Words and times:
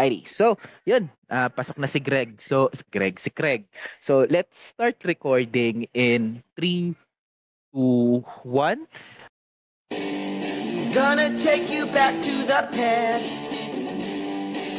Alrighty. 0.00 0.24
So, 0.24 0.56
yun. 0.88 1.12
Uh, 1.28 1.52
pasok 1.52 1.76
na 1.76 1.84
si 1.84 2.00
Greg. 2.00 2.40
So, 2.40 2.72
Greg, 2.88 3.20
si 3.20 3.28
Craig. 3.28 3.68
So, 4.00 4.24
let's 4.32 4.56
start 4.56 4.96
recording 5.04 5.84
in 5.92 6.40
3, 6.56 6.96
2, 7.76 8.24
1. 8.48 8.88
He's 9.92 10.88
gonna 10.96 11.36
take 11.36 11.68
you 11.68 11.84
back 11.92 12.16
to 12.24 12.34
the 12.48 12.64
past 12.72 13.28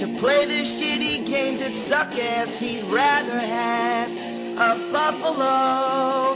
To 0.01 0.09
play 0.17 0.49
the 0.49 0.65
shitty 0.65 1.23
games 1.29 1.61
that 1.61 1.77
suck 1.77 2.11
ass 2.17 2.57
He'd 2.57 2.83
rather 2.89 3.39
have 3.39 4.09
a 4.57 4.91
buffalo 4.91 6.35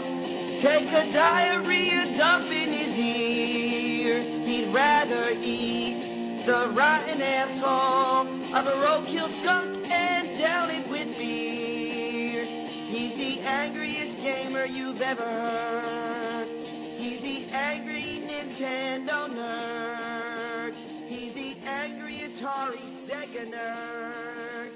Take 0.62 0.88
a 0.94 1.12
diarrhea 1.12 2.16
dump 2.16 2.46
in 2.54 2.72
his 2.72 2.96
ear 2.96 4.22
He'd 4.22 4.72
rather 4.72 5.34
eat 5.42 6.05
the 6.46 6.70
rotten 6.74 7.24
asshole 7.24 8.28
of 8.56 8.68
a 8.68 8.76
roadkill 8.86 9.28
skunk 9.28 9.90
and 9.90 10.38
down 10.38 10.70
it 10.70 10.88
with 10.92 11.18
beer. 11.18 12.46
He's 12.46 13.18
the 13.18 13.40
angriest 13.42 14.20
gamer 14.20 14.66
you've 14.66 15.02
ever 15.02 15.24
heard. 15.24 16.48
He's 16.48 17.22
the 17.22 17.48
angry 17.52 18.22
Nintendo 18.28 19.28
nerd. 19.28 20.76
He's 21.08 21.34
the 21.34 21.56
angry 21.66 22.18
Atari 22.18 22.86
Sega 23.08 23.52
nerd. 23.52 24.70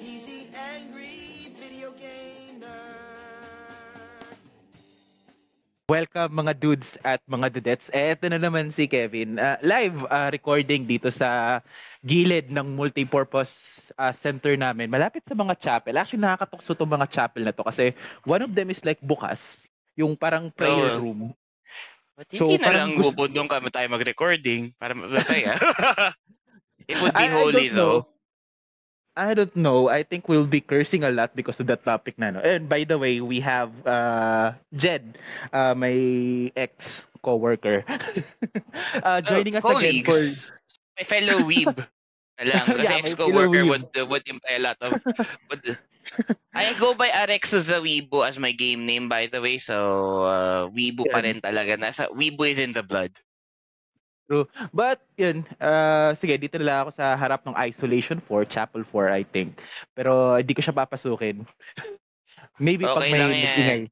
He's 0.00 0.24
the 0.24 0.46
angry 0.74 1.52
video 1.60 1.92
game 1.92 2.41
Welcome 5.92 6.32
mga 6.40 6.56
dudes 6.56 6.96
at 7.04 7.20
mga 7.28 7.52
dudettes. 7.52 7.92
Eto 7.92 8.24
na 8.32 8.40
naman 8.40 8.72
si 8.72 8.88
Kevin. 8.88 9.36
Uh, 9.36 9.60
live 9.60 9.92
uh, 10.08 10.32
recording 10.32 10.88
dito 10.88 11.12
sa 11.12 11.60
gilid 12.00 12.48
ng 12.48 12.64
multipurpose 12.72 13.52
uh, 14.00 14.08
center 14.08 14.56
namin. 14.56 14.88
Malapit 14.88 15.20
sa 15.28 15.36
mga 15.36 15.52
chapel. 15.60 15.92
Actually, 16.00 16.24
nakakatukso 16.24 16.72
itong 16.72 16.96
mga 16.96 17.12
chapel 17.12 17.44
na 17.44 17.52
to 17.52 17.60
kasi 17.60 17.92
one 18.24 18.40
of 18.40 18.56
them 18.56 18.72
is 18.72 18.80
like 18.88 19.04
bukas. 19.04 19.60
Yung 19.92 20.16
parang 20.16 20.48
prayer 20.48 20.96
Oo. 20.96 21.04
room. 21.04 21.20
Ba't 22.16 22.40
So, 22.40 22.48
hindi 22.48 22.64
na 22.64 22.72
lang 22.72 22.96
gusto- 22.96 23.12
bubod 23.12 23.36
doon 23.36 23.52
kami 23.52 23.68
tayo 23.68 23.84
mag-recording 23.92 24.72
para 24.80 24.96
masaya? 24.96 25.60
It 26.88 26.96
would 27.04 27.12
be 27.12 27.20
I- 27.20 27.28
I 27.28 27.36
holy 27.36 27.68
don't 27.68 27.76
know. 27.76 27.96
I 29.16 29.34
don't 29.34 29.54
know. 29.56 29.88
I 29.88 30.02
think 30.02 30.28
we'll 30.28 30.48
be 30.48 30.60
cursing 30.60 31.04
a 31.04 31.10
lot 31.10 31.36
because 31.36 31.60
of 31.60 31.66
that 31.68 31.84
topic 31.84 32.18
na. 32.18 32.30
No? 32.30 32.40
And 32.40 32.68
by 32.68 32.84
the 32.84 32.96
way, 32.96 33.20
we 33.20 33.40
have 33.40 33.70
uh, 33.86 34.52
Jed, 34.72 35.18
uh, 35.52 35.74
my 35.76 36.50
ex 36.56 37.06
co-worker, 37.22 37.84
uh, 39.04 39.20
joining 39.20 39.56
us 39.56 39.64
again 39.64 40.04
for 40.04 40.16
Oh. 40.16 40.32
My 40.96 41.04
fellow 41.04 41.44
weeb 41.44 41.72
na 42.40 42.44
lang. 42.44 42.64
Kasi 42.72 42.84
Yeah, 42.84 43.00
my 43.00 43.08
ex-coworker 43.08 43.64
fellow 43.64 43.68
would, 43.68 43.88
uh, 43.96 44.06
would 44.08 44.24
imply 44.28 44.52
a 44.56 44.62
lot 44.64 44.78
of... 44.80 45.00
would, 45.48 45.78
I 46.54 46.72
go 46.76 46.92
by 46.92 47.08
Arexo 47.08 47.60
Zawibo 47.60 48.26
as 48.26 48.36
my 48.38 48.52
game 48.52 48.84
name 48.84 49.08
by 49.08 49.28
the 49.28 49.40
way. 49.40 49.56
So, 49.56 50.24
uh, 50.24 50.62
Weibo 50.68 51.08
pa 51.08 51.20
Yan. 51.20 51.24
rin 51.24 51.38
talaga. 51.40 51.76
Nasa, 51.76 52.08
Weibo 52.12 52.48
is 52.48 52.58
in 52.58 52.72
the 52.72 52.82
blood. 52.82 53.12
But, 54.72 55.04
yun, 55.18 55.44
uh, 55.60 56.16
sige, 56.16 56.40
dito 56.40 56.56
na 56.56 56.64
lang 56.64 56.78
ako 56.86 56.90
sa 56.96 57.16
harap 57.18 57.44
ng 57.44 57.56
Isolation 57.58 58.18
4, 58.24 58.48
Chapel 58.48 58.82
4, 58.88 59.12
I 59.12 59.22
think. 59.28 59.60
Pero 59.92 60.38
hindi 60.40 60.56
ko 60.56 60.62
siya 60.64 60.72
papasukin. 60.72 61.44
Maybe 62.58 62.84
pag 62.84 62.96
Okay 63.02 63.12
may 63.12 63.20
lang 63.20 63.30
yan. 63.32 63.44
nagingay. 63.44 63.82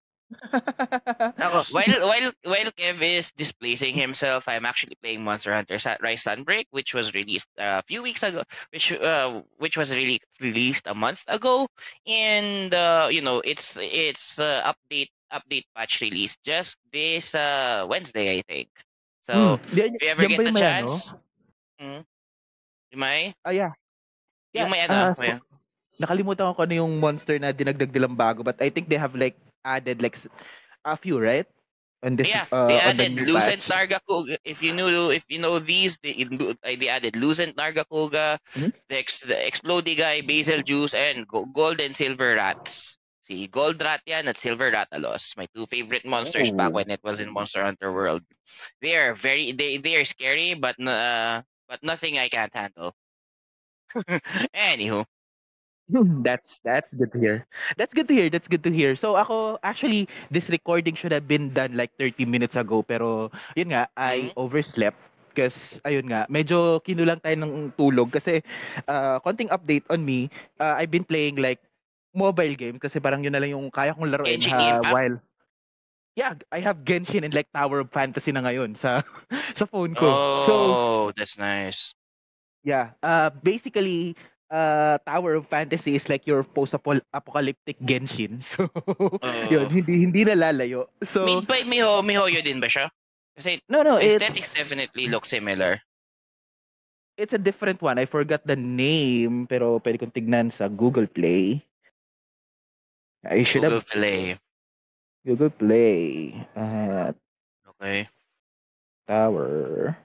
Ako, 1.42 1.67
while 1.75 2.06
while 2.06 2.31
while 2.47 2.70
Kev 2.78 3.03
is 3.03 3.33
displacing 3.34 3.98
himself, 3.98 4.47
I'm 4.47 4.64
actually 4.64 4.95
playing 5.03 5.25
Monster 5.27 5.53
Hunter 5.55 5.78
Sa- 5.78 5.98
Rise 6.01 6.23
Sunbreak, 6.23 6.70
which 6.70 6.95
was 6.95 7.14
released 7.14 7.51
uh, 7.58 7.83
a 7.83 7.84
few 7.86 8.03
weeks 8.03 8.23
ago, 8.23 8.45
which 8.70 8.92
uh 8.95 9.42
which 9.58 9.77
was 9.77 9.91
really 9.91 10.20
released 10.41 10.86
a 10.86 10.95
month 10.95 11.23
ago, 11.27 11.67
and 12.06 12.73
uh, 12.75 13.08
you 13.11 13.20
know 13.23 13.42
it's 13.42 13.75
it's 13.81 14.39
uh, 14.39 14.62
update 14.70 15.11
update 15.34 15.67
patch 15.75 15.98
release 16.01 16.36
just 16.47 16.77
this 16.92 17.35
uh 17.35 17.86
Wednesday, 17.90 18.39
I 18.39 18.42
think. 18.46 18.69
So 19.30 19.39
Hmm, 19.39 19.63
di- 19.70 19.95
if 19.95 20.02
you 20.02 20.11
ever 20.11 20.27
get 20.27 20.42
the 20.42 20.51
yung 20.51 20.55
may 20.55 20.67
ano? 20.67 20.91
chance, 20.91 21.14
mm, 21.79 22.02
yung 22.92 23.01
may 23.01 23.35
Ah, 23.46 23.55
yeah. 23.55 23.73
yung 24.55 24.70
may 24.70 24.83
ah, 24.91 25.14
ano, 25.14 25.14
may, 25.17 25.39
nakalimutan 26.01 26.55
ko 26.57 26.61
ano 26.67 26.74
yung 26.74 26.98
monster 26.98 27.39
na 27.39 27.52
dinagdag 27.55 27.92
nilang 27.95 28.17
bago, 28.19 28.42
but 28.42 28.58
I 28.61 28.70
think 28.70 28.89
they 28.90 28.98
have 28.98 29.14
like 29.14 29.36
added 29.64 30.02
like 30.02 30.17
s- 30.19 30.29
a 30.85 30.96
few, 30.96 31.20
right? 31.20 31.46
On 32.02 32.17
this, 32.17 32.33
Yeah, 32.33 32.46
uh, 32.51 32.57
they 32.69 32.80
on 32.85 32.96
the 32.96 33.08
added 33.08 33.13
new 33.13 33.24
Lucent 33.27 33.63
patch. 33.64 33.69
Nargacuga. 33.69 34.36
If 34.45 34.63
you 34.63 34.73
know, 34.73 35.11
if 35.11 35.24
you 35.29 35.39
know 35.39 35.58
these, 35.58 35.98
they, 36.02 36.24
uh, 36.24 36.55
they 36.64 36.89
added 36.89 37.17
Lucent 37.17 37.57
Nargacuga, 37.57 38.39
Mhm. 38.57 38.73
the, 38.89 38.96
ex, 38.96 39.20
the 39.20 39.36
Explodey 39.36 39.96
guy, 39.96 40.20
Basil 40.23 40.63
Juice, 40.63 40.95
and 40.95 41.27
Go- 41.29 41.46
Gold 41.46 41.80
and 41.80 41.96
Silver 41.96 42.36
Rats. 42.36 42.99
See, 43.30 43.46
Gold 43.46 43.80
Rat 43.80 44.02
yan 44.07 44.29
at 44.29 44.36
Silver 44.36 44.70
Ratalos, 44.73 45.36
my 45.36 45.46
two 45.55 45.67
favorite 45.67 46.05
monsters 46.05 46.51
back 46.51 46.73
Oh. 46.73 46.85
when 46.85 46.91
it 46.91 47.02
was 47.05 47.20
in 47.20 47.30
Monster 47.33 47.63
Hunter 47.64 47.92
World. 47.92 48.24
They 48.83 48.96
are 48.96 49.14
very, 49.14 49.52
they 49.52 49.79
they 49.79 49.96
are 49.96 50.05
scary, 50.05 50.55
but 50.55 50.77
uh, 50.85 51.42
but 51.69 51.83
nothing 51.83 52.19
I 52.19 52.29
can't 52.29 52.55
handle. 52.55 52.95
Anywho, 54.55 55.07
that's 56.27 56.61
that's 56.64 56.95
good 56.95 57.13
to 57.13 57.19
hear. 57.19 57.46
That's 57.77 57.92
good 57.95 58.08
to 58.08 58.14
hear. 58.14 58.30
That's 58.30 58.48
good 58.48 58.63
to 58.64 58.70
hear. 58.73 58.95
So 58.96 59.17
ako 59.17 59.58
actually 59.63 60.08
this 60.30 60.48
recording 60.51 60.95
should 60.95 61.13
have 61.13 61.27
been 61.27 61.52
done 61.52 61.74
like 61.77 61.90
30 61.98 62.24
minutes 62.24 62.55
ago 62.57 62.83
pero 62.83 63.30
yun 63.58 63.74
nga 63.74 63.90
I 63.98 64.30
Mhm. 64.30 64.35
overslept 64.39 64.98
because 65.30 65.79
ayun 65.86 66.11
nga 66.11 66.27
medyo 66.30 66.79
kinulang 66.83 67.23
tayo 67.23 67.39
ng 67.39 67.74
tulog 67.79 68.11
kasi 68.14 68.42
uh, 68.90 69.19
konting 69.23 69.51
update 69.51 69.86
on 69.90 70.02
me 70.02 70.30
uh, 70.63 70.74
I've 70.79 70.90
been 70.90 71.07
playing 71.07 71.39
like 71.39 71.58
mobile 72.12 72.54
game 72.54 72.76
kasi 72.76 72.98
parang 72.98 73.22
yun 73.22 73.32
na 73.32 73.40
lang 73.40 73.54
yung 73.54 73.70
kaya 73.70 73.94
kong 73.94 74.10
laruin 74.10 74.38
Genshin 74.38 74.54
uh, 74.54 74.78
Impact? 74.78 74.94
while 74.94 75.16
Yeah, 76.18 76.34
I 76.50 76.58
have 76.60 76.82
Genshin 76.82 77.22
and 77.22 77.32
like 77.32 77.46
Tower 77.54 77.80
of 77.80 77.94
Fantasy 77.94 78.34
na 78.34 78.42
ngayon 78.42 78.74
sa 78.74 79.06
sa 79.58 79.64
phone 79.64 79.94
ko. 79.94 80.42
So 80.44 80.52
oh, 80.52 81.04
that's 81.14 81.38
nice. 81.38 81.94
Yeah. 82.66 82.98
Uh 83.00 83.30
basically 83.30 84.18
uh 84.50 84.98
Tower 85.06 85.38
of 85.38 85.46
Fantasy 85.46 85.94
is 85.94 86.10
like 86.10 86.26
your 86.26 86.42
post-apocalyptic 86.42 87.78
Genshin. 87.86 88.42
So 88.50 88.66
yun, 89.48 89.70
Oh. 89.70 89.70
hindi 89.70 90.02
hindi 90.02 90.27
nalalayo. 90.27 90.90
So 91.06 91.24
Made 91.24 91.46
by 91.46 91.62
Miho, 91.62 92.02
Mihoyo 92.02 92.42
din 92.42 92.58
ba 92.58 92.66
siya? 92.66 92.90
Kasi 93.38 93.62
no 93.70 93.86
no, 93.86 94.02
aesthetics 94.02 94.50
it's 94.50 94.58
definitely 94.58 95.06
look 95.06 95.24
similar. 95.24 95.78
it's 97.16 97.32
a 97.32 97.40
different 97.40 97.78
one. 97.80 98.02
I 98.02 98.04
forgot 98.04 98.42
the 98.44 98.56
name 98.58 99.46
pero 99.46 99.78
pwede 99.78 100.00
kong 100.02 100.12
tignan 100.12 100.50
sa 100.50 100.66
Google 100.68 101.06
Play. 101.06 101.62
I 103.25 103.42
should 103.42 103.63
Google 103.63 103.81
have 103.81 103.89
Play. 103.89 104.39
Google 105.25 105.51
Play. 105.51 106.35
Uh, 106.57 107.13
Okay. 107.81 108.05
Tower. 109.08 109.97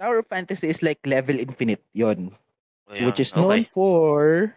Tower 0.00 0.24
of 0.24 0.28
Fantasy 0.32 0.72
is 0.72 0.80
like 0.80 1.04
level 1.04 1.36
infinite 1.36 1.84
yon. 1.92 2.32
Ayan, 2.88 3.04
which 3.04 3.20
is 3.20 3.36
known 3.36 3.68
okay. 3.68 3.70
for 3.76 4.48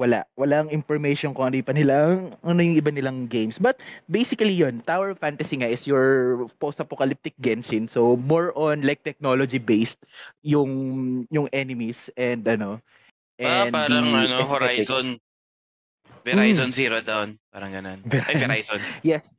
wala 0.00 0.24
walang 0.40 0.72
information 0.72 1.36
kung 1.36 1.52
ano 1.52 1.60
yung 1.60 1.68
pa 1.68 1.76
nilang 1.76 2.32
ano 2.40 2.58
yung 2.64 2.80
iba 2.80 2.88
nilang 2.88 3.28
games 3.28 3.60
but 3.60 3.76
basically 4.08 4.50
yon 4.50 4.80
Tower 4.88 5.12
of 5.12 5.20
Fantasy 5.20 5.60
nga 5.60 5.68
is 5.68 5.84
your 5.84 6.48
post-apocalyptic 6.58 7.36
Genshin 7.44 7.84
so 7.84 8.16
more 8.16 8.56
on 8.56 8.80
like 8.82 9.04
technology 9.04 9.60
based 9.60 10.00
yung 10.40 10.72
yung 11.28 11.46
enemies 11.52 12.08
and 12.16 12.40
ano 12.48 12.80
Ah, 13.42 13.66
and 13.66 13.72
parang 13.74 14.04
the 14.06 14.18
ano, 14.22 14.40
aesthetics. 14.40 14.88
Horizon. 14.90 15.06
Verizon 16.22 16.70
Zero 16.70 17.02
Dawn. 17.02 17.38
Parang 17.50 17.72
ganun. 17.72 17.98
Ay, 18.06 18.34
Verizon. 18.38 18.80
yes 19.02 19.38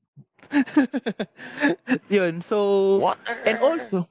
yun 2.11 2.41
so 2.43 2.97
Water. 2.99 3.35
and 3.47 3.57
also 3.59 4.07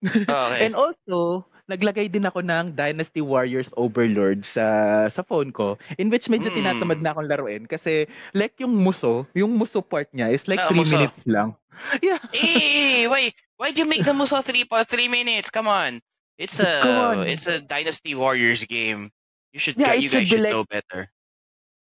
Okay. 0.00 0.60
And 0.64 0.72
also, 0.72 1.44
naglagay 1.68 2.08
din 2.08 2.24
ako 2.24 2.40
ng 2.40 2.72
Dynasty 2.72 3.20
Warriors 3.20 3.68
Overlord 3.76 4.48
sa 4.48 4.64
sa 5.12 5.20
phone 5.20 5.52
ko 5.52 5.76
in 6.00 6.08
which 6.08 6.24
medyo 6.32 6.48
Mm. 6.48 6.56
tinatamad 6.56 7.04
na 7.04 7.12
akong 7.12 7.28
laruin 7.28 7.68
kasi 7.68 8.08
like 8.32 8.56
yung 8.56 8.72
muso, 8.80 9.28
yung 9.36 9.52
muso 9.52 9.84
part 9.84 10.08
niya 10.16 10.32
is 10.32 10.48
like 10.48 10.56
Ah, 10.56 10.72
3 10.72 10.80
muso. 10.80 10.96
minutes 10.96 11.28
lang. 11.28 11.52
Yeah. 12.00 12.16
hey, 12.32 13.04
wait. 13.12 13.36
Why'd 13.60 13.76
you 13.76 13.84
make 13.84 14.08
the 14.08 14.16
Muso 14.16 14.40
three 14.40 14.64
pa 14.64 14.88
three 14.88 15.08
minutes? 15.08 15.52
Come 15.52 15.68
on. 15.68 16.00
It's 16.40 16.56
a 16.64 17.20
it's 17.28 17.44
a 17.46 17.60
Dynasty 17.60 18.14
Warriors 18.16 18.64
game. 18.64 19.12
You 19.52 19.60
should 19.60 19.76
Yeah, 19.76 19.92
you 19.92 20.08
guys 20.08 20.24
should 20.24 20.28
should 20.28 20.40
like- 20.40 20.52
know 20.56 20.64
better. 20.64 21.12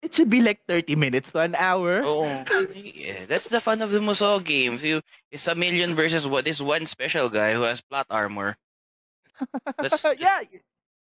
It 0.01 0.15
should 0.15 0.29
be 0.31 0.39
like 0.39 0.63
30 0.65 0.95
minutes 0.95 1.33
to 1.35 1.39
an 1.43 1.55
hour. 1.59 2.01
Oh, 2.07 2.23
yeah, 2.73 3.25
that's 3.27 3.49
the 3.51 3.59
fun 3.59 3.81
of 3.83 3.91
the 3.91 3.99
Musou 3.99 4.39
games. 4.43 4.81
You 4.81 5.01
it's 5.29 5.45
a 5.45 5.53
million 5.53 5.93
versus 5.93 6.25
what 6.25 6.47
is 6.47 6.61
one 6.63 6.87
special 6.87 7.27
guy 7.27 7.51
who 7.53 7.63
has 7.67 7.81
plot 7.83 8.07
armor. 8.09 8.55
That's 9.77 9.99
yeah. 10.17 10.39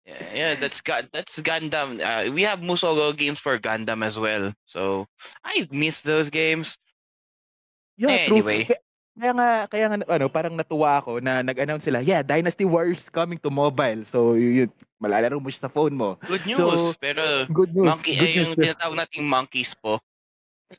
Yeah, 0.06 0.34
yeah, 0.36 0.56
that's 0.60 0.82
Gu- 0.82 1.08
that's 1.16 1.40
Gundam. 1.40 2.04
Uh, 2.04 2.28
we 2.36 2.42
have 2.44 2.60
Musogo 2.60 3.16
games 3.16 3.40
for 3.40 3.58
Gundam 3.58 4.04
as 4.04 4.20
well. 4.20 4.52
So 4.68 5.08
I 5.46 5.66
miss 5.72 6.02
those 6.02 6.30
games. 6.30 6.78
Yeah, 7.96 8.10
Anyway. 8.28 8.66
true. 8.66 8.76
Kaya 9.14 9.32
nga 9.38 9.50
kaya 9.70 9.86
nga 9.94 9.98
ano, 10.10 10.26
parang 10.26 10.58
natuwa 10.58 10.98
ako 10.98 11.22
na 11.22 11.46
nag-announce 11.46 11.86
sila, 11.86 12.02
"Yeah, 12.02 12.26
Dynasty 12.26 12.66
Warriors 12.66 13.06
coming 13.14 13.38
to 13.46 13.54
mobile." 13.54 14.02
So 14.10 14.34
yu 14.34 14.66
yun, 14.66 14.70
malalaro 14.98 15.38
mo 15.38 15.54
siya 15.54 15.70
sa 15.70 15.74
phone 15.74 15.94
mo. 15.94 16.18
Good 16.26 16.50
news, 16.50 16.58
So, 16.58 16.98
pero 16.98 17.46
good 17.46 17.78
news, 17.78 17.94
monkey 17.94 18.18
good 18.18 18.34
news. 18.34 18.50
yung 18.50 18.58
tinatawag 18.58 18.98
nating 19.06 19.26
monkeys 19.30 19.78
po. 19.78 20.02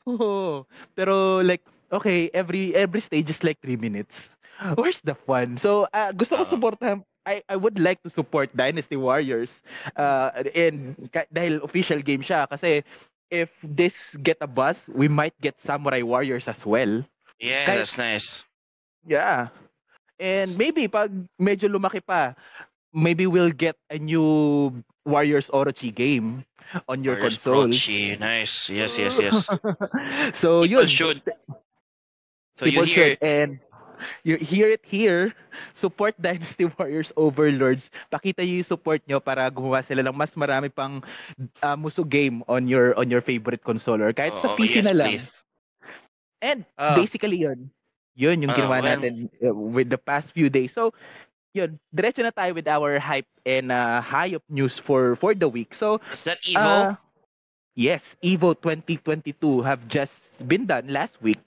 Oo. 0.03 0.67
Pero 0.93 1.39
like, 1.39 1.63
okay, 1.91 2.27
every 2.35 2.75
every 2.75 2.99
stage 2.99 3.31
is 3.31 3.39
like 3.39 3.59
3 3.63 3.79
minutes. 3.79 4.27
Where's 4.75 4.99
the 5.03 5.15
fun? 5.15 5.55
So, 5.55 5.87
ah, 5.91 6.11
gusto 6.11 6.35
ko 6.35 6.43
Oo. 6.43 6.51
suportahan 6.51 7.03
I 7.25 7.39
I 7.47 7.55
would 7.55 7.79
like 7.79 8.03
to 8.03 8.11
support 8.11 8.51
Dynasty 8.51 8.99
Warriors. 8.99 9.63
Uh, 9.95 10.29
and 10.53 10.95
ka- 11.09 11.27
dahil 11.31 11.63
official 11.63 12.03
game 12.03 12.21
siya 12.21 12.45
kasi 12.51 12.83
if 13.31 13.49
this 13.63 14.13
get 14.21 14.37
a 14.43 14.47
buzz, 14.47 14.85
we 14.91 15.07
might 15.07 15.33
get 15.39 15.57
Samurai 15.57 16.03
Warriors 16.03 16.51
as 16.51 16.61
well. 16.67 17.01
Yeah, 17.39 17.65
Kahit- 17.65 17.77
that's 17.83 17.97
nice. 17.97 18.43
Yeah. 19.05 19.49
And 20.19 20.55
maybe 20.57 20.87
pag 20.87 21.11
medyo 21.35 21.67
lumaki 21.67 21.99
pa, 21.99 22.33
maybe 22.95 23.27
we'll 23.27 23.51
get 23.51 23.75
a 23.91 23.99
new 23.99 24.71
Warriors 25.03 25.51
Orochi 25.51 25.91
game 25.93 26.47
on 26.87 27.03
your 27.03 27.19
Warriors 27.19 27.35
consoles. 27.37 27.75
Orochi, 27.75 28.15
Nice. 28.17 28.71
Yes, 28.71 28.95
yes, 29.01 29.19
yes. 29.19 29.43
so 30.33 30.63
People 30.63 30.87
yun. 30.87 30.87
should. 30.87 31.19
So 32.57 32.65
you 32.65 32.83
hear 32.87 33.19
should. 33.19 33.19
And 33.21 33.59
you 34.23 34.39
hear 34.39 34.71
it 34.71 34.81
here. 34.87 35.35
Support 35.75 36.15
Dynasty 36.23 36.65
Warriors 36.79 37.11
Overlords. 37.19 37.91
Pakita 38.07 38.47
niyo 38.47 38.63
yung 38.63 38.71
support 38.71 39.03
nyo 39.11 39.19
para 39.19 39.51
gumawa 39.51 39.83
sila 39.83 39.99
ng 40.07 40.15
mas 40.15 40.31
marami 40.39 40.71
pang 40.71 41.03
uh, 41.61 41.75
muso 41.75 42.07
game 42.07 42.39
on 42.47 42.67
your 42.71 42.95
on 42.95 43.11
your 43.11 43.21
favorite 43.21 43.61
console 43.63 43.99
or 43.99 44.15
kahit 44.15 44.39
sa 44.39 44.55
Oo, 44.55 44.57
PC 44.57 44.79
yes, 44.81 44.87
na 44.87 44.95
lang. 44.95 45.11
please. 45.19 45.27
And 46.45 46.61
Ah. 46.77 46.93
basically 46.93 47.41
yun. 47.41 47.73
Yun 48.13 48.45
yung 48.45 48.53
Ah, 48.53 48.57
ginawa 48.61 48.77
well- 48.79 48.85
natin 48.85 49.33
uh, 49.41 49.49
with 49.51 49.89
the 49.89 49.97
past 49.97 50.29
few 50.31 50.47
days. 50.47 50.71
So, 50.71 50.93
yun. 51.51 51.81
Diretso 51.89 52.21
na 52.21 52.29
tayo 52.31 52.53
with 52.53 52.69
our 52.69 53.01
hype 53.01 53.27
and 53.49 53.73
uh, 53.73 53.99
hype 53.99 54.45
news 54.47 54.77
for 54.77 55.17
for 55.17 55.33
the 55.33 55.49
week. 55.49 55.73
So, 55.73 55.97
Is 56.13 56.23
that 56.29 56.39
Evo? 56.45 56.61
uh, 56.61 56.87
yes, 57.73 58.15
Evo 58.23 58.53
2022 58.53 59.65
have 59.65 59.89
just 59.89 60.15
been 60.47 60.69
done 60.69 60.87
last 60.93 61.17
week. 61.19 61.41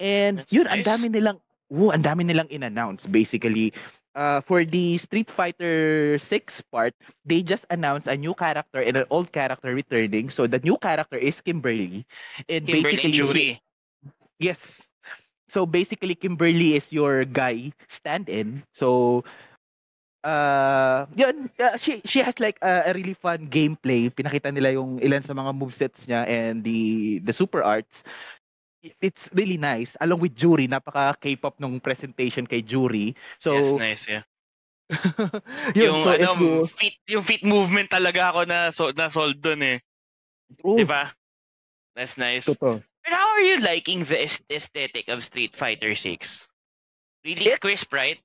And 0.00 0.42
That's 0.42 0.50
yun, 0.50 0.66
ang 0.66 0.80
nice. 0.82 0.88
dami 0.88 1.06
nilang 1.12 1.38
oh, 1.70 1.92
ang 1.92 2.02
dami 2.02 2.24
nilang 2.24 2.48
in-announce 2.48 3.04
basically. 3.06 3.76
Uh, 4.10 4.42
for 4.42 4.66
the 4.66 4.98
Street 4.98 5.30
Fighter 5.30 6.18
6 6.18 6.26
part, 6.74 6.90
they 7.22 7.46
just 7.46 7.62
announced 7.70 8.10
a 8.10 8.18
new 8.18 8.34
character 8.34 8.82
and 8.82 8.98
an 8.98 9.06
old 9.06 9.30
character 9.30 9.70
returning. 9.70 10.26
So 10.34 10.50
the 10.50 10.58
new 10.58 10.74
character 10.82 11.14
is 11.14 11.38
Kimberly. 11.38 12.02
And 12.50 12.66
Kimberly 12.66 12.98
basically 12.98 13.12
Juri. 13.14 13.48
Yes. 14.40 14.80
So 15.50 15.66
basically 15.66 16.14
Kimberly 16.14 16.76
is 16.76 16.92
your 16.92 17.24
guy 17.24 17.72
stand-in. 17.88 18.64
So 18.74 19.22
uh 20.24 21.06
yun, 21.16 21.48
uh, 21.58 21.76
she 21.80 22.00
she 22.04 22.20
has 22.20 22.36
like 22.40 22.58
a, 22.62 22.90
a 22.90 22.92
really 22.94 23.14
fun 23.14 23.48
gameplay. 23.48 24.08
Pinakita 24.12 24.52
nila 24.52 24.72
yung 24.76 25.00
ilan 25.00 25.24
sa 25.24 25.32
mga 25.32 25.52
movesets 25.56 26.04
niya 26.08 26.24
and 26.28 26.64
the 26.64 27.18
the 27.24 27.32
super 27.32 27.62
arts. 27.62 28.02
It- 28.82 28.96
It's 29.04 29.28
really 29.36 29.60
nice. 29.60 29.92
Along 30.00 30.24
with 30.24 30.32
Jury, 30.36 30.64
napaka 30.64 31.12
K-pop 31.20 31.60
nung 31.60 31.80
presentation 31.84 32.48
kay 32.48 32.64
Jury. 32.64 33.12
So 33.36 33.52
yes, 33.52 33.76
nice, 33.76 34.02
yeah. 34.08 34.24
yun, 35.76 35.84
yung 35.92 36.00
so 36.02 36.10
ano, 36.16 36.30
you- 36.40 36.66
feet, 36.80 36.96
yung 37.06 37.24
feet 37.28 37.44
movement 37.44 37.92
talaga 37.92 38.32
ako 38.32 38.40
na 38.48 38.58
so, 38.72 38.90
na 38.96 39.12
sold 39.12 39.38
dun 39.38 39.60
eh. 39.62 39.78
Oh, 40.64 40.80
Di 40.80 40.84
ba? 40.88 41.12
That's 41.94 42.16
nice. 42.16 42.46
totoo. 42.48 42.80
But 43.04 43.12
how 43.16 43.28
are 43.32 43.44
you 43.44 43.60
liking 43.60 44.04
the 44.04 44.24
aes- 44.28 44.44
aesthetic 44.50 45.08
of 45.08 45.24
Street 45.24 45.56
Fighter 45.56 45.94
6? 45.94 46.48
Really 47.24 47.46
It's- 47.52 47.60
crisp, 47.60 47.92
right? 47.92 48.20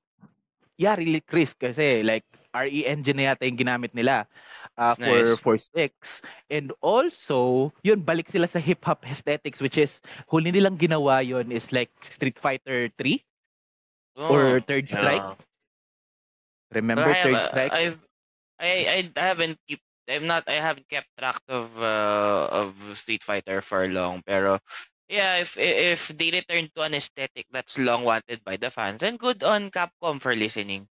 yeah, 0.76 0.92
really 0.96 1.24
crisp 1.24 1.56
kasi 1.64 2.04
like 2.04 2.24
RE 2.52 2.84
engine 2.84 3.16
na 3.16 3.32
yata 3.32 3.48
yung 3.48 3.56
ginamit 3.56 3.96
nila 3.96 4.28
uh, 4.76 4.92
That's 4.92 5.00
for 5.00 5.18
nice. 5.24 5.40
for 5.40 5.56
6. 5.56 6.20
And 6.52 6.68
also, 6.84 7.72
yun 7.80 8.04
balik 8.04 8.28
sila 8.28 8.44
sa 8.44 8.60
hip 8.60 8.84
hop 8.84 9.00
aesthetics 9.08 9.60
which 9.64 9.80
is 9.80 10.00
huli 10.28 10.52
nilang 10.52 10.76
ginawa 10.76 11.24
yun 11.24 11.48
is 11.48 11.72
like 11.72 11.88
Street 12.04 12.36
Fighter 12.36 12.92
3 13.00 13.20
or 14.20 14.60
Oh, 14.60 14.60
Third 14.64 14.88
Strike. 14.88 15.24
yeah. 15.24 15.36
Remember 16.76 17.08
Third 17.24 17.40
Strike? 17.48 17.72
I've, 17.72 17.98
I, 18.60 18.68
I, 18.84 18.98
I 19.16 19.22
haven't 19.32 19.56
keep, 19.68 19.80
I'm 20.08 20.26
not, 20.26 20.48
I 20.48 20.60
haven't 20.60 20.88
kept 20.88 21.08
track 21.18 21.40
of, 21.48 21.76
uh, 21.78 22.48
of 22.50 22.74
Street 22.98 23.22
Fighter 23.22 23.60
for 23.62 23.86
long. 23.88 24.22
Pero, 24.26 24.60
yeah, 25.08 25.36
if, 25.36 25.56
if 25.58 26.08
they 26.08 26.30
return 26.30 26.68
to 26.74 26.82
an 26.82 26.94
aesthetic 26.94 27.46
that's 27.50 27.78
long 27.78 28.04
wanted 28.04 28.44
by 28.44 28.56
the 28.56 28.70
fans, 28.70 29.00
then 29.00 29.16
good 29.16 29.42
on 29.42 29.70
Capcom 29.70 30.20
for 30.20 30.34
listening. 30.34 30.88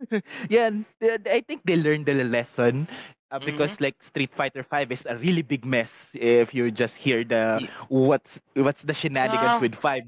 yeah, 0.48 0.66
and, 0.68 0.84
uh, 1.02 1.18
I 1.30 1.40
think 1.46 1.62
they 1.64 1.76
learned 1.76 2.06
the 2.06 2.14
lesson 2.24 2.88
uh, 3.30 3.38
because 3.40 3.40
Mm-hmm. 3.40 3.74
like 3.80 4.02
Street 4.02 4.30
Fighter 4.34 4.62
5 4.62 4.90
is 4.92 5.06
a 5.08 5.16
really 5.16 5.42
big 5.42 5.64
mess 5.64 6.10
if 6.14 6.54
you 6.54 6.70
just 6.70 6.96
hear 6.96 7.24
the 7.24 7.62
what's 7.88 8.40
what's 8.54 8.82
the 8.82 8.94
shenanigans 8.94 9.58
Ah. 9.58 9.60
with 9.60 9.74
5. 9.74 10.02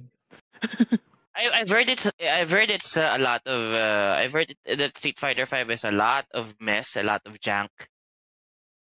I, 1.34 1.48
I've 1.60 1.68
heard 1.68 1.88
it's 1.88 2.06
I've 2.20 2.50
heard 2.50 2.70
it's 2.70 2.96
uh, 2.96 3.12
a 3.14 3.18
lot 3.18 3.42
of 3.46 3.72
uh, 3.72 4.14
I've 4.18 4.32
heard 4.32 4.54
it, 4.64 4.78
that 4.78 4.98
Street 4.98 5.18
Fighter 5.18 5.46
Five 5.46 5.70
is 5.70 5.84
a 5.84 5.90
lot 5.90 6.26
of 6.34 6.54
mess, 6.60 6.96
a 6.96 7.02
lot 7.02 7.22
of 7.26 7.40
junk, 7.40 7.70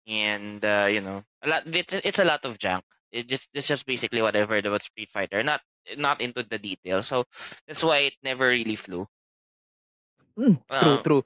and 0.06 0.65
uh, 0.65 0.89
you 0.91 1.00
know 1.00 1.23
a 1.43 1.49
lot. 1.49 1.62
It's, 1.67 1.93
it's 1.93 2.19
a 2.19 2.25
lot 2.25 2.45
of 2.45 2.59
junk. 2.59 2.85
It 3.12 3.29
just 3.29 3.49
it's 3.55 3.67
just 3.67 3.87
basically 3.87 4.23
what 4.23 4.37
I've 4.37 4.49
heard 4.49 4.67
about 4.67 4.83
Street 4.83 5.11
Fighter. 5.12 5.43
Not 5.43 5.61
not 5.97 6.21
into 6.21 6.43
the 6.43 6.59
details, 6.59 7.06
so 7.06 7.25
that's 7.67 7.83
why 7.83 7.99
it 8.09 8.15
never 8.23 8.49
really 8.49 8.77
flew. 8.77 9.06
Mm, 10.39 10.59
true, 10.81 10.99
Uh, 10.99 11.03
true. 11.03 11.25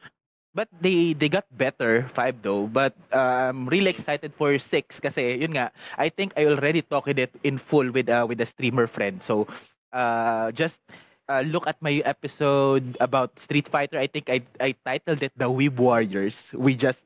But 0.55 0.69
they 0.81 1.15
they 1.15 1.29
got 1.29 1.47
better 1.57 2.09
five 2.13 2.43
though. 2.43 2.67
But 2.67 2.95
uh, 3.13 3.49
I'm 3.53 3.69
really 3.69 3.91
excited 3.91 4.35
for 4.37 4.59
six 4.59 5.01
kasi 5.01 5.41
yun 5.41 5.57
nga. 5.57 5.73
I 5.97 6.09
think 6.11 6.33
I 6.37 6.45
already 6.45 6.83
talked 6.83 7.09
it 7.09 7.33
in 7.43 7.57
full 7.59 7.89
with 7.91 8.09
uh, 8.09 8.27
with 8.29 8.41
a 8.41 8.47
streamer 8.49 8.87
friend. 8.87 9.23
So 9.23 9.49
uh, 9.93 10.53
just 10.53 10.81
uh, 11.29 11.43
look 11.47 11.67
at 11.67 11.77
my 11.83 12.03
episode 12.05 12.97
about 13.01 13.39
Street 13.39 13.69
Fighter. 13.69 13.99
I 13.99 14.07
think 14.07 14.31
I 14.31 14.43
I 14.61 14.75
titled 14.85 15.23
it 15.23 15.33
the 15.37 15.51
Weeb 15.51 15.77
Warriors. 15.79 16.51
We 16.57 16.75
just 16.75 17.05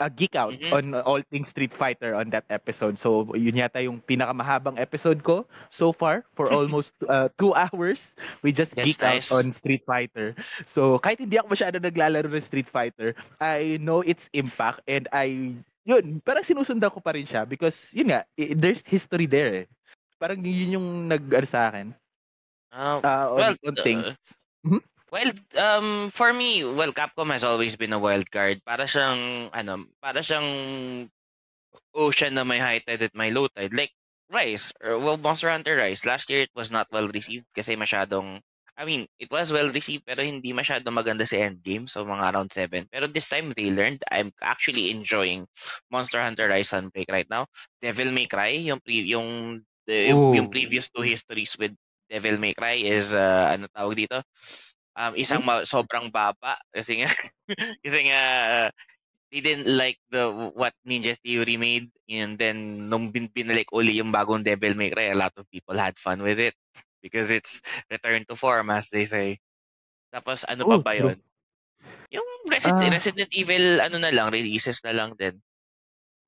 uh, 0.00 0.08
geek 0.10 0.34
out 0.34 0.54
Mhm. 0.56 0.72
on 0.72 0.84
all 1.06 1.22
things 1.30 1.48
Street 1.50 1.72
Fighter 1.74 2.14
on 2.14 2.30
that 2.34 2.44
episode. 2.50 2.98
So 2.98 3.30
yun 3.36 3.54
yata 3.58 3.82
yung 3.84 4.02
pinakamahabang 4.02 4.78
episode 4.78 5.22
ko 5.22 5.46
so 5.70 5.92
far 5.92 6.24
for 6.34 6.50
almost 6.56 6.92
uh, 7.06 7.28
two 7.38 7.54
hours. 7.58 8.14
We 8.42 8.50
just 8.52 8.74
That's 8.74 8.86
geek 8.98 9.02
out 9.02 9.22
nice. 9.22 9.30
on 9.32 9.52
Street 9.52 9.84
Fighter. 9.86 10.34
So 10.66 10.98
kahit 10.98 11.22
hindi 11.22 11.38
ako 11.38 11.54
masyado 11.54 11.76
naglalaro 11.78 12.28
ng 12.30 12.42
Street 12.44 12.68
Fighter, 12.70 13.14
I 13.38 13.78
know 13.78 14.02
its 14.02 14.26
impact 14.34 14.82
and 14.88 15.06
I 15.12 15.54
yun, 15.86 16.22
parang 16.22 16.46
sinusundan 16.46 16.94
ko 16.94 17.02
pa 17.02 17.10
rin 17.14 17.26
siya 17.26 17.42
because 17.46 17.90
yun 17.90 18.14
nga, 18.14 18.22
there's 18.38 18.82
history 18.86 19.26
there 19.26 19.66
eh. 19.66 19.66
Parang 20.18 20.38
yun 20.42 20.78
yung 20.78 20.88
nag 21.10 21.26
sa 21.46 21.70
akin 21.70 21.90
uh, 22.72 23.00
uh, 23.04 23.26
on, 23.30 23.36
Well, 23.36 23.56
on 23.66 23.78
uh, 23.78 23.82
things. 23.82 24.14
Well, 25.12 25.30
um, 25.60 26.08
for 26.08 26.32
me, 26.32 26.64
well, 26.64 26.90
Capcom 26.90 27.30
has 27.36 27.44
always 27.44 27.76
been 27.76 27.92
a 27.92 28.00
wild 28.00 28.32
card. 28.32 28.64
Para 28.64 28.88
siyang, 28.88 29.52
ano, 29.52 29.84
para 30.00 30.24
siyang 30.24 30.48
ocean 31.92 32.32
na 32.32 32.48
may 32.48 32.56
high 32.56 32.80
tide 32.80 33.12
at 33.12 33.14
may 33.14 33.28
low 33.28 33.44
tide. 33.52 33.76
Like, 33.76 33.92
Rise, 34.32 34.72
or 34.80 34.96
well, 34.96 35.20
Monster 35.20 35.52
Hunter 35.52 35.76
Rise. 35.76 36.08
Last 36.08 36.32
year, 36.32 36.40
it 36.48 36.54
was 36.56 36.72
not 36.72 36.88
well 36.88 37.12
received 37.12 37.44
kasi 37.52 37.76
masyadong, 37.76 38.40
I 38.72 38.88
mean, 38.88 39.04
it 39.20 39.28
was 39.28 39.52
well 39.52 39.68
received 39.68 40.08
pero 40.08 40.24
hindi 40.24 40.56
masyadong 40.56 40.96
maganda 40.96 41.28
si 41.28 41.36
endgame. 41.36 41.84
So, 41.84 42.08
mga 42.08 42.32
around 42.32 42.48
7. 42.56 42.88
Pero 42.88 43.04
this 43.04 43.28
time, 43.28 43.52
they 43.52 43.68
learned. 43.68 44.00
I'm 44.08 44.32
actually 44.40 44.88
enjoying 44.88 45.44
Monster 45.92 46.24
Hunter 46.24 46.48
Rise 46.48 46.72
Sunbreak 46.72 47.12
right 47.12 47.28
now. 47.28 47.52
Devil 47.84 48.16
May 48.16 48.24
Cry, 48.24 48.64
yung, 48.64 48.80
pre- 48.80 49.04
yung, 49.04 49.60
the, 49.84 50.08
yung, 50.08 50.32
yung 50.32 50.48
previous 50.48 50.88
two 50.88 51.04
histories 51.04 51.52
with 51.60 51.76
Devil 52.12 52.36
May 52.36 52.52
Cry 52.52 52.84
is, 52.84 53.08
uh, 53.08 53.56
ano 53.56 53.72
tawag 53.72 53.96
dito? 53.96 54.20
um, 54.96 55.12
isang 55.16 55.40
ma- 55.44 55.64
sobrang 55.64 56.12
baba. 56.12 56.60
Kasi 56.72 57.00
nga 57.02 57.10
kasi 57.84 57.98
nga 58.08 58.20
uh, 58.44 58.68
they 59.32 59.40
didn't 59.40 59.68
like 59.68 59.96
the 60.12 60.28
what 60.52 60.76
Ninja 60.84 61.16
Theory 61.24 61.56
made. 61.56 61.88
And 62.08 62.36
then 62.36 62.88
nung 62.92 63.08
bin 63.08 63.32
binalik 63.32 63.72
uli 63.72 63.96
yung 64.00 64.12
bagong 64.12 64.44
Devil 64.44 64.76
May 64.76 64.92
Cry 64.92 65.12
a 65.12 65.18
lot 65.18 65.32
of 65.40 65.48
people 65.48 65.76
had 65.80 65.96
fun 65.96 66.20
with 66.20 66.36
it. 66.36 66.56
Because 67.02 67.32
it's 67.34 67.58
return 67.90 68.22
to 68.30 68.36
form 68.36 68.70
as 68.70 68.86
they 68.92 69.08
say. 69.08 69.40
Tapos 70.14 70.44
ano 70.46 70.68
pa 70.68 70.76
Oh, 70.78 70.82
ba 70.84 70.92
yun? 70.94 71.18
Yung 72.12 72.28
Resident, 72.46 72.92
Ah. 72.92 72.94
Resident 72.94 73.30
Evil 73.32 73.80
ano 73.80 73.96
na 73.98 74.12
lang 74.12 74.30
releases 74.30 74.78
na 74.84 74.92
lang 74.94 75.16
din 75.16 75.40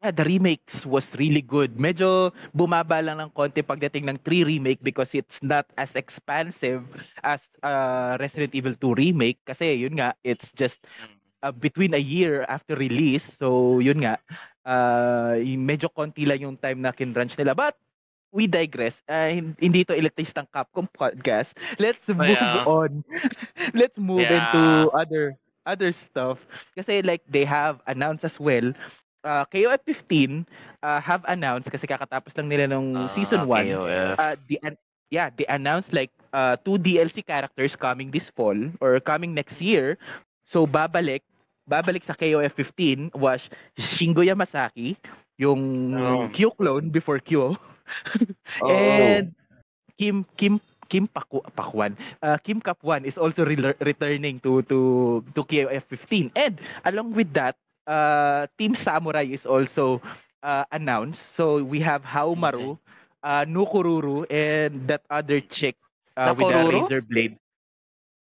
Yeah, 0.04 0.12
the 0.12 0.24
remakes 0.28 0.84
was 0.84 1.08
really 1.16 1.40
good. 1.40 1.80
Medyo 1.80 2.36
bumaba 2.52 3.00
lang 3.00 3.24
ng 3.24 3.32
konti 3.32 3.64
pagdating 3.64 4.04
ng 4.04 4.18
3 4.20 4.44
remake 4.44 4.84
because 4.84 5.16
it's 5.16 5.40
not 5.40 5.64
as 5.80 5.96
expansive 5.96 6.84
as 7.24 7.48
uh, 7.64 8.20
Resident 8.20 8.52
Evil 8.52 8.76
2 8.76 8.92
remake 9.00 9.40
kasi 9.48 9.72
yun 9.80 9.96
nga, 9.96 10.12
it's 10.20 10.52
just 10.52 10.84
uh, 11.40 11.50
between 11.56 11.96
a 11.96 12.02
year 12.02 12.44
after 12.52 12.76
release. 12.76 13.24
So, 13.40 13.80
yun 13.80 14.04
nga, 14.04 14.20
uh, 14.68 15.40
medyo 15.56 15.88
konti 15.88 16.28
lang 16.28 16.44
yung 16.44 16.56
time 16.60 16.84
na 16.84 16.92
kinrunch 16.92 17.40
nila. 17.40 17.56
But, 17.56 17.80
we 18.34 18.46
digress. 18.46 19.00
Uh, 19.08 19.30
hin- 19.40 19.56
hindi 19.62 19.84
to 19.88 19.96
elitistang 19.96 20.50
Capcom 20.52 20.88
podcast. 20.92 21.56
Let's 21.80 22.08
move 22.10 22.36
yeah. 22.36 22.64
on. 22.66 23.04
Let's 23.78 23.96
move 23.96 24.28
Yeah. 24.28 24.34
into 24.34 24.90
other 24.92 25.38
other 25.64 25.92
stuff. 25.92 26.44
Kasi 26.76 27.00
like 27.02 27.22
they 27.30 27.44
have 27.46 27.80
announced 27.88 28.24
as 28.24 28.38
well 28.40 28.72
uh, 29.24 29.44
KOF 29.48 29.80
15 29.84 30.46
uh, 30.84 31.00
have 31.00 31.24
announced 31.28 31.70
kasi 31.72 31.86
kakatapos 31.88 32.36
lang 32.38 32.48
nila 32.48 32.68
nung 32.70 32.94
Ah, 32.94 33.08
season 33.08 33.48
1 33.48 33.66
KOF. 33.72 34.14
uh, 34.20 34.36
the 34.48 34.60
an- 34.62 34.80
yeah, 35.10 35.30
they 35.34 35.46
announced 35.48 35.92
like 35.92 36.12
uh, 36.32 36.56
two 36.64 36.78
DLC 36.78 37.24
characters 37.24 37.76
coming 37.76 38.10
this 38.10 38.30
fall 38.30 38.56
or 38.80 39.00
coming 39.00 39.34
next 39.34 39.60
year. 39.60 39.96
So 40.44 40.66
babalik, 40.66 41.22
babalik 41.68 42.04
sa 42.04 42.14
KOF 42.14 42.52
15 42.52 43.12
was 43.16 43.48
Shingo 43.78 44.22
Yamasaki, 44.22 44.96
yung 45.38 45.94
Oh. 45.96 46.28
Q 46.30 46.50
clone 46.56 46.90
before 46.90 47.18
Q. 47.18 47.56
Oh. 48.62 48.68
And 48.68 49.34
Kim 49.98 50.24
Kim 50.36 50.60
Kim 50.88 51.08
Paku, 51.08 51.40
Pakwan, 51.56 51.96
uh, 52.22 52.36
Kim 52.44 52.60
Kapwan 52.60 53.04
is 53.04 53.16
also 53.16 53.44
re- 53.44 53.76
returning 53.80 54.38
to 54.44 54.62
to 54.68 54.78
to 55.34 55.40
KOF 55.44 55.84
15. 55.88 56.30
And 56.36 56.60
along 56.84 57.12
with 57.16 57.32
that, 57.34 57.56
uh, 57.86 58.46
Team 58.58 58.74
Samurai 58.74 59.24
is 59.30 59.46
also 59.46 60.00
uh, 60.42 60.64
announced. 60.72 61.22
So 61.34 61.62
we 61.62 61.80
have 61.80 62.02
Haohmaru, 62.02 62.78
uh, 63.22 63.44
Nakoruru, 63.46 64.26
and 64.30 64.86
that 64.88 65.02
other 65.10 65.40
chick 65.40 65.76
uh, 66.16 66.34
with 66.36 66.50
a 66.50 66.64
Nakoruru? 66.64 66.64
razor 66.64 67.00
blade. 67.02 67.38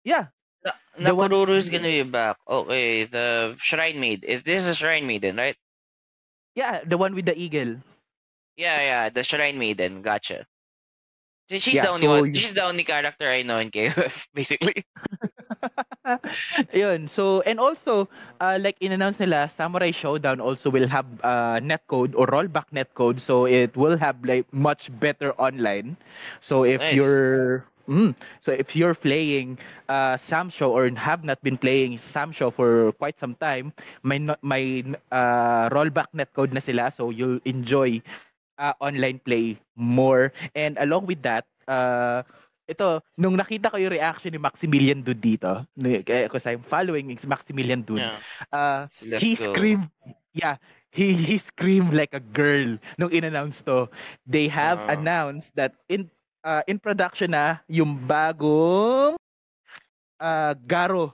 Yeah, 0.04 0.28
Na- 0.66 0.74
The 1.02 1.14
one- 1.16 1.32
Nakoruru 1.32 1.56
is 1.58 1.70
gonna 1.70 1.88
be 1.88 2.04
back. 2.04 2.38
Okay, 2.48 3.06
the 3.06 3.56
Shrine 3.60 4.00
Maid. 4.00 4.24
Is 4.24 4.44
this 4.44 4.66
a 4.66 4.76
Shrine 4.76 5.06
Maiden, 5.08 5.36
right? 5.38 5.58
yeah, 6.56 6.84
the 6.86 6.98
one 6.98 7.14
with 7.16 7.26
the 7.26 7.38
eagle. 7.38 7.78
Yeah, 8.58 8.80
yeah, 8.82 9.10
the 9.10 9.24
Shrine 9.24 9.58
Maiden. 9.58 10.02
Gotcha. 10.02 10.46
She's 11.50 11.80
Yeah, 11.80 11.82
the 11.82 11.90
only 11.90 12.08
so 12.08 12.10
one. 12.10 12.34
you- 12.34 12.42
She's 12.42 12.54
the 12.54 12.64
only 12.64 12.84
character 12.84 13.30
I 13.30 13.42
know 13.44 13.60
in 13.60 13.72
KOF, 13.72 14.28
basically. 14.34 14.86
Yun. 16.74 17.08
So, 17.08 17.42
and 17.42 17.60
also, 17.60 18.08
uh, 18.40 18.58
like 18.62 18.78
in-announce 18.82 19.20
nila, 19.20 19.50
Samurai 19.50 19.92
Shodown 19.92 20.40
also 20.42 20.70
will 20.70 20.88
have 20.88 21.06
uh, 21.24 21.60
netcode 21.62 22.14
or 22.16 22.28
rollback 22.28 22.70
netcode. 22.74 23.20
So, 23.20 23.46
it 23.46 23.76
will 23.76 23.98
have 23.98 24.24
like 24.26 24.46
much 24.54 24.90
better 25.00 25.34
online. 25.40 25.98
So, 26.42 26.64
if 26.64 26.82
Nice. 26.82 26.92
you're... 26.92 27.66
Mm, 27.88 28.16
so, 28.42 28.52
if 28.52 28.76
you're 28.76 28.94
playing 28.96 29.58
uh, 29.90 30.16
Samsho 30.16 30.70
or 30.70 30.90
have 30.96 31.24
not 31.24 31.42
been 31.44 31.58
playing 31.58 31.98
Sam 32.00 32.32
Samsho 32.32 32.54
for 32.54 32.92
quite 32.94 33.18
some 33.18 33.36
time, 33.36 33.74
may, 34.04 34.20
no, 34.20 34.36
may 34.42 34.84
uh, 35.12 35.70
rollback 35.70 36.08
netcode 36.16 36.52
na 36.54 36.60
sila. 36.60 36.92
So, 36.92 37.10
you'll 37.12 37.40
enjoy 37.46 38.02
uh, 38.58 38.74
online 38.82 39.20
play 39.22 39.60
more. 39.76 40.34
And 40.56 40.78
along 40.78 41.08
with 41.08 41.22
that, 41.24 41.46
uh, 41.68 42.24
ito, 42.68 43.02
nung 43.18 43.38
nakita 43.38 43.72
ko 43.72 43.78
yung 43.78 43.94
reaction 43.96 44.32
ni 44.34 44.40
Maximilian 44.42 45.02
Dude 45.02 45.22
dito, 45.22 45.66
because 45.78 46.46
I'm 46.46 46.64
following 46.66 47.16
si 47.18 47.28
Maximilian 47.28 47.82
Dude, 47.86 48.10
Yeah. 48.10 48.22
uh, 48.52 48.88
So 48.90 49.06
he 49.14 49.36
go. 49.36 49.36
screamed, 49.36 49.90
yeah, 50.34 50.58
he, 50.92 51.14
he 51.14 51.38
screamed 51.38 51.94
like 51.94 52.14
a 52.14 52.20
girl 52.22 52.78
nung 52.98 53.12
in-announce 53.12 53.62
to. 53.64 53.88
They 54.26 54.48
have 54.50 54.82
Ah. 54.82 54.88
announced 54.88 55.56
that 55.56 55.76
in 55.90 56.10
uh, 56.44 56.62
in 56.68 56.80
production 56.80 57.32
na 57.32 57.60
yung 57.68 58.08
bagong 58.08 59.16
uh, 60.20 60.54
Garo 60.68 61.14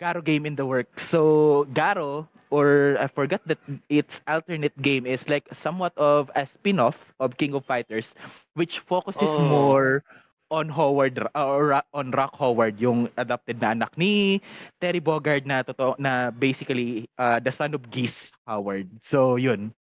Garo 0.00 0.22
game 0.24 0.46
in 0.46 0.56
the 0.56 0.66
works. 0.66 1.04
So 1.08 1.66
Garo 1.72 2.28
or 2.52 3.00
I 3.00 3.08
forgot 3.08 3.40
that 3.48 3.58
its 3.88 4.20
alternate 4.28 4.76
game 4.84 5.08
is 5.08 5.24
like 5.32 5.48
somewhat 5.56 5.96
of 5.96 6.28
a 6.36 6.44
spin-off 6.44 7.00
of 7.18 7.40
King 7.40 7.56
of 7.56 7.64
Fighters 7.64 8.12
which 8.54 8.84
focuses 8.84 9.32
Oh. 9.32 9.40
more 9.40 10.04
on 10.52 10.68
Howard 10.68 11.16
uh, 11.32 11.48
or 11.48 11.72
Ra- 11.72 11.88
on 11.96 12.12
Rock 12.12 12.36
Howard 12.36 12.76
yung 12.76 13.08
adopted 13.16 13.56
na 13.64 13.72
anak 13.72 13.96
ni 13.96 14.44
Terry 14.84 15.00
Bogard 15.00 15.48
na 15.48 15.64
totoo 15.64 15.96
na 15.96 16.28
basically 16.28 17.08
uh, 17.16 17.40
the 17.40 17.48
son 17.48 17.72
of 17.72 17.88
Geese 17.88 18.28
Howard. 18.44 18.84
So 19.00 19.40
yun. 19.40 19.72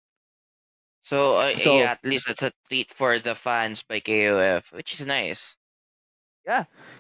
So, 1.03 1.35
uh, 1.35 1.57
So- 1.59 1.75
yeah, 1.81 1.99
at 1.99 2.05
least 2.07 2.31
it's 2.31 2.45
a 2.45 2.55
treat 2.71 2.87
for 2.95 3.19
the 3.19 3.35
fans 3.35 3.83
by 3.83 3.99
KOF, 3.99 4.71
which 4.71 4.95
is 4.95 5.03
nice. 5.03 5.59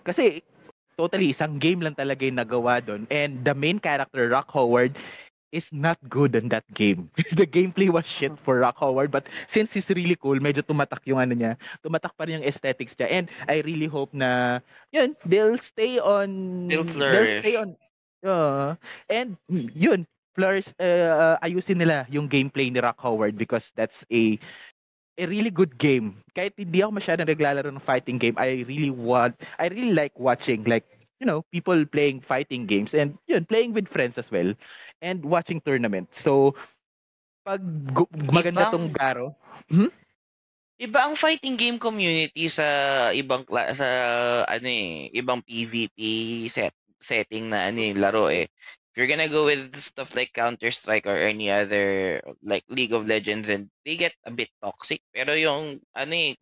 Kasi 0.03 0.43
totally 0.99 1.31
isang 1.33 1.57
game 1.57 1.81
lang 1.81 1.95
talaga 1.95 2.27
yung 2.27 2.37
nagawa 2.37 2.77
doon 2.83 3.07
and 3.09 3.41
the 3.41 3.55
main 3.55 3.79
character 3.79 4.29
Rock 4.29 4.51
Howard 4.53 4.93
is 5.51 5.71
not 5.71 5.99
good 6.09 6.35
on 6.35 6.49
that 6.49 6.65
game. 6.73 7.11
the 7.37 7.45
gameplay 7.47 7.89
was 7.91 8.05
shit 8.05 8.33
for 8.43 8.59
Rock 8.59 8.77
Howard 8.79 9.11
but 9.11 9.27
since 9.47 9.71
he's 9.71 9.89
really 9.91 10.15
cool, 10.15 10.39
medyo 10.39 10.63
tumatak 10.65 11.03
yung 11.05 11.19
ano 11.19 11.35
niya. 11.35 11.55
Tumatak 11.83 12.15
pa 12.17 12.25
rin 12.27 12.41
yung 12.41 12.47
aesthetics 12.47 12.95
niya 12.97 13.07
and 13.11 13.25
I 13.47 13.61
really 13.63 13.87
hope 13.87 14.13
na 14.13 14.59
yun, 14.91 15.15
they'll 15.25 15.59
stay 15.59 15.99
on 15.99 16.87
They'll 17.09 17.29
stay 17.29 17.55
flourish. 17.55 17.55
on 17.55 17.75
uh, 18.25 18.75
and 19.09 19.37
mm, 19.51 19.69
yun, 19.75 20.07
flourish 20.35 20.69
uh, 20.79 21.37
ayusin 21.43 21.79
nila 21.79 22.05
yung 22.09 22.27
gameplay 22.29 22.71
ni 22.71 22.79
Rock 22.79 22.99
Howard 23.01 23.35
because 23.37 23.71
that's 23.75 24.05
a 24.11 24.39
a 25.19 25.25
really 25.27 25.51
good 25.51 25.77
game. 25.77 26.17
Kahit 26.33 26.55
hindi 26.57 26.81
ako 26.81 26.97
masyadong 26.97 27.29
naglalaro 27.29 27.69
ng 27.69 27.83
fighting 27.83 28.17
game, 28.17 28.35
I 28.39 28.63
really 28.65 28.89
want, 28.89 29.35
I 29.59 29.67
really 29.67 29.93
like 29.93 30.15
watching 30.17 30.63
like, 30.65 30.87
you 31.19 31.27
know, 31.27 31.43
people 31.51 31.85
playing 31.85 32.21
fighting 32.25 32.65
games 32.65 32.93
and 32.95 33.17
yun, 33.27 33.45
playing 33.45 33.73
with 33.73 33.87
friends 33.91 34.17
as 34.17 34.31
well 34.31 34.53
and 35.01 35.25
watching 35.25 35.59
tournaments. 35.59 36.21
So, 36.21 36.53
pag 37.43 37.61
gu- 37.91 38.09
maganda 38.29 38.69
Ibang- 38.69 38.73
tong 38.73 38.87
Garo, 38.93 39.27
Iba 40.81 41.05
ang 41.05 41.13
fighting 41.13 41.53
game 41.61 41.77
community 41.77 42.49
sa 42.49 42.65
ibang 43.13 43.45
kla- 43.45 43.69
sa 43.77 43.85
ano 44.49 44.65
eh, 44.65 45.13
ibang 45.13 45.45
PVP 45.45 45.97
set 46.49 46.73
setting 46.97 47.53
na 47.53 47.69
ano 47.69 47.85
eh, 47.85 47.93
laro 47.93 48.33
eh. 48.33 48.49
If 48.91 48.93
you're 48.97 49.05
gonna 49.05 49.29
go 49.29 49.45
with 49.45 49.77
stuff 49.77 50.17
like 50.17 50.33
Counter-Strike 50.33 51.05
or 51.05 51.15
any 51.21 51.53
other 51.53 52.17
like 52.41 52.65
League 52.65 52.97
of 52.97 53.05
Legends 53.05 53.45
and 53.47 53.69
they 53.85 53.93
get 53.93 54.17
a 54.25 54.33
bit 54.33 54.49
toxic. 54.57 55.05
Pero 55.13 55.37
yung 55.37 55.85
ano 55.93 56.13
eh, 56.17 56.33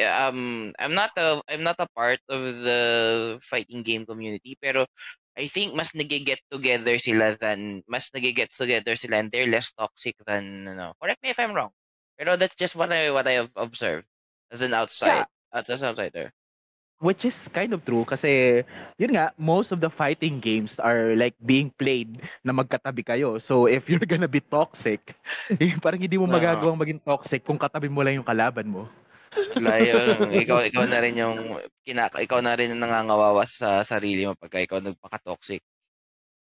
um 0.00 0.72
I'm 0.80 0.96
not 0.96 1.12
a 1.20 1.44
I'm 1.52 1.60
not 1.60 1.76
a 1.76 1.92
part 1.92 2.24
of 2.32 2.40
the 2.64 2.80
fighting 3.44 3.84
game 3.84 4.08
community 4.08 4.56
pero 4.56 4.88
I 5.36 5.46
think 5.52 5.76
mas 5.76 5.92
nag-get 5.92 6.40
together 6.48 6.96
sila 6.98 7.36
than 7.36 7.84
mas 7.86 8.08
nag-get 8.12 8.52
together 8.56 8.96
sila 8.96 9.20
and 9.20 9.28
they're 9.30 9.48
less 9.48 9.72
toxic 9.76 10.16
than 10.24 10.68
ano. 10.68 10.96
Correct 11.00 11.20
me 11.22 11.30
if 11.30 11.38
I'm 11.38 11.52
wrong. 11.52 11.72
Pero 12.16 12.40
that's 12.40 12.56
just 12.56 12.74
what 12.74 12.88
I 12.92 13.12
what 13.12 13.28
I 13.28 13.44
have 13.44 13.52
observed 13.56 14.08
as 14.48 14.64
an 14.64 14.72
outside 14.72 15.28
as 15.52 15.68
an 15.68 15.92
outsider. 15.92 16.32
which 16.98 17.28
is 17.28 17.36
kind 17.52 17.76
of 17.76 17.84
true 17.84 18.08
kasi 18.08 18.64
yun 18.96 19.12
nga 19.12 19.28
most 19.36 19.68
of 19.68 19.84
the 19.84 19.92
fighting 19.92 20.40
games 20.40 20.80
are 20.80 21.12
like 21.12 21.36
being 21.44 21.68
played 21.76 22.16
na 22.40 22.56
magkatabi 22.56 23.04
kayo 23.04 23.36
so 23.36 23.68
if 23.68 23.84
you're 23.84 24.00
gonna 24.08 24.28
be 24.28 24.40
toxic 24.40 25.12
eh, 25.60 25.76
parang 25.84 26.00
hindi 26.00 26.16
mo 26.16 26.24
magagawang 26.24 26.80
maging 26.80 27.00
toxic 27.04 27.44
kung 27.44 27.60
katabi 27.60 27.92
mo 27.92 28.00
lang 28.00 28.16
yung 28.16 28.24
kalaban 28.24 28.64
mo 28.64 28.88
Layo, 29.60 30.28
ikaw 30.30 30.60
ikaw 30.68 30.84
na 30.88 30.98
rin 31.02 31.16
yung 31.18 31.60
kina, 31.86 32.08
ikaw 32.12 32.40
na 32.44 32.54
rin 32.58 32.72
yung 32.74 32.82
nangangawawa 32.82 33.44
sa 33.48 33.82
sarili 33.86 34.26
mo 34.28 34.34
pagka 34.36 34.60
ikaw 34.62 34.78
nagpaka-toxic. 34.82 35.62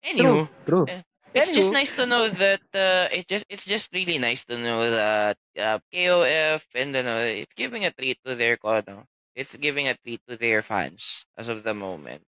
Anywho, 0.04 0.50
true 0.66 0.90
It's 1.34 1.50
just 1.52 1.70
Anywho. 1.70 1.74
nice 1.74 1.92
to 1.94 2.06
know 2.06 2.30
that 2.30 2.62
uh, 2.76 3.10
it 3.12 3.28
just 3.28 3.46
it's 3.50 3.66
just 3.66 3.90
really 3.94 4.20
nice 4.20 4.46
to 4.46 4.58
know 4.58 4.90
that 4.90 5.38
uh, 5.58 5.80
KOF 5.94 6.62
and 6.76 6.96
ano, 6.96 7.20
it's 7.26 7.54
giving 7.56 7.86
a 7.86 7.92
treat 7.92 8.20
to 8.26 8.36
their 8.36 8.58
ano, 8.64 9.06
it's 9.36 9.56
giving 9.58 9.88
a 9.88 9.98
treat 9.98 10.22
to 10.30 10.38
their 10.38 10.62
fans 10.62 11.26
as 11.38 11.48
of 11.50 11.64
the 11.64 11.74
moment. 11.74 12.22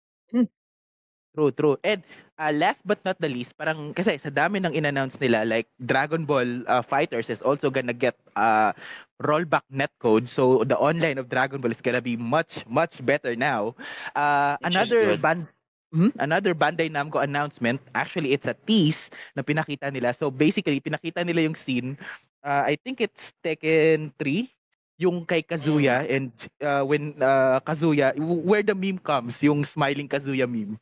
True, 1.36 1.52
true. 1.52 1.76
And 1.84 2.00
uh, 2.40 2.50
last 2.52 2.80
but 2.88 3.04
not 3.04 3.20
the 3.20 3.28
least, 3.28 3.54
parang 3.60 3.92
kasi 3.98 4.16
sa 4.16 4.32
dami 4.32 4.56
ng 4.64 4.72
in-announce 4.72 5.20
nila, 5.20 5.44
like 5.44 5.68
Dragon 5.78 6.24
Ball 6.24 6.64
uh, 6.66 6.80
Fighters 6.82 7.28
is 7.28 7.42
also 7.44 7.68
gonna 7.70 7.92
get 7.96 8.16
uh, 8.36 8.72
rollback 9.20 9.64
netcode. 9.68 10.28
So 10.28 10.64
the 10.64 10.78
online 10.78 11.18
of 11.20 11.28
Dragon 11.28 11.60
Ball 11.60 11.72
is 11.72 11.84
gonna 11.84 12.02
be 12.02 12.16
much, 12.16 12.64
much 12.66 12.98
better 13.04 13.36
now. 13.36 13.76
Uh, 14.16 14.56
Which 14.60 14.76
another 14.76 15.16
band 15.16 15.48
Mhm, 15.94 16.10
another 16.18 16.52
Bandai 16.52 16.90
Namco 16.90 17.22
announcement. 17.22 17.78
Actually, 17.94 18.34
it's 18.34 18.50
a 18.50 18.56
tease 18.66 19.08
na 19.38 19.46
pinakita 19.46 19.86
nila. 19.88 20.10
So 20.12 20.28
basically, 20.34 20.82
pinakita 20.82 21.22
nila 21.22 21.46
yung 21.46 21.54
scene. 21.54 21.94
Uh, 22.42 22.66
I 22.66 22.74
think 22.80 22.98
it's 23.00 23.30
Tekken 23.40 24.10
3 24.18 24.50
yung 24.98 25.22
kay 25.24 25.40
Kazuya 25.46 26.02
and 26.10 26.34
uh, 26.60 26.82
when 26.82 27.14
uh, 27.22 27.60
Kazuya 27.62 28.12
where 28.18 28.66
the 28.66 28.74
meme 28.74 28.98
comes 28.98 29.38
yung 29.46 29.62
smiling 29.64 30.08
Kazuya 30.10 30.44
meme 30.50 30.76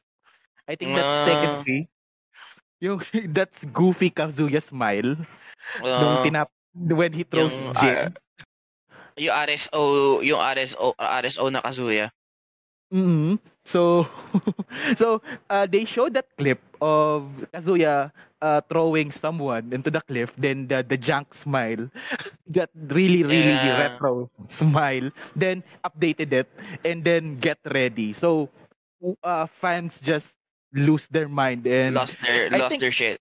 I 0.68 0.74
think 0.76 0.94
that's 0.94 1.20
Tekken 1.20 1.56
Ah. 1.56 1.64
3 1.64 1.88
yung 2.80 3.00
that's 3.36 3.64
goofy 3.72 4.10
Kazuya 4.10 4.62
smile 4.62 5.16
nung 5.96 6.16
Uh, 6.16 6.24
tinap 6.24 6.48
when 6.74 7.12
he 7.12 7.24
throws 7.24 7.60
yung, 7.60 7.74
gem 7.74 8.16
yung 9.16 9.34
RSO, 9.34 10.20
yung 10.22 10.40
RSO, 10.40 10.94
RSO 10.98 11.48
na 11.50 11.62
Kazuya. 11.62 12.10
Mhm. 12.92 13.38
So, 13.64 14.06
so 15.00 15.20
uh, 15.50 15.66
they 15.66 15.84
showed 15.84 16.14
that 16.14 16.28
clip 16.36 16.60
of 16.80 17.26
Kazuya 17.52 18.12
uh, 18.40 18.60
throwing 18.68 19.10
someone 19.10 19.72
into 19.72 19.90
the 19.90 20.00
cliff. 20.04 20.30
Then 20.36 20.68
the 20.68 20.84
the 20.86 20.96
junk 20.96 21.34
smile, 21.34 21.88
that 22.54 22.70
really 22.92 23.22
really 23.24 23.58
Yeah. 23.58 23.72
retro 23.72 24.30
smile. 24.48 25.10
Then 25.34 25.64
updated 25.84 26.32
it 26.32 26.48
and 26.84 27.02
then 27.04 27.40
get 27.40 27.58
ready. 27.72 28.12
So, 28.12 28.48
uh, 29.24 29.46
fans 29.48 30.00
just 30.00 30.36
lose 30.74 31.06
their 31.10 31.28
mind 31.28 31.66
and 31.66 31.94
lost 31.94 32.16
their 32.22 32.50
I 32.52 32.56
lost 32.58 32.70
think 32.70 32.80
their 32.82 32.92
shit. 32.92 33.20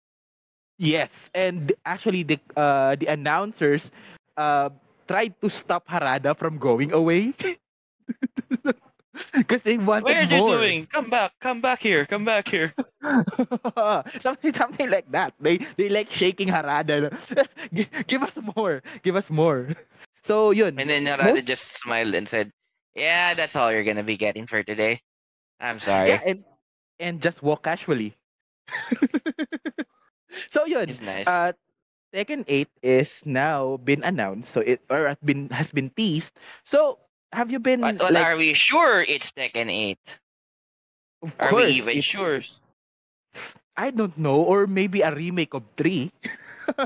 yes, 0.78 1.30
and 1.34 1.72
actually 1.86 2.24
the 2.24 2.40
uh 2.58 2.96
the 2.98 3.08
announcers 3.08 3.92
uh 4.38 4.70
tried 5.08 5.34
to 5.42 5.50
stop 5.50 5.88
Harada 5.88 6.36
from 6.38 6.58
going 6.58 6.92
away 6.94 7.34
because 9.34 9.62
they 9.62 9.78
wanted 9.78 10.04
What 10.06 10.16
are 10.18 10.24
you 10.24 10.38
more. 10.42 10.58
doing? 10.58 10.88
Come 10.88 11.10
back, 11.10 11.34
come 11.42 11.62
back 11.62 11.82
here, 11.82 12.06
come 12.06 12.26
back 12.26 12.48
here. 12.48 12.74
something 14.20 14.54
something 14.54 14.90
like 14.90 15.10
that. 15.12 15.34
They 15.40 15.60
they 15.78 15.90
like 15.90 16.10
shaking 16.12 16.50
Harada. 16.50 17.14
give, 17.74 17.88
give 18.08 18.24
us 18.24 18.38
more. 18.56 18.82
Give 19.04 19.16
us 19.16 19.30
more. 19.30 19.70
So 20.24 20.52
yun. 20.52 20.80
And 20.80 20.90
then 20.90 21.06
Harada 21.06 21.36
most- 21.36 21.48
just 21.48 21.68
smiled 21.78 22.16
and 22.16 22.28
said, 22.28 22.52
"Yeah, 22.96 23.34
that's 23.36 23.56
all 23.56 23.72
you're 23.72 23.84
gonna 23.86 24.04
be 24.08 24.18
getting 24.18 24.48
for 24.48 24.64
today. 24.64 25.02
I'm 25.60 25.80
sorry." 25.80 26.10
yeah, 26.10 26.22
and 26.26 26.44
and 27.00 27.22
just 27.22 27.42
walk 27.42 27.64
casually. 27.64 28.16
so 30.50 30.66
yun. 30.66 30.98
It's 30.98 31.02
nice. 31.02 31.28
Uh 31.28 31.54
Tekken 32.14 32.44
8 32.48 32.70
is 32.82 33.22
now 33.26 33.78
been 33.78 34.04
announced. 34.04 34.52
So 34.54 34.62
it 34.62 34.82
or 34.90 35.08
has 35.08 35.18
been 35.24 35.50
has 35.50 35.72
been 35.72 35.90
teased. 35.92 36.34
So 36.64 37.00
have 37.34 37.52
you 37.52 37.60
been 37.60 37.98
but, 37.98 37.98
but 38.00 38.16
like 38.16 38.30
are 38.30 38.36
we 38.38 38.54
sure 38.54 39.02
it's 39.02 39.32
Tekken 39.32 39.70
8? 39.72 40.00
of 41.24 41.38
Are 41.40 41.54
course, 41.54 41.56
we 41.56 41.66
even 41.78 42.02
sure? 42.02 42.42
I 43.78 43.92
don't 43.92 44.18
know 44.18 44.42
or 44.42 44.68
maybe 44.68 45.02
a 45.02 45.14
remake 45.14 45.54
of 45.54 45.64
3. 45.78 46.12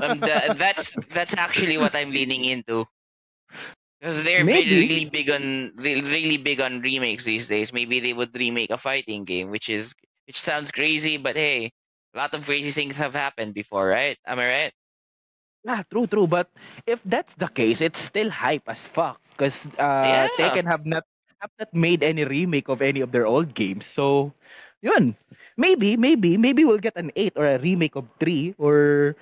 Um, 0.00 0.20
tha- 0.24 0.52
that's 0.56 0.96
that's 1.12 1.34
actually 1.36 1.78
what 1.78 1.94
I'm 1.94 2.10
leaning 2.10 2.44
into. 2.44 2.86
Because 4.00 4.24
they're 4.24 4.44
Maybe. 4.44 4.80
really, 4.80 5.04
big 5.06 5.30
on 5.30 5.72
really, 5.76 6.02
really 6.02 6.36
big 6.38 6.60
on 6.60 6.80
remakes 6.80 7.24
these 7.24 7.46
days. 7.48 7.72
Maybe 7.72 8.00
they 8.00 8.12
would 8.12 8.34
remake 8.36 8.70
a 8.70 8.78
fighting 8.78 9.24
game, 9.24 9.50
which 9.50 9.68
is 9.68 9.92
which 10.26 10.40
sounds 10.42 10.70
crazy, 10.70 11.16
but 11.16 11.36
hey, 11.36 11.72
a 12.14 12.18
lot 12.18 12.34
of 12.34 12.44
crazy 12.44 12.70
things 12.70 12.96
have 12.96 13.14
happened 13.14 13.54
before, 13.54 13.86
right? 13.88 14.18
Am 14.26 14.38
I 14.38 14.48
right? 14.48 14.72
Yeah, 15.64 15.82
true, 15.90 16.06
true. 16.06 16.26
But 16.26 16.50
if 16.86 17.00
that's 17.04 17.34
the 17.34 17.48
case, 17.48 17.80
it's 17.80 18.00
still 18.00 18.30
hype 18.30 18.68
as 18.68 18.86
fuck. 18.86 19.20
Because 19.36 19.66
uh, 19.78 20.28
Yeah. 20.28 20.28
Tekken 20.38 20.66
have 20.66 20.86
not 20.86 21.04
have 21.40 21.50
not 21.58 21.72
made 21.74 22.02
any 22.02 22.24
remake 22.24 22.68
of 22.68 22.80
any 22.82 23.00
of 23.00 23.12
their 23.12 23.26
old 23.26 23.54
games. 23.54 23.86
So, 23.86 24.32
yun. 24.82 25.16
Maybe, 25.56 25.96
maybe, 25.96 26.36
maybe 26.36 26.64
we'll 26.64 26.82
get 26.82 26.96
an 26.96 27.10
eight 27.16 27.32
or 27.36 27.46
a 27.46 27.58
remake 27.58 27.96
of 27.96 28.06
three, 28.20 28.54
or 28.58 29.14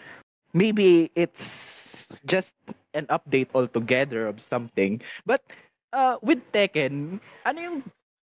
maybe 0.52 1.10
it's 1.14 2.08
just 2.26 2.52
an 2.96 3.06
update 3.12 3.52
altogether 3.54 4.26
of 4.26 4.40
something. 4.40 5.00
But 5.26 5.44
uh, 5.92 6.16
with 6.22 6.40
Tekken, 6.52 7.20
ano 7.44 7.58
yung 7.60 7.78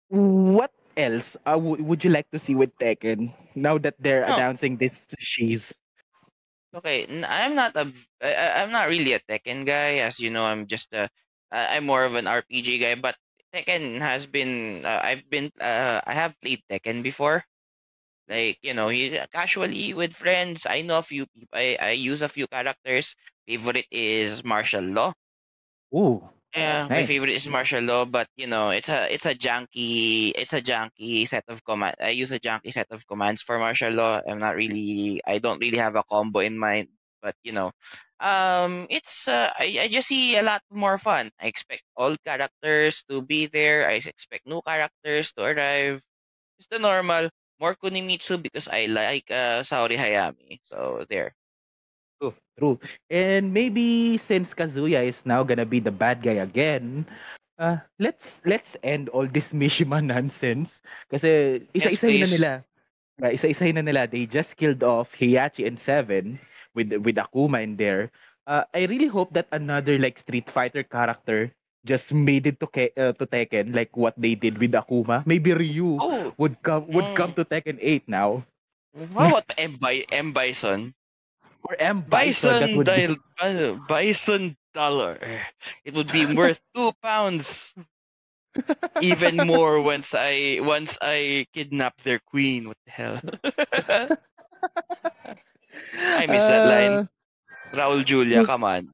what 0.09 0.71
else 0.97 1.37
uh, 1.45 1.57
w- 1.57 1.83
would 1.83 2.03
you 2.03 2.11
like 2.11 2.29
to 2.31 2.39
see 2.39 2.55
with 2.55 2.73
Tekken 2.79 3.33
now 3.55 3.77
that 3.79 3.95
they're 3.99 4.25
Oh. 4.27 4.41
announcing 4.41 4.77
this 4.77 4.99
she's 5.19 5.73
Okay, 6.75 7.05
I'm 7.25 7.55
not 7.55 7.75
a 7.75 7.91
I- 8.21 8.61
I'm 8.61 8.71
not 8.71 8.87
really 8.89 9.13
a 9.13 9.19
Tekken 9.19 9.65
guy, 9.65 9.97
as 10.05 10.19
you 10.19 10.29
know. 10.29 10.45
I'm 10.45 10.67
just 10.67 10.93
a 10.93 11.09
I'm 11.51 11.85
more 11.85 12.03
of 12.05 12.15
an 12.15 12.27
RPG 12.27 12.79
guy. 12.79 12.95
But 12.95 13.15
Tekken 13.53 13.99
has 14.01 14.25
been 14.27 14.85
uh, 14.85 14.99
I've 15.03 15.29
been 15.29 15.51
uh, 15.59 16.01
I 16.05 16.13
have 16.13 16.39
played 16.41 16.61
Tekken 16.69 17.03
before. 17.03 17.45
Like 18.27 18.59
you 18.61 18.73
know, 18.73 18.89
you, 18.89 19.19
casually 19.33 19.93
with 19.93 20.13
friends. 20.15 20.65
I 20.65 20.81
know 20.81 20.99
a 20.99 21.03
few 21.03 21.25
people. 21.27 21.49
I 21.57 21.77
I 21.79 21.91
use 21.91 22.21
a 22.21 22.29
few 22.29 22.47
characters. 22.47 23.15
Favorite 23.47 23.87
is 23.91 24.43
Marshall 24.43 24.83
Law. 24.83 25.13
ooh 25.95 26.29
Yeah, 26.55 26.85
my 26.87 27.03
favorite 27.03 27.31
is 27.33 27.47
Marshall 27.47 27.81
Law, 27.81 28.05
but 28.05 28.29
you 28.37 28.45
know, 28.45 28.69
it's 28.69 28.87
a 28.87 29.11
it's 29.11 29.25
a 29.25 29.33
junky 29.33 30.31
it's 30.35 30.53
a 30.53 30.61
junky 30.61 31.27
set 31.27 31.45
of 31.47 31.63
command. 31.65 31.95
I 31.99 32.09
use 32.09 32.31
a 32.31 32.39
junky 32.39 32.71
set 32.71 32.85
of 32.91 33.07
commands 33.07 33.41
for 33.41 33.57
Marshall 33.57 33.91
Law. 33.93 34.21
I'm 34.27 34.37
not 34.37 34.55
really 34.55 35.19
I 35.25 35.39
don't 35.39 35.57
really 35.59 35.79
have 35.79 35.95
a 35.95 36.03
combo 36.03 36.39
in 36.41 36.59
mind, 36.59 36.89
but 37.23 37.33
you 37.43 37.53
know, 37.53 37.71
um, 38.19 38.85
it's 38.91 39.27
uh, 39.27 39.49
I 39.57 39.79
I 39.81 39.87
just 39.89 40.09
see 40.09 40.37
a 40.37 40.43
lot 40.43 40.61
more 40.69 40.99
fun. 40.99 41.31
I 41.41 41.47
expect 41.47 41.81
all 41.97 42.15
characters 42.23 43.03
to 43.09 43.23
be 43.23 43.47
there. 43.47 43.89
I 43.89 43.93
expect 44.05 44.45
new 44.45 44.61
characters 44.61 45.33
to 45.33 45.43
arrive. 45.49 46.01
It's 46.59 46.67
the 46.69 46.79
normal. 46.79 47.29
More 47.59 47.75
Kunimitsu 47.75 48.41
because 48.41 48.67
I 48.67 48.85
like 48.87 49.29
uh 49.31 49.63
Saori 49.63 49.97
Hayami. 49.97 50.59
So 50.63 51.05
there. 51.09 51.35
True, 52.21 52.35
true. 52.57 52.77
And 53.09 53.53
maybe 53.53 54.17
since 54.17 54.53
Kazuya 54.53 55.05
is 55.05 55.25
now 55.25 55.43
gonna 55.43 55.65
be 55.65 55.79
the 55.79 55.91
bad 55.91 56.21
guy 56.23 56.39
again, 56.43 57.05
uh, 57.59 57.77
let's 57.99 58.41
let's 58.45 58.75
end 58.83 59.09
all 59.09 59.27
this 59.27 59.51
Mishima 59.55 60.03
nonsense. 60.03 60.81
Kasi 61.11 61.63
isa-isahin 61.73 62.23
na 62.23 62.27
please. 62.27 62.31
nila. 62.31 62.51
Uh, 63.21 63.31
isa-isahin 63.33 63.75
na 63.75 63.83
nila. 63.85 64.07
They 64.07 64.25
just 64.25 64.55
killed 64.57 64.83
off 64.83 65.11
Heihachi 65.15 65.67
and 65.67 65.77
Seven 65.79 66.39
with 66.73 66.93
with 67.03 67.17
Akuma 67.19 67.61
in 67.63 67.75
there. 67.77 68.11
Uh, 68.47 68.63
I 68.73 68.85
really 68.87 69.07
hope 69.07 69.33
that 69.33 69.47
another 69.51 69.97
like 69.99 70.19
Street 70.19 70.49
Fighter 70.51 70.83
character 70.83 71.51
just 71.85 72.11
made 72.13 72.47
it 72.47 72.59
to 72.59 72.67
Ke- 72.67 72.93
uh, 72.97 73.13
to 73.13 73.25
Tekken 73.27 73.73
like 73.75 73.95
what 73.95 74.13
they 74.17 74.35
did 74.35 74.57
with 74.57 74.71
Akuma. 74.73 75.25
Maybe 75.25 75.53
Ryu 75.53 75.97
Oh, 75.99 76.33
would 76.37 76.61
come 76.63 76.87
would 76.91 77.13
Mm. 77.13 77.15
come 77.15 77.33
to 77.35 77.45
Tekken 77.45 77.77
8 77.81 78.07
now. 78.07 78.43
how 79.17 79.27
about 79.27 79.45
M, 79.57 79.77
Bi- 79.79 80.05
M 80.11 80.33
Bison? 80.33 80.93
Or 81.63 81.75
M 81.79 82.01
Bison, 82.01 82.59
that 82.59 82.71
Bison 82.71 82.75
would 82.75 82.93
be 82.93 83.07
uh, 83.39 83.73
Bison 83.87 84.57
dollar. 84.73 85.19
It 85.85 85.93
would 85.93 86.11
be 86.11 86.25
worth 86.35 86.59
two 86.75 86.91
pounds. 87.01 87.73
Even 88.99 89.45
more 89.45 89.81
once 89.81 90.13
I 90.13 90.59
once 90.61 90.97
I 91.01 91.45
kidnap 91.53 92.01
their 92.03 92.19
queen. 92.19 92.67
What 92.67 92.77
the 92.85 92.91
hell? 92.91 93.21
I 96.15 96.27
miss 96.27 96.45
that 96.45 96.63
line. 96.65 96.99
Uh, 96.99 97.05
Raul 97.73 98.03
Julia, 98.05 98.43
come 98.43 98.63
on. 98.63 98.91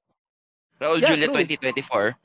Raul 0.81 1.01
Yeah, 1.01 1.03
Julia 1.03 1.27
true. 1.27 1.47
2024. 1.47 2.15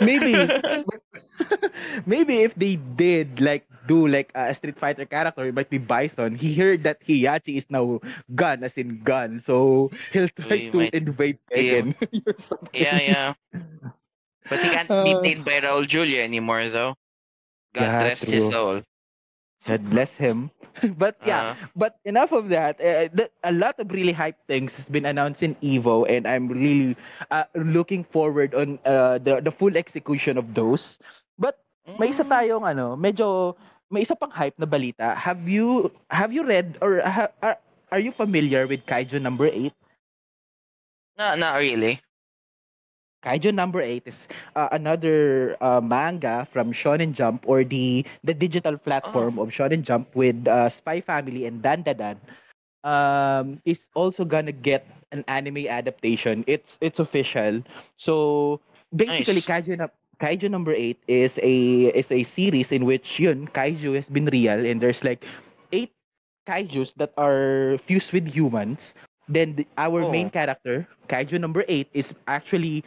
Maybe 0.00 0.32
maybe 2.06 2.42
if 2.42 2.54
they 2.54 2.76
did 2.76 3.40
like 3.40 3.66
do 3.88 4.06
like 4.06 4.30
a 4.34 4.54
Street 4.54 4.78
Fighter 4.78 5.04
character, 5.04 5.46
it 5.46 5.54
might 5.54 5.70
be 5.70 5.78
Bison. 5.78 6.36
He 6.36 6.54
heard 6.54 6.84
that 6.84 7.02
Heihachi 7.04 7.58
is 7.58 7.66
now 7.68 8.00
gun 8.34 8.62
as 8.62 8.76
in 8.78 9.02
gun, 9.02 9.40
so 9.40 9.90
he'll 10.12 10.28
try 10.28 10.56
He 10.56 10.70
to 10.70 10.76
might- 10.76 10.94
invade 10.94 11.38
yeah. 11.50 11.58
Tekken. 11.58 11.86
yeah, 12.72 12.98
yeah. 13.02 13.32
But 14.48 14.58
he 14.62 14.68
can't 14.70 14.88
be 14.88 15.14
Uh, 15.14 15.20
played 15.20 15.44
by 15.44 15.60
Raul 15.60 15.86
Julia 15.86 16.22
anymore 16.22 16.68
though. 16.68 16.94
God 17.74 17.82
Yeah, 17.82 18.02
rest 18.04 18.24
his 18.24 18.42
true. 18.46 18.50
soul. 18.50 18.76
God 19.66 19.88
bless 19.90 20.14
him. 20.14 20.50
but 20.98 21.16
yeah, 21.24 21.44
Uh, 21.44 21.56
but 21.76 21.98
enough 22.04 22.32
of 22.32 22.48
that. 22.50 22.80
Uh, 22.80 23.08
the, 23.12 23.30
a 23.44 23.52
lot 23.52 23.78
of 23.78 23.90
really 23.92 24.12
hype 24.12 24.38
things 24.46 24.74
has 24.74 24.88
been 24.88 25.04
announced 25.06 25.42
in 25.42 25.54
Evo, 25.62 26.08
and 26.08 26.26
I'm 26.26 26.48
really 26.48 26.96
uh, 27.30 27.44
looking 27.54 28.04
forward 28.04 28.54
on 28.54 28.78
uh, 28.84 29.18
the 29.18 29.40
the 29.40 29.52
full 29.52 29.76
execution 29.76 30.36
of 30.38 30.54
those. 30.54 30.98
But 31.38 31.60
may 31.98 32.10
isa 32.10 32.22
mm, 32.22 32.28
tayong 32.28 32.64
ano, 32.66 32.96
medyo 32.96 33.56
may 33.90 34.02
isa 34.02 34.16
pang 34.16 34.32
hype 34.32 34.58
na 34.58 34.66
balita. 34.66 35.14
Have 35.16 35.46
you 35.46 35.90
have 36.10 36.32
you 36.32 36.42
read 36.46 36.78
or 36.80 37.00
ha, 37.04 37.28
are, 37.42 37.58
are 37.92 38.02
you 38.02 38.12
familiar 38.12 38.66
with 38.66 38.84
Kaiju 38.86 39.20
number 39.20 39.46
8? 39.46 39.72
no, 41.18 41.34
not 41.36 41.56
really. 41.56 42.00
Kaiju 43.24 43.54
number 43.54 43.80
8 43.80 44.02
is 44.06 44.26
uh, 44.56 44.68
another 44.72 45.56
uh, 45.60 45.80
manga 45.80 46.46
from 46.52 46.72
Shonen 46.72 47.12
Jump 47.12 47.44
or 47.46 47.64
the 47.64 48.04
the 48.24 48.34
digital 48.34 48.76
platform 48.76 49.38
of 49.38 49.48
Shonen 49.50 49.82
Jump 49.82 50.14
with 50.14 50.46
uh, 50.46 50.68
Spy 50.68 51.00
Family 51.00 51.46
and 51.46 51.62
Dandadan. 51.62 52.18
Um, 52.84 53.60
is 53.64 53.88
also 53.94 54.24
gonna 54.24 54.52
get 54.52 54.86
an 55.12 55.24
anime 55.28 55.66
adaptation. 55.66 56.44
It's 56.46 56.78
it's 56.80 56.98
official. 56.98 57.62
So 57.96 58.60
basically, 58.94 59.40
Nice. 59.40 59.46
Kaiju 59.46 59.78
na, 59.78 59.88
Kaiju 60.20 60.50
number 60.50 60.72
8 60.74 60.98
is 61.08 61.38
a 61.42 61.90
is 61.94 62.10
a 62.10 62.22
series 62.24 62.72
in 62.72 62.84
which 62.84 63.18
yun 63.20 63.48
Kaiju 63.54 63.94
has 63.96 64.08
been 64.08 64.26
real 64.30 64.58
and 64.66 64.80
there's 64.82 65.04
like 65.04 65.24
eight 65.72 65.92
Kaijus 66.46 66.94
that 66.96 67.12
are 67.16 67.78
fused 67.86 68.12
with 68.12 68.26
humans. 68.26 68.94
Then 69.28 69.56
the, 69.56 69.66
our 69.78 70.04
main 70.06 70.28
Oh. 70.28 70.30
character, 70.30 70.86
Kaiju 71.08 71.40
number 71.40 71.64
8 71.68 71.88
is 71.94 72.14
actually 72.26 72.84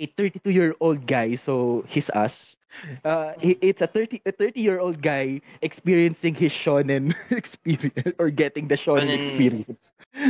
a 0.00 0.06
32 0.16 0.50
year 0.50 0.74
old 0.80 1.06
guy 1.06 1.34
so 1.36 1.84
he's 1.88 2.10
us 2.10 2.56
uh 3.04 3.34
it's 3.42 3.82
a 3.82 3.86
30 3.86 4.20
a 4.26 4.32
30 4.32 4.60
year 4.60 4.80
old 4.80 5.02
guy 5.02 5.40
experiencing 5.62 6.34
his 6.34 6.52
shonen 6.52 7.14
experience 7.30 8.14
or 8.18 8.30
getting 8.30 8.68
the 8.68 8.76
shonen 8.76 9.12
Shonen- 9.14 9.14
experience 9.14 9.92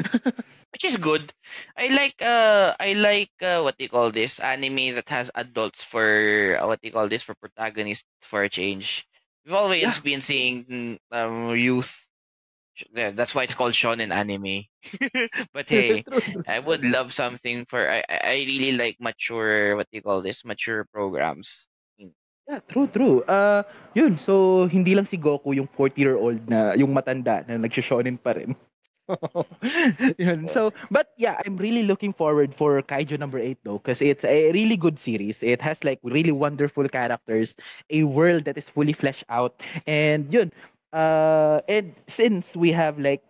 which 0.72 0.84
is 0.84 0.96
good. 0.96 1.32
I 1.76 1.88
like 1.88 2.20
uh 2.22 2.74
I 2.80 2.92
like 2.94 3.32
uh, 3.42 3.60
what 3.62 3.76
do 3.78 3.84
you 3.84 3.90
call 3.90 4.10
this 4.10 4.38
anime 4.40 4.94
that 4.94 5.08
has 5.08 5.30
adults 5.34 5.82
for 5.82 6.58
uh, 6.60 6.66
what 6.66 6.80
do 6.80 6.88
you 6.88 6.92
call 6.92 7.08
this 7.08 7.22
for 7.22 7.34
protagonists 7.34 8.08
for 8.22 8.42
a 8.42 8.48
change. 8.50 9.06
We've 9.44 9.54
always 9.54 9.98
Yeah. 9.98 10.00
been 10.00 10.22
seeing 10.22 10.98
um, 11.12 11.56
youth. 11.56 11.92
Yeah, 12.94 13.10
That's 13.10 13.34
why 13.34 13.44
it's 13.44 13.54
called 13.54 13.72
shonen 13.72 14.12
anime. 14.12 14.64
but 15.54 15.68
hey. 15.68 16.04
I 16.48 16.58
would 16.58 16.84
love 16.84 17.12
something 17.12 17.66
for 17.68 17.88
I 17.88 18.04
I 18.08 18.18
I 18.24 18.36
really 18.48 18.72
like 18.72 18.96
mature 19.00 19.76
what 19.76 19.90
do 19.90 19.98
you 19.98 20.02
call 20.02 20.22
this 20.22 20.44
mature 20.44 20.86
programs. 20.92 21.70
Yeah, 22.50 22.58
true, 22.66 22.90
true. 22.90 23.22
Uh, 23.30 23.62
yun, 23.94 24.18
so 24.18 24.66
hindi 24.66 24.98
lang 24.98 25.06
si 25.06 25.14
Goku 25.14 25.54
yung 25.54 25.70
40-year-old 25.70 26.50
na, 26.50 26.74
yung 26.74 26.90
matanda 26.90 27.46
na 27.46 27.54
nagsishonen 27.54 28.18
pa 28.18 28.34
rin. 28.34 28.58
yun. 30.18 30.50
So, 30.50 30.74
but 30.90 31.14
yeah, 31.14 31.38
I'm 31.46 31.56
really 31.56 31.82
looking 31.82 32.12
forward 32.12 32.54
for 32.58 32.82
Kaiju 32.82 33.18
number 33.18 33.38
8 33.38 33.58
though 33.62 33.78
because 33.78 34.02
it's 34.02 34.24
a 34.24 34.50
really 34.50 34.76
good 34.76 34.98
series. 34.98 35.42
It 35.42 35.62
has 35.62 35.82
like 35.84 35.98
really 36.02 36.34
wonderful 36.34 36.88
characters, 36.88 37.54
a 37.90 38.02
world 38.02 38.44
that 38.50 38.58
is 38.58 38.66
fully 38.66 38.92
fleshed 38.92 39.24
out, 39.30 39.54
and 39.86 40.26
yun. 40.32 40.50
Uh, 40.92 41.60
and 41.68 41.94
since 42.08 42.56
we 42.56 42.72
have 42.72 42.98
like 42.98 43.22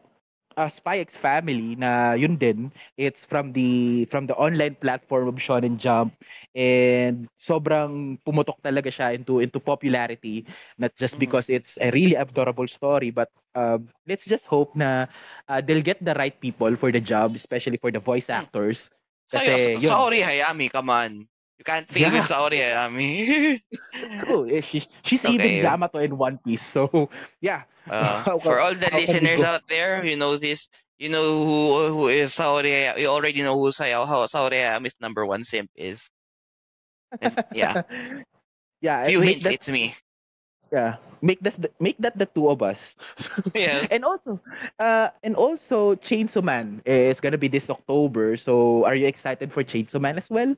uh, 0.56 0.68
Spy 0.68 0.98
X 1.00 1.16
Family 1.16 1.74
na 1.76 2.12
yun 2.12 2.36
din, 2.36 2.72
it's 2.96 3.24
from 3.24 3.52
the 3.52 4.04
from 4.10 4.26
the 4.26 4.34
online 4.36 4.76
platform 4.76 5.28
of 5.28 5.36
Shonen 5.36 5.76
Jump 5.78 6.12
and 6.54 7.28
sobrang 7.40 8.18
pumutok 8.26 8.60
talaga 8.62 8.90
siya 8.92 9.14
into 9.16 9.40
into 9.40 9.58
popularity 9.60 10.44
not 10.78 10.92
just 10.96 11.16
Mhm. 11.16 11.20
because 11.20 11.48
it's 11.48 11.78
a 11.80 11.90
really 11.92 12.14
adorable 12.18 12.66
story 12.68 13.10
but 13.10 13.30
um, 13.54 13.88
let's 14.08 14.24
just 14.26 14.46
hope 14.46 14.74
na 14.74 15.06
uh, 15.48 15.60
they'll 15.62 15.84
get 15.84 16.00
the 16.04 16.14
right 16.18 16.36
people 16.40 16.74
for 16.76 16.90
the 16.92 17.00
job 17.00 17.34
especially 17.36 17.78
for 17.78 17.90
the 17.92 18.00
voice 18.02 18.28
Hmm. 18.32 18.44
actors 18.44 18.90
Sayo, 19.32 19.56
kasi 19.56 19.78
yun 19.78 20.04
Saori 20.04 20.22
Hayami, 20.22 20.70
come 20.70 20.90
on. 20.90 21.29
You 21.60 21.64
can't 21.64 21.92
fail 21.92 22.10
Yeah. 22.10 22.24
with 22.24 22.28
Saori 22.28 22.58
Hayami. 22.64 23.62
true 24.18 24.48
eh, 24.50 24.60
she's, 24.60 24.88
she's 25.02 25.24
Okay. 25.24 25.54
even 25.54 25.56
Yamato 25.58 25.98
in 25.98 26.16
One 26.18 26.38
Piece 26.38 26.64
so 26.64 27.10
yeah 27.40 27.64
Uh, 27.90 28.24
for 28.46 28.60
all 28.60 28.74
the 28.74 28.90
listeners 28.94 29.42
out 29.42 29.66
there, 29.68 30.04
you 30.04 30.16
know 30.16 30.36
this. 30.38 30.68
You 30.98 31.08
know 31.10 31.44
who 31.44 31.58
who 31.94 32.04
is 32.08 32.32
Saori. 32.32 32.94
You 32.98 33.08
already 33.10 33.42
know 33.42 33.58
who 33.58 33.72
Sayo, 33.74 34.06
how 34.06 34.26
Saori 34.30 34.62
Hayami's 34.62 34.96
number 35.00 35.26
one 35.26 35.44
simp 35.44 35.70
is. 35.76 35.98
And, 37.20 37.38
yeah, 37.50 37.78
yeah 38.80 39.10
few 39.10 39.20
hints. 39.20 39.48
that, 39.48 39.56
It's 39.56 39.68
me. 39.68 39.96
yeah 40.72 40.96
make 41.22 41.40
that 41.40 41.56
the, 41.60 41.70
make 41.80 41.96
that 41.98 42.18
the 42.18 42.26
two 42.26 42.48
of 42.48 42.62
us 42.62 42.94
Yeah. 43.54 43.88
and 43.90 44.04
also 44.04 44.40
uh 44.78 45.08
and 45.22 45.36
also 45.36 45.94
chainsaw 45.96 46.42
man 46.42 46.82
is 46.86 47.20
gonna 47.20 47.38
be 47.38 47.48
this 47.48 47.70
october 47.70 48.36
so 48.36 48.84
are 48.84 48.94
you 48.94 49.06
excited 49.06 49.52
for 49.52 49.64
chainsaw 49.64 50.00
man 50.00 50.18
as 50.18 50.28
well 50.30 50.54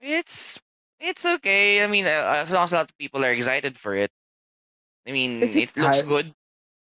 It's 0.00 0.58
it's 1.00 1.24
okay. 1.24 1.82
I 1.82 1.86
mean, 1.86 2.06
uh, 2.06 2.42
as 2.44 2.50
long 2.50 2.64
as 2.64 2.72
a 2.72 2.76
lot 2.76 2.90
of 2.90 2.98
people 2.98 3.24
are 3.24 3.32
excited 3.32 3.78
for 3.78 3.94
it. 3.94 4.10
I 5.08 5.12
mean, 5.12 5.32
Is 5.40 5.56
it 5.56 5.70
it 5.70 5.76
looks 5.76 6.02
hard? 6.02 6.02
good. 6.02 6.34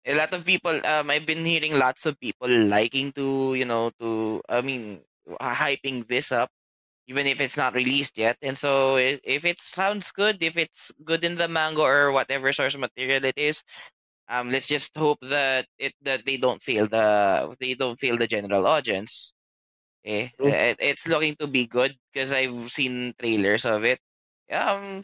A 0.07 0.15
lot 0.15 0.35
of 0.35 0.45
people. 0.47 0.85
Um, 0.87 1.11
I've 1.11 1.27
been 1.27 1.47
hearing 1.47 1.75
lots 1.79 2.07
of 2.07 2.21
people 2.21 2.49
liking 2.51 3.13
to, 3.15 3.55
you 3.57 3.67
know, 3.67 3.91
to. 4.01 4.43
I 4.49 4.63
mean, 4.63 5.03
hy- 5.41 5.77
hyping 5.85 6.09
this 6.09 6.33
up, 6.33 6.51
even 7.09 7.27
if 7.29 7.41
it's 7.41 7.57
not 7.59 7.75
released 7.75 8.19
yet. 8.19 8.39
And 8.43 8.59
so, 8.59 8.97
i- 8.99 9.21
if 9.25 9.45
it 9.47 9.61
sounds 9.63 10.13
good, 10.13 10.43
if 10.43 10.57
it's 10.59 10.93
good 11.05 11.25
in 11.25 11.37
the 11.37 11.49
manga 11.49 11.83
or 11.83 12.13
whatever 12.13 12.53
source 12.53 12.77
material 12.77 13.25
it 13.27 13.39
is, 13.39 13.63
um, 14.29 14.51
let's 14.51 14.69
just 14.69 14.97
hope 14.97 15.21
that 15.23 15.69
it 15.79 15.95
that 16.03 16.27
they 16.27 16.39
don't 16.39 16.63
fail 16.63 16.89
the 16.89 17.57
they 17.61 17.75
don't 17.75 18.01
fail 18.01 18.19
the 18.19 18.29
general 18.29 18.67
audience. 18.69 19.34
Eh, 20.05 20.29
it, 20.43 20.77
it's 20.81 21.07
looking 21.07 21.37
to 21.37 21.47
be 21.47 21.67
good 21.67 21.97
because 22.13 22.33
I've 22.33 22.71
seen 22.73 23.15
trailers 23.19 23.65
of 23.65 23.85
it. 23.85 24.01
Um, 24.53 25.03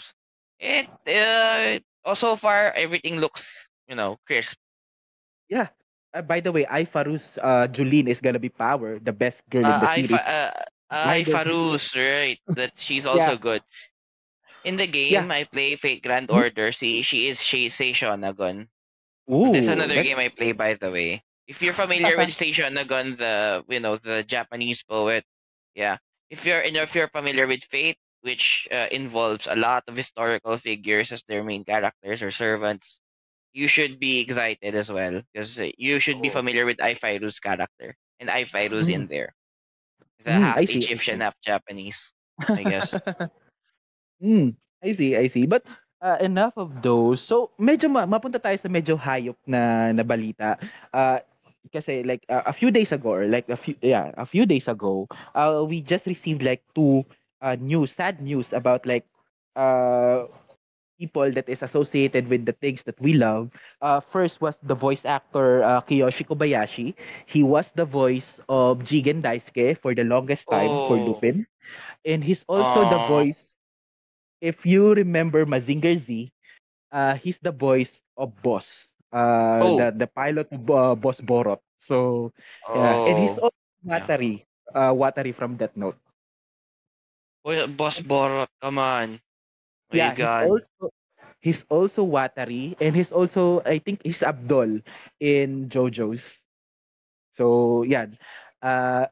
it 0.58 0.88
uh, 1.08 1.80
oh, 2.04 2.14
so 2.14 2.36
far 2.36 2.72
everything 2.72 3.16
looks 3.18 3.68
you 3.88 3.94
know 3.96 4.18
crisp. 4.26 4.56
yeah 5.48 5.68
uh, 6.14 6.22
by 6.22 6.40
the 6.40 6.52
way 6.52 6.64
Ifarus 6.66 7.38
uh 7.42 7.66
Julene 7.68 8.08
is 8.08 8.20
gonna 8.20 8.38
be 8.38 8.48
power 8.48 8.98
the 8.98 9.12
best 9.12 9.42
girl 9.50 9.68
in 9.68 9.78
Uh, 9.78 9.80
the 9.80 9.86
I 9.96 10.02
series 10.02 10.24
uh, 10.26 10.50
Mind 11.02 11.26
Ai 11.26 11.28
Fairouz, 11.28 11.94
right? 11.96 12.38
That 12.54 12.78
she's 12.78 13.06
also 13.06 13.36
good. 13.36 13.62
In 14.64 14.76
the 14.76 14.86
game, 14.86 15.30
I 15.30 15.44
play 15.44 15.76
Fate 15.76 16.02
Grand 16.02 16.30
Hmm? 16.30 16.40
Order. 16.40 16.72
See, 16.72 17.02
she 17.02 17.28
is 17.28 17.42
she 17.42 17.68
Sei 17.68 17.93
Shonagon. 17.93 18.68
Ooh, 19.30 19.50
That's 19.52 19.68
another 19.68 20.00
game 20.00 20.18
I 20.18 20.28
play, 20.28 20.52
by 20.52 20.74
the 20.74 20.90
way. 20.90 21.24
If 21.50 21.62
you're 21.62 21.74
familiar 21.74 22.16
with 22.16 22.30
Sei 22.38 22.52
Shonagon, 22.54 23.18
the 23.18 23.64
you 23.68 23.80
know 23.82 23.96
the 23.98 24.22
Japanese 24.22 24.82
poet, 24.86 25.24
yeah. 25.74 25.98
If 26.30 26.46
you're 26.46 26.60
and 26.62 26.76
if 26.78 26.94
you're 26.94 27.10
familiar 27.10 27.46
with 27.46 27.64
Fate, 27.66 27.98
which 28.22 28.68
uh, 28.70 28.86
involves 28.92 29.48
a 29.50 29.56
lot 29.58 29.82
of 29.88 29.96
historical 29.98 30.56
figures 30.58 31.10
as 31.12 31.22
their 31.26 31.42
main 31.42 31.64
characters 31.64 32.22
or 32.22 32.30
servants, 32.30 33.00
you 33.52 33.66
should 33.68 33.98
be 33.98 34.20
excited 34.20 34.74
as 34.76 34.90
well 34.92 35.22
because 35.32 35.58
you 35.76 35.98
should 35.98 36.22
be 36.22 36.28
Oh. 36.28 36.30
familiar 36.30 36.64
with 36.66 36.78
Ifairu's 36.78 37.40
character 37.40 37.96
and 38.20 38.30
Ifairu's 38.30 38.88
in 38.88 39.08
there, 39.08 39.34
the 40.24 40.32
Mm, 40.32 40.38
half 40.38 40.62
I 40.62 40.64
see, 40.66 40.86
Egyptian, 40.86 41.20
half 41.20 41.34
Japanese. 41.42 42.12
I 42.56 42.64
guess. 42.64 43.00
mm, 44.22 44.54
I 44.82 44.92
see, 44.92 45.16
I 45.16 45.26
see. 45.26 45.46
But 45.46 45.64
uh, 46.02 46.18
enough 46.20 46.54
of 46.56 46.82
those. 46.82 47.20
So, 47.22 47.50
medyo 47.60 47.90
ma- 47.90 48.06
mapunta 48.08 48.40
tayo 48.40 48.58
sa 48.58 48.68
medyo 48.68 48.96
hayop 48.98 49.36
na, 49.46 49.92
na 49.92 50.02
balita. 50.02 50.56
Uh, 50.92 51.20
kasi 51.68 52.02
like 52.02 52.24
uh, 52.28 52.42
a 52.46 52.52
few 52.52 52.70
days 52.70 52.92
ago 52.92 53.12
or 53.12 53.26
like 53.28 53.48
a 53.48 53.56
few 53.56 53.76
yeah, 53.82 54.10
a 54.16 54.24
few 54.26 54.46
days 54.46 54.68
ago, 54.68 55.06
uh, 55.34 55.62
we 55.66 55.80
just 55.80 56.06
received 56.06 56.42
like 56.42 56.62
two 56.74 57.04
uh, 57.42 57.56
news, 57.60 57.92
sad 57.92 58.20
news 58.22 58.52
about 58.52 58.86
like 58.86 59.04
uh 59.56 60.26
people 60.98 61.30
that 61.32 61.48
is 61.48 61.62
associated 61.62 62.28
with 62.28 62.44
the 62.46 62.52
things 62.60 62.82
that 62.84 62.98
we 63.00 63.14
love. 63.14 63.50
Uh, 63.80 64.00
first 64.00 64.40
was 64.40 64.58
the 64.62 64.74
voice 64.74 65.04
actor 65.04 65.62
uh, 65.64 65.80
Kiyoshi 65.82 66.26
Kobayashi. 66.26 66.94
He 67.26 67.42
was 67.42 67.72
the 67.72 67.84
voice 67.84 68.40
of 68.48 68.80
Jigen 68.84 69.22
Daisuke 69.22 69.76
for 69.78 69.94
the 69.94 70.04
longest 70.04 70.48
time 70.50 70.78
for 70.86 70.98
Oh. 70.98 71.00
Lupin. 71.00 71.46
And 72.04 72.22
he's 72.24 72.44
also 72.48 72.84
the 72.84 72.98
voice, 72.98 73.56
if 74.40 74.66
you 74.66 74.92
remember 74.94 75.46
Mazinger 75.46 75.96
Z, 75.96 76.30
uh, 76.92 77.14
he's 77.14 77.38
the 77.40 77.52
voice 77.52 78.02
of 78.16 78.32
Boss, 78.42 78.89
uh, 79.12 79.60
Oh. 79.60 79.70
the, 79.70 79.92
the 79.96 80.06
pilot 80.06 80.48
uh, 80.52 80.94
Boss 80.94 81.20
Borot. 81.20 81.60
So, 81.78 82.32
yeah. 82.72 82.98
And 83.04 83.18
he's 83.18 83.36
Oh. 83.36 83.38
also 83.38 83.56
Watari, 83.86 84.44
uh, 84.74 84.92
Watari 84.92 85.34
from 85.34 85.56
Death 85.56 85.76
Note. 85.76 85.96
Boy, 87.44 87.66
Boss 87.66 88.00
Borot, 88.00 88.48
come 88.60 88.78
on. 88.78 89.20
My 89.90 89.96
yeah, 89.96 90.14
he's 90.14 90.36
also 90.36 90.90
he's 91.40 91.64
also 91.68 92.04
Watari 92.06 92.76
and 92.80 92.94
he's 92.96 93.12
also 93.12 93.60
I 93.64 93.78
think 93.78 94.00
he's 94.04 94.22
Abdul 94.22 94.80
in 95.20 95.68
JoJo's. 95.68 96.22
So 97.34 97.82
yeah, 97.82 98.06
uh, 98.62 99.06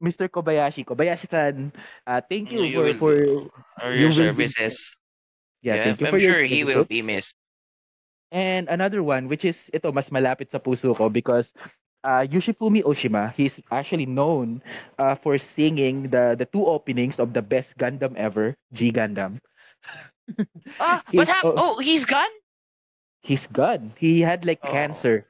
Mr. 0.00 0.28
Kobayashi, 0.28 0.84
Kobayashi-san, 0.84 1.72
uh, 2.06 2.20
thank 2.28 2.52
you, 2.52 2.66
You 2.66 2.72
for 2.72 2.86
will 2.86 2.94
for 2.94 3.14
Or 3.82 3.92
you 3.92 4.08
your 4.10 4.10
be- 4.32 4.32
services. 4.32 4.76
yeah, 5.62 5.78
thank 5.78 6.00
you 6.00 6.06
I'm 6.06 6.12
for 6.12 6.18
your 6.18 6.34
sure 6.34 6.42
he 6.44 6.64
will 6.64 6.84
be 6.84 7.02
missed. 7.02 7.34
And 8.32 8.68
another 8.68 9.02
one 9.02 9.28
which 9.28 9.44
is 9.44 9.70
ito 9.74 9.90
mas 9.92 10.10
malapit 10.10 10.50
sa 10.50 10.58
puso 10.58 10.94
ko 10.96 11.08
because 11.08 11.54
uh, 12.04 12.24
Yoshifumi 12.26 12.82
Ushima, 12.82 13.32
he's 13.34 13.60
actually 13.70 14.06
known 14.06 14.62
uh, 14.98 15.14
for 15.14 15.38
singing 15.38 16.10
the 16.10 16.34
the 16.38 16.46
two 16.46 16.64
openings 16.66 17.18
of 17.18 17.32
the 17.34 17.42
best 17.42 17.76
Gundam 17.78 18.14
ever, 18.16 18.56
G 18.72 18.90
Gundam. 18.92 19.40
Ah, 20.80 21.04
what 21.14 21.28
happened? 21.28 21.52
Oh, 21.56 21.78
he's 21.78 22.04
gone? 22.04 22.30
He's 23.22 23.46
gone. 23.46 23.94
He 23.96 24.20
had 24.20 24.44
like 24.44 24.62
Oh. 24.62 24.66
cancer. 24.66 25.26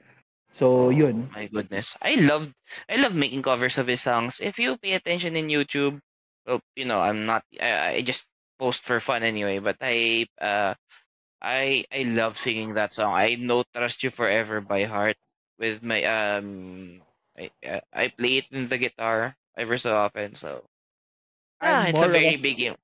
So 0.53 0.91
yun. 0.91 1.31
My 1.35 1.47
goodness. 1.47 1.97
I 2.03 2.15
love 2.17 2.53
I 2.89 2.97
love 2.97 3.15
making 3.15 3.43
covers 3.43 3.79
of 3.79 3.87
his 3.87 4.03
songs. 4.03 4.41
If 4.41 4.59
you 4.59 4.77
pay 4.79 4.93
attention 4.95 5.37
in 5.37 5.49
YouTube, 5.49 6.01
well, 6.47 6.61
you 6.77 6.85
know, 6.85 7.01
I'm 7.01 7.27
not 7.27 7.45
I, 7.61 7.97
I 7.97 8.03
just 8.03 8.25
post 8.59 8.83
for 8.83 9.01
fun 9.01 9.23
anyway, 9.23 9.59
but 9.59 9.77
I 9.81 10.27
uh 10.41 10.75
I 11.43 11.85
I 11.93 12.03
love 12.05 12.39
singing 12.39 12.75
that 12.75 12.93
song. 12.93 13.13
I 13.15 13.35
know 13.37 13.63
Trust 13.75 14.03
You 14.03 14.11
Forever 14.11 14.61
by 14.61 14.85
heart 14.85 15.17
with 15.59 15.83
my 15.83 16.03
um 16.05 17.03
I 17.39 17.51
I 17.93 18.09
play 18.09 18.39
it 18.39 18.47
in 18.51 18.69
the 18.69 18.79
guitar 18.79 19.37
ever 19.57 19.79
so 19.79 19.95
often, 19.97 20.35
so 20.35 20.65
ah, 21.63 21.87
I'm 21.87 21.89
it's 21.89 22.03
a 22.03 22.09
very 22.09 22.37
big 22.37 22.59
game. 22.59 22.77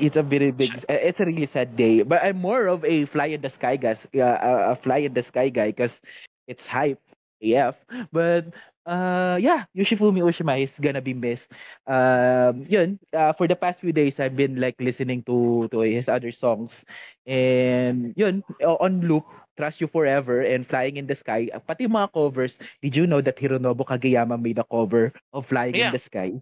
It's 0.00 0.16
a 0.16 0.22
very 0.22 0.50
big. 0.50 0.78
uh, 0.88 0.94
It's 1.00 1.20
a 1.20 1.26
really 1.26 1.46
sad 1.46 1.76
day. 1.76 2.02
But 2.02 2.22
I'm 2.24 2.38
more 2.38 2.66
of 2.66 2.84
a 2.84 3.04
fly 3.06 3.26
in 3.34 3.40
the 3.42 3.50
sky 3.50 3.76
guy. 3.76 3.96
Uh, 4.14 4.20
a- 4.20 4.72
a 4.72 4.76
fly 4.76 4.98
in 5.06 5.12
the 5.14 5.22
sky 5.22 5.48
guy 5.48 5.68
because 5.70 6.00
it's 6.46 6.66
hype 6.66 7.00
AF. 7.42 7.76
But 8.12 8.52
uh, 8.88 9.36
yeah, 9.40 9.68
Yoshifumi 9.76 10.24
Oshima 10.24 10.56
is 10.64 10.80
gonna 10.80 11.02
be 11.04 11.12
missed. 11.14 11.52
Um, 11.86 12.64
yun. 12.68 12.98
Uh, 13.12 13.32
for 13.36 13.46
the 13.46 13.56
past 13.56 13.80
few 13.80 13.92
days, 13.92 14.18
I've 14.20 14.36
been 14.36 14.56
like 14.60 14.80
listening 14.80 15.22
to 15.28 15.68
to 15.72 15.80
his 15.84 16.08
other 16.08 16.32
songs, 16.32 16.84
and 17.26 18.14
yun 18.16 18.42
on 18.64 19.02
loop. 19.06 19.26
Trust 19.58 19.80
You 19.80 19.88
Forever 19.88 20.40
and 20.42 20.66
Flying 20.66 20.96
in 20.96 21.06
the 21.06 21.14
Sky. 21.14 21.50
Uh, 21.52 21.60
Pati 21.60 21.86
mga 21.86 22.12
covers. 22.14 22.58
Did 22.82 22.96
you 22.96 23.06
know 23.06 23.20
that 23.20 23.36
Hironobu 23.36 23.84
Kageyama 23.86 24.40
made 24.40 24.58
a 24.58 24.64
cover 24.66 25.12
of 25.32 25.46
Flying 25.46 25.78
in 25.78 25.90
Yeah. 25.90 25.92
the 25.92 25.98
Sky? 26.00 26.40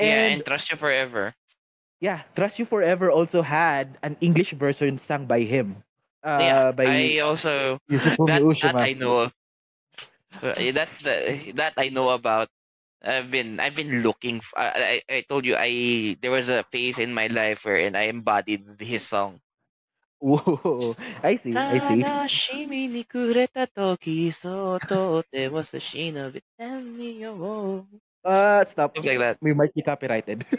yeah, 0.00 0.22
And 0.26 0.34
and 0.34 0.44
Trust 0.44 0.70
You 0.70 0.76
Forever. 0.76 1.34
yeah, 2.00 2.22
Trust 2.36 2.58
You 2.58 2.66
Forever 2.66 3.10
also 3.10 3.42
had 3.42 3.98
an 4.02 4.16
English 4.20 4.52
version 4.52 4.98
sung 4.98 5.26
by 5.26 5.40
him. 5.42 5.82
yeah, 6.38 6.64
Uh, 6.64 6.72
by 6.72 6.86
I 6.86 7.18
also 7.20 7.78
that 8.26 8.42
that. 8.60 8.74
I 8.78 8.92
know. 8.94 9.18
Uh, 9.18 9.30
Eh, 10.40 10.72
that, 10.72 10.88
that 11.04 11.56
that 11.56 11.74
I 11.76 11.88
know 11.88 12.10
about. 12.10 12.48
I've 13.02 13.30
been 13.30 13.58
I've 13.58 13.74
been 13.74 14.02
looking. 14.02 14.40
For, 14.40 14.58
I 14.58 15.02
I 15.10 15.26
told 15.28 15.44
you 15.44 15.58
I 15.58 16.16
there 16.22 16.30
was 16.30 16.48
a 16.48 16.64
phase 16.70 16.98
in 17.02 17.12
my 17.12 17.26
life 17.26 17.66
where 17.66 17.76
and 17.76 17.96
I 17.96 18.08
embodied 18.08 18.78
his 18.78 19.02
song. 19.02 19.42
Whoa, 20.22 20.94
I 21.18 21.34
see, 21.34 21.50
I 21.50 21.82
see. 21.82 21.98
Tanashimi 21.98 23.02
kureta 23.10 23.66
toki 23.66 24.30
Uh, 28.22 28.64
stop. 28.70 28.94
Like 29.02 29.18
that. 29.18 29.36
We 29.42 29.52
might 29.52 29.74
be 29.74 29.82
copyrighted. 29.82 30.46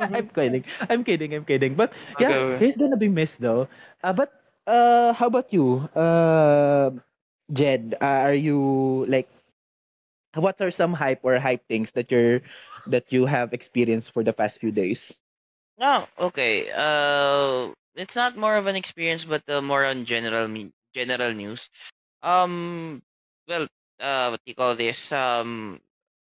mm-hmm. 0.00 0.14
I'm 0.14 0.28
kidding. 0.32 0.64
I'm 0.88 1.04
kidding. 1.04 1.34
I'm 1.36 1.44
kidding. 1.44 1.74
But 1.76 1.92
yeah, 2.18 2.56
okay. 2.56 2.64
he's 2.64 2.80
gonna 2.80 2.96
be 2.96 3.12
missed 3.12 3.44
though. 3.44 3.68
Uh, 4.02 4.16
but 4.16 4.32
uh, 4.66 5.12
how 5.12 5.28
about 5.28 5.52
you? 5.52 5.84
Uh, 5.92 6.96
Jed? 7.52 7.94
Uh, 8.00 8.04
are 8.28 8.34
you 8.34 9.04
like, 9.08 9.28
what 10.34 10.60
are 10.60 10.70
some 10.70 10.92
hype 10.92 11.20
or 11.22 11.38
hype 11.38 11.66
things 11.68 11.90
that 11.92 12.10
you're 12.10 12.40
that 12.86 13.10
you 13.12 13.24
have 13.26 13.52
experienced 13.52 14.12
for 14.12 14.22
the 14.22 14.32
past 14.32 14.58
few 14.60 14.70
days? 14.70 15.12
Oh, 15.80 16.06
okay. 16.18 16.70
Uh, 16.70 17.72
it's 17.94 18.14
not 18.14 18.36
more 18.36 18.56
of 18.56 18.66
an 18.66 18.76
experience, 18.76 19.24
but 19.24 19.42
uh, 19.48 19.60
more 19.60 19.84
on 19.84 20.04
general 20.04 20.46
general 20.94 21.32
news. 21.32 21.68
Um, 22.22 23.02
well, 23.48 23.68
uh, 24.00 24.28
what 24.30 24.40
do 24.44 24.50
you 24.50 24.54
call 24.54 24.76
this? 24.76 25.12
Um, 25.12 25.80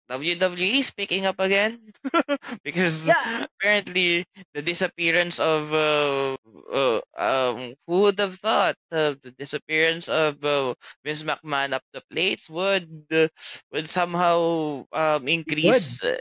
WWE 0.08 0.80
is 0.80 0.90
picking 0.90 1.24
up 1.26 1.38
again 1.40 1.92
because 2.64 3.06
Yeah. 3.06 3.46
apparently 3.60 4.24
the 4.54 4.62
disappearance 4.62 5.38
of 5.38 5.72
uh, 5.72 6.36
uh 6.72 7.00
um 7.16 7.74
who 7.86 8.02
would 8.08 8.18
have 8.18 8.36
thought 8.40 8.76
uh, 8.92 9.14
the 9.22 9.30
disappearance 9.38 10.08
of 10.08 10.42
uh, 10.44 10.74
Vince 11.04 11.22
McMahon 11.22 11.72
up 11.72 11.82
the 11.92 12.02
plates 12.10 12.48
would 12.50 13.06
uh, 13.12 13.28
would 13.72 13.88
somehow 13.88 14.84
um 14.92 15.28
increase 15.28 16.02
uh, 16.02 16.16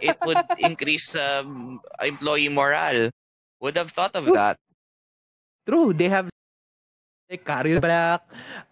it 0.00 0.16
would 0.24 0.44
increase 0.56 1.14
um 1.14 1.80
employee 2.00 2.48
morale. 2.48 3.10
Would 3.60 3.76
have 3.76 3.90
thought 3.92 4.16
of 4.16 4.32
True. 4.32 4.36
that. 4.36 4.56
True. 5.66 5.92
They 5.92 6.08
have 6.08 6.28
like 7.30 7.44
Carrier 7.44 7.80
back. 7.80 8.22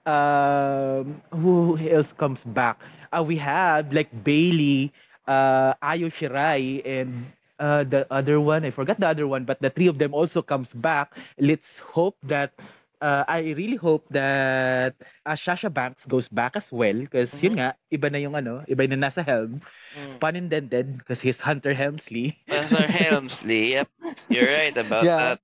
Um, 0.07 1.23
who 1.33 1.79
else 1.79 2.13
comes 2.13 2.45
back? 2.45 2.81
Uh, 3.13 3.23
we 3.25 3.37
have 3.39 3.93
like 3.93 4.11
Bayley, 4.25 4.93
uh, 5.27 5.75
Io 5.83 6.09
Shirai, 6.11 6.83
and 6.87 7.27
uh, 7.59 7.85
the 7.85 8.07
other 8.13 8.41
one. 8.41 8.65
I 8.65 8.71
forgot 8.71 9.01
the 9.01 9.09
other 9.09 9.27
one, 9.27 9.45
but 9.45 9.61
the 9.61 9.71
three 9.71 9.87
of 9.89 9.99
them 9.99 10.15
also 10.15 10.43
comes 10.43 10.73
back. 10.73 11.13
Let's 11.39 11.79
hope 11.79 12.17
that. 12.25 12.53
Uh, 13.01 13.25
I 13.29 13.55
really 13.55 13.77
hope 13.77 14.07
that 14.11 14.95
uh, 15.27 15.37
Sasha 15.37 15.69
Banks 15.71 16.05
goes 16.07 16.29
back 16.29 16.57
as 16.57 16.73
well 16.73 16.95
because 16.97 17.43
yun 17.43 17.55
Mhm. 17.55 17.59
nga, 17.61 17.77
iba 17.93 18.11
na 18.11 18.19
yung 18.19 18.35
ano, 18.35 18.65
iba 18.67 18.89
na 18.89 18.97
nasa 18.97 19.23
helm. 19.23 19.61
Mm. 19.95 20.19
Pun 20.21 20.35
intended 20.37 20.99
because 20.99 21.21
he's 21.21 21.41
Hunter 21.41 21.75
Helmsley. 21.75 22.39
Pastor 22.49 22.87
Helmsley, 23.01 23.73
yep, 23.73 23.89
you're 24.29 24.49
right 24.51 24.77
about 24.77 25.11
Yeah. 25.11 25.17
that. 25.17 25.41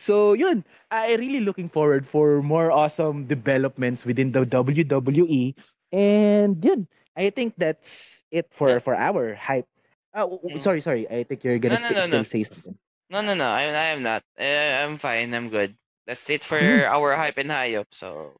So 0.00 0.32
yun, 0.34 0.64
I 0.90 1.14
really 1.14 1.40
looking 1.40 1.68
forward 1.68 2.06
for 2.06 2.42
more 2.42 2.70
awesome 2.70 3.26
developments 3.26 4.04
within 4.04 4.32
the 4.32 4.44
WWE. 4.44 5.54
And 5.92 6.62
yun, 6.64 6.88
I 7.16 7.30
think 7.30 7.54
that's 7.56 8.24
it 8.30 8.48
for 8.52 8.80
for 8.80 8.94
our 8.94 9.34
hype. 9.34 9.66
Oh, 10.14 10.40
Mm. 10.48 10.60
sorry, 10.60 10.80
sorry. 10.80 11.08
I 11.08 11.24
think 11.24 11.44
you're 11.44 11.58
gonna 11.58 11.76
No, 11.76 11.80
no, 11.80 11.92
sti- 11.92 11.94
no, 11.94 12.06
no. 12.06 12.22
still 12.22 12.24
say 12.24 12.44
something. 12.44 12.78
No, 13.10 13.20
no, 13.22 13.34
no. 13.34 13.48
I, 13.50 13.62
I 13.64 13.86
am 13.96 14.02
not. 14.02 14.22
Uh, 14.38 14.42
I'm 14.84 14.98
fine. 14.98 15.34
I'm 15.34 15.48
good. 15.50 15.76
That's 16.06 16.28
it 16.30 16.44
for 16.44 16.58
Mm. 16.60 16.82
our 16.86 17.16
hype 17.16 17.38
and 17.38 17.50
high 17.50 17.74
up. 17.76 17.88
So 17.92 18.36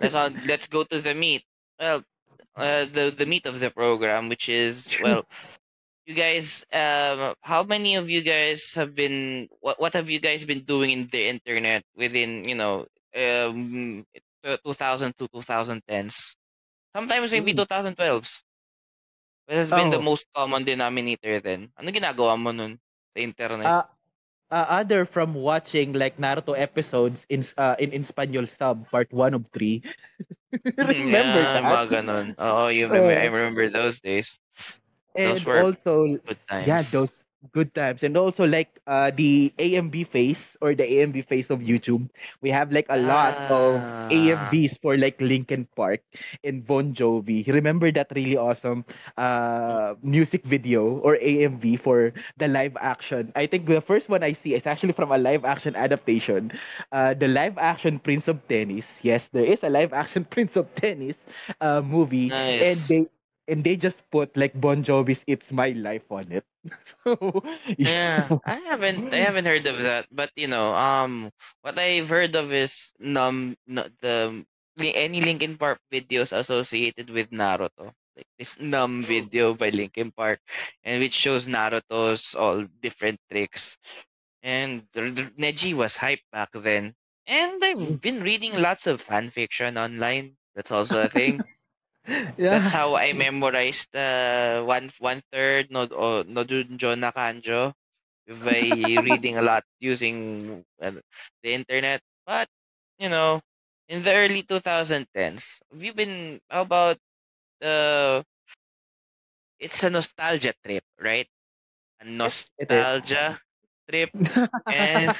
let's 0.00 0.14
on. 0.14 0.40
Let's 0.46 0.66
go 0.68 0.84
to 0.84 1.00
the 1.00 1.14
meat. 1.14 1.44
Well, 1.78 2.04
uh, 2.58 2.84
the 2.86 3.14
the 3.16 3.26
meat 3.26 3.46
of 3.46 3.60
the 3.60 3.70
program, 3.70 4.28
which 4.28 4.48
is 4.48 4.96
well, 4.98 5.24
you 6.06 6.14
guys. 6.14 6.64
Um, 6.72 7.34
how 7.42 7.62
many 7.64 7.96
of 7.96 8.08
you 8.10 8.22
guys 8.22 8.72
have 8.74 8.94
been? 8.94 9.48
What 9.60 9.80
what 9.80 9.94
have 9.94 10.10
you 10.10 10.20
guys 10.20 10.44
been 10.44 10.64
doing 10.64 10.90
in 10.90 11.08
the 11.12 11.28
internet 11.28 11.84
within 11.96 12.44
you 12.44 12.54
know 12.56 12.86
um 13.16 14.04
2000 14.64 15.16
to 15.18 15.28
2010s? 15.28 16.36
Sometimes 16.94 17.32
maybe 17.32 17.54
Mm. 17.54 17.56
2012s. 17.56 18.42
What 19.46 19.56
has 19.58 19.72
been 19.72 19.90
the 19.90 19.98
Oh. 19.98 20.02
most 20.02 20.26
common 20.34 20.64
denominator 20.64 21.40
then? 21.40 21.72
Ano 21.78 21.90
ginagawa 21.92 22.34
mo 22.38 22.50
nun 22.52 22.80
sa 23.14 23.18
internet? 23.22 23.74
Uh, 23.74 23.82
uh, 24.50 24.66
other 24.68 25.04
from 25.04 25.34
watching 25.34 25.92
like 25.92 26.18
Naruto 26.18 26.58
episodes 26.58 27.26
in 27.30 27.44
uh, 27.58 27.76
in 27.78 27.92
in 27.92 28.04
Spanish 28.04 28.50
sub 28.52 28.90
part 28.90 29.12
1 29.12 29.34
of 29.34 29.48
3. 29.54 29.82
Remember 30.80 31.44
yeah, 31.44 31.60
that? 31.64 31.64
mga 31.64 31.86
ganun. 32.02 32.26
Oo, 32.38 32.68
you 32.68 32.86
remember, 32.90 33.12
I 33.14 33.24
Oh. 33.24 33.30
remember 33.30 33.68
those 33.70 34.00
days. 34.00 34.38
Those 35.22 35.44
And 35.44 35.46
were 35.46 35.64
also 35.64 36.18
good 36.26 36.40
times. 36.48 36.82
Yeah, 36.82 36.82
those 36.82 37.24
good 37.52 37.74
times. 37.74 38.02
And 38.02 38.16
also 38.16 38.44
like 38.46 38.80
uh 38.86 39.10
the 39.14 39.52
AMV 39.58 40.04
face 40.04 40.56
or 40.60 40.74
the 40.74 40.84
AMV 40.84 41.22
face 41.22 41.50
of 41.50 41.60
YouTube. 41.60 42.08
We 42.40 42.50
have 42.50 42.70
like 42.72 42.86
a 42.88 42.96
lot 42.98 43.38
of 43.48 43.84
Ah. 43.84 44.12
AMVs 44.12 44.78
for 44.80 44.96
like 44.96 45.20
Linkin 45.20 45.66
Park 45.74 46.00
and 46.44 46.64
Bon 46.66 46.92
Jovi. 46.94 47.46
Remember 47.46 47.90
that 47.92 48.12
really 48.14 48.36
awesome 48.36 48.84
uh 49.16 49.94
music 50.02 50.44
video 50.44 50.98
or 51.02 51.16
AMV 51.20 51.76
for 51.76 52.12
the 52.38 52.48
live 52.48 52.76
action. 52.80 53.32
I 53.36 53.46
think 53.46 53.66
the 53.66 53.80
first 53.80 54.08
one 54.08 54.22
I 54.22 54.32
see 54.32 54.54
is 54.54 54.66
actually 54.66 54.92
from 54.92 55.10
a 55.12 55.18
live 55.18 55.44
action 55.44 55.74
adaptation. 55.76 56.52
Uh 56.92 57.14
the 57.14 57.28
live 57.28 57.58
action 57.58 57.98
Prince 57.98 58.28
of 58.28 58.40
Tennis. 58.48 58.98
Yes, 59.02 59.28
there 59.28 59.44
is 59.46 59.62
a 59.62 59.70
live 59.70 59.92
action 59.92 60.24
Prince 60.30 60.56
of 60.56 60.68
Tennis 60.74 61.16
uh 61.60 61.80
movie 61.82 62.34
and 62.58 62.86
Nice. 62.86 62.88
they 62.88 63.06
and 63.48 63.64
they 63.64 63.76
just 63.76 64.02
put 64.10 64.36
like 64.36 64.58
Bon 64.60 64.82
Jovi's 64.84 65.24
"It's 65.26 65.52
My 65.52 65.70
Life" 65.70 66.10
on 66.10 66.30
it. 66.32 66.44
so 67.04 67.42
Yeah, 67.78 68.32
I 68.44 68.56
haven't 68.68 69.06
I 69.12 69.18
haven't 69.24 69.46
heard 69.46 69.66
of 69.66 69.80
that, 69.82 70.06
but 70.10 70.30
you 70.36 70.48
know, 70.48 70.74
um, 70.74 71.30
what 71.62 71.78
I've 71.78 72.08
heard 72.08 72.34
of 72.36 72.52
is 72.52 72.92
num 72.98 73.56
no, 73.66 73.88
the 74.02 74.44
any 74.94 75.20
Linkin 75.20 75.56
Park 75.58 75.80
videos 75.92 76.32
associated 76.36 77.10
with 77.10 77.30
Naruto, 77.30 77.92
like 78.16 78.26
this 78.38 78.58
Numb 78.60 79.04
video 79.04 79.54
by 79.54 79.70
Linkin 79.70 80.12
Park, 80.12 80.40
and 80.84 81.00
which 81.00 81.14
shows 81.14 81.46
Naruto's 81.46 82.34
all 82.34 82.64
different 82.82 83.20
tricks. 83.30 83.78
And 84.42 84.86
Neji 84.94 85.74
was 85.74 85.96
hype 85.96 86.22
back 86.32 86.50
then, 86.54 86.94
and 87.26 87.62
I've 87.64 88.00
been 88.00 88.22
reading 88.22 88.54
lots 88.60 88.86
of 88.86 89.00
fan 89.02 89.30
fiction 89.30 89.76
online. 89.78 90.36
That's 90.54 90.70
also 90.72 91.02
a 91.02 91.08
thing. 91.08 91.44
That's 92.48 92.70
how 92.70 92.94
I 92.96 93.12
memorized 93.12 93.94
uh, 93.96 94.62
one 94.64 94.90
one 94.98 95.22
third 95.32 95.70
no 95.70 95.86
o 95.90 96.22
no 96.22 96.44
Dunjo 96.44 96.98
na 96.98 97.10
Kanjo 97.12 97.72
by 98.28 98.60
reading 99.02 99.36
a 99.38 99.42
lot 99.42 99.64
using 99.80 100.64
uh, 100.82 100.92
the 101.42 101.52
internet. 101.54 102.00
But 102.26 102.48
you 102.98 103.08
know, 103.08 103.40
in 103.88 104.02
the 104.02 104.12
early 104.14 104.42
2010s, 104.42 105.60
have 105.72 105.82
you 105.82 105.92
been 105.94 106.40
how 106.50 106.62
about 106.62 106.98
uh 107.62 108.22
it's 109.58 109.82
a 109.82 109.90
nostalgia 109.90 110.54
trip, 110.64 110.84
right? 111.00 111.28
A 112.00 112.04
yes, 112.22 112.50
it 112.58 112.70
is. 112.70 112.88
nostalgia 112.90 113.40
trip 113.88 114.10
and 114.70 115.14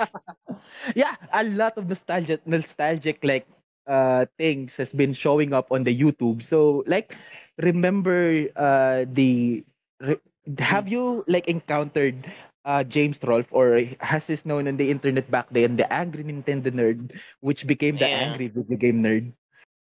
yeah, 0.95 1.17
a 1.33 1.45
lot 1.45 1.77
of 1.79 1.89
nostalgic, 1.89 2.47
nostalgic 2.47 3.23
like 3.25 3.47
uh 3.87 4.27
things 4.39 4.77
has 4.77 4.93
been 4.93 5.13
showing 5.15 5.53
up 5.53 5.71
on 5.73 5.85
the 5.85 5.95
YouTube. 5.95 6.43
So 6.43 6.85
like, 6.87 7.17
remember 7.61 8.49
uh 8.57 9.05
the 9.11 9.65
re- 10.01 10.23
have 10.59 10.89
you 10.89 11.25
like 11.29 11.49
encountered 11.49 12.31
uh 12.65 12.85
James 12.85 13.19
Rolfe 13.23 13.51
or 13.53 13.83
has 14.01 14.27
this 14.27 14.45
known 14.47 14.69
on 14.69 14.77
the 14.77 14.91
internet 14.91 15.31
back 15.31 15.49
then 15.51 15.77
the 15.77 15.89
angry 15.93 16.25
Nintendo 16.25 16.71
nerd, 16.73 17.19
which 17.41 17.67
became 17.67 17.99
the 17.99 18.11
yeah. 18.11 18.13
angry 18.13 18.49
video 18.49 18.77
game 18.77 19.03
nerd. 19.03 19.33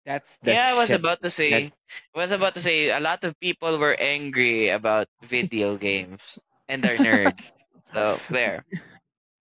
That's 0.06 0.36
the 0.42 0.56
Yeah, 0.56 0.68
I 0.68 0.74
was 0.74 0.92
shit. 0.92 0.92
about 0.92 1.22
to 1.22 1.30
say 1.30 1.72
I 2.14 2.18
was 2.18 2.30
about 2.30 2.54
to 2.54 2.62
say 2.62 2.90
a 2.90 3.00
lot 3.00 3.24
of 3.24 3.38
people 3.40 3.78
were 3.78 3.94
angry 4.00 4.68
about 4.70 5.08
video 5.22 5.76
games 5.76 6.20
and 6.68 6.84
are 6.84 6.98
nerds. 6.98 7.52
So 7.94 8.22
there. 8.28 8.64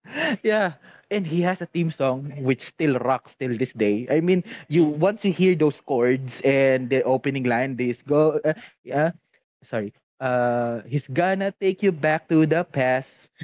yeah 0.42 0.72
and 1.12 1.26
he 1.26 1.42
has 1.42 1.60
a 1.60 1.66
theme 1.68 1.92
song 1.92 2.32
which 2.40 2.64
still 2.64 2.98
rocks 3.00 3.36
till 3.38 3.56
this 3.56 3.72
day. 3.72 4.08
I 4.10 4.20
mean 4.20 4.42
you 4.68 4.84
once 4.84 5.24
you 5.24 5.32
hear 5.32 5.54
those 5.54 5.80
chords 5.80 6.40
and 6.42 6.88
the 6.88 7.02
opening 7.04 7.44
line 7.44 7.76
this 7.76 8.02
go 8.02 8.40
uh, 8.44 8.54
yeah 8.84 9.12
sorry 9.62 9.92
uh 10.20 10.80
he's 10.88 11.06
gonna 11.08 11.52
take 11.60 11.82
you 11.82 11.92
back 11.92 12.28
to 12.28 12.46
the 12.46 12.64
past. 12.64 13.30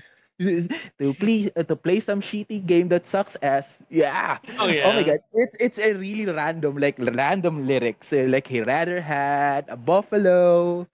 To 0.99 1.15
please 1.19 1.51
uh, 1.57 1.65
to 1.67 1.75
play 1.75 1.99
some 2.01 2.23
shitty 2.23 2.65
game 2.67 2.89
that 2.95 3.07
sucks 3.07 3.37
ass. 3.43 3.79
Yeah. 3.91 4.39
Oh 4.59 4.69
yeah. 4.71 4.87
oh 4.87 4.93
my 4.95 5.03
god. 5.03 5.19
It's 5.35 5.57
it's 5.59 5.79
a 5.79 5.95
really 5.95 6.31
random 6.31 6.79
like 6.79 6.99
random 6.99 7.67
lyrics. 7.67 8.13
Uh, 8.13 8.31
like 8.31 8.47
he 8.47 8.63
rather 8.63 9.01
had 9.03 9.67
a 9.69 9.77
buffalo 9.77 10.87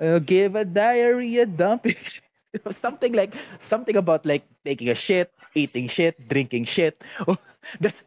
uh, 0.00 0.18
give 0.18 0.54
a 0.54 0.64
diarrhea 0.64 1.46
dump. 1.46 1.86
Something 2.72 3.12
like 3.12 3.34
something 3.60 3.96
about 3.96 4.24
like 4.24 4.42
taking 4.64 4.88
a 4.88 4.94
shit 4.94 5.30
eating 5.54 5.88
shit, 5.88 6.16
drinking 6.28 6.64
shit. 6.66 7.00
That's 7.80 8.00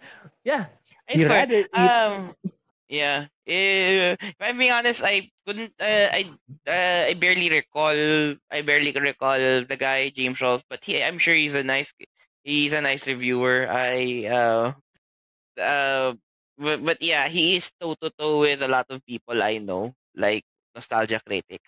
yeah. 0.43 0.67
Swear, 1.09 1.27
rather 1.29 1.65
eat. 1.67 1.73
um, 1.73 2.35
yeah. 2.87 3.27
Eh, 3.47 4.15
if 4.19 4.35
I'm 4.39 4.57
being 4.57 4.71
honest, 4.71 5.01
I 5.03 5.29
couldn't. 5.45 5.73
Uh, 5.79 6.07
I 6.11 6.29
uh, 6.67 7.09
I 7.09 7.13
barely 7.15 7.49
recall. 7.49 7.95
I 8.51 8.61
barely 8.61 8.91
recall 8.91 9.37
the 9.37 9.77
guy 9.77 10.09
James 10.09 10.39
Rolfe, 10.41 10.63
but 10.69 10.83
he. 10.83 11.01
I'm 11.03 11.17
sure 11.19 11.35
he's 11.35 11.55
a 11.55 11.63
nice. 11.63 11.93
He's 12.43 12.73
a 12.73 12.81
nice 12.81 13.05
reviewer. 13.05 13.67
I. 13.69 14.25
Uh. 14.27 14.73
Uh. 15.59 16.13
But, 16.57 16.85
but 16.85 17.01
yeah, 17.01 17.27
he 17.27 17.57
is 17.57 17.71
toe 17.81 17.95
to 18.01 18.11
toe 18.19 18.39
with 18.41 18.61
a 18.61 18.67
lot 18.67 18.85
of 18.89 19.03
people 19.05 19.41
I 19.41 19.57
know, 19.57 19.95
like 20.15 20.45
nostalgia 20.75 21.19
critic. 21.25 21.61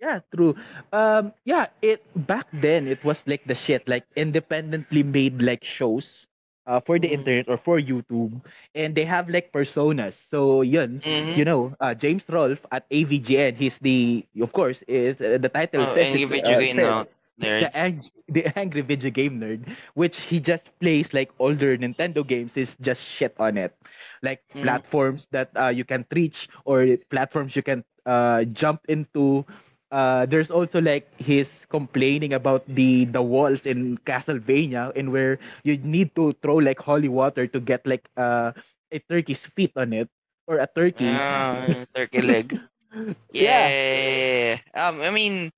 Yeah, 0.00 0.20
true. 0.34 0.54
Um, 0.92 1.32
yeah, 1.44 1.68
it 1.82 2.02
back 2.26 2.46
then 2.52 2.86
it 2.88 3.02
was 3.04 3.24
like 3.26 3.44
the 3.46 3.54
shit, 3.54 3.88
like 3.88 4.04
independently 4.16 5.02
made 5.02 5.40
like 5.42 5.64
shows 5.64 6.26
uh 6.66 6.80
for 6.80 6.98
the 6.98 7.08
Mm-hmm. 7.08 7.12
internet 7.12 7.48
or 7.48 7.56
for 7.58 7.78
YouTube, 7.80 8.40
and 8.74 8.94
they 8.94 9.04
have 9.04 9.28
like 9.28 9.52
personas. 9.52 10.14
So 10.14 10.62
yun, 10.62 11.02
Mm-hmm. 11.04 11.38
you 11.38 11.44
know, 11.44 11.74
uh, 11.80 11.94
James 11.94 12.24
Rolfe 12.28 12.64
at 12.72 12.86
AVGN, 12.90 13.54
he's 13.56 13.78
the 13.78 14.24
of 14.40 14.52
course 14.52 14.82
is 14.88 15.20
uh, 15.20 15.38
the 15.40 15.48
title 15.48 15.86
Oh, 15.86 15.92
says 15.92 16.12
it 16.12 16.24
video 16.26 16.40
uh, 16.44 16.58
game 16.58 16.76
says 16.76 16.94
now 16.94 17.06
he's 17.40 17.56
nerd. 17.56 17.62
the 17.62 17.72
ang- 17.76 18.10
the 18.28 18.44
angry 18.58 18.82
video 18.82 19.10
game 19.10 19.40
nerd, 19.40 19.64
which 19.94 20.20
he 20.28 20.40
just 20.40 20.70
plays 20.80 21.12
like 21.14 21.30
older 21.38 21.76
Nintendo 21.78 22.26
games 22.26 22.56
is 22.56 22.76
just 22.80 23.02
shit 23.02 23.34
on 23.38 23.56
it, 23.56 23.72
like 24.22 24.42
Mm-hmm. 24.54 24.60
platforms 24.60 25.26
that 25.32 25.50
uh, 25.56 25.68
you 25.68 25.84
can't 25.84 26.06
reach 26.14 26.48
or 26.64 26.86
platforms 27.10 27.56
you 27.56 27.62
can 27.62 27.84
uh 28.06 28.44
jump 28.54 28.80
into 28.88 29.44
uh 29.92 30.26
there's 30.26 30.50
also 30.50 30.80
like 30.80 31.06
his 31.18 31.66
complaining 31.70 32.32
about 32.34 32.64
the 32.68 33.04
the 33.12 33.22
walls 33.22 33.66
in 33.66 33.98
Castlevania 34.06 34.92
and 34.96 35.12
where 35.12 35.38
you 35.64 35.76
need 35.78 36.14
to 36.16 36.32
throw 36.42 36.56
like 36.56 36.78
holy 36.78 37.08
water 37.08 37.46
to 37.46 37.60
get 37.60 37.86
like 37.86 38.08
uh 38.16 38.52
a 38.92 38.98
turkey's 39.10 39.44
feet 39.56 39.72
on 39.76 39.92
it 39.92 40.08
or 40.46 40.58
a 40.58 40.68
turkey. 40.68 41.22
Ah, 41.24 41.84
turkey 41.94 42.20
leg. 42.22 42.58
Yeah. 43.32 43.74
Yeah. 43.78 44.58
Um, 44.74 45.00
I 45.02 45.10
mean, 45.10 45.52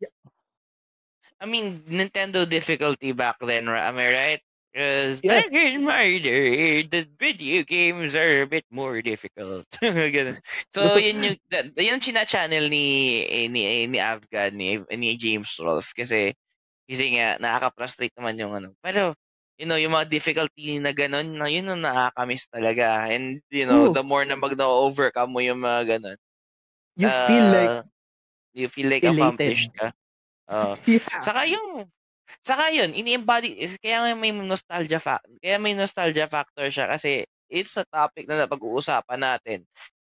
I 1.40 1.46
mean, 1.46 1.84
Nintendo 1.88 2.48
difficulty 2.48 3.12
back 3.12 3.36
then, 3.40 3.68
am 3.68 3.98
I 3.98 4.08
right? 4.12 4.42
Because 4.78 5.26
back 5.26 5.50
Yes. 5.50 5.50
in 5.50 5.82
my 5.82 6.22
day, 6.22 6.86
the 6.86 7.02
video 7.18 7.66
games 7.66 8.14
are 8.14 8.42
a 8.42 8.46
bit 8.46 8.62
more 8.70 9.02
difficult. 9.02 9.66
Ganun. 9.82 10.38
So, 10.70 10.94
yun 11.02 11.18
yung, 11.26 11.38
that, 11.50 11.74
yun 11.74 11.98
china-channel 11.98 12.70
ni, 12.70 13.26
eh, 13.26 13.50
ni, 13.50 13.66
eh, 13.66 13.86
ni 13.90 13.98
Afghan, 13.98 14.54
ni, 14.54 14.78
ni 14.94 15.18
James 15.18 15.50
Rolfe. 15.58 15.90
Kasi, 15.98 16.30
kasi 16.86 17.18
nga, 17.18 17.42
nakaka-frustrate 17.42 18.14
naman 18.18 18.38
yung 18.38 18.54
ano. 18.54 18.68
Pero, 18.78 19.18
you 19.58 19.66
know, 19.66 19.74
yung 19.74 19.98
mga 19.98 20.14
difficulty 20.14 20.78
na 20.78 20.94
ganun, 20.94 21.34
na 21.42 21.50
yun 21.50 21.66
ang 21.74 21.82
nakakamiss 21.82 22.46
talaga. 22.46 23.10
And, 23.10 23.42
you 23.50 23.66
know, 23.66 23.90
True. 23.90 23.94
the 23.98 24.04
more 24.06 24.22
na 24.22 24.38
mag-overcome 24.38 25.34
mo 25.34 25.42
yung 25.42 25.58
mga 25.66 25.98
ganun, 25.98 26.18
You 26.96 27.10
feel 27.26 27.46
like 27.50 27.74
uh, 27.78 27.82
you 28.54 28.68
feel 28.68 28.90
like 28.90 29.02
elated. 29.02 29.18
accomplished 29.18 29.70
ka. 29.78 29.92
Oo. 30.50 30.74
Yeah. 30.86 31.20
Saka 31.22 31.46
yung 31.46 31.90
saka 32.46 32.70
yun, 32.74 32.94
ini-embody 32.94 33.58
kaya 33.80 34.04
nga 34.04 34.12
may 34.16 34.32
nostalgia 34.32 35.00
fact, 35.02 35.26
kaya 35.42 35.56
may 35.60 35.74
nostalgia 35.74 36.26
factor 36.30 36.68
siya 36.70 36.88
kasi 36.90 37.24
it's 37.48 37.74
a 37.80 37.84
topic 37.88 38.28
na 38.28 38.44
napag-uusapan 38.44 39.20
natin. 39.20 39.58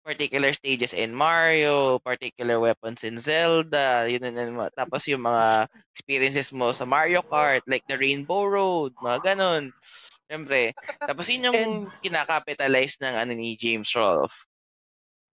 Particular 0.02 0.50
stages 0.58 0.98
in 0.98 1.14
Mario, 1.14 2.02
particular 2.02 2.58
weapons 2.58 3.06
in 3.06 3.22
Zelda, 3.22 4.10
yun 4.10 4.26
and, 4.26 4.58
mga- 4.58 4.74
tapos 4.74 5.06
yung 5.06 5.22
mga 5.22 5.70
experiences 5.94 6.50
mo 6.50 6.74
sa 6.74 6.90
Mario 6.90 7.22
Kart, 7.22 7.62
like 7.70 7.86
the 7.86 7.96
Rainbow 7.96 8.50
Road, 8.50 8.98
mga 8.98 9.34
ganun. 9.34 9.70
Siyempre. 10.26 10.74
Tapos 10.98 11.30
yun 11.30 11.48
yung 11.52 11.58
And 11.60 11.76
kinakapitalize 12.02 12.98
ng 12.98 13.14
ano 13.14 13.32
ni 13.38 13.54
James 13.60 13.94
Rolfe. 13.94 14.34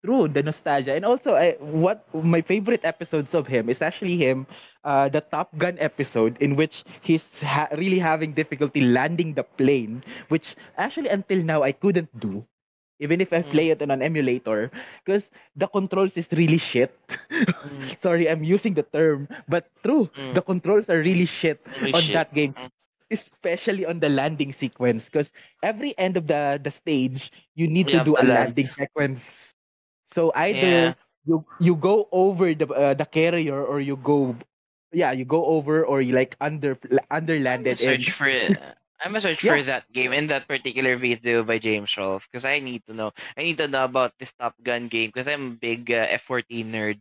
True, 0.05 0.29
the 0.29 0.43
nostalgia. 0.43 0.95
And 0.95 1.05
also, 1.05 1.35
I, 1.35 1.53
what 1.61 2.07
my 2.15 2.41
favorite 2.41 2.85
episodes 2.85 3.35
of 3.35 3.47
him 3.47 3.69
is 3.69 3.83
actually 3.83 4.17
him, 4.17 4.47
uh, 4.85 5.09
the 5.09 5.21
Top 5.21 5.57
Gun 5.59 5.77
episode 5.81 6.37
in 6.41 6.57
which 6.57 6.85
he's 7.03 7.27
ha- 7.41 7.69
really 7.77 7.99
having 7.99 8.33
difficulty 8.33 8.81
landing 8.81 9.35
the 9.35 9.43
plane, 9.45 10.03
which 10.29 10.57
actually 10.77 11.09
until 11.09 11.43
now 11.43 11.63
I 11.63 11.73
couldn't 11.73 12.11
do, 12.21 12.45
even 13.01 13.21
if 13.21 13.33
I 13.33 13.43
Mm. 13.43 13.43
play 13.43 13.71
it 13.71 13.83
on 13.83 13.91
an 13.91 14.03
emulator, 14.03 14.71
because 15.05 15.31
the 15.57 15.67
controls 15.67 16.17
is 16.17 16.29
really 16.33 16.59
shit. 16.59 16.95
Mm. 17.65 17.95
Sorry, 18.01 18.29
I'm 18.29 18.45
using 18.45 18.75
the 18.75 18.83
term, 18.85 19.29
but 19.49 19.69
true, 19.83 20.11
Mm. 20.17 20.33
the 20.33 20.43
controls 20.43 20.89
are 20.89 20.99
really 21.01 21.27
shit 21.27 21.61
Holy 21.79 21.93
on 21.93 22.11
shit. 22.11 22.13
that 22.13 22.35
game 22.35 22.55
Mm. 22.57 22.71
especially 23.11 23.85
on 23.87 24.01
the 24.01 24.09
landing 24.09 24.53
sequence 24.53 25.07
because 25.07 25.33
every 25.63 25.97
end 25.99 26.17
of 26.17 26.27
the 26.27 26.59
the 26.63 26.71
stage 26.71 27.31
you 27.55 27.67
need 27.69 27.87
You 27.87 27.93
to 27.93 27.99
have 27.99 28.05
do 28.05 28.15
to 28.15 28.23
a 28.23 28.25
land. 28.25 28.55
landing 28.55 28.69
sequence 28.69 29.55
so 30.19 30.33
Yeah. 30.51 30.93
either 30.93 30.97
you 31.25 31.45
you 31.59 31.77
go 31.77 32.09
over 32.13 32.55
the 32.55 32.67
uh, 32.69 32.95
the 32.95 33.07
carrier 33.07 33.59
or 33.63 33.81
you 33.81 33.97
go 33.97 34.37
yeah 34.93 35.13
you 35.13 35.25
go 35.25 35.45
over 35.47 35.85
or 35.85 36.01
you 36.03 36.15
like 36.15 36.37
under 36.41 36.79
underlanded 37.11 37.81
and 37.81 38.07
search 38.07 38.11
for 38.11 38.27
it. 38.29 38.59
I'm 39.03 39.13
gonna 39.13 39.21
search 39.23 39.45
Yeah. 39.45 39.57
for 39.59 39.63
that 39.65 39.91
game 39.93 40.13
in 40.13 40.27
that 40.29 40.49
particular 40.49 40.97
video 40.97 41.43
by 41.45 41.59
James 41.59 41.95
Rolfe 41.97 42.29
because 42.31 42.45
I 42.45 42.59
need 42.61 42.85
to 42.87 42.95
know. 42.95 43.13
I 43.37 43.43
need 43.43 43.59
to 43.59 43.69
know 43.69 43.85
about 43.85 44.15
this 44.19 44.33
Top 44.39 44.55
Gun 44.63 44.89
game 44.89 45.11
because 45.13 45.29
I'm 45.29 45.53
a 45.53 45.59
big 45.61 45.91
uh, 45.93 46.07
F14 46.09 46.65
nerd. 46.65 47.01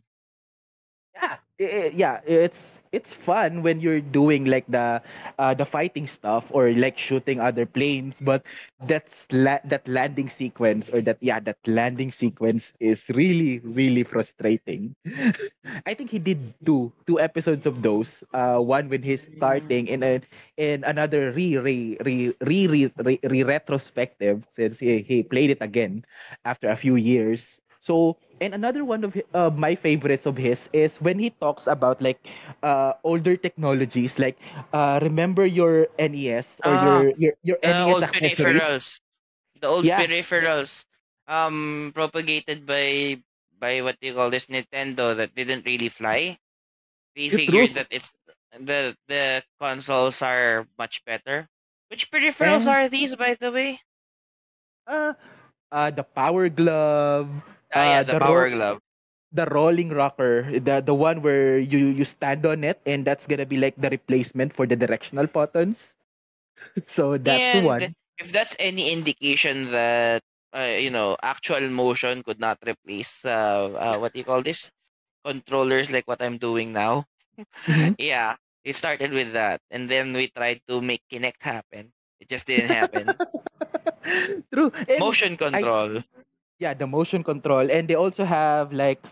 Yeah 1.58 1.90
yeah 1.92 2.20
it's 2.26 2.80
it's 2.92 3.12
fun 3.12 3.62
when 3.62 3.80
you're 3.80 4.00
doing 4.00 4.44
like 4.44 4.64
the 4.68 5.00
uh 5.38 5.54
the 5.54 5.64
fighting 5.64 6.06
stuff 6.06 6.44
or 6.50 6.70
like 6.72 6.96
shooting 6.98 7.40
other 7.40 7.66
planes 7.66 8.16
but 8.20 8.44
that's 8.86 9.26
la- 9.32 9.62
that 9.64 9.86
landing 9.88 10.28
sequence 10.28 10.88
or 10.90 11.00
that 11.00 11.18
yeah 11.20 11.40
that 11.40 11.58
landing 11.66 12.10
sequence 12.12 12.72
is 12.80 13.08
really 13.10 13.58
really 13.60 14.02
frustrating. 14.04 14.94
I 15.86 15.94
think 15.94 16.10
he 16.10 16.18
did 16.18 16.54
two 16.64 16.92
two 17.06 17.18
episodes 17.20 17.66
of 17.66 17.82
those 17.82 18.22
uh 18.34 18.58
one 18.58 18.88
when 18.88 19.02
he's 19.02 19.28
starting 19.36 19.88
and 19.90 20.02
then 20.02 20.20
in 20.56 20.84
another 20.84 21.32
re 21.32 21.56
re 21.58 21.96
re 22.04 22.34
re 22.40 22.66
re, 22.66 22.90
re, 22.98 23.18
re 23.22 23.42
retrospective 23.42 24.44
since 24.56 24.78
he, 24.78 25.00
he 25.02 25.22
played 25.22 25.50
it 25.50 25.58
again 25.60 26.04
after 26.44 26.68
a 26.70 26.76
few 26.76 26.96
years 26.96 27.60
so 27.88 28.16
and 28.40 28.54
another 28.54 28.84
one 28.84 29.04
of 29.04 29.16
uh, 29.34 29.50
my 29.56 29.74
favorites 29.74 30.26
of 30.26 30.36
his 30.36 30.68
is 30.72 31.00
when 31.00 31.18
he 31.18 31.30
talks 31.40 31.66
about 31.66 32.02
like 32.02 32.20
uh, 32.62 32.92
older 33.04 33.36
technologies 33.36 34.18
like 34.18 34.38
uh, 34.72 35.00
remember 35.02 35.46
your 35.46 35.88
NES 35.98 36.60
or 36.64 36.74
Ah, 36.74 37.06
your 37.08 37.12
your 37.18 37.34
your 37.42 37.58
the 37.64 37.82
NES 37.82 38.02
old 38.02 38.10
accessories 38.10 38.84
peripherals, 38.90 39.00
the 39.60 39.66
old 39.68 39.94
yeah 39.94 39.96
peripherals, 39.96 40.84
um, 41.28 41.92
propagated 41.94 42.66
by 42.66 43.22
by 43.58 43.80
what 43.82 43.96
you 44.00 44.14
call 44.14 44.30
this 44.30 44.46
Nintendo 44.46 45.16
that 45.16 45.34
didn't 45.34 45.66
really 45.66 45.88
fly. 45.88 46.38
They 47.16 47.30
figured 47.30 47.74
true 47.74 47.74
that 47.74 47.88
it's 47.90 48.12
the 48.52 48.96
the 49.08 49.44
consoles 49.60 50.22
are 50.22 50.66
much 50.78 51.04
better. 51.04 51.48
Which 51.88 52.10
peripherals 52.10 52.66
and 52.66 52.68
are 52.68 52.88
these, 52.88 53.14
by 53.16 53.34
the 53.34 53.52
way? 53.52 53.80
uh, 54.86 55.12
uh 55.72 55.90
the 55.90 56.02
power 56.04 56.48
glove 56.48 57.28
Ah, 57.74 57.84
yeah, 57.84 58.02
uh 58.02 58.04
the 58.04 58.14
the 58.14 58.18
Power 58.18 58.48
ro- 58.48 58.50
Glove. 58.50 58.80
the 59.32 59.46
Roll 59.46 59.78
'n 59.78 59.90
Rocker 59.90 60.58
the 60.60 60.80
the 60.80 60.94
one 60.94 61.22
where 61.22 61.58
you 61.58 61.78
you 61.92 62.04
stand 62.04 62.44
on 62.46 62.64
it 62.64 62.80
and 62.86 63.04
that's 63.04 63.26
gonna 63.26 63.46
be 63.46 63.56
like 63.58 63.76
the 63.76 63.90
replacement 63.90 64.52
for 64.54 64.66
the 64.66 64.76
directional 64.76 65.26
buttons 65.26 65.96
so 66.86 67.16
that's 67.18 67.52
And 67.52 67.54
one 67.54 67.94
if 68.18 68.32
that's 68.32 68.56
any 68.58 68.90
indication 68.92 69.70
that 69.72 70.22
uh, 70.52 70.76
you 70.78 70.90
know 70.90 71.16
actual 71.22 71.68
motion 71.68 72.22
could 72.22 72.38
not 72.40 72.58
replace 72.66 73.24
uh, 73.24 73.70
uh 73.74 73.96
what 73.98 74.12
do 74.12 74.18
you 74.18 74.24
call 74.24 74.42
this 74.42 74.70
controllers 75.24 75.90
like 75.90 76.06
what 76.06 76.22
I'm 76.22 76.38
doing 76.38 76.72
now, 76.72 77.04
Mhm. 77.66 77.94
yeah, 77.98 78.36
it 78.64 78.76
started 78.76 79.12
with 79.12 79.32
that, 79.32 79.60
and 79.70 79.88
then 79.90 80.12
we 80.12 80.28
tried 80.28 80.60
to 80.68 80.80
make 80.80 81.02
Kinect 81.10 81.42
happen. 81.42 81.92
It 82.20 82.28
just 82.28 82.46
didn't 82.46 82.70
happen. 82.70 83.16
true 84.52 84.70
and 84.88 85.04
Motion 85.04 85.36
I 85.52 85.68
control. 85.68 86.02
Yeah 86.58 86.74
the 86.74 86.86
motion 86.86 87.22
control. 87.24 87.70
And 87.70 87.88
they 87.88 87.94
also 87.94 88.24
have 88.24 88.72
like 88.72 89.02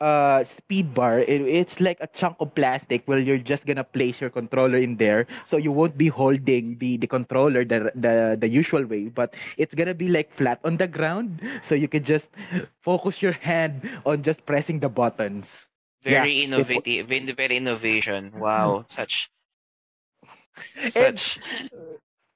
uh 0.00 0.44
Speedboard. 0.44 1.28
It, 1.28 1.40
it's 1.42 1.80
like 1.80 1.98
a 2.00 2.06
chunk 2.08 2.36
of 2.40 2.54
plastic 2.54 3.02
where 3.06 3.18
you're 3.18 3.38
just 3.38 3.66
gonna 3.66 3.84
place 3.84 4.20
your 4.20 4.30
controller 4.30 4.78
in 4.78 4.96
there. 4.96 5.26
So 5.46 5.56
you 5.56 5.72
won't 5.72 5.96
be 5.98 6.08
holding 6.08 6.78
the 6.78 6.96
the 6.98 7.06
controller 7.06 7.64
the 7.64 7.92
the, 7.94 8.36
the 8.40 8.48
usual 8.48 8.84
way 8.86 9.08
but 9.08 9.34
it's 9.56 9.74
gonna 9.74 9.94
be 9.94 10.08
like 10.08 10.32
flat 10.34 10.60
on 10.64 10.76
the 10.76 10.88
ground. 10.88 11.40
So 11.62 11.74
you 11.74 11.88
can 11.88 12.04
just 12.04 12.30
focus 12.82 13.22
your 13.22 13.32
hand 13.32 13.88
on 14.06 14.22
just 14.22 14.44
pressing 14.46 14.80
the 14.80 14.88
buttons. 14.88 15.68
Very 16.02 16.42
it, 16.54 16.68
wa- 16.72 16.82
innovative, 16.84 17.08
very 17.08 17.32
very 17.32 17.56
innovation. 17.56 18.38
Wow, 18.38 18.84
such 18.88 19.30
and 20.94 21.20
such 21.20 21.38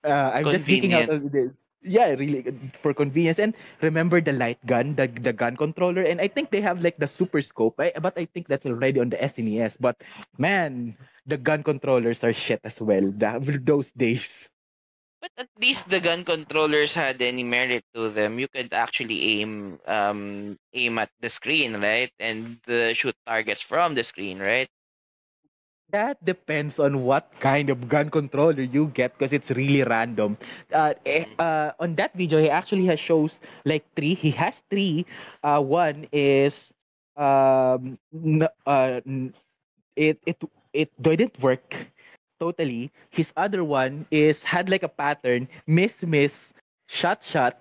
uh, 0.04 0.08
I'm 0.34 0.48
just 0.48 0.66
geeking 0.66 0.92
out 0.94 1.08
of 1.08 1.30
this. 1.32 1.50
Yeah, 1.82 2.12
really 2.12 2.44
for 2.82 2.92
convenience. 2.92 3.38
And 3.38 3.54
remember 3.80 4.20
the 4.20 4.32
light 4.36 4.60
gun, 4.66 4.94
the 4.96 5.08
the 5.08 5.32
gun 5.32 5.56
controller, 5.56 6.02
and 6.04 6.20
I 6.20 6.28
think 6.28 6.50
they 6.52 6.60
have 6.60 6.84
like 6.84 6.98
the 7.00 7.08
super 7.08 7.40
scope. 7.40 7.80
I, 7.80 7.92
but 7.96 8.12
I 8.20 8.26
think 8.28 8.48
that's 8.48 8.66
already 8.68 9.00
on 9.00 9.08
the 9.08 9.16
SNES. 9.22 9.76
But 9.80 9.96
man, 10.36 10.96
the 11.26 11.38
gun 11.40 11.62
controllers 11.64 12.22
are 12.24 12.32
shit 12.36 12.60
as 12.64 12.80
well. 12.80 13.08
The, 13.08 13.40
those 13.64 13.92
days. 13.92 14.50
But 15.20 15.32
at 15.38 15.48
least 15.58 15.88
the 15.88 16.00
gun 16.00 16.24
controllers 16.24 16.92
had 16.94 17.22
any 17.22 17.42
merit 17.44 17.84
to 17.94 18.10
them. 18.10 18.38
You 18.38 18.48
could 18.48 18.72
actually 18.74 19.40
aim 19.40 19.80
um 19.86 20.58
aim 20.74 20.98
at 20.98 21.10
the 21.20 21.30
screen, 21.30 21.76
right? 21.80 22.12
And 22.18 22.60
uh, 22.68 22.92
shoot 22.94 23.16
targets 23.26 23.62
from 23.62 23.94
the 23.94 24.04
screen, 24.04 24.38
right? 24.40 24.68
That 25.90 26.24
depends 26.24 26.78
on 26.78 27.04
what 27.04 27.30
kind 27.40 27.68
of 27.70 27.88
gun 27.88 28.10
controller 28.10 28.62
you 28.62 28.86
get 28.94 29.12
because 29.18 29.32
it's 29.32 29.50
really 29.50 29.82
random. 29.82 30.36
Uh, 30.72 30.94
eh, 31.04 31.24
uh, 31.38 31.72
on 31.80 31.94
that 31.96 32.14
video, 32.14 32.38
he 32.40 32.48
actually 32.50 32.86
has 32.86 33.00
shows 33.00 33.40
like 33.64 33.84
three. 33.96 34.14
He 34.14 34.30
has 34.32 34.62
three. 34.70 35.06
Uh, 35.42 35.60
one 35.62 36.06
is 36.12 36.72
um, 37.16 37.98
n- 38.14 38.48
uh, 38.66 39.00
n- 39.06 39.34
it 39.96 40.18
it 40.26 40.38
it 40.72 40.90
didn't 41.02 41.40
work 41.42 41.74
totally. 42.40 42.90
His 43.10 43.32
other 43.36 43.64
one 43.64 44.06
is 44.10 44.42
had 44.44 44.68
like 44.68 44.82
a 44.84 44.88
pattern, 44.92 45.48
miss 45.66 46.02
miss, 46.02 46.52
shot 46.88 47.22
shot, 47.24 47.58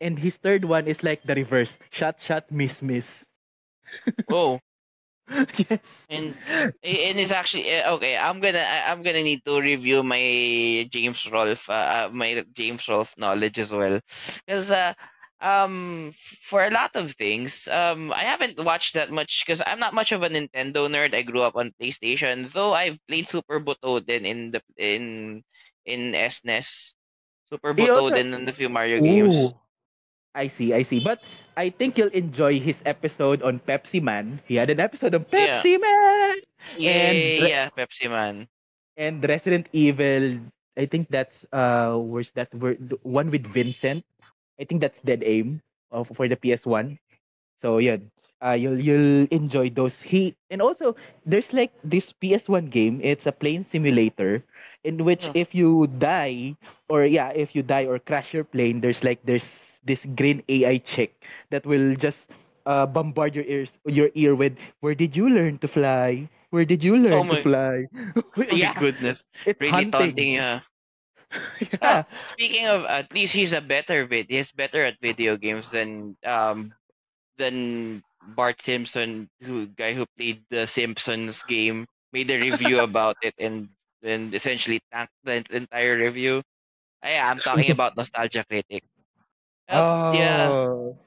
and 0.00 0.18
his 0.18 0.36
third 0.36 0.64
one 0.64 0.86
is 0.86 1.02
like 1.02 1.22
the 1.24 1.34
reverse, 1.34 1.78
shot 1.90 2.20
shot, 2.20 2.50
miss 2.50 2.82
miss. 2.82 3.24
Oh, 4.30 4.60
yes. 5.70 6.06
and 6.10 6.34
and 6.82 7.16
it's 7.20 7.30
actually 7.30 7.66
eh, 7.68 7.88
okay. 7.92 8.16
I'm 8.16 8.40
gonna 8.40 8.62
I'm 8.62 9.02
gonna 9.02 9.22
need 9.22 9.44
to 9.46 9.60
review 9.60 10.02
my 10.02 10.88
James 10.90 11.26
Rolfe 11.30 11.68
uh, 11.70 12.08
uh, 12.08 12.10
my 12.12 12.44
James 12.52 12.86
Rolfe 12.88 13.14
knowledge 13.16 13.58
as 13.58 13.70
well, 13.70 14.00
because 14.46 14.70
uh, 14.70 14.92
um 15.40 16.12
for 16.42 16.64
a 16.64 16.70
lot 16.70 16.94
of 16.94 17.12
things 17.14 17.66
um 17.70 18.12
I 18.12 18.22
haven't 18.22 18.62
watched 18.62 18.94
that 18.94 19.10
much 19.10 19.42
because 19.44 19.62
I'm 19.66 19.78
not 19.80 19.94
much 19.94 20.12
of 20.12 20.22
a 20.22 20.28
Nintendo 20.28 20.86
nerd. 20.90 21.14
I 21.14 21.22
grew 21.22 21.42
up 21.42 21.56
on 21.56 21.72
PlayStation, 21.80 22.50
though 22.52 22.72
I've 22.74 22.98
played 23.08 23.28
Super 23.28 23.60
Butoden 23.60 24.26
in 24.26 24.50
the 24.52 24.62
in 24.76 25.42
in 25.86 26.12
SNES, 26.12 26.94
Super 27.48 27.74
He 27.74 27.88
also 27.88 28.14
Butoden 28.14 28.34
and 28.34 28.48
a 28.48 28.52
few 28.52 28.68
Mario 28.68 29.00
games. 29.00 29.34
Ooh. 29.34 29.50
I 30.34 30.48
see, 30.48 30.72
I 30.72 30.82
see. 30.82 31.00
But 31.00 31.20
I 31.56 31.70
think 31.70 31.98
you'll 31.98 32.12
enjoy 32.14 32.60
his 32.60 32.82
episode 32.86 33.42
on 33.42 33.60
Pepsi 33.60 34.02
Man. 34.02 34.40
He 34.46 34.56
had 34.56 34.70
an 34.70 34.80
episode 34.80 35.14
on 35.14 35.24
Yeah, 35.32 35.64
Pepsi 35.64 35.80
Man 35.80 36.36
yeah, 36.76 37.12
and 37.12 37.36
yeah, 37.36 37.38
Re- 37.38 37.48
yeah, 37.48 37.70
Pepsi 37.70 38.08
Man. 38.10 38.48
and 38.96 39.22
Resident 39.28 39.68
Evil. 39.72 40.38
I 40.76 40.86
think 40.86 41.08
that's 41.10 41.44
uh 41.52 41.96
where's 41.96 42.32
that 42.32 42.52
word 42.54 42.94
one 43.02 43.30
with 43.30 43.46
Vincent. 43.46 44.04
I 44.60 44.64
think 44.64 44.80
that's 44.80 45.00
Dead 45.00 45.22
Aim 45.24 45.60
uh, 45.92 46.04
for 46.04 46.28
the 46.28 46.36
PS1. 46.36 46.98
So 47.62 47.78
yeah, 47.78 47.96
uh, 48.44 48.52
you'll 48.58 48.78
you'll 48.80 49.26
enjoy 49.30 49.70
those. 49.70 50.00
He 50.02 50.34
and 50.50 50.60
also 50.60 50.94
there's 51.24 51.52
like 51.52 51.72
this 51.84 52.12
PS1 52.12 52.66
game. 52.68 53.00
It's 53.02 53.26
a 53.26 53.32
plane 53.32 53.64
simulator 53.64 54.44
in 54.84 55.04
which 55.04 55.30
Yeah. 55.30 55.34
if 55.34 55.54
you 55.54 55.86
die 55.98 56.56
or 56.88 57.04
yeah, 57.04 57.30
if 57.34 57.54
you 57.54 57.62
die 57.62 57.86
or 57.86 57.98
crash 57.98 58.32
your 58.34 58.44
plane, 58.44 58.80
there's 58.80 59.02
like 59.04 59.20
there's 59.24 59.80
this 59.84 60.04
green 60.16 60.42
AI 60.48 60.78
chick 60.78 61.24
that 61.50 61.66
will 61.66 61.94
just 61.96 62.30
uh, 62.66 62.86
bombard 62.86 63.34
your 63.34 63.44
ears 63.46 63.74
your 63.86 64.10
ear 64.14 64.34
with 64.34 64.56
where 64.80 64.94
did 64.94 65.16
you 65.16 65.28
learn 65.28 65.58
to 65.58 65.68
fly? 65.68 66.28
Where 66.50 66.64
did 66.64 66.82
you 66.82 66.96
Oh 67.10 67.22
learn 67.22 67.28
to 67.28 67.36
fly? 67.36 67.86
oh 68.50 68.56
my 68.56 68.66
goodness. 68.66 69.22
it's 69.44 69.62
Really 69.62 69.86
taunting, 69.86 70.32
hunting. 70.32 70.32
yeah. 70.32 70.60
yeah. 71.82 71.82
Ah, 71.82 72.06
speaking 72.24 72.66
of, 72.66 72.84
at 72.86 73.12
least 73.12 73.34
he's 73.34 73.52
a 73.52 73.60
better 73.60 74.06
vid. 74.06 74.26
He's 74.30 74.52
better 74.52 74.84
at 74.84 75.00
video 75.00 75.36
games 75.36 75.70
than 75.70 76.16
um 76.24 76.74
than 77.38 78.02
Bart 78.22 78.62
Simpson, 78.62 79.28
who 79.42 79.66
guy 79.66 79.94
who 79.94 80.06
played 80.16 80.42
the 80.50 80.66
Simpsons 80.66 81.42
game, 81.48 81.86
made 82.12 82.30
a 82.30 82.38
review 82.38 82.80
about 82.80 83.16
it 83.22 83.34
and 83.38 83.68
and 84.02 84.34
essentially 84.34 84.80
tanked 84.92 85.12
the 85.24 85.44
entire 85.50 85.96
review. 85.96 86.42
Ah, 87.02 87.08
yeah, 87.08 87.30
I'm 87.30 87.38
talking 87.38 87.70
about 87.76 87.96
Nostalgia 87.96 88.44
Critic. 88.48 88.84
Uh, 89.68 90.12
yeah, 90.14 90.48
Oh. 90.48 90.98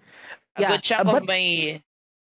a 0.55 0.61
Yeah, 0.61 0.68
good 0.76 0.84
chunk 0.84 1.07
uh, 1.07 1.18
of 1.18 1.26
my 1.26 1.82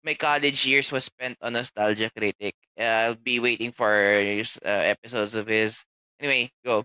my 0.05 0.15
college 0.15 0.65
years 0.67 0.91
was 0.93 1.05
spent 1.05 1.39
on 1.43 1.55
Nostalgia 1.55 2.11
Critic. 2.17 2.55
Uh, 2.79 3.11
I'll 3.11 3.15
be 3.19 3.39
waiting 3.41 3.73
for 3.73 3.91
uh, 3.91 4.69
episodes 4.69 5.35
of 5.35 5.47
his. 5.47 5.83
Anyway, 6.21 6.51
go. 6.65 6.85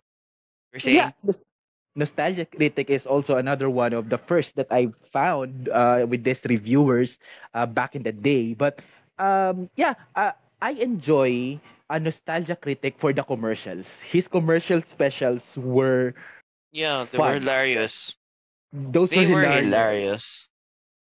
You're 0.74 0.80
saying? 0.82 1.14
Nos- 1.24 1.42
Nostalgia 1.96 2.46
Critic 2.46 2.90
is 2.90 3.06
also 3.06 3.38
another 3.38 3.70
one 3.70 3.94
of 3.94 4.10
the 4.10 4.18
first 4.18 4.56
that 4.56 4.68
I 4.72 4.90
found 5.12 5.70
uh, 5.70 6.06
with 6.08 6.24
these 6.24 6.44
reviewers 6.46 7.20
uh, 7.54 7.66
back 7.66 7.96
in 7.96 8.04
the 8.04 8.12
day. 8.12 8.54
But 8.54 8.82
um, 9.20 9.70
yeah, 9.76 9.96
uh, 10.16 10.32
I 10.62 10.72
enjoy 10.72 11.60
a 11.90 12.00
Nostalgia 12.00 12.56
Critic 12.56 12.96
for 13.00 13.14
the 13.14 13.24
commercials. 13.24 14.00
His 14.02 14.28
commercial 14.28 14.82
specials 14.82 15.58
were 15.58 16.14
Yeah, 16.72 17.06
they 17.12 17.20
were 17.20 17.34
hilarious. 17.34 18.16
Those 18.74 19.16
were 19.16 19.24
They 19.24 19.28
were 19.28 19.46
hilarious. 19.48 19.48
hilarious. 19.48 20.48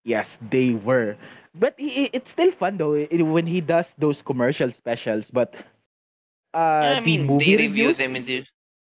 Yes, 0.04 0.38
they 0.50 0.72
were. 0.74 1.16
But 1.54 1.74
i- 1.80 2.06
i- 2.06 2.10
it's 2.12 2.30
still 2.30 2.50
fun 2.52 2.78
though 2.78 3.04
when 3.06 3.46
he 3.46 3.60
does 3.60 3.94
those 3.98 4.22
commercial 4.22 4.70
specials. 4.72 5.30
But 5.30 5.54
Yeah, 6.80 6.88
uh, 6.88 6.96
I 6.96 7.00
the 7.04 7.18
mean, 7.18 7.18
movie 7.18 7.56
they 7.56 7.56
review 7.56 7.94
them 7.94 8.16
in 8.16 8.24
the 8.24 8.46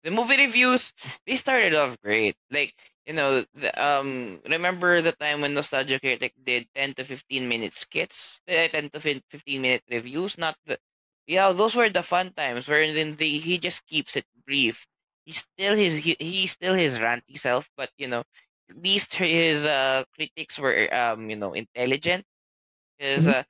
the 0.04 0.12
movie 0.12 0.38
reviews. 0.38 0.94
They 1.26 1.36
started 1.36 1.74
off 1.76 2.00
great. 2.02 2.36
Like 2.52 2.74
you 3.06 3.14
know, 3.14 3.46
the, 3.56 3.72
um, 3.82 4.40
remember 4.50 5.02
the 5.02 5.12
time 5.14 5.42
when 5.42 5.54
Nostalgia 5.54 6.00
Critic 6.00 6.34
did 6.44 6.68
ten 6.76 6.94
to 6.96 7.04
fifteen 7.06 7.48
minute 7.48 7.74
skits, 7.74 8.40
uh, 8.48 8.68
ten 8.70 8.90
to 8.92 9.00
fifteen 9.00 9.62
minute 9.62 9.84
reviews. 9.90 10.38
Not 10.38 10.58
the, 10.66 10.80
yeah, 11.28 11.52
those 11.52 11.76
were 11.76 11.90
the 11.90 12.04
fun 12.04 12.34
times 12.34 12.68
where 12.68 12.92
then 12.94 13.16
the 13.18 13.40
he 13.40 13.58
just 13.58 13.86
keeps 13.88 14.16
it 14.16 14.26
brief. 14.46 14.86
He's 15.26 15.40
still 15.56 15.76
his 15.76 15.96
he, 16.04 16.16
he's 16.20 16.52
still 16.52 16.74
his 16.76 16.98
ranty 16.98 17.38
self, 17.38 17.70
but 17.78 17.90
you 17.98 18.08
know, 18.08 18.24
at 18.70 18.82
least 18.84 19.14
his 19.16 19.64
uh 19.66 20.04
critics 20.16 20.58
were 20.60 20.94
um 20.94 21.30
you 21.30 21.36
know 21.36 21.54
intelligent. 21.54 22.26
His 23.00 23.28
Mhm. 23.28 23.28
uh 23.28 23.44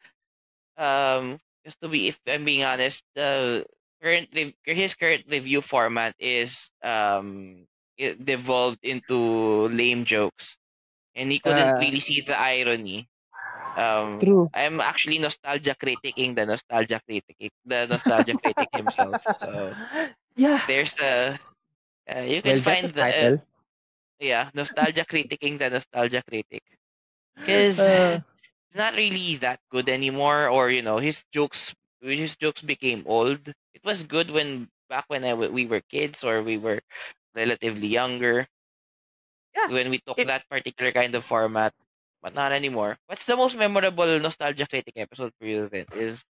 um, 0.78 1.40
just 1.66 1.80
to 1.82 1.90
be, 1.90 2.08
if 2.10 2.20
I'm 2.28 2.46
being 2.46 2.64
honest, 2.64 3.04
the 3.16 3.66
current 4.02 4.30
his 4.66 4.94
current 4.96 5.26
review 5.30 5.62
format 5.62 6.16
is 6.20 6.72
um 6.84 7.66
it 7.98 8.24
devolved 8.26 8.80
into 8.84 9.68
lame 9.70 10.06
jokes, 10.06 10.58
and 11.16 11.32
he 11.32 11.40
couldn't 11.40 11.78
uh, 11.78 11.80
really 11.80 12.00
see 12.02 12.22
the 12.22 12.38
irony. 12.40 13.08
Um, 13.76 14.28
true. 14.28 14.52
I'm 14.54 14.80
actually 14.82 15.20
nostalgia 15.20 15.76
critiquing 15.76 16.36
the 16.36 16.46
nostalgia 16.46 17.02
critic, 17.08 17.52
the 17.66 17.88
nostalgia 17.88 18.36
critic 18.36 18.70
himself. 18.74 19.18
So 19.32 19.76
yeah. 20.36 20.62
there's 20.68 20.94
the 20.96 21.40
uh, 22.14 22.22
you 22.22 22.42
can 22.42 22.58
a 22.58 22.62
find 22.62 22.94
the 22.94 23.08
uh, 23.08 23.32
yeah 24.20 24.50
nostalgia 24.54 25.06
critiquing 25.06 25.60
the 25.60 25.70
nostalgia 25.70 26.22
critic 26.28 26.64
because 27.44 27.88
Uh, 27.88 28.20
it's 28.70 28.78
not 28.78 28.94
really 28.96 29.36
that 29.38 29.60
good 29.72 29.90
anymore 29.90 30.48
or 30.50 30.70
you 30.70 30.82
know 30.82 30.98
his 31.00 31.24
jokes 31.34 31.74
his 32.02 32.36
jokes 32.36 32.62
became 32.62 33.04
old 33.06 33.48
it 33.74 33.84
was 33.84 34.04
good 34.04 34.30
when 34.32 34.70
back 34.90 35.06
when 35.08 35.24
I, 35.24 35.30
w- 35.32 35.52
we 35.52 35.66
were 35.66 35.82
kids 35.82 36.24
or 36.24 36.42
we 36.44 36.58
were 36.58 36.82
relatively 37.36 37.88
younger 37.88 38.48
yeah. 39.56 39.68
when 39.68 39.90
we 39.90 40.00
took 40.00 40.18
It, 40.18 40.26
that 40.26 40.48
particular 40.50 40.92
kind 40.92 41.16
of 41.16 41.24
format 41.26 41.74
but 42.22 42.34
not 42.34 42.52
anymore 42.52 42.98
what's 43.08 43.26
the 43.26 43.36
most 43.36 43.56
memorable 43.56 44.20
nostalgia 44.20 44.68
critic 44.68 44.94
episode 44.98 45.32
for 45.40 45.46
you 45.46 45.68
then 45.70 45.86
is 45.92 46.24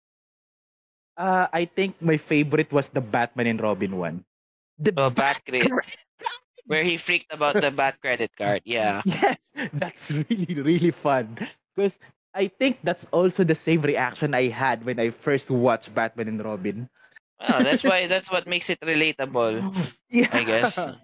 uh, 1.16 1.46
I 1.52 1.64
think 1.66 2.00
my 2.00 2.16
favorite 2.16 2.72
was 2.72 2.88
the 2.88 3.00
Batman 3.00 3.46
and 3.46 3.60
Robin 3.60 3.96
one. 3.96 4.24
The 4.78 4.92
uh, 4.96 5.10
Bat 5.10 5.38
bat 5.46 5.70
where 6.66 6.84
he 6.84 6.96
freaked 6.96 7.32
about 7.32 7.60
the 7.60 7.70
bat 7.70 8.00
credit 8.00 8.30
card 8.36 8.62
yeah 8.64 9.02
Yes, 9.04 9.52
that's 9.72 10.10
really, 10.30 10.54
really 10.60 10.90
fun. 10.90 11.38
Because 11.74 11.98
I 12.38 12.46
think 12.48 12.78
that's 12.84 13.04
also 13.10 13.42
the 13.44 13.54
same 13.56 13.82
reaction 13.82 14.34
I 14.34 14.48
had 14.48 14.86
when 14.86 15.00
I 15.00 15.10
first 15.10 15.50
watched 15.50 15.92
Batman 15.94 16.28
and 16.28 16.44
Robin. 16.44 16.88
well 17.40 17.62
that's 17.64 17.84
why 17.84 18.06
that's 18.06 18.30
what 18.30 18.46
makes 18.46 18.70
it 18.70 18.80
relatable 18.80 19.62
i 20.32 20.44
guess 20.44 20.78
yeah. 20.78 20.94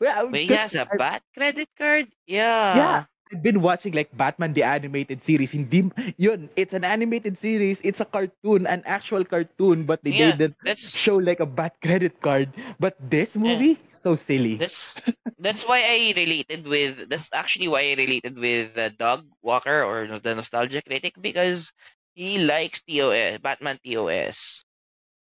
Well, 0.00 0.28
but 0.30 0.40
he 0.40 0.52
has 0.54 0.74
a 0.74 0.88
I, 0.90 0.96
bat 0.96 1.22
credit 1.34 1.68
card 1.78 2.08
yeah, 2.26 2.76
yeah 2.76 3.04
I've 3.32 3.42
been 3.42 3.62
watching 3.62 3.92
like 3.94 4.14
Batman 4.16 4.52
the 4.54 4.62
animated 4.62 5.22
series. 5.22 5.50
Hindi, 5.52 5.90
yun, 6.16 6.50
it's 6.56 6.74
an 6.74 6.84
animated 6.84 7.38
series. 7.38 7.80
It's 7.84 8.00
a 8.00 8.04
cartoon, 8.04 8.66
an 8.66 8.82
actual 8.86 9.24
cartoon, 9.24 9.84
but 9.84 10.04
they 10.04 10.10
yeah 10.10 10.34
didn't 10.34 10.56
that's 10.62 10.94
show 10.94 11.16
like 11.16 11.40
a 11.40 11.46
bat 11.46 11.76
credit 11.82 12.20
card. 12.22 12.52
But 12.78 12.96
this 13.00 13.36
yeah 13.42 13.62
movie, 13.62 13.78
so 13.92 14.14
silly. 14.16 14.62
That's 14.62 14.94
that's 15.38 15.64
why 15.66 15.80
I 15.82 16.14
related 16.16 16.66
with 16.66 17.08
that's 17.10 17.28
actually 17.32 17.68
why 17.68 17.90
I 17.90 17.94
related 17.96 18.38
with 18.38 18.76
uh, 18.78 18.90
Doug 18.90 19.26
Walker 19.42 19.82
or 19.84 20.06
the 20.20 20.34
Nostalgia 20.34 20.82
Critic 20.82 21.14
because 21.20 21.72
he 22.14 22.38
likes 22.38 22.82
TAS 22.82 23.38
Batman 23.42 23.78
TAS 23.84 24.64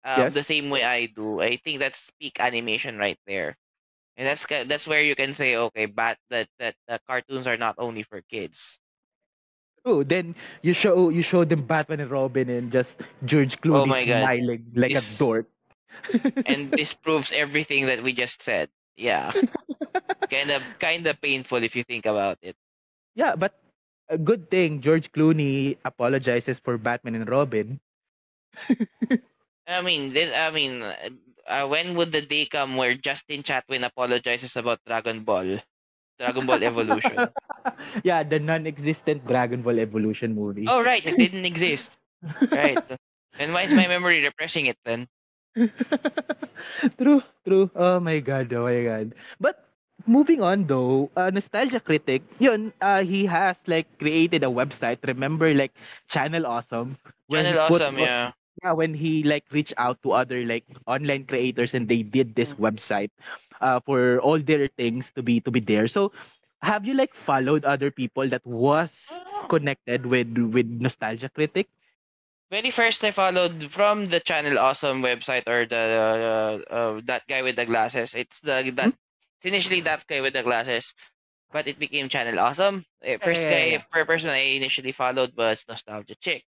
um 0.03 0.33
the 0.33 0.43
same 0.43 0.69
way 0.69 0.83
I 0.83 1.07
do. 1.07 1.41
I 1.41 1.57
think 1.57 1.79
that's 1.79 2.03
peak 2.19 2.39
animation 2.39 2.97
right 2.97 3.19
there, 3.27 3.57
and 4.21 4.27
that's 4.29 4.45
that's 4.69 4.85
where 4.87 5.01
you 5.01 5.15
can 5.15 5.33
say 5.33 5.57
okay, 5.57 5.87
but 5.87 6.17
that 6.29 6.47
that 6.59 6.75
uh, 6.87 6.99
cartoons 7.09 7.47
are 7.47 7.57
not 7.57 7.75
only 7.79 8.03
for 8.03 8.21
kids. 8.21 8.77
Oh, 9.85 10.03
then 10.03 10.35
you 10.61 10.73
show 10.73 11.09
you 11.09 11.21
show 11.23 11.43
them 11.43 11.65
Batman 11.65 12.01
and 12.01 12.11
Robin 12.11 12.49
and 12.49 12.71
just 12.71 13.01
George 13.25 13.59
Oh 13.71 13.85
Clooney 13.85 13.87
my 13.87 14.05
god, 14.05 14.31
smiling 14.31 14.71
like 14.75 14.93
a 14.95 15.01
dork. 15.01 15.47
and 16.45 16.73
this 16.75 16.93
proves 16.93 17.31
everything 17.31 17.85
that 17.87 18.03
we 18.03 18.13
just 18.13 18.41
said. 18.43 18.69
Yeah, 18.95 19.33
kind 20.29 20.51
of 20.51 20.63
kind 20.79 21.05
of 21.07 21.21
painful 21.21 21.63
if 21.63 21.75
you 21.75 21.83
think 21.83 22.05
about 22.05 22.37
it. 22.41 22.55
Yeah, 23.15 23.35
but 23.35 23.59
a 24.09 24.17
good 24.17 24.49
thing 24.49 24.81
George 24.81 25.11
Clooney 25.11 25.77
apologizes 25.85 26.59
for 26.59 26.77
Batman 26.77 27.15
and 27.15 27.29
Robin. 27.29 27.79
I 29.67 29.81
mean, 29.81 30.13
then, 30.13 30.33
I 30.33 30.51
mean, 30.51 30.81
uh, 31.47 31.67
when 31.67 31.95
would 31.95 32.11
the 32.11 32.21
day 32.21 32.45
come 32.45 32.75
where 32.77 32.95
Justin 32.95 33.43
Chatwin 33.43 33.85
apologizes 33.85 34.55
about 34.55 34.79
Dragon 34.85 35.23
Ball, 35.23 35.59
Dragon 36.19 36.45
Ball 36.45 36.63
Evolution? 36.63 37.29
yeah, 38.03 38.23
the 38.23 38.39
non-existent 38.39 39.27
Dragon 39.27 39.61
Ball 39.61 39.79
Evolution 39.79 40.35
movie. 40.35 40.65
oh, 40.67 40.81
right, 40.83 41.05
it 41.05 41.17
didn't 41.17 41.45
exist. 41.45 41.97
Right. 42.51 42.83
And 43.39 43.53
why 43.53 43.63
is 43.63 43.73
my 43.73 43.87
memory 43.87 44.21
repressing 44.23 44.67
it 44.67 44.77
then? 44.85 45.07
true, 46.99 47.21
true. 47.47 47.71
Oh 47.75 47.99
my 47.99 48.19
god, 48.19 48.53
oh 48.53 48.65
my 48.65 48.83
god. 48.83 49.15
But 49.39 49.65
moving 50.05 50.41
on 50.41 50.67
though, 50.67 51.09
uh, 51.15 51.29
Nostalgia 51.29 51.79
Critic, 51.79 52.23
yun, 52.39 52.73
uh, 52.81 53.03
he 53.03 53.25
has 53.25 53.57
like 53.67 53.87
created 53.99 54.43
a 54.43 54.47
website. 54.51 54.99
Remember 55.07 55.53
like 55.53 55.73
Channel 56.09 56.45
Awesome? 56.45 56.97
Channel 57.31 57.51
he 57.51 57.67
put- 57.67 57.81
Awesome, 57.81 57.97
yeah. 57.99 58.31
Yeah, 58.63 58.71
when 58.71 58.93
he 58.93 59.23
like 59.23 59.45
reached 59.51 59.73
out 59.77 60.01
to 60.03 60.11
other 60.11 60.45
like 60.45 60.65
online 60.87 61.25
creators 61.25 61.73
and 61.73 61.87
they 61.87 62.01
did 62.03 62.35
this 62.35 62.53
website 62.53 63.11
uh, 63.61 63.79
for 63.79 64.19
all 64.19 64.39
their 64.39 64.67
things 64.67 65.11
to 65.15 65.21
be 65.23 65.39
to 65.41 65.51
be 65.51 65.59
there. 65.59 65.87
So 65.87 66.11
have 66.61 66.85
you 66.85 66.93
like 66.93 67.13
followed 67.13 67.65
other 67.65 67.91
people 67.91 68.27
that 68.29 68.45
was 68.45 68.91
connected 69.49 70.05
with 70.05 70.31
with 70.37 70.67
Nostalgia 70.67 71.29
Critic? 71.29 71.67
Very 72.51 72.69
first 72.71 73.03
I 73.03 73.11
followed 73.11 73.71
from 73.71 74.07
the 74.09 74.19
Channel 74.19 74.57
Awesome 74.59 75.01
website 75.01 75.47
or 75.47 75.65
the 75.65 76.63
uh, 76.69 76.73
uh, 76.73 77.01
that 77.05 77.27
guy 77.27 77.41
with 77.41 77.55
the 77.55 77.65
glasses. 77.65 78.13
It's 78.13 78.39
the 78.41 78.71
that 78.75 78.93
it's 79.37 79.45
initially 79.45 79.81
that 79.81 80.05
guy 80.07 80.21
with 80.21 80.33
the 80.33 80.43
glasses, 80.43 80.93
but 81.51 81.67
it 81.67 81.79
became 81.79 82.09
Channel 82.09 82.39
Awesome. 82.39 82.85
Eh, 83.03 83.17
First 83.17 83.47
yeah, 83.47 83.63
yeah, 83.63 83.77
guy 83.77 83.83
per 83.91 84.05
person 84.05 84.29
I 84.29 84.57
initially 84.59 84.91
followed 84.91 85.35
was 85.37 85.65
Nostalgia 85.67 86.15
Chick. 86.15 86.45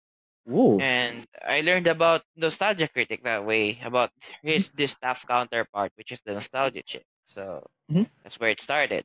Ooh. 0.49 0.81
And 0.81 1.27
I 1.43 1.61
learned 1.63 1.87
about 1.87 2.23
Nostalgia 2.37 2.89
Critic 2.89 3.23
that 3.25 3.45
way, 3.45 3.81
about 3.85 4.11
his 4.43 4.69
this 4.75 4.93
staff 4.93 5.25
counterpart, 5.27 5.93
which 5.97 6.13
is 6.13 6.21
the 6.25 6.35
Nostalgia 6.35 6.83
Chick. 6.83 7.05
So 7.27 7.67
Mhm. 7.91 8.07
that's 8.23 8.39
where 8.41 8.51
it 8.51 8.61
started. 8.61 9.05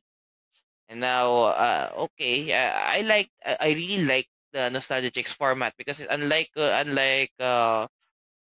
And 0.90 1.00
now, 1.00 1.54
uh, 1.56 1.92
okay, 2.10 2.52
uh, 2.54 2.72
I 2.74 3.02
like, 3.02 3.30
I 3.46 3.58
I 3.62 3.70
really 3.74 4.04
like 4.06 4.28
the 4.54 4.70
Nostalgia 4.70 5.12
Chick's 5.12 5.32
format 5.34 5.74
because 5.78 6.00
it, 6.00 6.08
unlike, 6.12 6.50
uh, 6.58 6.72
unlike 6.84 7.32
uh, 7.40 7.88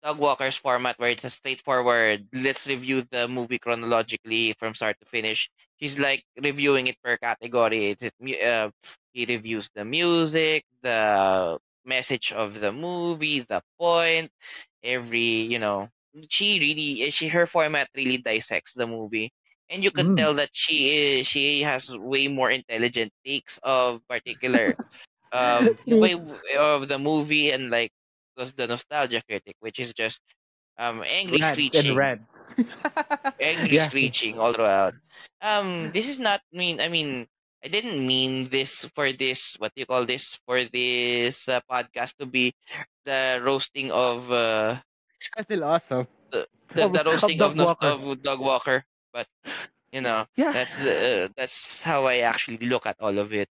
Doug 0.04 0.20
Walker's 0.20 0.58
format 0.58 0.98
where 1.00 1.10
it's 1.12 1.24
a 1.26 1.30
straightforward, 1.30 2.28
let's 2.34 2.68
review 2.68 3.04
the 3.12 3.28
movie 3.28 3.60
chronologically 3.60 4.54
from 4.60 4.74
start 4.74 4.98
to 5.02 5.06
finish. 5.08 5.50
He's 5.78 5.98
like 5.98 6.24
reviewing 6.42 6.88
it 6.88 6.98
per 7.04 7.18
category. 7.18 7.98
It's, 8.00 8.04
uh, 8.44 8.70
he 9.14 9.26
reviews 9.26 9.70
the 9.76 9.86
music, 9.86 10.66
the 10.82 11.60
message 11.86 12.32
of 12.32 12.60
the 12.60 12.72
movie, 12.72 13.42
the 13.48 13.62
point, 13.80 14.32
every 14.84 15.44
you 15.52 15.60
know. 15.60 15.90
She 16.30 16.60
really, 16.60 17.10
she 17.12 17.28
her 17.30 17.46
format 17.48 17.90
really 17.96 18.18
dissects 18.18 18.74
the 18.74 18.88
movie, 18.88 19.32
and 19.70 19.84
you 19.84 19.92
can 19.92 20.10
Mm. 20.10 20.18
tell 20.18 20.34
that 20.36 20.50
she 20.54 21.20
is 21.20 21.28
she 21.28 21.62
has 21.64 21.90
way 21.90 22.28
more 22.28 22.52
intelligent 22.52 23.12
takes 23.26 23.60
of 23.64 24.02
particular 24.08 24.76
um 25.32 25.78
way 25.90 26.16
of 26.58 26.88
the 26.88 26.98
movie 27.00 27.52
and 27.52 27.70
like 27.72 27.92
the, 28.38 28.52
the 28.58 28.68
nostalgia 28.68 29.22
critic, 29.28 29.56
which 29.60 29.80
is 29.80 29.94
just 29.94 30.20
um 30.78 31.04
angry 31.04 31.42
Rants 31.42 31.44
screeching 31.44 32.12
angry 33.42 33.78
yeah. 33.78 33.80
screeching 33.80 34.40
all 34.40 34.54
throughout. 34.54 34.94
Um, 35.42 35.92
this 35.92 36.08
is 36.08 36.20
not 36.20 36.42
mean. 36.52 36.80
I 36.80 36.88
mean, 36.90 37.28
I 37.64 37.68
didn't 37.70 38.01
mean 38.05 38.49
this 38.49 38.86
for 38.95 39.12
this. 39.14 39.55
What 39.59 39.74
do 39.76 39.82
you 39.82 39.86
call 39.86 40.05
this? 40.05 40.38
For 40.45 40.64
this 40.66 41.47
uh, 41.47 41.62
podcast 41.70 42.18
to 42.18 42.26
be 42.26 42.53
the 43.05 43.39
roasting 43.43 43.91
of 43.91 44.32
uh, 44.32 44.82
Channel 45.20 45.64
Awesome. 45.66 46.07
the, 46.32 46.47
the, 46.74 46.86
Of- 46.86 46.93
the 46.93 47.03
roasting 47.05 47.41
of, 47.41 47.55
nos- 47.55 47.68
Walker. 47.78 47.88
of 47.88 48.22
Doug 48.24 48.39
Walker. 48.39 48.84
But 49.14 49.28
you 49.91 50.01
know, 50.01 50.26
Yeah. 50.36 50.51
that's 50.53 50.76
the 50.78 50.95
uh, 50.95 51.28
that's 51.38 51.82
how 51.82 52.05
I 52.05 52.20
actually 52.26 52.66
look 52.66 52.86
at 52.86 52.97
all 52.99 53.18
of 53.20 53.34
it. 53.34 53.49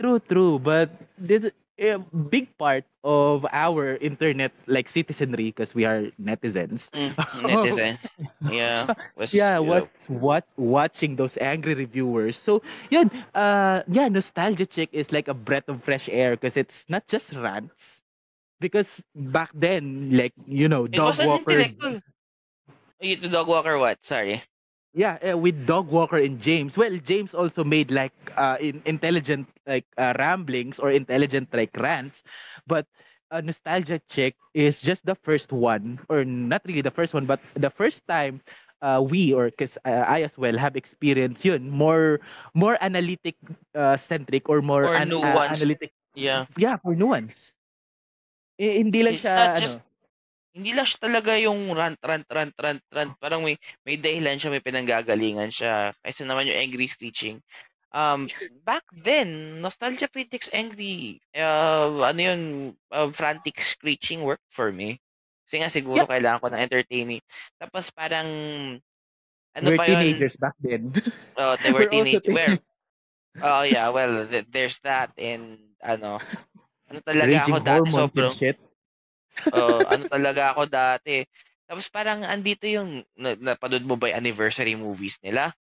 True, 0.00 0.18
true. 0.20 0.58
But 0.58 0.90
did 1.20 1.52
a 1.80 1.98
big 2.30 2.56
part 2.58 2.84
of 3.04 3.46
our 3.52 3.96
internet 3.96 4.52
like 4.66 4.88
citizenry 4.88 5.46
because 5.52 5.74
we 5.74 5.84
are 5.84 6.10
netizens. 6.20 6.90
Mm, 6.94 7.14
netizen, 7.34 7.98
yeah, 8.46 8.90
was 9.16 9.32
yeah, 9.32 9.58
was 9.58 9.92
what 10.08 10.46
watching 10.56 11.16
those 11.16 11.36
angry 11.38 11.74
reviewers. 11.74 12.36
So, 12.38 12.62
yun, 12.90 13.10
uh, 13.34 13.82
yeah, 13.88 14.08
Nostalgia 14.08 14.66
Chick 14.66 14.90
is 14.92 15.12
like 15.12 15.28
a 15.28 15.34
breath 15.34 15.68
of 15.68 15.82
fresh 15.84 16.08
air 16.08 16.36
because 16.36 16.56
it's 16.56 16.84
not 16.88 17.06
just 17.08 17.32
rants. 17.32 18.02
Because 18.60 19.02
back 19.14 19.50
then, 19.54 20.16
like 20.16 20.32
you 20.46 20.68
know, 20.68 20.86
It 20.92 21.04
Dog 21.04 21.18
Walker, 21.20 21.64
intellectual. 21.64 22.00
Dog 23.30 23.48
Walker 23.48 23.78
what? 23.78 24.04
Sorry. 24.04 24.42
Yeah, 24.94 25.18
uh, 25.22 25.36
with 25.38 25.66
Doug 25.66 25.88
Walker 25.88 26.18
and 26.18 26.40
James. 26.40 26.76
Well, 26.76 26.96
James 26.98 27.34
also 27.34 27.64
made 27.64 27.90
like 27.90 28.12
uh, 28.36 28.56
in 28.60 28.82
intelligent 28.86 29.48
like 29.66 29.86
uh, 29.98 30.14
ramblings 30.18 30.78
or 30.78 30.90
intelligent 30.90 31.48
like 31.52 31.76
rants, 31.76 32.22
but 32.66 32.86
uh, 33.30 33.40
Nostalgia 33.40 34.00
Chick 34.08 34.36
is 34.54 34.80
just 34.80 35.04
the 35.06 35.14
first 35.14 35.52
one, 35.52 36.00
or 36.08 36.24
not 36.24 36.62
really 36.66 36.82
the 36.82 36.90
first 36.90 37.14
one, 37.14 37.26
but 37.26 37.40
the 37.54 37.70
first 37.70 38.06
time 38.08 38.40
uh, 38.82 39.02
we 39.04 39.32
or 39.32 39.50
because 39.50 39.76
uh, 39.84 40.04
I 40.08 40.22
as 40.22 40.36
well 40.38 40.56
have 40.58 40.76
experienced 40.76 41.44
yun 41.44 41.70
more 41.70 42.20
more 42.54 42.76
analytic 42.80 43.36
uh, 43.74 43.96
centric 43.96 44.48
or 44.48 44.62
more 44.62 44.88
More 44.88 44.94
an- 44.94 45.16
uh, 45.22 45.42
analytic. 45.48 45.92
Yeah. 46.14 46.46
Yeah, 46.56 46.76
for 46.82 46.94
nuance. 46.94 47.52
Eh, 48.60 48.78
hindi 48.80 49.00
lang 49.02 49.14
It's 49.14 49.20
siya 49.20 49.34
not 49.34 49.52
ano. 49.58 49.82
Hindi 50.50 50.74
lang 50.74 50.86
siya 50.86 50.98
talaga 50.98 51.38
yung 51.38 51.70
rant, 51.70 52.00
rant, 52.02 52.26
rant, 52.26 52.54
rant, 52.58 52.82
rant. 52.90 53.14
Parang 53.22 53.46
may, 53.46 53.54
may 53.86 53.94
dahilan 53.94 54.34
siya, 54.34 54.50
may 54.50 54.62
pinanggagalingan 54.62 55.54
siya. 55.54 55.94
Kaysa 56.02 56.26
naman 56.26 56.50
yung 56.50 56.58
angry 56.58 56.90
screeching. 56.90 57.38
Um, 57.94 58.26
back 58.66 58.82
then, 58.90 59.62
Nostalgia 59.62 60.10
Critics 60.10 60.50
angry, 60.50 61.22
uh, 61.38 62.02
ano 62.02 62.20
yun, 62.20 62.42
uh, 62.90 63.14
frantic 63.14 63.62
screeching 63.62 64.26
worked 64.26 64.50
for 64.50 64.74
me. 64.74 64.98
Kasi 65.46 65.62
nga 65.62 65.70
siguro 65.70 66.02
Yeah. 66.02 66.10
kailangan 66.10 66.40
ko 66.42 66.46
ng 66.50 66.62
entertaining. 66.66 67.22
Tapos 67.58 67.90
parang, 67.94 68.28
ano 69.54 69.66
We're 69.66 69.78
pa 69.78 69.86
yun? 69.86 70.02
teenagers 70.02 70.34
back 70.38 70.54
then. 70.62 70.94
Oh, 71.38 71.54
they 71.62 71.70
were 71.74 71.86
We're 71.86 71.94
also 71.94 72.18
teenage. 72.18 72.34
Where? 72.34 72.58
Oh 73.40 73.62
yeah, 73.62 73.88
well, 73.94 74.26
th- 74.26 74.50
there's 74.50 74.78
that 74.82 75.14
and 75.14 75.58
ano, 75.80 76.18
ano 76.90 76.98
talaga 77.06 77.46
Raging 77.46 77.54
ako 77.54 77.58
dati 77.62 77.88
sobrang 77.94 78.34
shit. 78.34 78.58
Oo, 79.54 79.86
ano 79.86 80.04
talaga 80.10 80.54
ako 80.54 80.62
dati. 80.70 81.24
Tapos 81.70 81.86
parang 81.90 82.26
andito 82.26 82.66
yung 82.66 83.06
na, 83.14 83.34
napanood 83.38 83.86
mo 83.86 83.94
ba 83.94 84.10
yung 84.10 84.20
anniversary 84.26 84.74
movies 84.74 85.18
nila? 85.22 85.54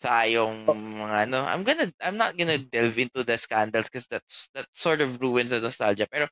Sa 0.00 0.24
yung 0.24 0.64
mga 0.96 1.28
ano, 1.28 1.44
I'm 1.44 1.62
gonna 1.64 1.92
I'm 2.00 2.16
not 2.16 2.36
gonna 2.36 2.58
delve 2.58 2.96
into 2.96 3.22
the 3.24 3.36
scandals 3.36 3.88
because 3.92 4.08
that's 4.08 4.48
that 4.56 4.68
sort 4.72 5.00
of 5.04 5.20
ruins 5.20 5.52
the 5.52 5.60
nostalgia. 5.60 6.08
Pero 6.08 6.28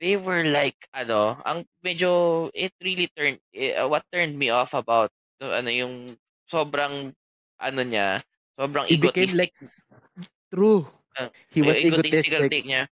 they 0.00 0.16
were 0.16 0.44
like 0.48 0.76
ano, 0.96 1.38
ang 1.44 1.68
medyo 1.84 2.48
it 2.56 2.72
really 2.80 3.08
turned 3.12 3.40
eh, 3.52 3.76
uh, 3.76 3.88
what 3.88 4.04
turned 4.12 4.36
me 4.36 4.48
off 4.50 4.72
about 4.72 5.12
to, 5.40 5.52
ano 5.52 5.68
yung 5.70 5.94
sobrang 6.48 7.12
ano 7.60 7.80
niya, 7.84 8.20
sobrang 8.56 8.88
He 8.88 8.96
became 8.96 9.32
egotistic 9.32 9.36
like 9.36 9.54
true. 10.52 10.86
Uh, 11.18 11.28
He 11.50 11.62
was 11.62 11.78
yung 11.78 11.94
egotistical 11.94 12.42
egotistic. 12.42 12.50
take 12.50 12.66
niya. 12.66 12.88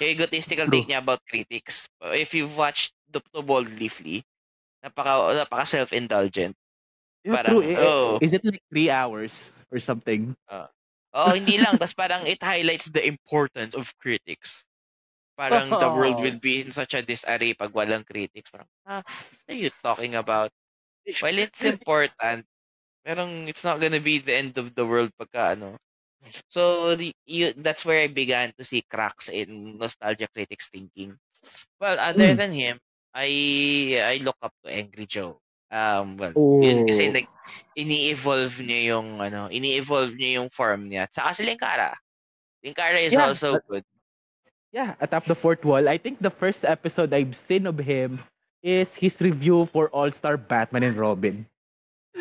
Yung 0.00 0.10
egotistical 0.14 0.66
True. 0.66 0.80
take 0.80 0.88
niya 0.88 0.98
about 1.02 1.22
critics. 1.28 1.88
Uh, 2.02 2.14
If 2.14 2.34
you've 2.34 2.56
watched 2.56 2.94
the 3.10 3.20
to 3.34 3.42
boldly 3.42 3.88
flee, 3.88 4.24
napaka 4.84 5.34
napaka 5.44 5.64
self-indulgent. 5.66 6.54
Yeah, 7.24 7.36
Parang, 7.36 7.52
true. 7.58 7.62
Eh, 7.62 7.74
eh, 7.74 7.84
oh. 7.86 8.18
Is 8.20 8.32
it 8.32 8.44
like 8.44 8.62
three 8.70 8.90
hours 8.90 9.52
or 9.72 9.78
something? 9.80 10.36
Oh, 11.12 11.32
hindi 11.34 11.58
lang. 11.58 11.76
Tapos 11.78 11.94
parang 11.96 12.26
it 12.26 12.40
highlights 12.42 12.88
the 12.92 13.02
importance 13.04 13.74
of 13.74 13.90
critics. 13.98 14.62
Parang 15.36 15.70
the 15.78 15.88
world 15.88 16.18
Oh. 16.18 16.22
will 16.24 16.38
be 16.38 16.60
in 16.62 16.70
such 16.72 16.94
a 16.94 17.02
disarray 17.02 17.54
pag 17.54 17.72
walang 17.72 18.04
critics. 18.06 18.50
Parang, 18.50 18.68
ah, 18.86 19.02
what 19.02 19.48
are 19.50 19.58
you 19.58 19.70
talking 19.82 20.14
about? 20.14 20.50
While 21.20 21.38
it's 21.38 21.64
important, 21.74 22.46
parang 23.04 23.48
it's 23.48 23.64
not 23.64 23.80
gonna 23.80 24.00
be 24.02 24.18
the 24.18 24.34
end 24.36 24.58
of 24.58 24.74
the 24.74 24.84
world 24.86 25.10
pagka 25.18 25.56
ano. 25.58 25.78
So 26.50 26.94
the, 26.96 27.14
you, 27.26 27.54
that's 27.56 27.84
where 27.84 28.02
I 28.02 28.08
began 28.08 28.52
to 28.58 28.64
see 28.64 28.82
cracks 28.90 29.28
in 29.28 29.78
nostalgia 29.78 30.28
critics 30.34 30.68
thinking. 30.72 31.16
Well, 31.80 31.98
other 31.98 32.34
Mm. 32.34 32.36
than 32.36 32.52
him, 32.52 32.76
I 33.14 33.28
I 34.02 34.14
look 34.22 34.36
up 34.42 34.52
to 34.64 34.68
Angry 34.70 35.06
Joe. 35.06 35.40
Um, 35.70 36.16
well, 36.16 36.32
yun 36.64 36.88
kasi 36.88 37.08
Oh. 37.08 37.12
like 37.12 37.28
ini-evolve 37.76 38.56
niya 38.64 38.96
yung 38.96 39.20
ano, 39.20 39.48
ini-evolve 39.52 40.16
niya 40.16 40.40
yung 40.42 40.48
form 40.50 40.88
niya. 40.88 41.06
Saka 41.12 41.32
si 41.36 41.44
Linkara. 41.44 41.92
Linkara 42.64 42.98
is 43.04 43.12
Yeah, 43.12 43.28
also 43.28 43.60
but- 43.60 43.66
good. 43.68 43.84
Yeah, 44.72 44.96
atop 45.00 45.24
the 45.24 45.34
fourth 45.38 45.64
wall. 45.64 45.88
I 45.88 45.96
think 45.96 46.20
the 46.20 46.32
first 46.32 46.60
episode 46.64 47.12
I've 47.16 47.32
seen 47.36 47.64
of 47.64 47.80
him 47.80 48.20
is 48.60 48.92
his 48.92 49.16
review 49.20 49.64
for 49.72 49.88
All 49.96 50.12
Star 50.12 50.36
Batman 50.36 50.84
and 50.84 50.96
Robin. 50.96 51.48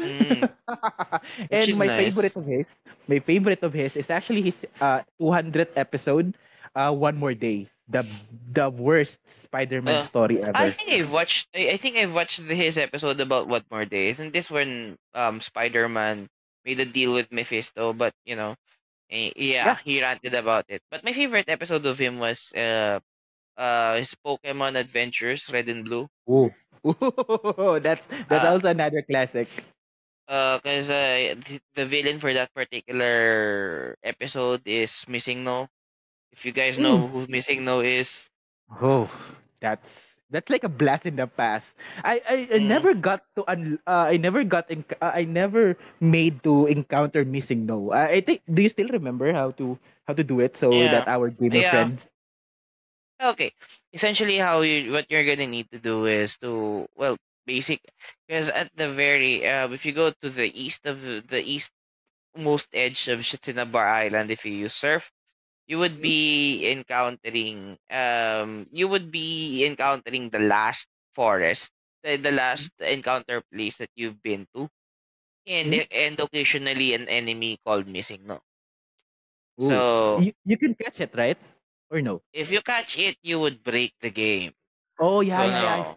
Mm, 0.04 0.50
and 1.52 1.78
my 1.78 1.90
nice. 1.90 1.90
favorite 1.90 2.36
of 2.36 2.46
his, 2.46 2.68
my 3.08 3.20
favorite 3.20 3.64
of 3.64 3.74
his 3.74 3.96
is 3.96 4.10
actually 4.10 4.42
his 4.42 4.66
uh 4.82 5.02
200th 5.20 5.74
episode, 5.78 6.36
uh 6.76 6.92
One 6.94 7.18
More 7.18 7.34
Day, 7.34 7.70
the 7.90 8.06
the 8.54 8.70
worst 8.70 9.20
Spider-Man 9.28 9.98
Uh, 9.98 10.06
story 10.06 10.42
I 10.54 10.70
ever. 10.70 10.72
think 10.72 10.92
I've 10.92 11.12
watched. 11.12 11.50
I, 11.56 11.70
I 11.72 11.78
think 11.78 11.98
I've 11.98 12.14
watched 12.14 12.40
his 12.40 12.78
episode 12.78 13.20
about 13.20 13.48
One 13.48 13.64
more 13.72 13.86
day. 13.86 14.10
Isn't 14.10 14.34
this 14.34 14.50
when 14.50 14.98
um 15.14 15.40
Spider-Man 15.42 16.30
made 16.66 16.80
a 16.80 16.86
deal 16.86 17.14
with 17.14 17.32
Mephisto? 17.32 17.94
But 17.94 18.14
you 18.26 18.36
know, 18.36 18.56
eh, 19.10 19.32
Yeah. 19.62 19.76
yeah, 19.76 19.78
he 19.84 20.02
ranted 20.02 20.34
about 20.36 20.66
it. 20.70 20.82
But 20.92 21.04
my 21.04 21.14
favorite 21.14 21.50
episode 21.50 21.86
of 21.86 22.00
him 22.00 22.20
was 22.20 22.52
uh 22.54 23.00
uh 23.58 23.98
his 23.98 24.16
Pokemon 24.26 24.78
Adventures 24.80 25.48
Red 25.52 25.70
and 25.70 25.86
Blue. 25.86 26.08
Ooh. 26.30 26.54
that's 27.82 28.08
that's 28.30 28.44
Uh, 28.44 28.46
also 28.46 28.68
another 28.70 29.02
classic. 29.02 29.48
Uh, 30.28 30.60
cause 30.60 30.90
uh 30.90 31.36
the, 31.48 31.60
the 31.76 31.86
villain 31.86 32.20
for 32.20 32.34
that 32.34 32.54
particular 32.54 33.96
episode 34.04 34.62
is 34.66 35.06
Missing 35.08 35.44
No. 35.44 35.68
If 36.32 36.46
you 36.46 36.52
guys 36.54 36.78
Mm. 36.78 36.80
know 36.80 37.08
who 37.08 37.28
Missing 37.28 37.64
No 37.66 37.82
is, 37.82 38.30
Oh, 38.82 39.10
that's 39.62 40.16
that's 40.30 40.50
like 40.50 40.64
a 40.64 40.70
blast 40.72 41.06
in 41.06 41.16
the 41.16 41.28
past. 41.28 41.76
I 42.04 42.22
I, 42.28 42.36
I 42.56 42.58
Mm. 42.58 42.60
never 42.60 42.94
got 42.94 43.24
to 43.36 43.44
un, 43.50 43.80
uh, 43.88 44.08
I 44.12 44.18
never 44.18 44.44
got 44.44 44.70
in, 44.72 44.84
uh, 45.02 45.12
I 45.14 45.24
never 45.26 45.76
made 46.00 46.44
to 46.44 46.66
encounter 46.68 47.24
missing 47.26 47.66
no. 47.66 47.92
I, 47.92 48.20
I 48.20 48.22
think 48.22 48.42
do 48.52 48.62
you 48.62 48.70
still 48.70 48.90
remember 48.90 49.32
how 49.34 49.52
to 49.62 49.78
how 50.08 50.14
to 50.14 50.24
do 50.24 50.40
it 50.42 50.58
so 50.58 50.88
yeah, 50.88 51.06
that 51.06 51.08
our 51.08 51.30
gamer 51.30 51.64
yeah. 51.64 51.64
friends 51.64 52.12
Okay. 53.22 53.54
Essentially, 53.94 54.38
how 54.38 54.62
you 54.62 54.92
what 54.92 55.10
you're 55.10 55.26
gonna 55.26 55.48
need 55.48 55.70
to 55.72 55.80
do 55.80 56.06
is 56.06 56.38
to 56.40 56.88
well, 56.96 57.18
basic 57.48 57.82
because 58.28 58.50
at 58.52 58.72
the 58.78 58.92
very 58.94 59.48
uh, 59.48 59.70
if 59.72 59.86
you 59.88 59.94
go 59.94 60.12
to 60.12 60.30
the 60.30 60.52
east 60.54 60.86
of 60.86 61.02
the 61.04 61.42
eastmost 61.44 62.68
edge 62.74 63.08
of 63.10 63.26
Cinnabar 63.26 63.88
Island, 63.88 64.32
if 64.32 64.46
you 64.46 64.54
use 64.54 64.76
surf, 64.76 65.12
you 65.68 65.80
would 65.80 66.02
Mhm. 66.02 66.14
be 66.14 66.70
encountering 66.70 67.78
um 67.92 68.68
you 68.72 68.88
would 68.88 69.12
be 69.12 69.66
encountering 69.66 70.30
the 70.32 70.40
last 70.40 70.88
forest, 71.16 71.72
the, 72.04 72.18
the 72.18 72.32
last 72.32 72.72
encounter 72.80 73.42
place 73.54 73.78
that 73.78 73.92
you've 73.96 74.22
been 74.24 74.48
to, 74.56 74.70
and 75.48 75.74
Mhm. 75.74 75.86
and 75.92 76.20
occasionally 76.20 76.94
an 76.94 77.08
enemy 77.10 77.60
called 77.66 77.88
missing. 77.88 78.26
No, 78.28 78.42
Ooh. 79.62 79.86
so 79.88 80.24
you, 80.24 80.34
you 80.46 80.58
can 80.58 80.76
catch 80.76 81.00
it, 81.02 81.12
right? 81.16 81.38
Or 81.92 82.02
no? 82.02 82.22
if 82.34 82.52
you 82.52 82.62
catch 82.62 82.98
it, 82.98 83.18
you 83.22 83.40
would 83.40 83.64
break 83.64 83.94
the 84.02 84.10
game. 84.10 84.54
Oh 85.00 85.22
yeah, 85.22 85.44
So 85.44 85.46
yeah, 85.46 85.78
yeah. 85.78 85.96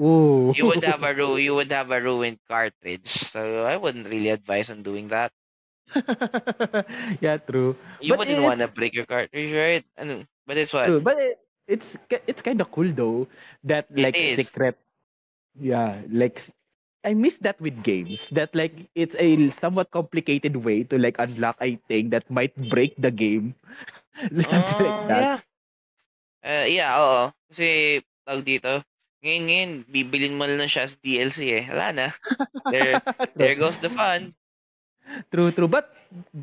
Ooh. 0.00 0.54
you 0.54 0.66
would 0.66 0.82
have 0.82 1.02
a 1.02 1.12
ru- 1.14 1.36
you 1.36 1.54
would 1.54 1.70
have 1.72 1.90
a 1.90 2.00
ruined 2.00 2.40
cartridge. 2.48 3.08
So 3.30 3.64
I 3.64 3.76
wouldn't 3.76 4.08
really 4.08 4.30
advise 4.30 4.70
on 4.70 4.82
doing 4.82 5.08
that. 5.08 5.32
yeah, 7.20 7.36
true. 7.38 7.76
You 8.00 8.14
But 8.14 8.18
wouldn't 8.18 8.42
want 8.42 8.60
to 8.60 8.68
break 8.68 8.94
your 8.94 9.06
cartridge, 9.06 9.52
right? 9.52 9.84
Ano, 9.96 10.26
but 10.46 10.56
it's 10.56 10.72
what 10.72 10.94
true. 10.94 11.00
But 11.00 11.18
it, 11.18 11.38
it's 11.68 11.96
it's 12.26 12.42
kind 12.42 12.60
of 12.60 12.70
cool 12.70 12.90
though 12.92 13.26
that 13.64 13.88
it 13.96 14.14
like 14.14 14.16
is. 14.16 14.38
secret 14.38 14.76
Yeah, 15.58 16.02
like 16.10 16.40
I 17.04 17.12
miss 17.14 17.38
that 17.44 17.60
with 17.60 17.82
games. 17.82 18.28
That 18.32 18.54
like 18.54 18.88
it's 18.94 19.16
a 19.18 19.50
somewhat 19.50 19.90
complicated 19.90 20.56
way 20.56 20.84
to 20.90 20.96
like 20.98 21.18
unlock 21.18 21.58
a 21.60 21.76
thing 21.88 22.10
that 22.10 22.28
might 22.30 22.54
break 22.70 22.94
the 22.98 23.10
game. 23.10 23.54
Something 24.42 24.78
like 24.80 24.98
Oh, 24.98 25.10
that. 25.10 25.28
yeah. 25.28 25.40
Uh, 26.44 26.66
yeah, 26.68 26.90
oo. 27.00 27.22
Kasi, 27.50 27.66
tawag 28.24 28.42
dito, 28.46 28.72
ngayon, 29.26 29.44
ngayon, 29.50 29.72
bibilin 29.90 30.38
mo 30.38 30.44
lang 30.46 30.70
siya 30.70 30.86
as 30.86 30.94
DLC 31.02 31.50
eh. 31.52 31.64
Wala 31.70 31.88
na. 31.92 32.06
There, 32.70 33.02
there 33.36 33.56
goes 33.60 33.78
the 33.80 33.90
fun. 33.90 34.34
True, 35.32 35.50
true. 35.52 35.68
But 35.68 35.94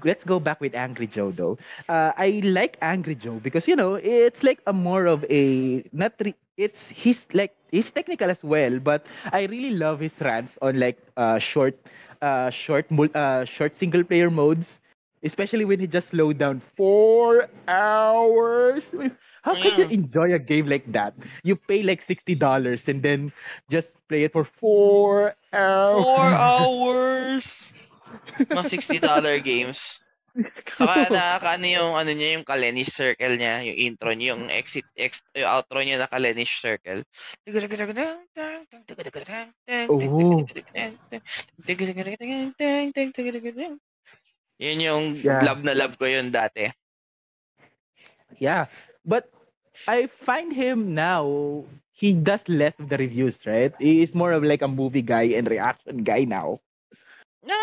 let's 0.03 0.23
go 0.23 0.39
back 0.39 0.59
with 0.61 0.75
Angry 0.75 1.07
Joe 1.07 1.31
though. 1.31 1.57
Uh, 1.89 2.11
I 2.17 2.41
like 2.43 2.77
Angry 2.81 3.15
Joe 3.15 3.39
because 3.43 3.67
you 3.67 3.75
know 3.75 3.95
it's 3.95 4.43
like 4.43 4.61
a 4.67 4.73
more 4.73 5.05
of 5.05 5.25
a 5.29 5.83
not 5.93 6.13
re- 6.23 6.35
it's 6.57 6.87
he's 6.89 7.27
like 7.33 7.55
he's 7.71 7.89
technical 7.91 8.29
as 8.29 8.43
well, 8.43 8.79
but 8.79 9.05
I 9.31 9.43
really 9.45 9.71
love 9.71 9.99
his 9.99 10.13
rants 10.21 10.57
on 10.61 10.79
like 10.79 10.97
uh 11.17 11.39
short 11.39 11.75
uh 12.21 12.49
short 12.49 12.89
mul- 12.91 13.13
uh 13.15 13.45
short 13.45 13.75
single 13.75 14.03
player 14.03 14.29
modes, 14.29 14.79
especially 15.23 15.65
when 15.65 15.79
he 15.79 15.87
just 15.87 16.09
slowed 16.09 16.37
down 16.37 16.61
four 16.75 17.47
hours. 17.67 18.83
How 19.43 19.59
could 19.59 19.75
you 19.77 19.85
Yeah. 19.85 19.91
enjoy 19.91 20.33
a 20.33 20.39
game 20.39 20.67
like 20.67 20.87
that? 20.95 21.13
You 21.43 21.55
pay 21.59 21.83
like 21.83 22.01
sixty 22.01 22.33
dollars 22.35 22.87
and 22.87 23.03
then 23.03 23.31
just 23.69 23.91
play 24.07 24.23
it 24.23 24.31
for 24.31 24.47
four 24.47 25.35
Four 25.51 26.31
hours. 26.31 26.33
hours! 26.39 27.45
Mga 28.49 28.65
$60 28.69 29.43
games. 29.43 29.99
Saka 30.73 31.09
nakakaano 31.13 31.65
yung 31.69 31.91
ano 31.93 32.09
niya, 32.13 32.39
yung 32.39 32.45
Kalenish 32.45 32.93
circle 32.93 33.37
niya, 33.37 33.61
yung 33.69 33.77
intro 33.77 34.09
niya, 34.13 34.33
yung 34.33 34.49
exit, 34.49 34.85
ex, 34.97 35.21
yung 35.37 35.49
outro 35.49 35.81
niya 35.81 36.01
na 36.01 36.09
Kalenish 36.09 36.57
circle. 36.61 37.05
Oh. 39.89 40.45
Yun 44.61 44.79
yung 44.79 45.05
Yeah. 45.21 45.41
love 45.43 45.61
na 45.65 45.73
love 45.75 45.97
ko 45.97 46.05
yun 46.05 46.31
dati. 46.31 46.69
Yeah, 48.41 48.65
but 49.05 49.29
I 49.87 50.07
find 50.07 50.53
him 50.53 50.93
now. 50.93 51.65
He 51.91 52.13
does 52.13 52.47
less 52.49 52.79
of 52.79 52.89
the 52.89 52.97
reviews, 52.97 53.45
right? 53.45 53.73
He 53.79 54.01
is 54.01 54.13
more 54.13 54.31
of 54.31 54.43
like 54.43 54.61
a 54.61 54.67
movie 54.67 55.01
guy 55.01 55.23
and 55.37 55.47
reaction 55.49 56.03
guy 56.03 56.23
now. 56.25 56.59
No, 57.43 57.55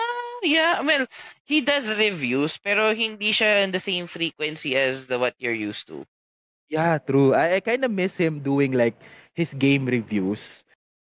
yeah, 0.43 0.81
well, 0.81 1.07
he 1.45 1.61
does 1.61 1.89
reviews, 1.99 2.57
pero 2.59 2.95
hindi 2.95 3.33
siya 3.33 3.65
in 3.65 3.73
the 3.73 3.81
same 3.81 4.07
frequency 4.07 4.77
as 4.77 5.07
the 5.07 5.19
what 5.19 5.35
you're 5.39 5.55
used 5.57 5.87
to. 5.89 6.07
Yeah, 6.69 6.99
true. 6.99 7.35
I, 7.35 7.57
I 7.57 7.61
kind 7.61 7.85
of 7.85 7.91
miss 7.91 8.17
him 8.17 8.41
doing 8.41 8.73
like 8.73 8.95
his 9.35 9.53
game 9.55 9.87
reviews, 9.87 10.65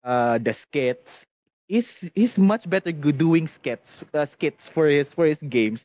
uh, 0.04 0.38
the 0.38 0.52
skits. 0.54 1.26
He's 1.68 2.00
he's 2.14 2.38
much 2.38 2.68
better 2.68 2.92
doing 2.92 3.46
skits, 3.48 4.02
uh, 4.14 4.24
skits 4.26 4.68
for 4.68 4.86
his 4.88 5.12
for 5.12 5.26
his 5.26 5.38
games, 5.48 5.84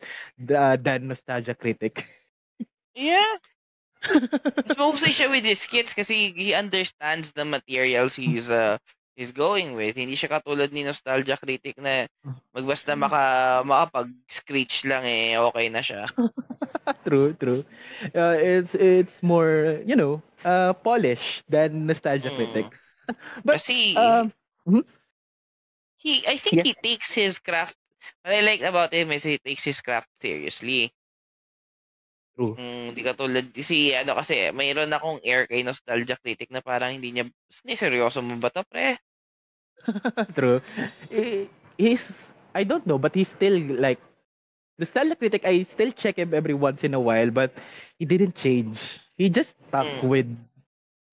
uh, 0.53 0.77
than 0.77 1.07
Nostalgia 1.07 1.55
Critic. 1.55 2.05
Yeah. 2.95 3.37
Mas 4.65 4.75
mahusay 4.77 5.11
siya 5.15 5.27
with 5.31 5.45
his 5.45 5.61
skits 5.63 5.93
kasi 5.95 6.31
he 6.35 6.53
understands 6.53 7.31
the 7.33 7.45
materials 7.45 8.15
he's 8.15 8.49
uh 8.49 8.77
he's 9.15 9.31
going 9.31 9.75
with. 9.75 9.95
Hindi 9.95 10.15
siya 10.15 10.39
katulad 10.39 10.71
ni 10.71 10.83
Nostalgia 10.83 11.37
Critic 11.39 11.75
na 11.79 12.07
magbasta 12.55 12.93
maka 12.95 13.21
makapag-screech 13.65 14.87
lang 14.89 15.03
eh 15.05 15.35
okay 15.39 15.67
na 15.71 15.81
siya. 15.83 16.05
true, 17.05 17.33
true. 17.39 17.63
Uh, 18.15 18.35
it's 18.39 18.75
it's 18.75 19.21
more 19.23 19.79
you 19.85 19.95
know 19.95 20.21
uh 20.45 20.73
polished 20.73 21.43
than 21.49 21.85
Nostalgia 21.87 22.31
Mm. 22.31 22.31
Critics. 22.31 23.03
But 23.45 23.61
Kasi 23.61 23.77
um, 23.95 24.31
mhm. 24.67 24.83
he 25.97 26.25
I 26.27 26.37
think 26.37 26.61
he 26.63 26.73
yes. 26.73 26.83
takes 26.83 27.13
his 27.13 27.39
craft 27.39 27.77
what 28.23 28.33
I 28.35 28.41
like 28.41 28.61
about 28.61 28.93
him 28.93 29.11
is 29.11 29.23
he 29.23 29.37
takes 29.37 29.63
his 29.63 29.81
craft 29.81 30.09
seriously. 30.21 30.93
True. 32.39 32.55
Mm, 32.59 32.91
di 32.95 33.01
katulad 33.03 33.45
si 33.63 33.91
ano 33.95 34.15
kasi 34.19 34.51
mayroon 34.51 34.91
akong 34.91 35.19
air 35.23 35.47
kay 35.47 35.63
Nostalgia 35.63 36.19
Critic 36.19 36.51
na 36.51 36.59
parang 36.63 36.91
hindi 36.95 37.11
niya 37.11 37.25
"Ni 37.67 37.75
seryoso 37.79 38.19
mo 38.23 38.35
ba 38.39 38.51
to 38.51 38.63
pre? 38.67 38.99
True. 40.35 40.61
He- 41.09 41.49
He's 41.79 42.03
I 42.55 42.63
don't 42.67 42.85
know, 42.85 42.97
but 42.99 43.15
he's 43.15 43.29
still 43.31 43.55
like 43.79 43.99
Nostalgia 44.79 45.15
Critic. 45.15 45.45
I 45.45 45.63
still 45.63 45.91
check 45.91 46.17
him 46.19 46.33
every 46.33 46.53
once 46.53 46.83
in 46.83 46.93
a 46.93 46.99
while, 46.99 47.31
but 47.31 47.51
he 47.99 48.05
didn't 48.05 48.35
change. 48.35 48.79
He 49.17 49.29
just 49.29 49.55
stuck 49.69 49.87
Mm. 49.87 50.03
with 50.03 50.27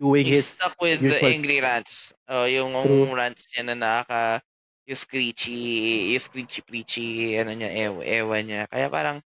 doing 0.00 0.26
He's 0.26 0.32
his 0.32 0.46
stuck 0.58 0.74
with 0.80 1.06
the 1.06 1.18
angry 1.22 1.60
rants. 1.60 2.12
Oh, 2.28 2.44
yung 2.44 2.72
True. 2.82 3.14
rants 3.14 3.46
niya 3.52 3.62
na 3.72 3.74
nakaka 3.76 4.42
yung 4.86 4.98
screechy, 4.98 5.60
yung 6.14 6.22
screechy 6.24 6.60
preachy, 6.62 7.36
ano 7.38 7.52
niya, 7.54 7.70
ew, 7.90 8.02
ewan 8.02 8.42
niya. 8.46 8.62
Kaya 8.70 8.86
parang, 8.90 9.18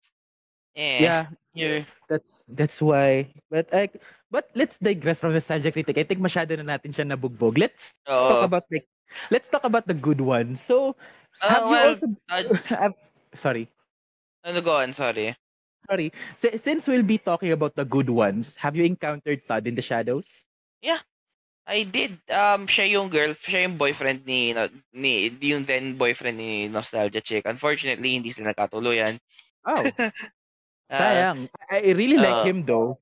eh, 0.76 1.04
Yeah, 1.04 1.28
you're, 1.54 1.86
that's 2.08 2.44
that's 2.48 2.80
why. 2.82 3.32
But 3.50 3.68
I, 3.72 3.90
but 4.30 4.50
let's 4.54 4.78
digress 4.78 5.18
from 5.20 5.32
Nostalgia 5.34 5.72
Critic. 5.72 5.98
I 5.98 6.04
think 6.04 6.20
masyado 6.20 6.56
na 6.58 6.76
natin 6.76 6.92
siya 6.94 7.06
nabugbog. 7.08 7.58
Let's 7.58 7.92
talk 8.28 8.40
oo. 8.40 8.44
about 8.44 8.64
like 8.70 8.86
let's 9.30 9.48
talk 9.48 9.64
about 9.64 9.86
the 9.86 9.96
good 9.96 10.20
ones. 10.20 10.60
So, 10.62 10.96
Uh, 11.40 11.48
have 11.48 11.66
you 11.68 11.78
well, 11.78 11.90
also 11.90 12.06
uh, 12.30 12.90
sorry. 13.34 13.68
ano 14.44 14.60
go 14.62 14.76
on, 14.76 14.92
sorry. 14.94 15.36
Sorry. 15.88 16.12
Si- 16.36 16.56
Since 16.58 16.86
we'll 16.86 17.02
be 17.02 17.18
talking 17.18 17.52
about 17.52 17.74
the 17.76 17.84
good 17.84 18.08
ones, 18.10 18.54
have 18.56 18.76
you 18.76 18.84
encountered 18.84 19.46
Todd 19.46 19.66
in 19.66 19.74
the 19.74 19.82
Shadows? 19.82 20.44
Yeah, 20.82 21.00
I 21.66 21.84
did. 21.84 22.18
Um, 22.30 22.66
siya 22.66 22.90
yung 22.98 23.08
girl, 23.10 23.34
siya 23.34 23.66
yung 23.68 23.78
boyfriend 23.78 24.26
ni, 24.26 24.52
no, 24.52 24.68
ni, 24.92 25.30
yung 25.40 25.64
then 25.64 25.96
boyfriend 25.96 26.38
ni 26.38 26.68
Nostalgia 26.68 27.20
Chick. 27.20 27.44
Unfortunately, 27.46 28.14
hindi 28.16 28.30
sila 28.32 28.52
nagkatuluyan. 28.52 29.18
Oh, 29.64 29.92
sayang. 30.92 31.48
I 31.70 31.76
I 31.86 31.90
really 31.94 32.18
like 32.18 32.40
Oo. 32.40 32.44
him 32.44 32.64
though. 32.66 32.98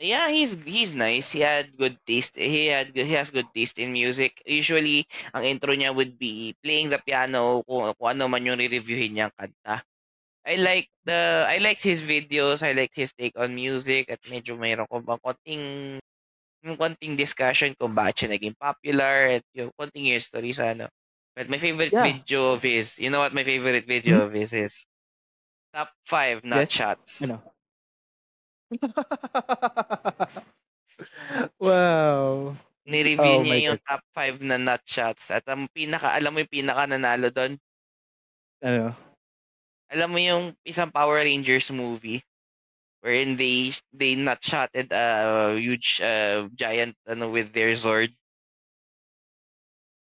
Yeah, 0.00 0.28
he's 0.28 0.52
he's 0.68 0.92
nice. 0.92 1.32
He 1.32 1.40
had 1.40 1.72
good 1.80 1.96
taste. 2.04 2.36
He 2.36 2.68
had 2.68 2.92
he 2.92 3.12
has 3.16 3.32
good 3.32 3.48
taste 3.56 3.78
in 3.80 3.96
music. 3.96 4.42
Usually, 4.44 5.08
ang 5.32 5.44
intro 5.48 5.72
niya 5.72 5.94
would 5.96 6.20
be 6.20 6.52
playing 6.60 6.92
the 6.92 7.00
piano 7.00 7.64
kung, 7.64 7.88
kung 7.96 8.08
ano 8.12 8.28
man 8.28 8.44
yung 8.44 8.60
re-reviewin 8.60 9.16
niyang 9.16 9.32
kanta. 9.32 9.80
I 10.46 10.56
like 10.60 10.88
the 11.04 11.44
I 11.48 11.58
like 11.62 11.80
his 11.80 12.00
videos. 12.04 12.60
I 12.62 12.72
like 12.76 12.92
his 12.94 13.12
take 13.16 13.36
on 13.40 13.54
music 13.56 14.08
at 14.12 14.20
medyo 14.28 14.56
mayroon 14.58 14.88
ko 14.88 15.00
bang 15.04 15.20
konting 15.24 15.64
yung 16.66 16.76
konting 16.80 17.14
discussion 17.16 17.72
kung 17.78 17.94
bakit 17.94 18.26
siya 18.26 18.28
naging 18.36 18.56
popular 18.58 19.40
at 19.40 19.44
yung 19.56 19.70
konting 19.78 20.10
history 20.12 20.52
sa 20.52 20.74
ano. 20.74 20.88
But 21.36 21.48
my 21.52 21.58
favorite 21.60 21.92
Yeah. 21.92 22.00
video 22.00 22.56
of 22.56 22.62
his, 22.64 22.96
you 22.98 23.08
know 23.12 23.20
what 23.20 23.36
my 23.36 23.44
favorite 23.44 23.84
video 23.86 24.16
Hmm? 24.16 24.26
of 24.26 24.32
his 24.32 24.52
is? 24.52 24.74
Top 25.76 25.92
5 26.08 26.40
nut 26.48 26.64
Yes. 26.64 26.72
shots. 26.72 27.20
Ano? 27.20 27.36
wow. 31.60 32.56
Ni-review 32.88 33.36
Oh 33.36 33.44
niya 33.44 33.58
yung 33.68 33.80
top 33.84 34.00
5 34.16 34.40
na 34.40 34.56
nut 34.56 34.80
shots 34.88 35.28
at 35.28 35.44
ang 35.44 35.68
pinaka 35.76 36.16
alam 36.16 36.32
mo 36.32 36.40
yung 36.40 36.48
pinaka 36.48 36.88
nanalo 36.88 37.28
doon? 37.28 37.60
Ano? 38.64 38.96
Alam 39.92 40.08
mo 40.08 40.18
yung 40.18 40.56
isang 40.64 40.88
Power 40.88 41.20
Rangers 41.20 41.68
movie 41.68 42.24
wherein 43.04 43.36
they 43.36 43.76
they 43.92 44.16
nut 44.16 44.40
shotted 44.40 44.88
a 44.96 45.52
huge 45.60 46.00
uh, 46.00 46.48
giant 46.56 46.96
ano 47.04 47.28
with 47.28 47.52
their 47.52 47.76
Zord. 47.76 48.16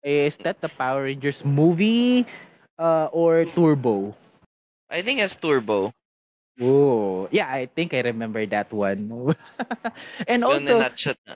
Is 0.06 0.38
that 0.48 0.62
the 0.62 0.70
Power 0.72 1.10
Rangers 1.10 1.44
movie 1.44 2.24
uh, 2.80 3.12
or 3.12 3.44
Turbo? 3.44 4.16
I 4.96 5.04
think 5.04 5.20
it's 5.20 5.36
Turbo. 5.36 5.94
Oh, 6.62 7.28
yeah, 7.32 7.52
I 7.52 7.66
think 7.68 7.94
I 7.94 8.02
remember 8.02 8.46
that 8.48 8.72
one. 8.72 9.36
and 10.28 10.44
Yung 10.46 10.64
also, 10.64 10.74
na 10.80 10.90
nut 10.90 10.98
shot 11.00 11.18
na. 11.28 11.36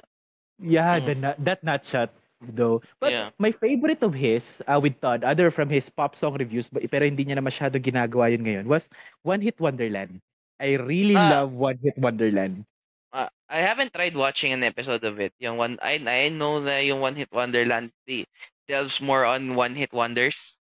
yeah, 0.60 1.00
Mm. 1.00 1.06
the 1.06 1.16
nut, 1.16 1.38
that 1.44 1.64
nut 1.64 1.86
shot 1.86 2.12
though. 2.42 2.82
But 3.00 3.14
Yeah. 3.14 3.32
my 3.40 3.52
favorite 3.52 4.02
of 4.04 4.14
his 4.14 4.62
uh, 4.68 4.80
with 4.82 5.00
Todd, 5.02 5.24
other 5.24 5.52
from 5.52 5.70
his 5.70 5.90
pop 5.90 6.16
song 6.16 6.36
reviews, 6.40 6.70
but 6.70 6.84
pero 6.92 7.06
hindi 7.06 7.26
niya 7.26 7.38
na 7.40 7.46
masyado 7.46 7.78
ginagawa 7.82 8.32
yun 8.32 8.44
ngayon, 8.46 8.66
was 8.68 8.88
One 9.24 9.42
Hit 9.42 9.60
Wonderland. 9.60 10.22
I 10.60 10.76
really 10.80 11.20
Ah. 11.20 11.30
love 11.30 11.52
One 11.54 11.80
Hit 11.84 11.98
Wonderland. 12.00 12.66
Uh, 13.14 13.30
I 13.50 13.60
haven't 13.60 13.94
tried 13.94 14.16
watching 14.16 14.52
an 14.54 14.64
episode 14.64 15.04
of 15.04 15.20
it. 15.20 15.34
Yung 15.40 15.58
one 15.58 15.80
I 15.82 15.98
I 16.04 16.30
know 16.30 16.60
na 16.62 16.78
yung 16.80 17.02
One 17.02 17.16
Hit 17.16 17.32
Wonderland 17.32 17.92
the 18.06 18.26
delves 18.68 19.02
more 19.02 19.26
on 19.26 19.56
one 19.56 19.76
hit 19.76 19.94
wonders, 19.94 20.58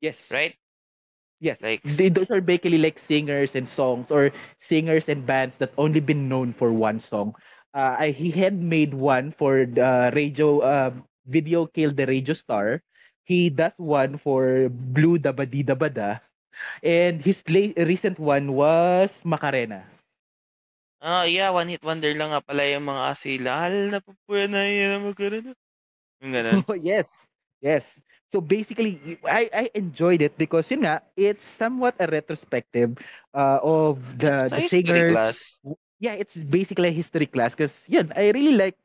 Yes. 0.00 0.30
right? 0.30 0.56
Yes. 1.42 1.58
Like 1.60 1.82
They, 1.84 2.08
those 2.08 2.30
are 2.30 2.40
basically 2.40 2.78
like 2.78 2.98
singers 2.98 3.56
and 3.56 3.66
songs 3.68 4.10
or 4.10 4.30
singers 4.58 5.08
and 5.10 5.26
bands 5.26 5.58
that 5.58 5.74
only 5.78 6.00
been 6.00 6.28
known 6.28 6.54
for 6.54 6.72
one 6.72 7.00
song. 7.00 7.34
Uh, 7.74 7.96
I, 7.98 8.10
he 8.14 8.30
had 8.30 8.54
made 8.54 8.94
one 8.94 9.32
for 9.34 9.66
the 9.66 10.12
radio 10.14 10.60
uh, 10.60 10.90
video 11.26 11.66
Kill 11.66 11.92
the 11.92 12.06
Radio 12.06 12.34
Star. 12.34 12.82
He 13.24 13.50
does 13.50 13.74
one 13.78 14.18
for 14.18 14.68
Blue 14.70 15.18
Dabadi 15.18 15.66
Dabada. 15.66 16.20
And 16.82 17.20
his 17.22 17.42
la- 17.48 17.74
recent 17.84 18.18
one 18.20 18.52
was 18.54 19.22
Macarena. 19.24 19.86
Ah, 21.02 21.24
yeah, 21.24 21.50
one 21.50 21.68
hit 21.68 21.82
wonder 21.84 22.12
lang 22.14 22.30
nga 22.32 22.40
pala 22.46 22.62
yung 22.72 22.86
mga 22.86 23.02
asilal 23.12 23.74
na 23.92 23.98
pupuena 24.00 24.60
yan 24.70 25.02
magkaroon. 25.04 25.52
Yung 26.22 26.32
ganun. 26.32 26.62
yes. 26.82 27.26
Yes. 27.60 28.00
So 28.32 28.40
basically, 28.40 29.18
I, 29.28 29.50
I 29.52 29.70
enjoyed 29.74 30.22
it 30.22 30.38
because 30.38 30.70
yun 30.70 30.82
nga, 30.88 31.02
it's 31.16 31.44
somewhat 31.44 31.94
a 32.00 32.08
retrospective 32.08 32.96
uh, 33.34 33.60
of 33.62 34.00
the, 34.18 34.48
Sa 34.48 34.56
the 34.56 34.60
history 34.60 35.02
singers. 35.02 35.12
class. 35.12 35.60
yeah, 36.00 36.14
it's 36.14 36.36
basically 36.36 36.88
a 36.88 36.96
history 36.96 37.26
class 37.26 37.54
because 37.54 37.84
yun, 37.88 38.12
I 38.16 38.30
really 38.30 38.56
like 38.56 38.76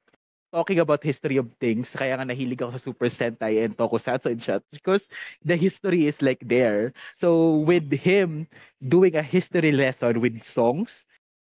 talking 0.54 0.80
about 0.80 1.04
history 1.04 1.38
of 1.38 1.48
things. 1.60 1.92
Kaya 1.96 2.16
nga 2.18 2.28
nahilig 2.28 2.62
ako 2.62 2.72
sa 2.76 2.82
Super 2.84 3.10
Sentai 3.10 3.64
and 3.64 3.76
Tokusatsu 3.78 4.32
and 4.32 4.42
shit 4.42 4.64
because 4.72 5.08
the 5.46 5.56
history 5.56 6.08
is 6.08 6.22
like 6.22 6.44
there. 6.46 6.94
So 7.16 7.64
with 7.64 7.92
him 7.92 8.48
doing 8.88 9.16
a 9.16 9.24
history 9.24 9.72
lesson 9.72 10.22
with 10.22 10.44
songs, 10.44 11.06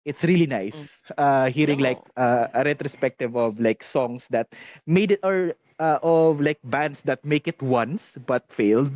it's 0.05 0.25
really 0.25 0.47
nice. 0.47 1.03
Uh, 1.19 1.51
hearing 1.51 1.79
like 1.81 2.01
uh, 2.17 2.49
a 2.55 2.65
retrospective 2.65 3.37
of 3.37 3.61
like 3.61 3.83
songs 3.83 4.27
that 4.31 4.49
made 4.87 5.13
it 5.13 5.21
or 5.23 5.55
uh, 5.83 5.99
of 6.03 6.41
like 6.41 6.61
bands 6.65 7.03
that 7.03 7.25
make 7.27 7.49
it 7.49 7.61
once 7.63 8.17
but 8.27 8.47
failed. 8.53 8.93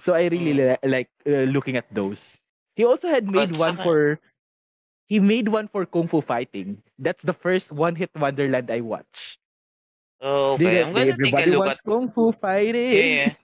So 0.00 0.14
I 0.14 0.26
really 0.28 0.52
Mm. 0.52 0.58
li- 0.58 0.82
like 0.84 1.10
uh, 1.26 1.46
looking 1.54 1.76
at 1.76 1.86
those. 1.94 2.38
He 2.76 2.84
also 2.84 3.08
had 3.08 3.28
made 3.28 3.52
But 3.52 3.54
one 3.54 3.78
saka- 3.78 3.78
for 3.78 4.20
he 5.06 5.20
made 5.20 5.48
one 5.48 5.68
for 5.68 5.86
Kung 5.86 6.08
Fu 6.08 6.20
Fighting. 6.20 6.82
That's 6.98 7.22
the 7.22 7.34
first 7.34 7.72
one 7.72 7.96
hit 7.96 8.10
Wonderland 8.14 8.70
I 8.70 8.80
watch. 8.80 9.38
Oh, 10.20 10.54
okay, 10.54 10.80
I'm 10.80 10.92
gonna 10.92 11.18
take 11.18 11.38
a 11.38 11.46
look 11.46 11.66
at 11.66 11.82
Kung 11.84 12.10
Fu 12.10 12.32
Fighting. 12.32 13.22
Yeah. 13.24 13.34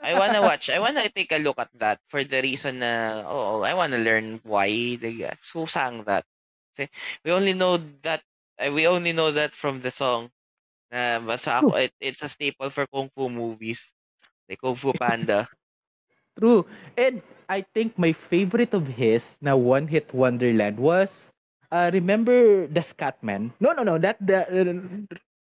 I 0.00 0.14
wanna 0.14 0.42
watch. 0.42 0.68
I 0.70 0.78
wanna 0.78 1.08
take 1.10 1.32
a 1.32 1.38
look 1.38 1.58
at 1.58 1.70
that 1.78 2.00
for 2.08 2.24
the 2.24 2.40
reason 2.42 2.80
na 2.80 3.22
oh, 3.26 3.62
I 3.62 3.74
wanna 3.74 3.98
learn 3.98 4.40
why 4.44 4.68
they 4.96 5.30
who 5.52 5.66
sang 5.66 6.04
that. 6.04 6.24
We 7.24 7.30
only 7.32 7.54
know 7.54 7.78
that 8.02 8.22
uh, 8.58 8.70
we 8.72 8.86
only 8.86 9.12
know 9.12 9.30
that 9.32 9.52
from 9.54 9.80
the 9.82 9.90
song. 9.90 10.30
Na 10.92 11.18
basta 11.20 11.50
ako, 11.60 11.76
it, 11.78 11.92
it's 12.00 12.22
a 12.22 12.28
staple 12.28 12.70
for 12.70 12.86
kung 12.86 13.08
fu 13.14 13.28
movies. 13.30 13.92
Like 14.48 14.60
Kung 14.60 14.76
Fu 14.76 14.92
Panda. 15.02 15.48
True. 16.38 16.66
And 16.96 17.22
I 17.48 17.62
think 17.62 17.98
my 17.98 18.12
favorite 18.12 18.74
of 18.74 18.86
his 18.98 19.38
na 19.42 19.56
one 19.56 19.86
hit 19.88 20.12
Wonderland 20.14 20.78
was 20.78 21.30
uh, 21.72 21.90
remember 21.92 22.66
the 22.66 22.80
Scatman? 22.80 23.52
No, 23.60 23.72
no, 23.72 23.82
no, 23.82 23.98
that 23.98 24.16
the 24.24 24.46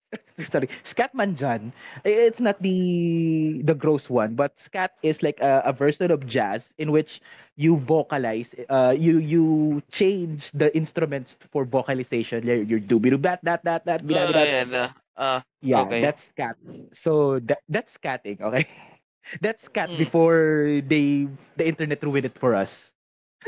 sorry, 0.52 0.70
Scatman 0.84 1.36
John. 1.36 1.74
It's 2.06 2.40
not 2.40 2.62
the 2.62 3.62
the 3.66 3.74
gross 3.76 4.10
one, 4.10 4.36
but 4.36 4.58
scat 4.60 4.94
is 5.04 5.22
like 5.24 5.40
a, 5.42 5.62
a 5.66 5.74
version 5.74 6.12
of 6.12 6.26
jazz 6.28 6.74
in 6.78 6.92
which 6.92 7.22
you 7.56 7.78
vocalize. 7.78 8.54
Uh, 8.70 8.96
you 8.98 9.20
you 9.20 9.82
change 9.92 10.52
the 10.54 10.72
instruments 10.76 11.36
for 11.52 11.66
vocalization. 11.66 12.46
You're, 12.46 12.64
you're 12.64 12.80
doobie 12.82 13.14
that 13.24 13.44
that 13.44 13.64
that 13.66 13.86
that 13.86 14.02
Oh, 14.10 14.30
yeah, 14.44 14.64
the, 14.64 14.94
uh, 15.18 15.42
Yeah, 15.62 15.86
Okay. 15.86 16.00
that's 16.00 16.24
scat. 16.24 16.56
So 16.94 17.40
that 17.50 17.60
that's 17.70 17.98
scatting, 17.98 18.42
okay? 18.42 18.68
that's 19.42 19.64
scat 19.66 19.90
Mm. 19.90 19.98
before 19.98 20.82
they 20.88 21.28
the 21.58 21.66
internet 21.68 22.04
ruined 22.04 22.26
it 22.26 22.38
for 22.40 22.56
us. 22.56 22.94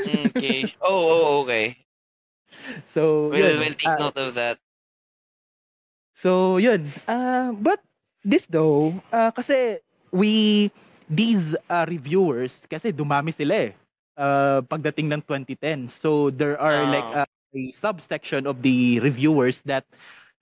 okay. 0.06 0.74
Oh, 0.80 0.88
oh, 1.08 1.42
okay. 1.42 1.86
So 2.86 3.32
We'll, 3.32 3.34
yun, 3.34 3.58
we'll 3.58 3.74
take 3.74 3.96
ah, 3.98 3.98
note 3.98 4.16
of 4.16 4.34
that. 4.34 4.58
So 6.14 6.56
yun. 6.58 6.92
Uh, 7.08 7.52
but 7.58 7.80
this 8.24 8.46
though, 8.46 8.94
uh, 9.12 9.30
kasi 9.32 9.78
we 10.12 10.70
these 11.08 11.54
uh, 11.70 11.86
reviewers 11.88 12.66
kasi 12.68 12.92
dumami 12.92 13.32
sila 13.34 13.70
eh. 13.70 13.72
Uh, 14.16 14.60
pagdating 14.68 15.08
ng 15.12 15.22
2010. 15.24 15.88
So 15.88 16.30
there 16.30 16.58
are 16.60 16.84
like 16.86 17.08
Ah. 17.08 17.16
uh, 17.16 17.26
a 17.54 17.62
subsection 17.72 18.46
of 18.46 18.60
the 18.62 19.00
reviewers 19.00 19.62
that 19.66 19.84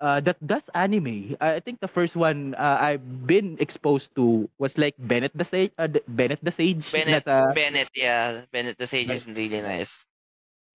uh, 0.01 0.21
that 0.21 0.37
does 0.47 0.63
anime. 0.75 1.37
I 1.41 1.61
think 1.61 1.81
the 1.81 1.89
first 1.89 2.17
one 2.17 2.55
uh, 2.55 2.79
I've 2.81 3.27
been 3.27 3.57
exposed 3.61 4.15
to 4.17 4.49
was 4.59 4.79
like 4.79 4.95
Bennett 4.99 5.33
the 5.35 5.45
Sage. 5.45 5.73
Uh, 5.79 5.87
the- 5.87 6.05
Bennett 6.09 6.41
the 6.43 6.53
Sage. 6.53 6.91
Bennett, 6.93 7.25
nasa- 7.25 7.55
Bennett, 7.55 7.89
yeah. 7.95 8.43
Bennett 8.53 8.79
the 8.79 8.87
Sage 8.87 9.11
is 9.11 9.27
really 9.27 9.61
nice. 9.61 9.91